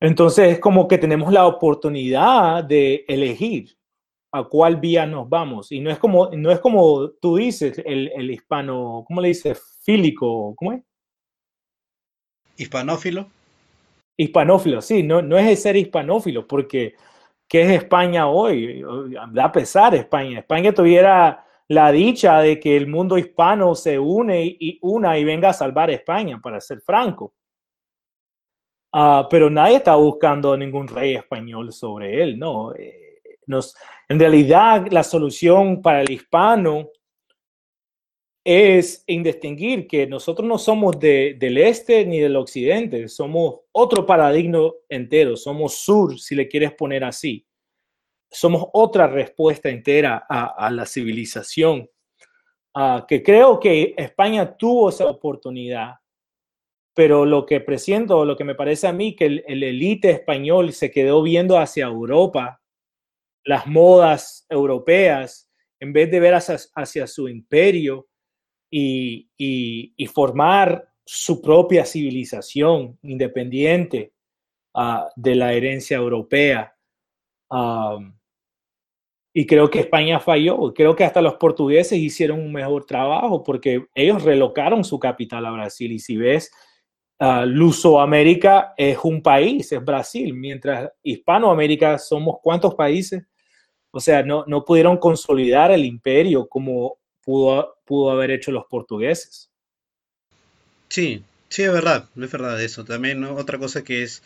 Entonces 0.00 0.54
es 0.54 0.58
como 0.58 0.88
que 0.88 0.98
tenemos 0.98 1.32
la 1.32 1.46
oportunidad 1.46 2.64
de 2.64 3.04
elegir 3.06 3.76
a 4.32 4.42
cuál 4.44 4.76
vía 4.76 5.06
nos 5.06 5.28
vamos. 5.28 5.70
Y 5.70 5.80
no 5.80 5.90
es 5.90 5.98
como, 5.98 6.30
no 6.30 6.50
es 6.50 6.58
como 6.58 7.10
tú 7.10 7.36
dices, 7.36 7.80
el, 7.84 8.10
el 8.16 8.30
hispano, 8.30 9.04
¿cómo 9.06 9.20
le 9.20 9.28
dices? 9.28 9.62
Fílico, 9.82 10.54
¿cómo 10.56 10.72
es? 10.72 10.82
Hispanófilo. 12.56 13.28
Hispanófilo, 14.16 14.80
sí, 14.80 15.02
no, 15.02 15.22
no 15.22 15.36
es 15.36 15.46
el 15.48 15.56
ser 15.56 15.76
hispanófilo, 15.76 16.46
porque 16.46 16.94
¿qué 17.48 17.62
es 17.62 17.82
España 17.82 18.28
hoy? 18.28 18.84
Da 19.32 19.50
pesar 19.50 19.94
España. 19.94 20.38
España 20.38 20.72
tuviera 20.72 21.44
la 21.68 21.90
dicha 21.90 22.40
de 22.40 22.60
que 22.60 22.76
el 22.76 22.86
mundo 22.86 23.18
hispano 23.18 23.74
se 23.74 23.98
une 23.98 24.44
y 24.44 24.78
una 24.82 25.18
y 25.18 25.24
venga 25.24 25.50
a 25.50 25.52
salvar 25.52 25.90
España, 25.90 26.40
para 26.40 26.60
ser 26.60 26.80
franco. 26.80 27.34
Uh, 28.92 29.26
pero 29.28 29.50
nadie 29.50 29.76
está 29.76 29.96
buscando 29.96 30.56
ningún 30.56 30.86
rey 30.86 31.16
español 31.16 31.72
sobre 31.72 32.22
él, 32.22 32.38
¿no? 32.38 32.72
Eh, 32.74 33.18
nos, 33.46 33.74
en 34.08 34.20
realidad, 34.20 34.86
la 34.90 35.02
solución 35.02 35.82
para 35.82 36.02
el 36.02 36.10
hispano 36.12 36.90
es 38.44 39.02
indistinguir 39.06 39.86
que 39.86 40.06
nosotros 40.06 40.46
no 40.46 40.58
somos 40.58 40.98
de, 41.00 41.34
del 41.38 41.56
este 41.56 42.04
ni 42.04 42.20
del 42.20 42.36
occidente, 42.36 43.08
somos 43.08 43.60
otro 43.72 44.04
paradigma 44.04 44.70
entero, 44.90 45.34
somos 45.34 45.78
sur, 45.78 46.18
si 46.20 46.34
le 46.34 46.46
quieres 46.46 46.72
poner 46.74 47.04
así. 47.04 47.46
Somos 48.30 48.66
otra 48.74 49.06
respuesta 49.06 49.70
entera 49.70 50.26
a, 50.28 50.70
la 50.70 50.84
civilización, 50.84 51.88
que 53.08 53.22
creo 53.22 53.60
que 53.60 53.94
España 53.96 54.56
tuvo 54.56 54.88
esa 54.88 55.06
oportunidad, 55.06 55.94
pero 56.92 57.24
lo 57.24 57.46
que 57.46 57.60
presiento, 57.60 58.24
lo 58.24 58.36
que 58.36 58.44
me 58.44 58.56
parece 58.56 58.88
a 58.88 58.92
mí, 58.92 59.14
que 59.14 59.26
el, 59.26 59.44
el 59.46 59.62
elite 59.62 60.10
español 60.10 60.72
se 60.72 60.90
quedó 60.90 61.22
viendo 61.22 61.58
hacia 61.58 61.86
Europa, 61.86 62.60
las 63.44 63.68
modas 63.68 64.46
europeas, 64.48 65.48
en 65.78 65.92
vez 65.92 66.10
de 66.10 66.20
ver 66.20 66.34
hacia 66.34 67.06
su 67.06 67.28
imperio, 67.28 68.08
y, 68.76 70.06
formar 70.12 70.88
su 71.04 71.40
propia 71.40 71.84
civilización 71.84 72.98
independiente 73.02 74.12
uh, 74.74 75.04
de 75.16 75.34
la 75.34 75.52
herencia 75.52 75.96
europea. 75.96 76.74
Um, 77.50 78.16
y 79.32 79.46
creo 79.46 79.68
que 79.68 79.80
España 79.80 80.18
falló. 80.20 80.72
Creo 80.72 80.94
que 80.94 81.04
hasta 81.04 81.20
los 81.20 81.34
portugueses 81.34 81.98
hicieron 81.98 82.40
un 82.40 82.52
mejor 82.52 82.84
trabajo 82.86 83.42
porque 83.42 83.86
ellos 83.94 84.22
relocaron 84.22 84.84
su 84.84 84.98
capital 84.98 85.44
a 85.46 85.50
Brasil. 85.50 85.92
Y 85.92 85.98
si 85.98 86.16
ves, 86.16 86.50
uh, 87.20 87.44
Lusoamérica 87.44 88.74
es 88.76 88.98
un 89.02 89.22
país, 89.22 89.70
es 89.72 89.84
Brasil, 89.84 90.32
mientras 90.34 90.90
Hispanoamérica 91.02 91.98
somos 91.98 92.36
cuántos 92.42 92.74
países. 92.74 93.24
O 93.90 94.00
sea, 94.00 94.22
no, 94.22 94.44
no 94.46 94.64
pudieron 94.64 94.96
consolidar 94.96 95.70
el 95.70 95.84
imperio 95.84 96.48
como 96.48 96.98
pudo, 97.24 97.73
pudo 97.84 98.10
haber 98.10 98.30
hecho 98.30 98.50
los 98.50 98.64
portugueses. 98.66 99.50
Sí, 100.88 101.22
sí, 101.48 101.62
es 101.62 101.72
verdad, 101.72 102.08
es 102.16 102.30
verdad 102.30 102.62
eso. 102.62 102.84
También 102.84 103.24
otra 103.24 103.58
cosa 103.58 103.82
que 103.82 104.02
es 104.02 104.22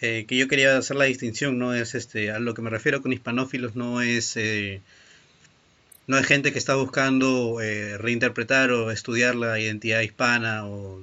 eh, 0.00 0.24
que 0.26 0.36
yo 0.36 0.48
quería 0.48 0.76
hacer 0.76 0.96
la 0.96 1.04
distinción, 1.04 1.58
no 1.58 1.74
es 1.74 1.94
este, 1.94 2.30
a 2.30 2.38
lo 2.38 2.54
que 2.54 2.62
me 2.62 2.70
refiero 2.70 3.02
con 3.02 3.12
hispanófilos, 3.12 3.76
no 3.76 4.02
es 4.02 4.36
eh, 4.36 4.82
no 6.06 6.18
es 6.18 6.26
gente 6.26 6.52
que 6.52 6.58
está 6.58 6.74
buscando 6.74 7.60
eh, 7.60 7.96
reinterpretar 7.98 8.70
o 8.72 8.90
estudiar 8.90 9.34
la 9.36 9.60
identidad 9.60 10.00
hispana 10.00 10.66
o 10.66 11.00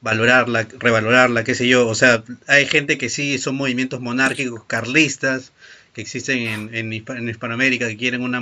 valorarla, 0.00 0.66
revalorarla, 0.78 1.44
qué 1.44 1.54
sé 1.54 1.68
yo. 1.68 1.86
O 1.86 1.94
sea, 1.94 2.24
hay 2.46 2.66
gente 2.66 2.98
que 2.98 3.08
sí 3.08 3.38
son 3.38 3.56
movimientos 3.56 4.00
monárquicos, 4.00 4.64
carlistas, 4.64 5.52
que 5.92 6.00
existen 6.00 6.38
en, 6.38 6.74
en, 6.74 6.92
en 6.92 7.28
Hispanoamérica, 7.28 7.88
que 7.88 7.96
quieren 7.96 8.22
una 8.22 8.40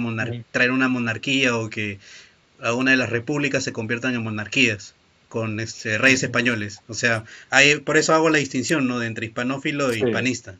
traer 0.53 0.71
una 0.71 0.89
monarquía 0.89 1.57
o 1.57 1.69
que 1.71 1.99
a 2.63 2.75
una 2.75 2.93
de 2.93 2.97
las 2.97 3.11
repúblicas 3.11 3.65
se 3.65 3.73
conviertan 3.73 4.15
en 4.15 4.23
monarquías 4.23 4.95
con 5.29 5.61
este, 5.61 5.99
reyes 5.99 6.23
españoles. 6.23 6.83
O 6.89 6.95
sea, 6.95 7.25
hay, 7.51 7.77
por 7.77 7.97
eso 7.97 8.15
hago 8.15 8.31
la 8.31 8.39
distinción 8.39 8.87
¿no? 8.89 8.99
de 8.99 9.07
entre 9.07 9.27
hispanófilo 9.27 9.91
e 9.91 9.99
hispanista. 9.99 10.57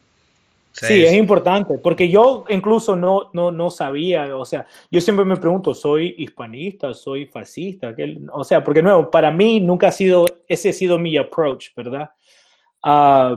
sí, 0.73 1.05
es... 1.05 1.15
importante, 1.15 1.79
porque 1.79 2.09
yo 2.09 2.45
incluso 2.49 2.95
no, 2.95 3.31
no, 3.33 3.51
no 3.51 3.71
sabía, 3.71 4.37
o 4.37 4.45
sea, 4.45 4.67
yo 4.91 5.01
siempre 5.01 5.25
me 5.25 5.37
pregunto, 5.37 5.75
¿soy 5.75 6.15
hispanista? 6.19 6.93
¿Soy 6.95 7.27
fascista? 7.27 7.95
O 8.33 8.45
sea, 8.45 8.63
porque 8.63 8.83
nuevo, 8.83 9.11
para 9.11 9.31
mí 9.31 9.61
nunca 9.61 9.89
ha 9.89 9.93
sido, 9.93 10.27
ese 10.47 10.71
ha 10.71 10.73
sido 10.73 10.99
mi 10.99 11.17
approach, 11.17 11.69
¿verdad? 11.75 12.11
Ah, 12.83 13.37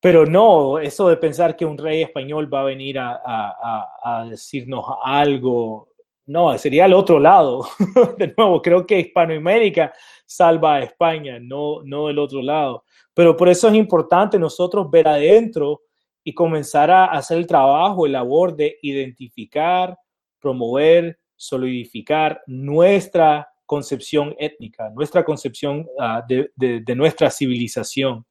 pero 0.00 0.24
no, 0.24 0.78
eso 0.78 1.08
de 1.08 1.16
pensar 1.16 1.56
que 1.56 1.64
un 1.64 1.76
rey 1.76 2.02
español 2.02 2.52
va 2.52 2.60
a 2.60 2.64
venir 2.64 3.00
a, 3.00 3.20
a, 3.24 3.88
a 4.04 4.24
decirnos 4.26 4.84
algo 5.02 5.88
no, 6.28 6.56
sería 6.58 6.84
el 6.84 6.92
otro 6.92 7.18
lado. 7.18 7.66
de 8.18 8.34
nuevo, 8.36 8.60
creo 8.60 8.86
que 8.86 9.00
Hispanoamérica 9.00 9.94
salva 10.26 10.76
a 10.76 10.82
España, 10.82 11.38
no, 11.40 11.82
no 11.84 12.10
el 12.10 12.18
otro 12.18 12.42
lado. 12.42 12.84
Pero 13.14 13.34
por 13.34 13.48
eso 13.48 13.68
es 13.68 13.74
importante 13.74 14.38
nosotros 14.38 14.90
ver 14.90 15.08
adentro 15.08 15.80
y 16.22 16.34
comenzar 16.34 16.90
a 16.90 17.06
hacer 17.06 17.38
el 17.38 17.46
trabajo, 17.46 18.04
el 18.04 18.12
labor 18.12 18.54
de 18.54 18.76
identificar, 18.82 19.96
promover, 20.38 21.18
solidificar 21.34 22.42
nuestra 22.46 23.48
concepción 23.64 24.36
étnica, 24.38 24.90
nuestra 24.90 25.24
concepción 25.24 25.86
uh, 25.98 26.20
de, 26.28 26.94
nuestra 26.94 27.30
civilización. 27.30 28.26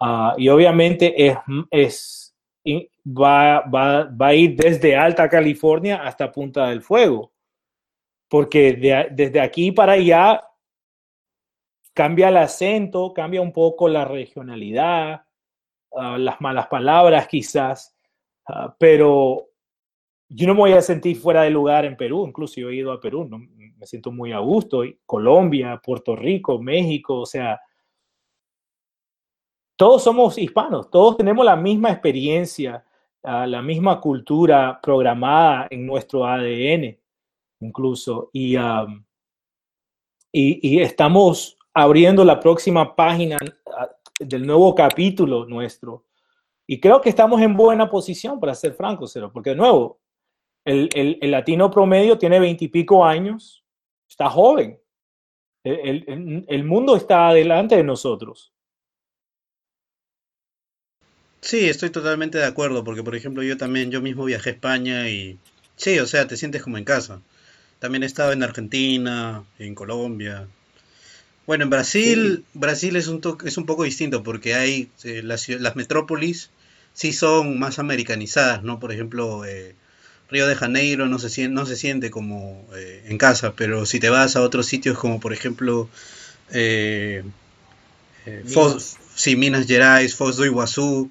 Uh, 0.00 0.32
y 0.38 0.48
obviamente 0.48 1.14
es, 1.14 1.36
es 1.70 2.34
va, 3.06 3.60
va, 3.60 4.04
va, 4.04 4.28
a 4.28 4.34
ir 4.34 4.56
desde 4.56 4.96
Alta 4.96 5.28
California 5.28 6.02
hasta 6.02 6.30
Punta 6.30 6.68
del 6.68 6.82
Fuego, 6.82 7.32
porque 8.28 8.74
de, 8.74 9.08
desde 9.10 9.40
aquí 9.40 9.72
para 9.72 9.92
allá 9.92 10.42
cambia 11.94 12.28
el 12.28 12.36
acento, 12.36 13.12
cambia 13.12 13.42
un 13.42 13.52
poco 13.52 13.88
la 13.88 14.04
regionalidad, 14.04 15.24
uh, 15.90 16.16
las 16.16 16.40
malas 16.40 16.68
palabras 16.68 17.28
quizás, 17.28 17.94
uh, 18.48 18.70
pero 18.78 19.48
yo 20.28 20.46
no 20.46 20.54
me 20.54 20.60
voy 20.60 20.72
a 20.72 20.80
sentir 20.80 21.16
fuera 21.16 21.42
de 21.42 21.50
lugar 21.50 21.84
en 21.84 21.96
Perú, 21.96 22.26
incluso 22.26 22.60
yo 22.60 22.70
he 22.70 22.76
ido 22.76 22.92
a 22.92 23.00
Perú, 23.00 23.26
¿no? 23.28 23.38
me 23.38 23.86
siento 23.86 24.12
muy 24.12 24.32
a 24.32 24.38
gusto, 24.38 24.84
Colombia, 25.04 25.80
Puerto 25.84 26.14
Rico, 26.14 26.62
México, 26.62 27.20
o 27.20 27.26
sea, 27.26 27.60
todos 29.76 30.04
somos 30.04 30.38
hispanos, 30.38 30.88
todos 30.88 31.16
tenemos 31.16 31.44
la 31.44 31.56
misma 31.56 31.90
experiencia, 31.90 32.84
la 33.22 33.62
misma 33.62 34.00
cultura 34.00 34.80
programada 34.82 35.68
en 35.70 35.86
nuestro 35.86 36.26
ADN, 36.26 36.98
incluso. 37.60 38.30
Y, 38.32 38.56
y, 40.32 40.80
estamos 40.80 41.56
abriendo 41.74 42.24
la 42.24 42.40
próxima 42.40 42.94
página 42.94 43.38
del 44.18 44.46
nuevo 44.46 44.74
capítulo 44.74 45.46
nuestro. 45.46 46.04
Y 46.66 46.80
creo 46.80 47.00
que 47.00 47.08
estamos 47.08 47.40
en 47.40 47.56
buena 47.56 47.88
posición, 47.88 48.40
para 48.40 48.54
ser 48.54 48.74
franco, 48.74 49.06
Cero, 49.06 49.30
porque 49.32 49.50
de 49.50 49.56
nuevo, 49.56 50.00
el, 50.64 50.88
el, 51.20 51.30
latino 51.30 51.70
promedio 51.70 52.16
tiene 52.18 52.38
veintipico 52.38 53.04
años, 53.04 53.64
está 54.08 54.30
joven. 54.30 54.80
El, 55.64 56.44
el, 56.48 56.64
mundo 56.64 56.96
está 56.96 57.28
adelante 57.28 57.76
de 57.76 57.84
nosotros. 57.84 58.52
Sí, 61.42 61.68
estoy 61.68 61.90
totalmente 61.90 62.38
de 62.38 62.44
acuerdo, 62.46 62.84
porque 62.84 63.02
por 63.02 63.16
ejemplo 63.16 63.42
yo 63.42 63.56
también, 63.56 63.90
yo 63.90 64.00
mismo 64.00 64.24
viajé 64.24 64.50
a 64.50 64.52
España 64.52 65.08
y 65.10 65.38
sí, 65.76 65.98
o 65.98 66.06
sea, 66.06 66.28
te 66.28 66.36
sientes 66.36 66.62
como 66.62 66.78
en 66.78 66.84
casa. 66.84 67.20
También 67.80 68.04
he 68.04 68.06
estado 68.06 68.30
en 68.30 68.44
Argentina, 68.44 69.42
en 69.58 69.74
Colombia. 69.74 70.46
Bueno, 71.44 71.64
en 71.64 71.70
Brasil. 71.70 72.44
Brasil 72.54 72.94
es 72.94 73.08
un, 73.08 73.20
es 73.44 73.56
un 73.56 73.66
poco 73.66 73.82
distinto 73.82 74.22
porque 74.22 74.54
hay 74.54 74.88
eh, 75.02 75.22
las, 75.24 75.48
las, 75.48 75.74
metrópolis 75.74 76.50
sí 76.94 77.12
son 77.12 77.58
más 77.58 77.80
americanizadas, 77.80 78.62
¿no? 78.62 78.78
Por 78.78 78.92
ejemplo, 78.92 79.44
eh, 79.44 79.74
Río 80.30 80.46
de 80.46 80.54
Janeiro 80.54 81.08
no 81.08 81.18
se, 81.18 81.48
no 81.48 81.66
se 81.66 81.74
siente 81.74 82.12
como 82.12 82.68
eh, 82.76 83.02
en 83.08 83.18
casa, 83.18 83.54
pero 83.56 83.84
si 83.84 83.98
te 83.98 84.10
vas 84.10 84.36
a 84.36 84.42
otros 84.42 84.66
sitios 84.66 84.96
como 84.96 85.18
por 85.18 85.32
ejemplo 85.32 85.88
eh, 86.52 87.24
Minas. 88.26 88.96
sí, 89.16 89.34
Minas 89.34 89.66
Gerais, 89.66 90.14
Foz 90.14 90.36
do 90.36 90.44
Iguazú, 90.44 91.10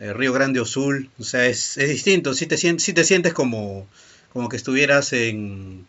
eh, 0.00 0.12
Río 0.12 0.32
Grande 0.32 0.60
o 0.60 0.64
Sul, 0.64 1.10
o 1.18 1.22
sea, 1.22 1.46
es, 1.46 1.78
es 1.78 1.88
distinto, 1.88 2.34
si 2.34 2.46
te, 2.46 2.56
si 2.56 2.92
te 2.92 3.04
sientes 3.04 3.32
como, 3.32 3.86
como 4.32 4.48
que 4.48 4.56
estuvieras 4.56 5.12
en... 5.12 5.86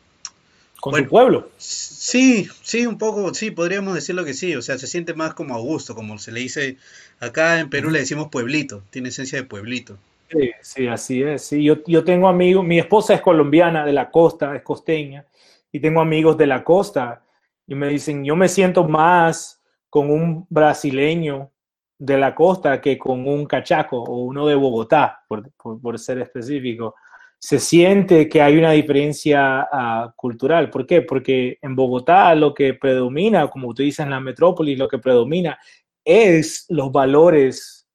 Con 0.79 0.91
bueno, 0.91 1.05
tu 1.07 1.11
pueblo. 1.11 1.49
Sí, 1.57 2.47
sí, 2.61 2.85
un 2.85 2.99
poco, 2.99 3.33
sí, 3.33 3.49
podríamos 3.49 3.95
decirlo 3.95 4.23
que 4.23 4.35
sí, 4.35 4.55
o 4.55 4.61
sea, 4.61 4.77
se 4.77 4.85
siente 4.85 5.15
más 5.15 5.33
como 5.33 5.55
a 5.55 5.59
gusto, 5.59 5.95
como 5.95 6.19
se 6.19 6.31
le 6.31 6.41
dice, 6.41 6.77
acá 7.19 7.59
en 7.59 7.69
Perú 7.69 7.89
le 7.89 7.99
decimos 7.99 8.29
pueblito, 8.29 8.83
tiene 8.91 9.09
esencia 9.09 9.39
de 9.39 9.45
pueblito. 9.45 9.97
Sí, 10.29 10.51
sí, 10.61 10.87
así 10.87 11.23
es, 11.23 11.41
sí, 11.43 11.63
yo, 11.63 11.83
yo 11.87 12.03
tengo 12.03 12.27
amigos, 12.27 12.63
mi 12.63 12.77
esposa 12.77 13.15
es 13.15 13.21
colombiana, 13.21 13.85
de 13.85 13.93
la 13.93 14.11
costa, 14.11 14.55
es 14.55 14.61
costeña, 14.61 15.25
y 15.71 15.79
tengo 15.79 16.01
amigos 16.01 16.37
de 16.37 16.47
la 16.47 16.63
costa, 16.63 17.23
y 17.67 17.73
me 17.73 17.87
dicen, 17.87 18.23
yo 18.23 18.35
me 18.35 18.47
siento 18.47 18.87
más 18.87 19.59
con 19.89 20.11
un 20.11 20.45
brasileño 20.49 21.49
de 21.97 22.17
la 22.17 22.35
costa 22.35 22.81
que 22.81 22.97
con 22.97 23.27
un 23.27 23.45
cachaco 23.45 24.01
o 24.01 24.23
uno 24.23 24.47
de 24.47 24.55
Bogotá, 24.55 25.23
por, 25.27 25.49
por, 25.53 25.97
ser 25.97 26.19
específico. 26.19 26.95
Se 27.39 27.59
siente 27.59 28.27
que 28.27 28.41
hay 28.41 28.57
una 28.57 28.71
diferencia 28.71 29.67
uh, 29.71 30.11
cultural. 30.15 30.69
¿Por 30.69 30.85
qué? 30.85 31.01
Porque 31.01 31.57
en 31.61 31.75
Bogotá 31.75 32.33
lo 32.35 32.53
que 32.53 32.73
predomina, 32.73 33.47
como 33.47 33.73
tú 33.73 33.83
dices 33.83 34.05
en 34.05 34.09
la 34.09 34.19
metrópolis, 34.19 34.77
lo 34.77 34.87
que 34.87 34.97
predomina 34.97 35.57
es 36.03 36.65
los 36.69 36.91
valores 36.91 37.87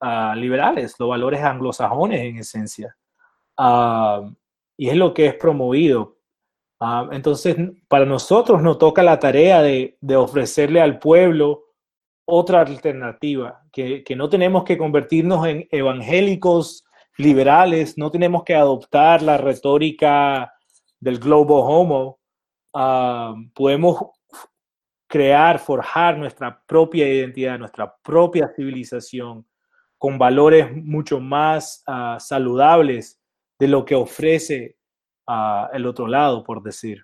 uh, 0.00 0.34
liberales, 0.34 0.94
los 0.98 1.08
valores 1.08 1.42
anglosajones 1.42 2.20
en 2.20 2.38
esencia. 2.38 2.96
Uh, 3.58 4.30
y 4.76 4.88
es 4.88 4.96
lo 4.96 5.14
que 5.14 5.26
es 5.26 5.34
promovido. 5.34 6.18
entonces, 7.12 7.56
para 7.88 8.04
nosotros 8.04 8.60
nos 8.62 8.78
toca 8.78 9.02
la 9.02 9.18
tarea 9.18 9.62
de, 9.62 9.96
de 10.00 10.16
ofrecerle 10.16 10.82
al 10.82 10.98
pueblo 10.98 11.65
otra 12.26 12.60
alternativa, 12.60 13.62
que, 13.72 14.04
que, 14.04 14.16
no 14.16 14.28
tenemos 14.28 14.64
que 14.64 14.76
convertirnos 14.76 15.46
en 15.46 15.66
evangélicos 15.70 16.84
liberales, 17.16 17.96
no 17.96 18.10
tenemos 18.10 18.44
que 18.44 18.54
adoptar 18.54 19.22
la 19.22 19.38
retórica 19.38 20.52
del 21.00 21.18
globo 21.18 21.64
homo, 21.64 22.18
podemos 23.54 24.06
crear, 25.06 25.58
forjar 25.58 26.18
nuestra 26.18 26.62
propia 26.66 27.08
identidad, 27.08 27.58
nuestra 27.58 27.94
propia 28.02 28.52
civilización 28.54 29.46
con 29.98 30.18
valores 30.18 30.70
mucho 30.74 31.20
más 31.20 31.82
uh, 31.86 32.20
saludables 32.20 33.18
de 33.58 33.68
lo 33.68 33.84
que 33.84 33.94
ofrece 33.94 34.76
uh, 35.26 35.72
el 35.72 35.86
otro 35.86 36.06
lado, 36.06 36.44
por 36.44 36.62
decir. 36.62 37.02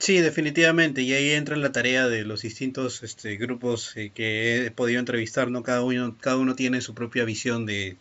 Sí, 0.00 0.18
definitivamente, 0.18 1.02
y 1.02 1.12
ahí 1.12 1.30
entra 1.30 1.56
la 1.56 1.70
tarea 1.72 2.08
de 2.08 2.24
los 2.24 2.40
distintos 2.42 3.02
este, 3.04 3.36
grupos 3.36 3.94
eh, 3.96 4.10
que 4.14 4.66
he 4.66 4.70
podido 4.70 4.98
entrevistar, 4.98 5.50
¿no? 5.50 5.62
Cada 5.62 5.82
uno, 5.82 6.16
cada 6.18 6.38
uno 6.38 6.54
tiene 6.56 6.80
su 6.80 6.94
propia 6.94 7.24
visión 7.24 7.66
de, 7.66 7.96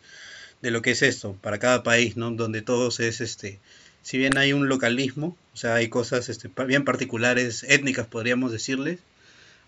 de 0.61 0.71
lo 0.71 0.81
que 0.81 0.91
es 0.91 1.01
esto, 1.03 1.35
para 1.41 1.59
cada 1.59 1.83
país, 1.83 2.17
¿no? 2.17 2.31
Donde 2.31 2.61
todos 2.63 2.99
es, 3.01 3.21
este, 3.21 3.59
si 4.03 4.17
bien 4.17 4.37
hay 4.37 4.53
un 4.53 4.69
localismo, 4.69 5.37
o 5.53 5.57
sea, 5.57 5.75
hay 5.75 5.89
cosas 5.89 6.29
este, 6.29 6.49
bien 6.67 6.85
particulares, 6.85 7.63
étnicas 7.69 8.07
podríamos 8.07 8.51
decirles, 8.53 8.99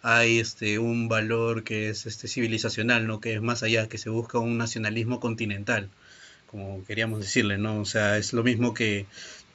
hay 0.01 0.39
este, 0.39 0.79
un 0.79 1.07
valor 1.09 1.63
que 1.63 1.89
es 1.89 2.05
este, 2.05 2.27
civilizacional, 2.27 3.07
¿no? 3.07 3.19
Que 3.21 3.33
es 3.35 3.41
más 3.41 3.63
allá, 3.63 3.87
que 3.89 3.97
se 3.97 4.09
busca 4.09 4.39
un 4.39 4.57
nacionalismo 4.57 5.19
continental, 5.19 5.89
como 6.47 6.83
queríamos 6.85 7.21
decirle, 7.21 7.57
¿no? 7.57 7.79
O 7.81 7.85
sea, 7.85 8.17
es 8.17 8.33
lo 8.33 8.43
mismo 8.43 8.73
que 8.73 9.05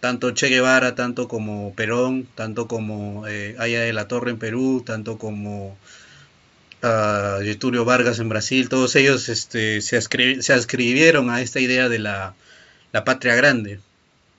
tanto 0.01 0.33
Che 0.33 0.49
Guevara, 0.49 0.95
tanto 0.95 1.29
como 1.29 1.75
Perón, 1.75 2.27
tanto 2.35 2.67
como 2.67 3.27
eh, 3.27 3.57
Aya 3.59 3.81
de 3.81 3.93
la 3.93 4.09
Torre 4.09 4.31
en 4.31 4.39
Perú, 4.39 4.83
tanto 4.85 5.19
como 5.19 5.77
uh, 6.83 7.43
Getulio 7.43 7.85
Vargas 7.85 8.19
en 8.19 8.29
Brasil, 8.29 8.69
todos 8.69 8.95
ellos 8.97 9.29
este, 9.29 9.81
se, 9.81 10.01
se 10.01 10.53
ascribieron 10.53 11.31
a 11.31 11.41
esta 11.41 11.61
idea 11.61 11.89
de 11.89 11.99
la, 11.99 12.35
la, 12.93 13.05
patria 13.05 13.35
grande. 13.35 13.81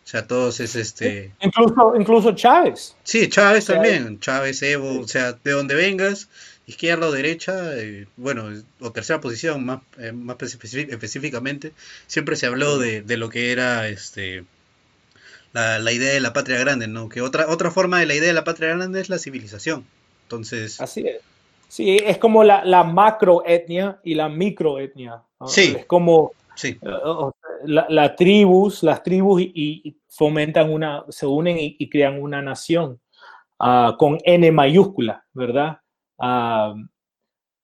O 0.05 0.09
sea, 0.09 0.25
todos 0.25 0.61
es 0.61 0.75
este... 0.75 1.34
Incluso, 1.41 1.93
incluso 1.99 2.31
Chávez. 2.31 2.95
Sí, 3.03 3.27
Chávez 3.27 3.65
también, 3.65 4.21
Chávez, 4.21 4.61
Evo, 4.61 5.01
o 5.01 5.07
sea, 5.07 5.34
de 5.34 5.51
donde 5.51 5.75
vengas, 5.75 6.29
izquierda 6.65 7.07
o 7.07 7.11
derecha, 7.11 7.75
eh, 7.75 8.07
bueno, 8.15 8.47
o 8.79 8.91
tercera 8.93 9.19
posición 9.19 9.65
más, 9.65 9.81
eh, 9.97 10.13
más 10.13 10.38
específicamente, 10.41 11.73
siempre 12.07 12.38
se 12.38 12.45
habló 12.45 12.77
de, 12.77 13.01
de 13.01 13.17
lo 13.17 13.29
que 13.29 13.51
era 13.51 13.89
este 13.89 14.45
la, 15.79 15.91
idea 15.91 16.13
de 16.13 16.19
la 16.19 16.34
patria 16.34 16.59
grande, 16.59 16.88
¿no? 16.88 17.09
Que 17.09 17.21
otra, 17.21 17.47
otra 17.49 17.71
forma 17.71 17.99
de 17.99 18.05
la 18.05 18.15
idea 18.15 18.27
de 18.27 18.34
la 18.34 18.43
patria 18.43 18.75
grande 18.75 19.01
es 19.01 19.09
la 19.09 19.17
civilización. 19.17 19.85
Entonces. 20.23 20.79
Así 20.81 21.07
es. 21.07 21.21
Sí, 21.67 21.97
es 21.97 22.17
como 22.17 22.43
la, 22.43 22.63
la 22.63 22.84
macroetnia 22.84 23.99
y 24.03 24.15
la 24.15 24.29
microetnia. 24.29 25.23
Sí. 25.45 25.75
Es 25.77 25.85
como 25.85 26.31
sí. 26.55 26.77
Uh, 26.81 27.31
la, 27.65 28.15
tribus, 28.15 28.84
las 28.84 29.03
tribus 29.03 29.41
y, 29.41 29.97
fomentan 30.07 30.71
una, 30.71 31.03
se 31.09 31.25
unen 31.25 31.57
y, 31.59 31.89
crean 31.89 32.21
una 32.21 32.41
nación 32.41 32.99
uh, 33.59 33.95
con 33.97 34.17
N 34.23 34.51
mayúscula, 34.51 35.25
¿verdad? 35.34 35.79
Uh, 36.17 36.75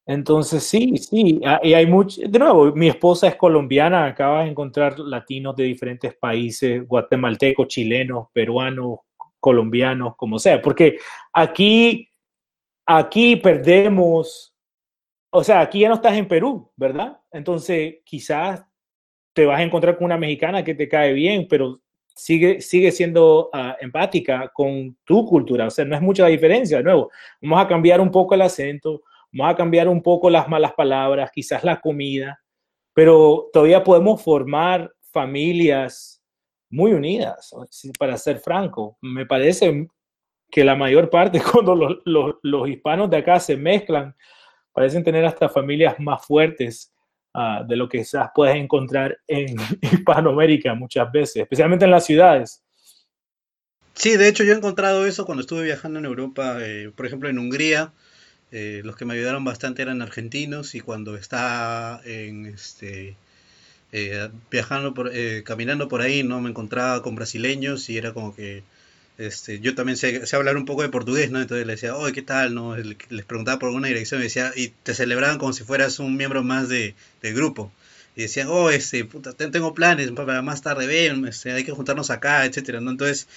entonces, 0.05 0.63
sí, 0.63 0.97
sí, 0.97 1.39
ah, 1.45 1.61
y 1.63 1.73
hay 1.73 1.85
mucho, 1.85 2.21
de 2.27 2.39
nuevo, 2.39 2.73
mi 2.73 2.89
esposa 2.89 3.27
es 3.27 3.35
colombiana, 3.35 4.05
acaba 4.05 4.43
de 4.43 4.49
encontrar 4.49 4.99
latinos 4.99 5.55
de 5.55 5.63
diferentes 5.63 6.13
países, 6.15 6.85
guatemaltecos, 6.85 7.69
chilenos, 7.69 8.27
peruanos, 8.34 8.99
colombianos, 9.39 10.15
como 10.17 10.39
sea, 10.39 10.61
porque 10.61 10.97
aquí, 11.31 12.09
aquí 12.85 13.38
perdemos, 13.38 14.53
o 15.30 15.43
sea, 15.43 15.61
aquí 15.61 15.80
ya 15.80 15.89
no 15.89 15.95
estás 15.95 16.17
en 16.17 16.27
Perú, 16.27 16.69
¿verdad? 16.75 17.19
Entonces, 17.31 17.95
quizás 18.03 18.65
te 19.31 19.45
vas 19.45 19.59
a 19.59 19.63
encontrar 19.63 19.97
con 19.97 20.05
una 20.05 20.17
mexicana 20.17 20.63
que 20.65 20.75
te 20.75 20.89
cae 20.89 21.13
bien, 21.13 21.47
pero 21.49 21.80
sigue, 22.13 22.59
sigue 22.59 22.91
siendo 22.91 23.49
uh, 23.53 23.73
empática 23.80 24.51
con 24.53 24.97
tu 25.05 25.25
cultura, 25.25 25.67
o 25.67 25.69
sea, 25.69 25.85
no 25.85 25.95
es 25.95 26.01
mucha 26.01 26.23
la 26.23 26.30
diferencia, 26.30 26.77
de 26.77 26.84
nuevo, 26.84 27.09
vamos 27.41 27.61
a 27.61 27.67
cambiar 27.69 28.01
un 28.01 28.11
poco 28.11 28.35
el 28.35 28.41
acento, 28.41 29.03
Vamos 29.34 29.53
a 29.53 29.57
cambiar 29.57 29.88
un 29.88 30.01
poco 30.01 30.30
las 30.30 30.47
malas 30.47 30.73
palabras, 30.73 31.31
quizás 31.34 31.64
la 31.64 31.81
comida, 31.81 32.39
pero 32.93 33.49
todavía 33.51 33.84
podemos 33.84 34.22
formar 34.22 34.93
familias 35.11 36.22
muy 36.69 36.93
unidas, 36.93 37.51
para 37.99 38.18
ser 38.18 38.39
franco. 38.39 38.97
Me 39.01 39.26
parece 39.26 39.88
que 40.49 40.64
la 40.64 40.76
mayor 40.76 41.10
parte, 41.10 41.41
cuando 41.51 41.76
los, 42.05 42.69
hispanos 42.69 43.10
de 43.10 43.18
acá 43.18 43.39
se 43.39 43.57
mezclan, 43.57 44.15
parecen 44.72 45.03
tener 45.03 45.26
hasta 45.26 45.49
familias 45.49 45.99
más 45.99 46.26
fuertes 46.26 46.93
ah, 47.34 47.64
de 47.68 47.76
lo 47.76 47.89
que 47.89 47.99
quizás 47.99 48.30
puedes 48.34 48.55
encontrar 48.55 49.18
en 49.27 49.55
Hispanoamérica 49.81 50.76
muchas 50.76 51.11
veces, 51.11 51.38
especialmente 51.38 51.85
en 51.85 51.91
las 51.91 52.05
ciudades. 52.05 52.64
Sí, 53.93 54.18
de 54.18 54.27
hecho 54.27 54.43
yo 54.43 54.53
he 54.53 54.57
encontrado 54.57 55.05
eso 55.05 55.26
cuando 55.26 55.41
estuve 55.41 55.64
viajando 55.64 55.99
en 55.99 56.05
Europa, 56.05 56.57
eh, 56.61 56.91
por 56.95 57.05
ejemplo 57.05 57.30
en 57.30 57.38
Hungría, 57.38 57.93
eh, 58.55 58.81
los 58.84 58.95
que 58.95 59.05
me 59.05 59.15
ayudaron 59.15 59.43
bastante 59.43 59.81
eran 59.81 60.03
argentinos 60.03 60.75
y 60.75 60.80
cuando 60.80 61.17
estaba 61.17 62.01
en 62.05 62.45
este 62.45 63.15
eh, 63.91 64.30
viajando 64.51 64.93
por, 64.93 65.09
eh, 65.11 65.41
caminando 65.43 65.88
por 65.88 66.01
ahí 66.01 66.21
no 66.21 66.39
me 66.39 66.51
encontraba 66.51 67.01
con 67.01 67.15
brasileños 67.15 67.89
y 67.89 67.97
era 67.97 68.13
como 68.13 68.35
que 68.35 68.63
este, 69.17 69.59
yo 69.59 69.73
también 69.73 69.97
sé, 69.97 70.21
hablar 70.34 70.55
un 70.57 70.65
poco 70.65 70.84
de 70.84 70.89
portugués, 70.89 71.31
¿no? 71.31 71.41
Entonces 71.41 71.65
le 71.65 71.73
decía, 71.73 71.95
oye, 71.95 72.13
¿qué 72.13 72.21
tal? 72.21 72.53
¿no? 72.53 72.75
Les 72.77 73.25
preguntaba 73.25 73.57
por 73.59 73.69
alguna 73.69 73.88
dirección 73.88 74.21
y, 74.21 74.25
decía, 74.25 74.51
y 74.55 74.69
te 74.69 74.93
celebraban 74.93 75.39
como 75.39 75.53
si 75.53 75.63
fueras 75.63 75.97
un 75.99 76.15
miembro 76.15 76.43
más 76.43 76.69
de, 76.69 76.95
del 77.23 77.34
grupo. 77.34 77.71
Y 78.15 78.23
decían, 78.23 78.47
oh, 78.49 78.69
este, 78.69 79.05
puta, 79.05 79.34
tengo 79.34 79.73
planes 79.73 80.11
para 80.11 80.41
más 80.43 80.61
tarde, 80.61 80.85
ven, 80.88 81.27
este, 81.27 81.51
hay 81.51 81.63
que 81.63 81.71
juntarnos 81.71 82.11
acá, 82.11 82.45
etcétera, 82.45 82.81
¿no? 82.81 82.91
Entonces, 82.91 83.27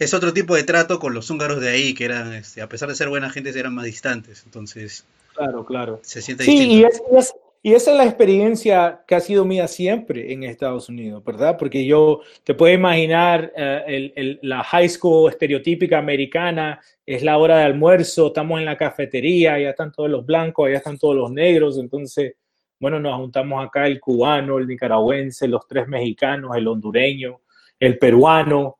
es 0.00 0.14
otro 0.14 0.32
tipo 0.32 0.56
de 0.56 0.64
trato 0.64 0.98
con 0.98 1.12
los 1.14 1.30
húngaros 1.30 1.60
de 1.60 1.68
ahí, 1.68 1.94
que 1.94 2.06
eran, 2.06 2.32
este, 2.32 2.62
a 2.62 2.68
pesar 2.68 2.88
de 2.88 2.94
ser 2.94 3.10
buena 3.10 3.28
gente, 3.28 3.56
eran 3.56 3.74
más 3.74 3.84
distantes. 3.84 4.42
Entonces, 4.46 5.04
claro, 5.34 5.64
claro. 5.64 6.00
Se 6.02 6.22
siente 6.22 6.44
sí, 6.44 6.52
distinto. 6.52 6.98
Y, 7.12 7.18
es, 7.18 7.34
y 7.62 7.74
esa 7.74 7.90
es 7.90 7.96
la 7.98 8.06
experiencia 8.06 9.02
que 9.06 9.14
ha 9.14 9.20
sido 9.20 9.44
mía 9.44 9.68
siempre 9.68 10.32
en 10.32 10.44
Estados 10.44 10.88
Unidos, 10.88 11.22
¿verdad? 11.22 11.58
Porque 11.58 11.84
yo 11.84 12.22
te 12.44 12.54
puedo 12.54 12.72
imaginar 12.72 13.52
eh, 13.54 14.10
el, 14.16 14.38
la 14.42 14.64
high 14.64 14.88
school 14.88 15.30
estereotípica 15.30 15.98
americana, 15.98 16.80
es 17.04 17.22
la 17.22 17.36
hora 17.36 17.58
de 17.58 17.64
almuerzo, 17.64 18.28
estamos 18.28 18.58
en 18.58 18.64
la 18.64 18.78
cafetería, 18.78 19.58
ya 19.58 19.70
están 19.70 19.92
todos 19.92 20.08
los 20.08 20.24
blancos, 20.24 20.70
ya 20.70 20.78
están 20.78 20.96
todos 20.96 21.14
los 21.14 21.30
negros, 21.30 21.76
entonces, 21.78 22.36
bueno, 22.78 22.98
nos 22.98 23.18
juntamos 23.18 23.62
acá 23.62 23.86
el 23.86 24.00
cubano, 24.00 24.56
el 24.56 24.66
nicaragüense, 24.66 25.46
los 25.46 25.68
tres 25.68 25.86
mexicanos, 25.86 26.56
el 26.56 26.66
hondureño, 26.66 27.42
el 27.78 27.98
peruano, 27.98 28.78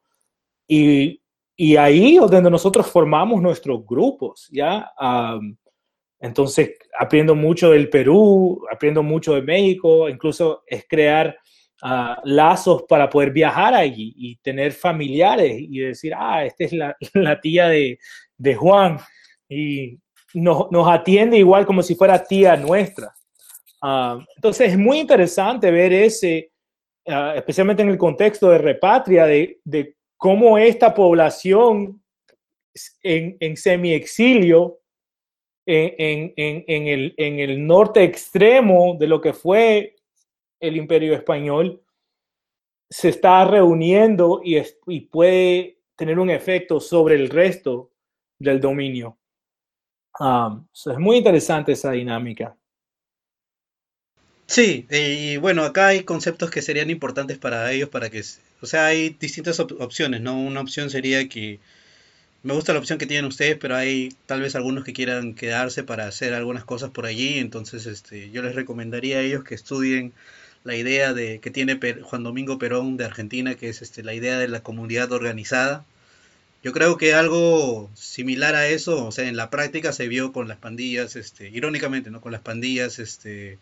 y, 0.73 1.21
y 1.57 1.77
ahí 1.77 2.15
es 2.15 2.31
donde 2.31 2.49
nosotros 2.49 2.87
formamos 2.87 3.43
nuestros 3.43 3.85
grupos, 3.85 4.49
¿ya? 4.53 4.89
entonces, 6.21 6.77
aprendo 6.97 7.35
mucho 7.35 7.73
del 7.73 7.91
Perú, 7.91 8.65
aprendo 8.71 9.03
mucho 9.03 9.35
de 9.35 9.43
México, 9.43 10.09
incluso 10.09 10.63
es 10.69 10.87
crear 10.89 11.37
ah, 11.83 12.21
lazos 12.23 12.85
para 12.89 13.11
poder 13.11 13.33
viajar 13.33 13.75
allí 13.75 14.15
y 14.17 14.37
tener 14.37 14.71
familiares 14.71 15.57
y 15.59 15.81
decir, 15.81 16.13
ah, 16.17 16.45
esta 16.45 16.65
es 16.65 16.73
la, 16.73 16.97
la 17.15 17.41
tía 17.41 17.67
de, 17.67 17.99
de, 18.39 18.55
Juan 18.55 18.99
y 19.49 19.99
nos, 20.35 20.71
nos, 20.71 20.87
atiende 20.87 21.37
igual 21.37 21.67
como 21.67 21.83
si 21.83 21.97
fuera 21.97 22.23
tía 22.23 22.57
nuestra. 22.57 23.13
entonces, 24.37 24.71
es 24.71 24.79
muy 24.79 25.01
interesante 25.01 25.69
ver 25.73 25.93
ese, 25.93 26.53
ah, 27.09 27.33
especialmente 27.35 27.83
en 27.83 27.89
el 27.89 27.99
contexto 27.99 28.51
de 28.51 28.59
repatria, 28.59 29.27
de, 29.27 29.59
de 29.65 29.97
cómo 30.21 30.59
esta 30.59 30.93
población 30.93 32.03
en, 33.03 33.39
en 33.41 33.57
semi-exilio, 33.57 34.81
en, 35.65 36.35
el, 36.37 37.67
norte 37.67 38.05
extremo 38.05 38.97
de 39.01 39.07
lo 39.07 39.23
que 39.23 39.33
fue 39.33 39.97
el 40.61 40.77
imperio 40.77 41.15
español, 41.15 41.83
se 42.91 43.09
está 43.09 43.47
reuniendo 43.47 44.43
y, 44.45 44.61
y 44.89 45.01
puede 45.01 45.79
tener 45.97 46.19
un 46.19 46.29
efecto 46.29 46.81
sobre 46.81 47.15
el 47.15 47.31
resto 47.31 47.91
del 48.39 48.61
dominio. 48.61 49.17
Um, 50.19 50.67
es 50.75 50.99
muy 50.99 51.17
interesante 51.17 51.73
esa 51.73 51.93
dinámica. 51.93 52.55
Sí, 54.47 54.87
y 54.91 55.39
bueno, 55.39 55.63
acá 55.63 55.89
hay 55.89 56.05
conceptos 56.05 56.51
que 56.51 56.61
serían 56.61 56.91
importantes 56.91 57.39
para 57.39 57.73
ellos, 57.73 57.89
para 57.89 58.11
que, 58.11 58.23
o 58.61 58.66
sea, 58.66 58.87
hay 58.87 59.11
distintas 59.20 59.61
opciones, 59.61 60.20
¿no? 60.20 60.39
Una 60.41 60.61
opción 60.61 60.91
sería 60.91 61.28
que 61.28 61.61
me 62.43 62.55
gusta 62.55 62.73
la 62.73 62.78
opción 62.78 62.99
que 62.99 63.07
tienen 63.07 63.27
ustedes, 63.27 63.59
pero 63.59 63.77
hay 63.77 64.11
tal 64.27 64.41
vez 64.41 64.55
algunos 64.55 64.85
que 64.85 64.93
quieran 64.95 65.35
quedarse 65.35 65.85
para 65.85 66.07
hacer 66.07 66.32
algunas 66.35 66.65
cosas 66.65 66.91
por 66.91 67.07
allí, 67.07 67.39
entonces 67.39 67.87
este, 67.87 68.31
yo 68.31 68.43
les 68.43 68.55
recomendaría 68.55 69.19
a 69.19 69.23
ellos 69.23 69.45
que 69.45 69.55
estudien 69.55 70.12
la 70.65 70.74
idea 70.77 71.12
de 71.15 71.41
que 71.41 71.51
tiene 71.51 71.78
Juan 72.03 72.23
Domingo 72.23 72.59
Perón 72.59 72.97
de 72.97 73.05
Argentina, 73.05 73.55
que 73.55 73.69
es 73.69 73.82
este, 73.82 74.03
la 74.03 74.15
idea 74.15 74.39
de 74.39 74.49
la 74.49 74.62
comunidad 74.62 75.12
organizada. 75.12 75.85
Yo 76.62 76.73
creo 76.73 76.97
que 76.99 77.15
algo 77.15 77.91
similar 77.95 78.55
a 78.55 78.69
eso, 78.69 79.07
o 79.07 79.12
sea, 79.12 79.28
en 79.28 79.37
la 79.37 79.51
práctica 79.51 79.93
se 79.93 80.09
vio 80.09 80.32
con 80.32 80.49
las 80.49 80.59
pandillas, 80.59 81.16
este, 81.16 81.49
irónicamente, 81.49 82.11
¿no? 82.11 82.20
Con 82.20 82.32
las 82.32 82.43
pandillas, 82.43 82.99
este, 82.99 83.59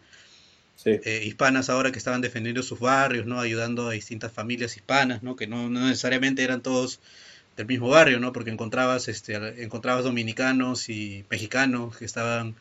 eh, 0.88 1.22
hispanas 1.24 1.70
ahora 1.70 1.92
que 1.92 1.98
estaban 1.98 2.20
defendiendo 2.20 2.62
sus 2.62 2.80
barrios, 2.80 3.26
¿no? 3.26 3.40
Ayudando 3.40 3.88
a 3.88 3.92
distintas 3.92 4.32
familias 4.32 4.76
hispanas, 4.76 5.22
¿no? 5.22 5.36
Que 5.36 5.46
no, 5.46 5.68
necesariamente 5.68 6.42
eran 6.42 6.62
todos 6.62 7.00
del 7.56 7.66
mismo 7.66 7.88
barrio, 7.88 8.20
¿no? 8.20 8.32
Porque 8.32 8.50
encontrabas, 8.50 9.08
este, 9.08 9.62
encontrabas 9.62 10.04
dominicanos 10.04 10.88
y 10.88 11.24
mexicanos 11.30 11.96
que 11.96 12.04
estaban 12.04 12.54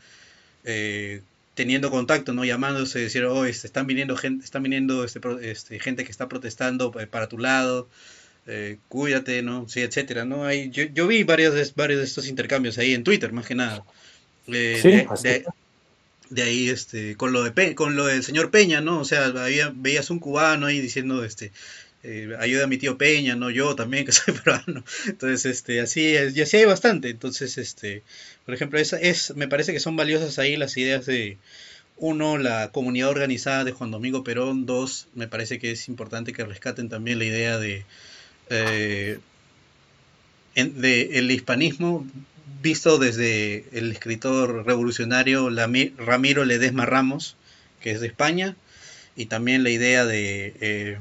eh, 0.63 1.21
teniendo 1.55 1.91
contacto, 1.91 2.33
¿no? 2.33 2.45
Llamándose, 2.45 2.99
decir, 2.99 3.25
oh, 3.25 3.45
este, 3.45 3.67
están 3.67 3.87
viniendo 3.87 4.15
gente, 4.15 4.43
están 4.43 4.63
viniendo 4.63 5.03
este, 5.03 5.19
este, 5.41 5.79
gente 5.79 6.03
que 6.03 6.11
está 6.11 6.27
protestando 6.27 6.91
para 6.91 7.27
tu 7.27 7.37
lado, 7.37 7.87
eh, 8.47 8.77
cuídate, 8.89 9.41
¿no? 9.43 9.67
Sí, 9.67 9.81
etcétera, 9.81 10.25
¿no? 10.25 10.45
Hay, 10.45 10.69
yo, 10.69 10.85
yo 10.85 11.07
vi 11.07 11.23
varios 11.23 11.53
de, 11.53 11.69
varios 11.75 11.99
de 11.99 12.05
estos 12.05 12.27
intercambios 12.27 12.77
ahí 12.77 12.93
en 12.93 13.03
Twitter, 13.03 13.31
más 13.33 13.45
que 13.45 13.55
nada. 13.55 13.83
sí, 14.45 14.51
de 14.51 15.45
ahí 16.37 16.69
este 16.69 17.15
con 17.15 17.31
lo 17.33 17.43
de 17.43 17.75
con 17.75 17.95
lo 17.95 18.05
del 18.05 18.23
señor 18.23 18.51
Peña 18.51 18.81
no 18.81 18.99
o 18.99 19.05
sea 19.05 19.31
veías 19.75 20.09
un 20.09 20.19
cubano 20.19 20.65
ahí 20.65 20.79
diciendo 20.79 21.23
este 21.23 21.51
eh, 22.03 22.37
ayuda 22.39 22.65
a 22.65 22.67
mi 22.67 22.77
tío 22.77 22.97
Peña 22.97 23.35
no 23.35 23.49
yo 23.49 23.75
también 23.75 24.05
que 24.05 24.11
soy 24.11 24.33
peruano. 24.33 24.83
Entonces 25.07 25.45
este 25.45 25.81
así 25.81 26.15
es, 26.15 26.35
y 26.37 26.41
así 26.41 26.57
hay 26.57 26.65
bastante. 26.65 27.09
Entonces 27.09 27.57
este 27.57 28.03
por 28.45 28.53
ejemplo 28.53 28.79
esa 28.79 28.99
es 28.99 29.35
me 29.35 29.47
parece 29.47 29.73
que 29.73 29.79
son 29.79 29.95
valiosas 29.95 30.39
ahí 30.39 30.55
las 30.57 30.77
ideas 30.77 31.05
de 31.05 31.37
uno 31.97 32.37
la 32.37 32.71
comunidad 32.71 33.09
organizada 33.09 33.63
de 33.63 33.71
Juan 33.71 33.91
Domingo 33.91 34.23
Perón. 34.23 34.65
Dos 34.65 35.07
me 35.15 35.27
parece 35.27 35.59
que 35.59 35.71
es 35.71 35.87
importante 35.87 36.33
que 36.33 36.45
rescaten 36.45 36.89
también 36.89 37.19
la 37.19 37.25
idea 37.25 37.57
de 37.57 37.85
eh, 38.49 39.19
de 40.55 41.19
el 41.19 41.29
hispanismo 41.31 42.05
visto 42.61 42.97
desde 42.97 43.65
el 43.71 43.91
escritor 43.91 44.65
revolucionario 44.65 45.49
Ramiro 45.49 46.45
Ledesma 46.45 46.85
Ramos, 46.85 47.35
que 47.81 47.91
es 47.91 48.01
de 48.01 48.07
España, 48.07 48.55
y 49.15 49.25
también 49.27 49.63
la 49.63 49.69
idea 49.69 50.05
de, 50.05 50.53
eh, 50.61 50.97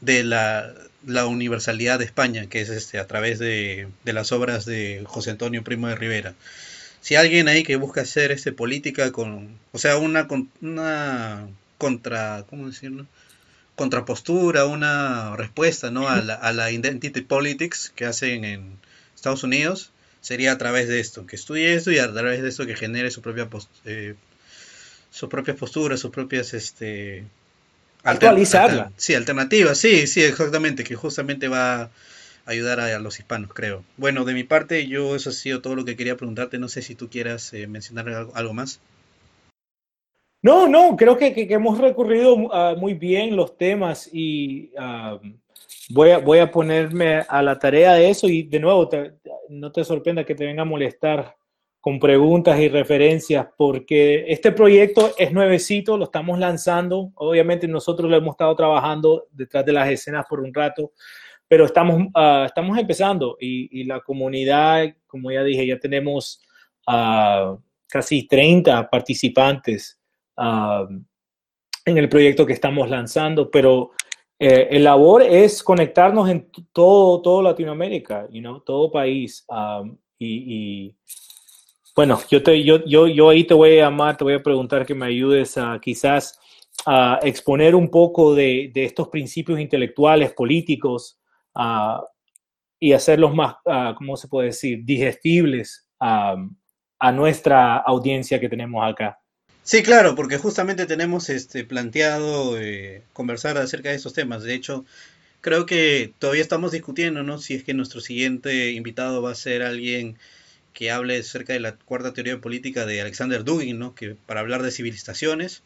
de 0.00 0.24
la, 0.24 0.74
universalidad 1.26 1.98
de 1.98 2.04
España, 2.04 2.46
que 2.46 2.60
es 2.60 2.68
este, 2.68 2.98
a 2.98 3.06
través 3.06 3.38
de, 3.38 3.88
las 4.04 4.32
obras 4.32 4.64
de 4.66 5.02
José 5.06 5.30
Antonio 5.30 5.64
Primo 5.64 5.88
de 5.88 5.96
Rivera. 5.96 6.34
Si 7.00 7.14
alguien 7.14 7.48
ahí 7.48 7.62
que 7.62 7.76
busca 7.76 8.02
hacer 8.02 8.32
este, 8.32 8.52
política 8.52 9.12
con, 9.12 9.58
o 9.72 9.78
sea, 9.78 9.96
una, 9.96 10.26
una 10.60 11.48
contra, 11.78 12.44
¿cómo 12.48 12.66
decirlo? 12.66 13.06
contrapostura, 13.76 14.66
una 14.66 15.36
respuesta 15.36 15.92
¿no? 15.92 16.08
a, 16.08 16.20
la, 16.20 16.34
a 16.34 16.52
la 16.52 16.72
identity 16.72 17.20
politics 17.20 17.92
que 17.94 18.06
hacen 18.06 18.44
en 18.44 18.76
Estados 19.18 19.42
Unidos, 19.42 19.90
sería 20.20 20.52
a 20.52 20.58
través 20.58 20.88
de 20.88 21.00
esto, 21.00 21.26
que 21.26 21.36
estudie 21.36 21.74
esto 21.74 21.90
y 21.90 21.98
a 21.98 22.12
través 22.12 22.40
de 22.40 22.48
esto 22.48 22.66
que 22.66 22.76
genere 22.76 23.10
su 23.10 23.20
propia 23.20 23.48
eh, 23.84 24.14
sus 25.10 25.28
propias 25.28 25.56
posturas, 25.56 26.00
sus 26.00 26.10
propias 26.10 26.54
este 26.54 27.24
actualizarla. 28.04 28.92
sí, 28.96 29.14
alternativas, 29.14 29.76
sí, 29.78 30.06
sí, 30.06 30.22
exactamente, 30.22 30.84
que 30.84 30.94
justamente 30.94 31.48
va 31.48 31.82
a 31.82 31.90
ayudar 32.46 32.78
a, 32.78 32.98
los 33.00 33.18
hispanos, 33.18 33.52
creo. 33.52 33.82
Bueno, 33.96 34.24
de 34.24 34.34
mi 34.34 34.44
parte, 34.44 34.86
yo 34.86 35.16
eso 35.16 35.30
ha 35.30 35.32
sido 35.32 35.60
todo 35.60 35.74
lo 35.74 35.84
que 35.84 35.96
quería 35.96 36.16
preguntarte. 36.16 36.58
No 36.58 36.68
sé 36.68 36.82
si 36.82 36.94
tú 36.94 37.10
quieras 37.10 37.52
eh, 37.52 37.66
mencionar 37.66 38.08
algo, 38.32 38.54
más. 38.54 38.80
No, 40.42 40.68
no, 40.68 40.96
creo 40.96 41.18
que, 41.18 41.34
hemos 41.50 41.78
recorrido 41.78 42.34
uh, 42.34 42.76
muy 42.76 42.94
bien 42.94 43.34
los 43.34 43.58
temas 43.58 44.08
y 44.12 44.70
um, 44.76 45.34
voy, 45.88 46.10
a, 46.10 46.18
voy 46.18 46.38
a 46.38 46.50
ponerme 46.50 47.24
a 47.28 47.42
la 47.42 47.58
tarea 47.58 47.94
de 47.94 48.10
eso 48.10 48.28
y 48.28 48.42
de 48.42 48.60
nuevo, 48.60 48.88
no 49.48 49.72
te 49.72 49.84
sorprenda 49.84 50.24
que 50.24 50.34
te 50.34 50.46
venga 50.46 50.62
a 50.62 50.66
molestar 50.66 51.36
con 51.80 51.98
preguntas 51.98 52.58
y 52.58 52.68
referencias, 52.68 53.46
porque 53.56 54.24
este 54.28 54.52
proyecto 54.52 55.12
es 55.16 55.32
nuevecito, 55.32 55.96
lo 55.96 56.04
estamos 56.04 56.38
lanzando. 56.38 57.12
Obviamente 57.14 57.68
nosotros 57.68 58.10
lo 58.10 58.16
hemos 58.16 58.32
estado 58.32 58.54
trabajando 58.56 59.26
detrás 59.30 59.64
de 59.64 59.72
las 59.72 59.88
escenas 59.88 60.26
por 60.28 60.40
un 60.40 60.52
rato, 60.52 60.92
pero 61.46 61.64
estamos, 61.64 62.08
ah, 62.14 62.44
estamos 62.46 62.76
empezando 62.76 63.36
y, 63.40 63.84
la 63.84 64.00
comunidad, 64.00 64.94
como 65.06 65.30
ya 65.30 65.42
dije, 65.42 65.66
ya 65.66 65.78
tenemos 65.78 66.42
uh, 66.88 67.56
casi 67.86 68.26
30 68.26 68.90
participantes 68.90 69.98
ah, 70.36 70.86
en 71.84 71.96
el 71.96 72.08
proyecto 72.08 72.44
que 72.44 72.52
estamos 72.52 72.90
lanzando, 72.90 73.50
pero 73.50 73.92
eh, 74.38 74.68
el 74.70 74.84
labor 74.84 75.22
es 75.22 75.62
conectarnos 75.62 76.28
en 76.28 76.50
todo, 76.72 77.20
todo 77.22 77.42
Latinoamérica, 77.42 78.28
you 78.30 78.40
know, 78.40 78.60
todo 78.60 78.90
país. 78.90 79.44
Um, 79.48 79.96
y, 80.18 80.94
bueno, 81.94 82.20
yo, 82.30 82.42
te, 82.42 82.62
yo, 82.62 82.84
yo, 82.84 83.06
yo 83.08 83.28
ahí 83.30 83.44
te 83.44 83.54
voy 83.54 83.78
a 83.78 83.84
llamar, 83.84 84.16
te 84.16 84.24
voy 84.24 84.34
a 84.34 84.42
preguntar 84.42 84.86
que 84.86 84.94
me 84.94 85.06
ayudes 85.06 85.58
a 85.58 85.78
quizás 85.80 86.38
a 86.86 87.18
exponer 87.22 87.74
un 87.74 87.90
poco 87.90 88.34
de, 88.34 88.70
de 88.72 88.84
estos 88.84 89.08
principios 89.08 89.58
intelectuales, 89.58 90.32
políticos, 90.32 91.18
uh, 91.56 92.00
y 92.80 92.92
hacerlos 92.92 93.34
más, 93.34 93.56
uh, 93.64 93.94
¿cómo 93.96 94.16
se 94.16 94.28
puede 94.28 94.48
decir?, 94.48 94.84
digestibles 94.84 95.88
um, 96.00 96.54
a 97.00 97.12
nuestra 97.12 97.78
audiencia 97.78 98.38
que 98.38 98.48
tenemos 98.48 98.84
acá. 98.84 99.18
Sí, 99.68 99.82
claro, 99.82 100.14
porque 100.14 100.38
justamente 100.38 100.86
tenemos 100.86 101.28
este 101.28 101.62
planteado 101.62 102.58
eh, 102.58 103.02
conversar 103.12 103.58
acerca 103.58 103.90
de 103.90 103.96
estos 103.96 104.14
temas. 104.14 104.42
De 104.42 104.54
hecho, 104.54 104.86
creo 105.42 105.66
que 105.66 106.14
todavía 106.18 106.42
estamos 106.42 106.72
discutiendo, 106.72 107.22
¿no? 107.22 107.38
Si 107.38 107.54
es 107.54 107.64
que 107.64 107.74
nuestro 107.74 108.00
siguiente 108.00 108.72
invitado 108.72 109.20
va 109.22 109.32
a 109.32 109.34
ser 109.34 109.62
alguien 109.62 110.18
que 110.74 110.90
hable 110.90 111.18
acerca 111.18 111.52
de 111.54 111.60
la 111.60 111.76
cuarta 111.76 112.14
teoría 112.14 112.40
política 112.40 112.86
de 112.86 113.02
Alexander 113.02 113.44
Dugin, 113.44 113.78
¿no? 113.78 113.94
Que 113.94 114.16
para 114.26 114.40
hablar 114.40 114.62
de 114.62 114.70
civilizaciones, 114.72 115.62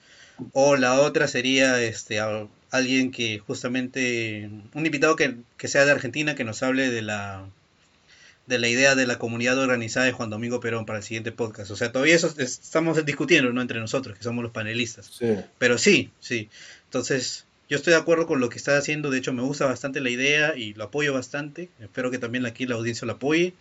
o 0.53 0.77
la 0.77 1.01
otra 1.01 1.29
sería 1.29 1.81
este 1.83 2.21
alguien 2.73 3.13
que 3.13 3.39
justamente 3.41 4.51
un 4.75 4.87
invitado 4.87 5.17
que, 5.17 5.37
que 5.59 5.69
sea 5.69 5.85
de 5.85 5.93
Argentina 5.93 6.35
que 6.35 6.45
nos 6.45 6.63
hable 6.65 6.91
de 6.91 7.03
la 7.03 7.47
de 8.47 8.59
la 8.59 8.69
idea 8.69 8.95
de 8.95 9.07
la 9.07 9.19
comunidad 9.19 9.59
organizada 9.59 10.07
de 10.07 10.13
Juan 10.13 10.31
Domingo 10.31 10.61
Perón 10.61 10.85
para 10.85 10.99
el 10.99 11.05
siguiente 11.05 11.33
podcast. 11.33 11.71
O 11.71 11.77
sea, 11.77 11.93
todavía 11.93 12.17
eso 12.17 12.33
estamos 12.39 13.05
discutiendo, 13.05 13.53
¿no? 13.53 13.63
Entre 13.63 13.79
nosotros, 13.79 14.17
que 14.17 14.25
somos 14.25 14.43
los 14.43 14.53
panelistas. 14.53 15.21
Pero 15.59 15.79
sí, 15.79 16.11
sí. 16.21 16.49
Entonces, 16.85 17.47
yo 17.69 17.77
estoy 17.77 17.93
de 17.93 18.01
acuerdo 18.01 18.27
con 18.27 18.41
lo 18.41 18.49
que 18.49 18.59
está 18.59 18.77
haciendo. 18.77 19.11
De 19.11 19.19
hecho, 19.19 19.33
me 19.33 19.43
gusta 19.43 19.67
bastante 19.67 20.01
la 20.01 20.11
idea 20.11 20.57
y 20.57 20.75
lo 20.75 20.85
apoyo 20.85 21.15
bastante. 21.15 21.69
Espero 21.81 22.11
que 22.11 22.19
también 22.19 22.45
aquí 22.45 22.67
la 22.67 22.75
audiencia 22.75 23.07
lo 23.07 23.15
apoye. 23.15 23.55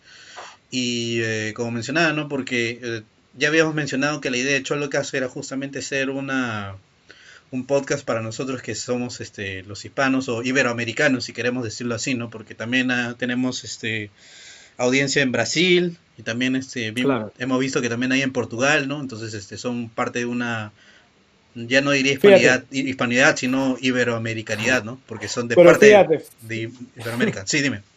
Y 0.72 1.22
eh, 1.22 1.54
como 1.56 1.72
mencionaba, 1.72 2.14
¿no? 2.14 2.28
Porque 2.28 2.80
eh, 2.82 3.02
ya 3.38 3.50
habíamos 3.50 3.76
mencionado 3.76 4.20
que 4.20 4.32
la 4.32 4.38
idea 4.38 4.54
de 4.54 4.64
Cholocas 4.64 5.14
era 5.14 5.30
justamente 5.30 5.82
ser 5.82 6.10
una 6.10 6.76
un 7.52 7.66
podcast 7.66 8.06
para 8.06 8.22
nosotros 8.22 8.62
que 8.62 8.76
somos 8.76 9.20
este 9.20 9.64
los 9.64 9.84
hispanos 9.84 10.30
o 10.30 10.42
iberoamericanos 10.42 11.26
si 11.26 11.34
queremos 11.34 11.66
decirlo 11.66 11.96
así 11.96 12.16
no 12.16 12.30
porque 12.30 12.56
también 12.56 12.92
ah, 12.92 13.16
tenemos 13.18 13.66
este 13.66 14.10
audiencia 14.82 15.22
en 15.22 15.32
Brasil 15.32 15.98
y 16.18 16.24
también 16.24 16.56
este 16.56 16.94
hemos 17.40 17.60
visto 17.60 17.82
que 17.82 17.90
también 17.90 18.12
hay 18.12 18.22
en 18.22 18.32
Portugal, 18.32 18.88
¿no? 18.88 19.00
Entonces 19.00 19.34
este 19.34 19.58
son 19.58 19.90
parte 19.90 20.20
de 20.20 20.26
una 20.26 20.72
ya 21.56 21.82
no 21.82 21.92
diría 21.92 22.14
hispanidad, 22.14 22.64
hispanidad 22.72 23.36
sino 23.36 23.78
iberoamericanidad, 23.80 24.84
¿no? 24.84 25.00
Porque 25.06 25.28
son 25.28 25.48
de 25.48 25.56
parte 25.56 25.88
de, 26.42 26.70
Iberoamérica. 26.96 27.46
Sí, 27.46 27.62
dime. 27.62 27.82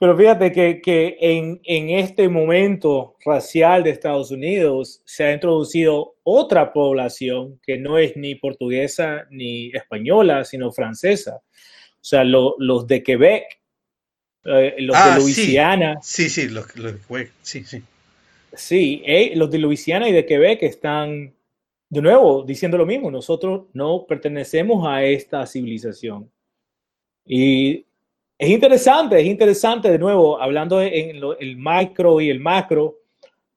Pero 0.00 0.16
fíjate 0.16 0.52
que, 0.52 0.80
que 0.80 1.16
en, 1.20 1.60
en, 1.64 1.90
este 1.90 2.28
momento 2.28 3.16
racial 3.24 3.82
de 3.82 3.90
Estados 3.90 4.30
Unidos 4.30 5.02
se 5.04 5.24
ha 5.24 5.32
introducido 5.32 6.14
otra 6.22 6.72
población 6.72 7.58
que 7.66 7.78
no 7.78 7.98
es 7.98 8.16
ni 8.16 8.36
portuguesa 8.36 9.26
ni 9.30 9.72
española, 9.74 10.44
sino 10.44 10.70
francesa. 10.70 11.40
O 12.00 12.04
sea, 12.04 12.22
los 12.22 12.86
de 12.86 13.02
Quebec 13.02 13.57
eh, 14.44 14.76
los 14.78 14.96
de 14.96 15.02
ah, 15.02 15.18
Luisiana. 15.18 15.98
Sí, 16.02 16.28
sí, 16.28 16.48
los, 16.48 16.66
de 16.74 16.96
Quebec, 17.06 17.32
sí, 17.42 17.64
sí. 17.64 17.82
Sí, 18.52 19.02
eh, 19.04 19.32
los 19.36 19.50
de 19.50 19.58
Luisiana 19.58 20.08
y 20.08 20.12
de 20.12 20.24
Quebec 20.24 20.62
están, 20.62 21.34
de 21.90 22.02
nuevo, 22.02 22.42
diciendo 22.42 22.78
lo 22.78 22.86
mismo. 22.86 23.10
Nosotros 23.10 23.66
no 23.72 24.06
pertenecemos 24.06 24.86
a 24.86 25.04
esta 25.04 25.46
civilización. 25.46 26.30
Y 27.24 27.84
es 28.38 28.48
interesante, 28.48 29.20
es 29.20 29.26
interesante, 29.26 29.90
de 29.90 29.98
nuevo, 29.98 30.40
hablando 30.40 30.80
en 30.80 31.16
el 31.40 31.56
micro 31.56 32.20
y 32.20 32.30
el 32.30 32.40
macro, 32.40 33.00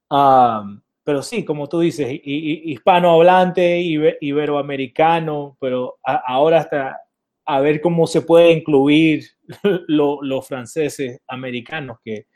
pero 0.10 1.22
sí, 1.22 1.46
como 1.46 1.70
tú 1.70 1.80
dices, 1.80 2.08
hispanohablante, 2.24 3.80
iberoamericano, 4.20 5.56
pero 5.60 6.00
ahora 6.04 6.60
hasta 6.60 7.01
a 7.46 7.60
ver 7.62 7.82
cómo 7.82 8.08
se 8.08 8.22
puede 8.22 8.52
incluir 8.52 9.26
los 9.88 10.48
franceses 10.48 11.20
americanos 11.28 11.98
que, 12.04 12.28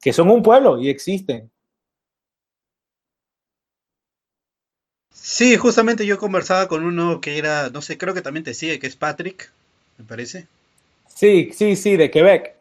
que 0.00 0.12
son 0.12 0.30
un 0.30 0.42
pueblo 0.42 0.80
y 0.80 0.88
existen. 0.88 1.50
Sí, 5.12 5.56
justamente 5.56 6.06
yo 6.06 6.18
conversaba 6.18 6.68
con 6.68 6.84
uno 6.84 7.20
que 7.20 7.38
era, 7.38 7.70
no 7.70 7.82
sé, 7.82 7.98
creo 7.98 8.14
que 8.14 8.22
también 8.22 8.44
te 8.44 8.54
sigue, 8.54 8.78
que 8.78 8.86
es 8.86 8.96
Patrick, 8.96 9.52
me 9.98 10.04
parece. 10.04 10.46
Sí, 11.14 11.50
sí, 11.52 11.76
sí, 11.76 11.96
de 11.96 12.10
Quebec. 12.10 12.54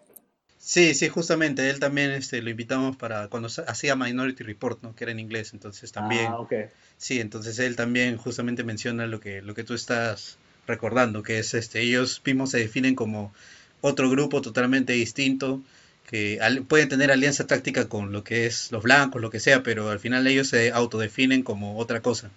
Sí, 0.57 0.93
sí, 0.95 1.07
justamente, 1.07 1.69
él 1.69 1.79
también 1.79 2.11
este, 2.11 2.41
lo 2.41 2.49
invitamos 2.49 2.97
para 2.97 3.29
cuando 3.29 3.47
hacía 3.67 3.95
Minority 3.95 4.43
Report, 4.43 4.81
¿no? 4.81 4.95
Que 4.95 5.05
era 5.05 5.11
en 5.11 5.19
inglés, 5.19 5.53
entonces 5.53 5.91
también. 5.91 6.31
Ah, 6.31 6.39
ok. 6.39 6.53
Sí, 6.97 7.21
entonces 7.21 7.59
él 7.59 7.75
también 7.75 8.17
justamente 8.17 8.63
menciona 8.63 9.07
lo 9.07 9.19
que, 9.19 9.41
lo 9.41 9.53
que 9.53 9.63
tú 9.63 9.73
estás 9.75 10.37
recordando, 10.67 11.23
que 11.23 11.39
es 11.39 11.53
este, 11.53 11.81
ellos 11.81 12.21
mismos 12.25 12.51
se 12.51 12.59
definen 12.59 12.95
como 12.95 13.33
otro 13.81 14.09
grupo 14.09 14.41
totalmente 14.41 14.93
distinto, 14.93 15.61
que 16.07 16.39
pueden 16.67 16.89
tener 16.89 17.11
alianza 17.11 17.47
táctica 17.47 17.89
con 17.89 18.11
lo 18.11 18.23
que 18.23 18.45
es 18.45 18.71
los 18.71 18.83
blancos, 18.83 19.21
lo 19.21 19.29
que 19.29 19.39
sea, 19.39 19.63
pero 19.63 19.89
al 19.89 19.99
final 19.99 20.27
ellos 20.27 20.47
se 20.47 20.71
autodefinen 20.71 21.43
como 21.43 21.77
otra 21.77 22.01
cosa. 22.01 22.29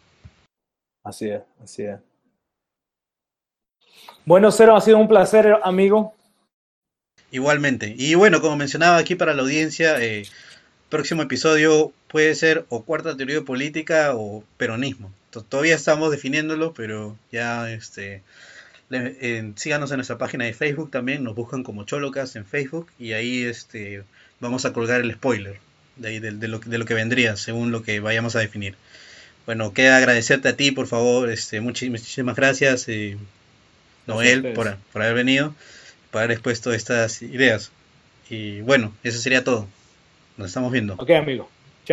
Así 1.04 1.28
es, 1.28 1.42
así 1.62 1.82
es. 1.82 1.98
Bueno, 4.24 4.50
Cero, 4.50 4.76
ha 4.76 4.80
sido 4.80 4.98
un 4.98 5.08
placer, 5.08 5.58
amigo. 5.62 6.14
Igualmente. 7.30 7.94
Y 7.96 8.14
bueno, 8.14 8.40
como 8.40 8.56
mencionaba 8.56 8.96
aquí 8.96 9.14
para 9.14 9.34
la 9.34 9.42
audiencia, 9.42 10.02
eh, 10.02 10.24
próximo 10.88 11.22
episodio 11.22 11.92
puede 12.08 12.34
ser 12.34 12.66
o 12.68 12.82
cuarta 12.82 13.16
teoría 13.16 13.36
de 13.36 13.42
política 13.42 14.12
o 14.14 14.42
peronismo. 14.56 15.12
Todavía 15.30 15.76
estamos 15.76 16.10
definiéndolo, 16.10 16.74
pero 16.74 17.16
ya 17.30 17.70
este 17.70 18.22
síganos 19.54 19.90
en 19.92 19.98
nuestra 19.98 20.18
página 20.18 20.44
de 20.44 20.52
Facebook 20.52 20.90
también, 20.90 21.22
nos 21.22 21.36
buscan 21.36 21.62
como 21.62 21.84
Cholocas 21.84 22.34
en 22.34 22.44
Facebook 22.44 22.88
y 22.98 23.12
ahí 23.12 23.44
este 23.44 24.02
vamos 24.40 24.64
a 24.64 24.72
colgar 24.72 25.00
el 25.00 25.12
spoiler 25.12 25.60
de, 25.96 26.20
de, 26.20 26.48
lo, 26.48 26.58
de 26.58 26.78
lo 26.78 26.84
que 26.84 26.94
vendría 26.94 27.36
según 27.36 27.70
lo 27.70 27.82
que 27.82 28.00
vayamos 28.00 28.34
a 28.34 28.40
definir. 28.40 28.74
Bueno, 29.46 29.72
queda 29.72 29.96
agradecerte 29.96 30.48
a 30.48 30.56
ti, 30.56 30.70
por 30.70 30.86
favor, 30.86 31.30
este, 31.30 31.60
muchísimas 31.60 32.36
gracias, 32.36 32.88
eh, 32.88 33.16
Noel, 34.06 34.52
por, 34.52 34.76
por, 34.92 35.02
haber 35.02 35.14
venido, 35.14 35.54
por 36.10 36.20
haber 36.20 36.32
expuesto 36.32 36.72
estas 36.72 37.22
ideas. 37.22 37.70
Y 38.28 38.60
bueno, 38.60 38.92
eso 39.02 39.18
sería 39.18 39.42
todo. 39.42 39.66
Nos 40.36 40.48
estamos 40.48 40.72
viendo. 40.72 40.94
Ok, 40.94 41.10
amigo. 41.10 41.48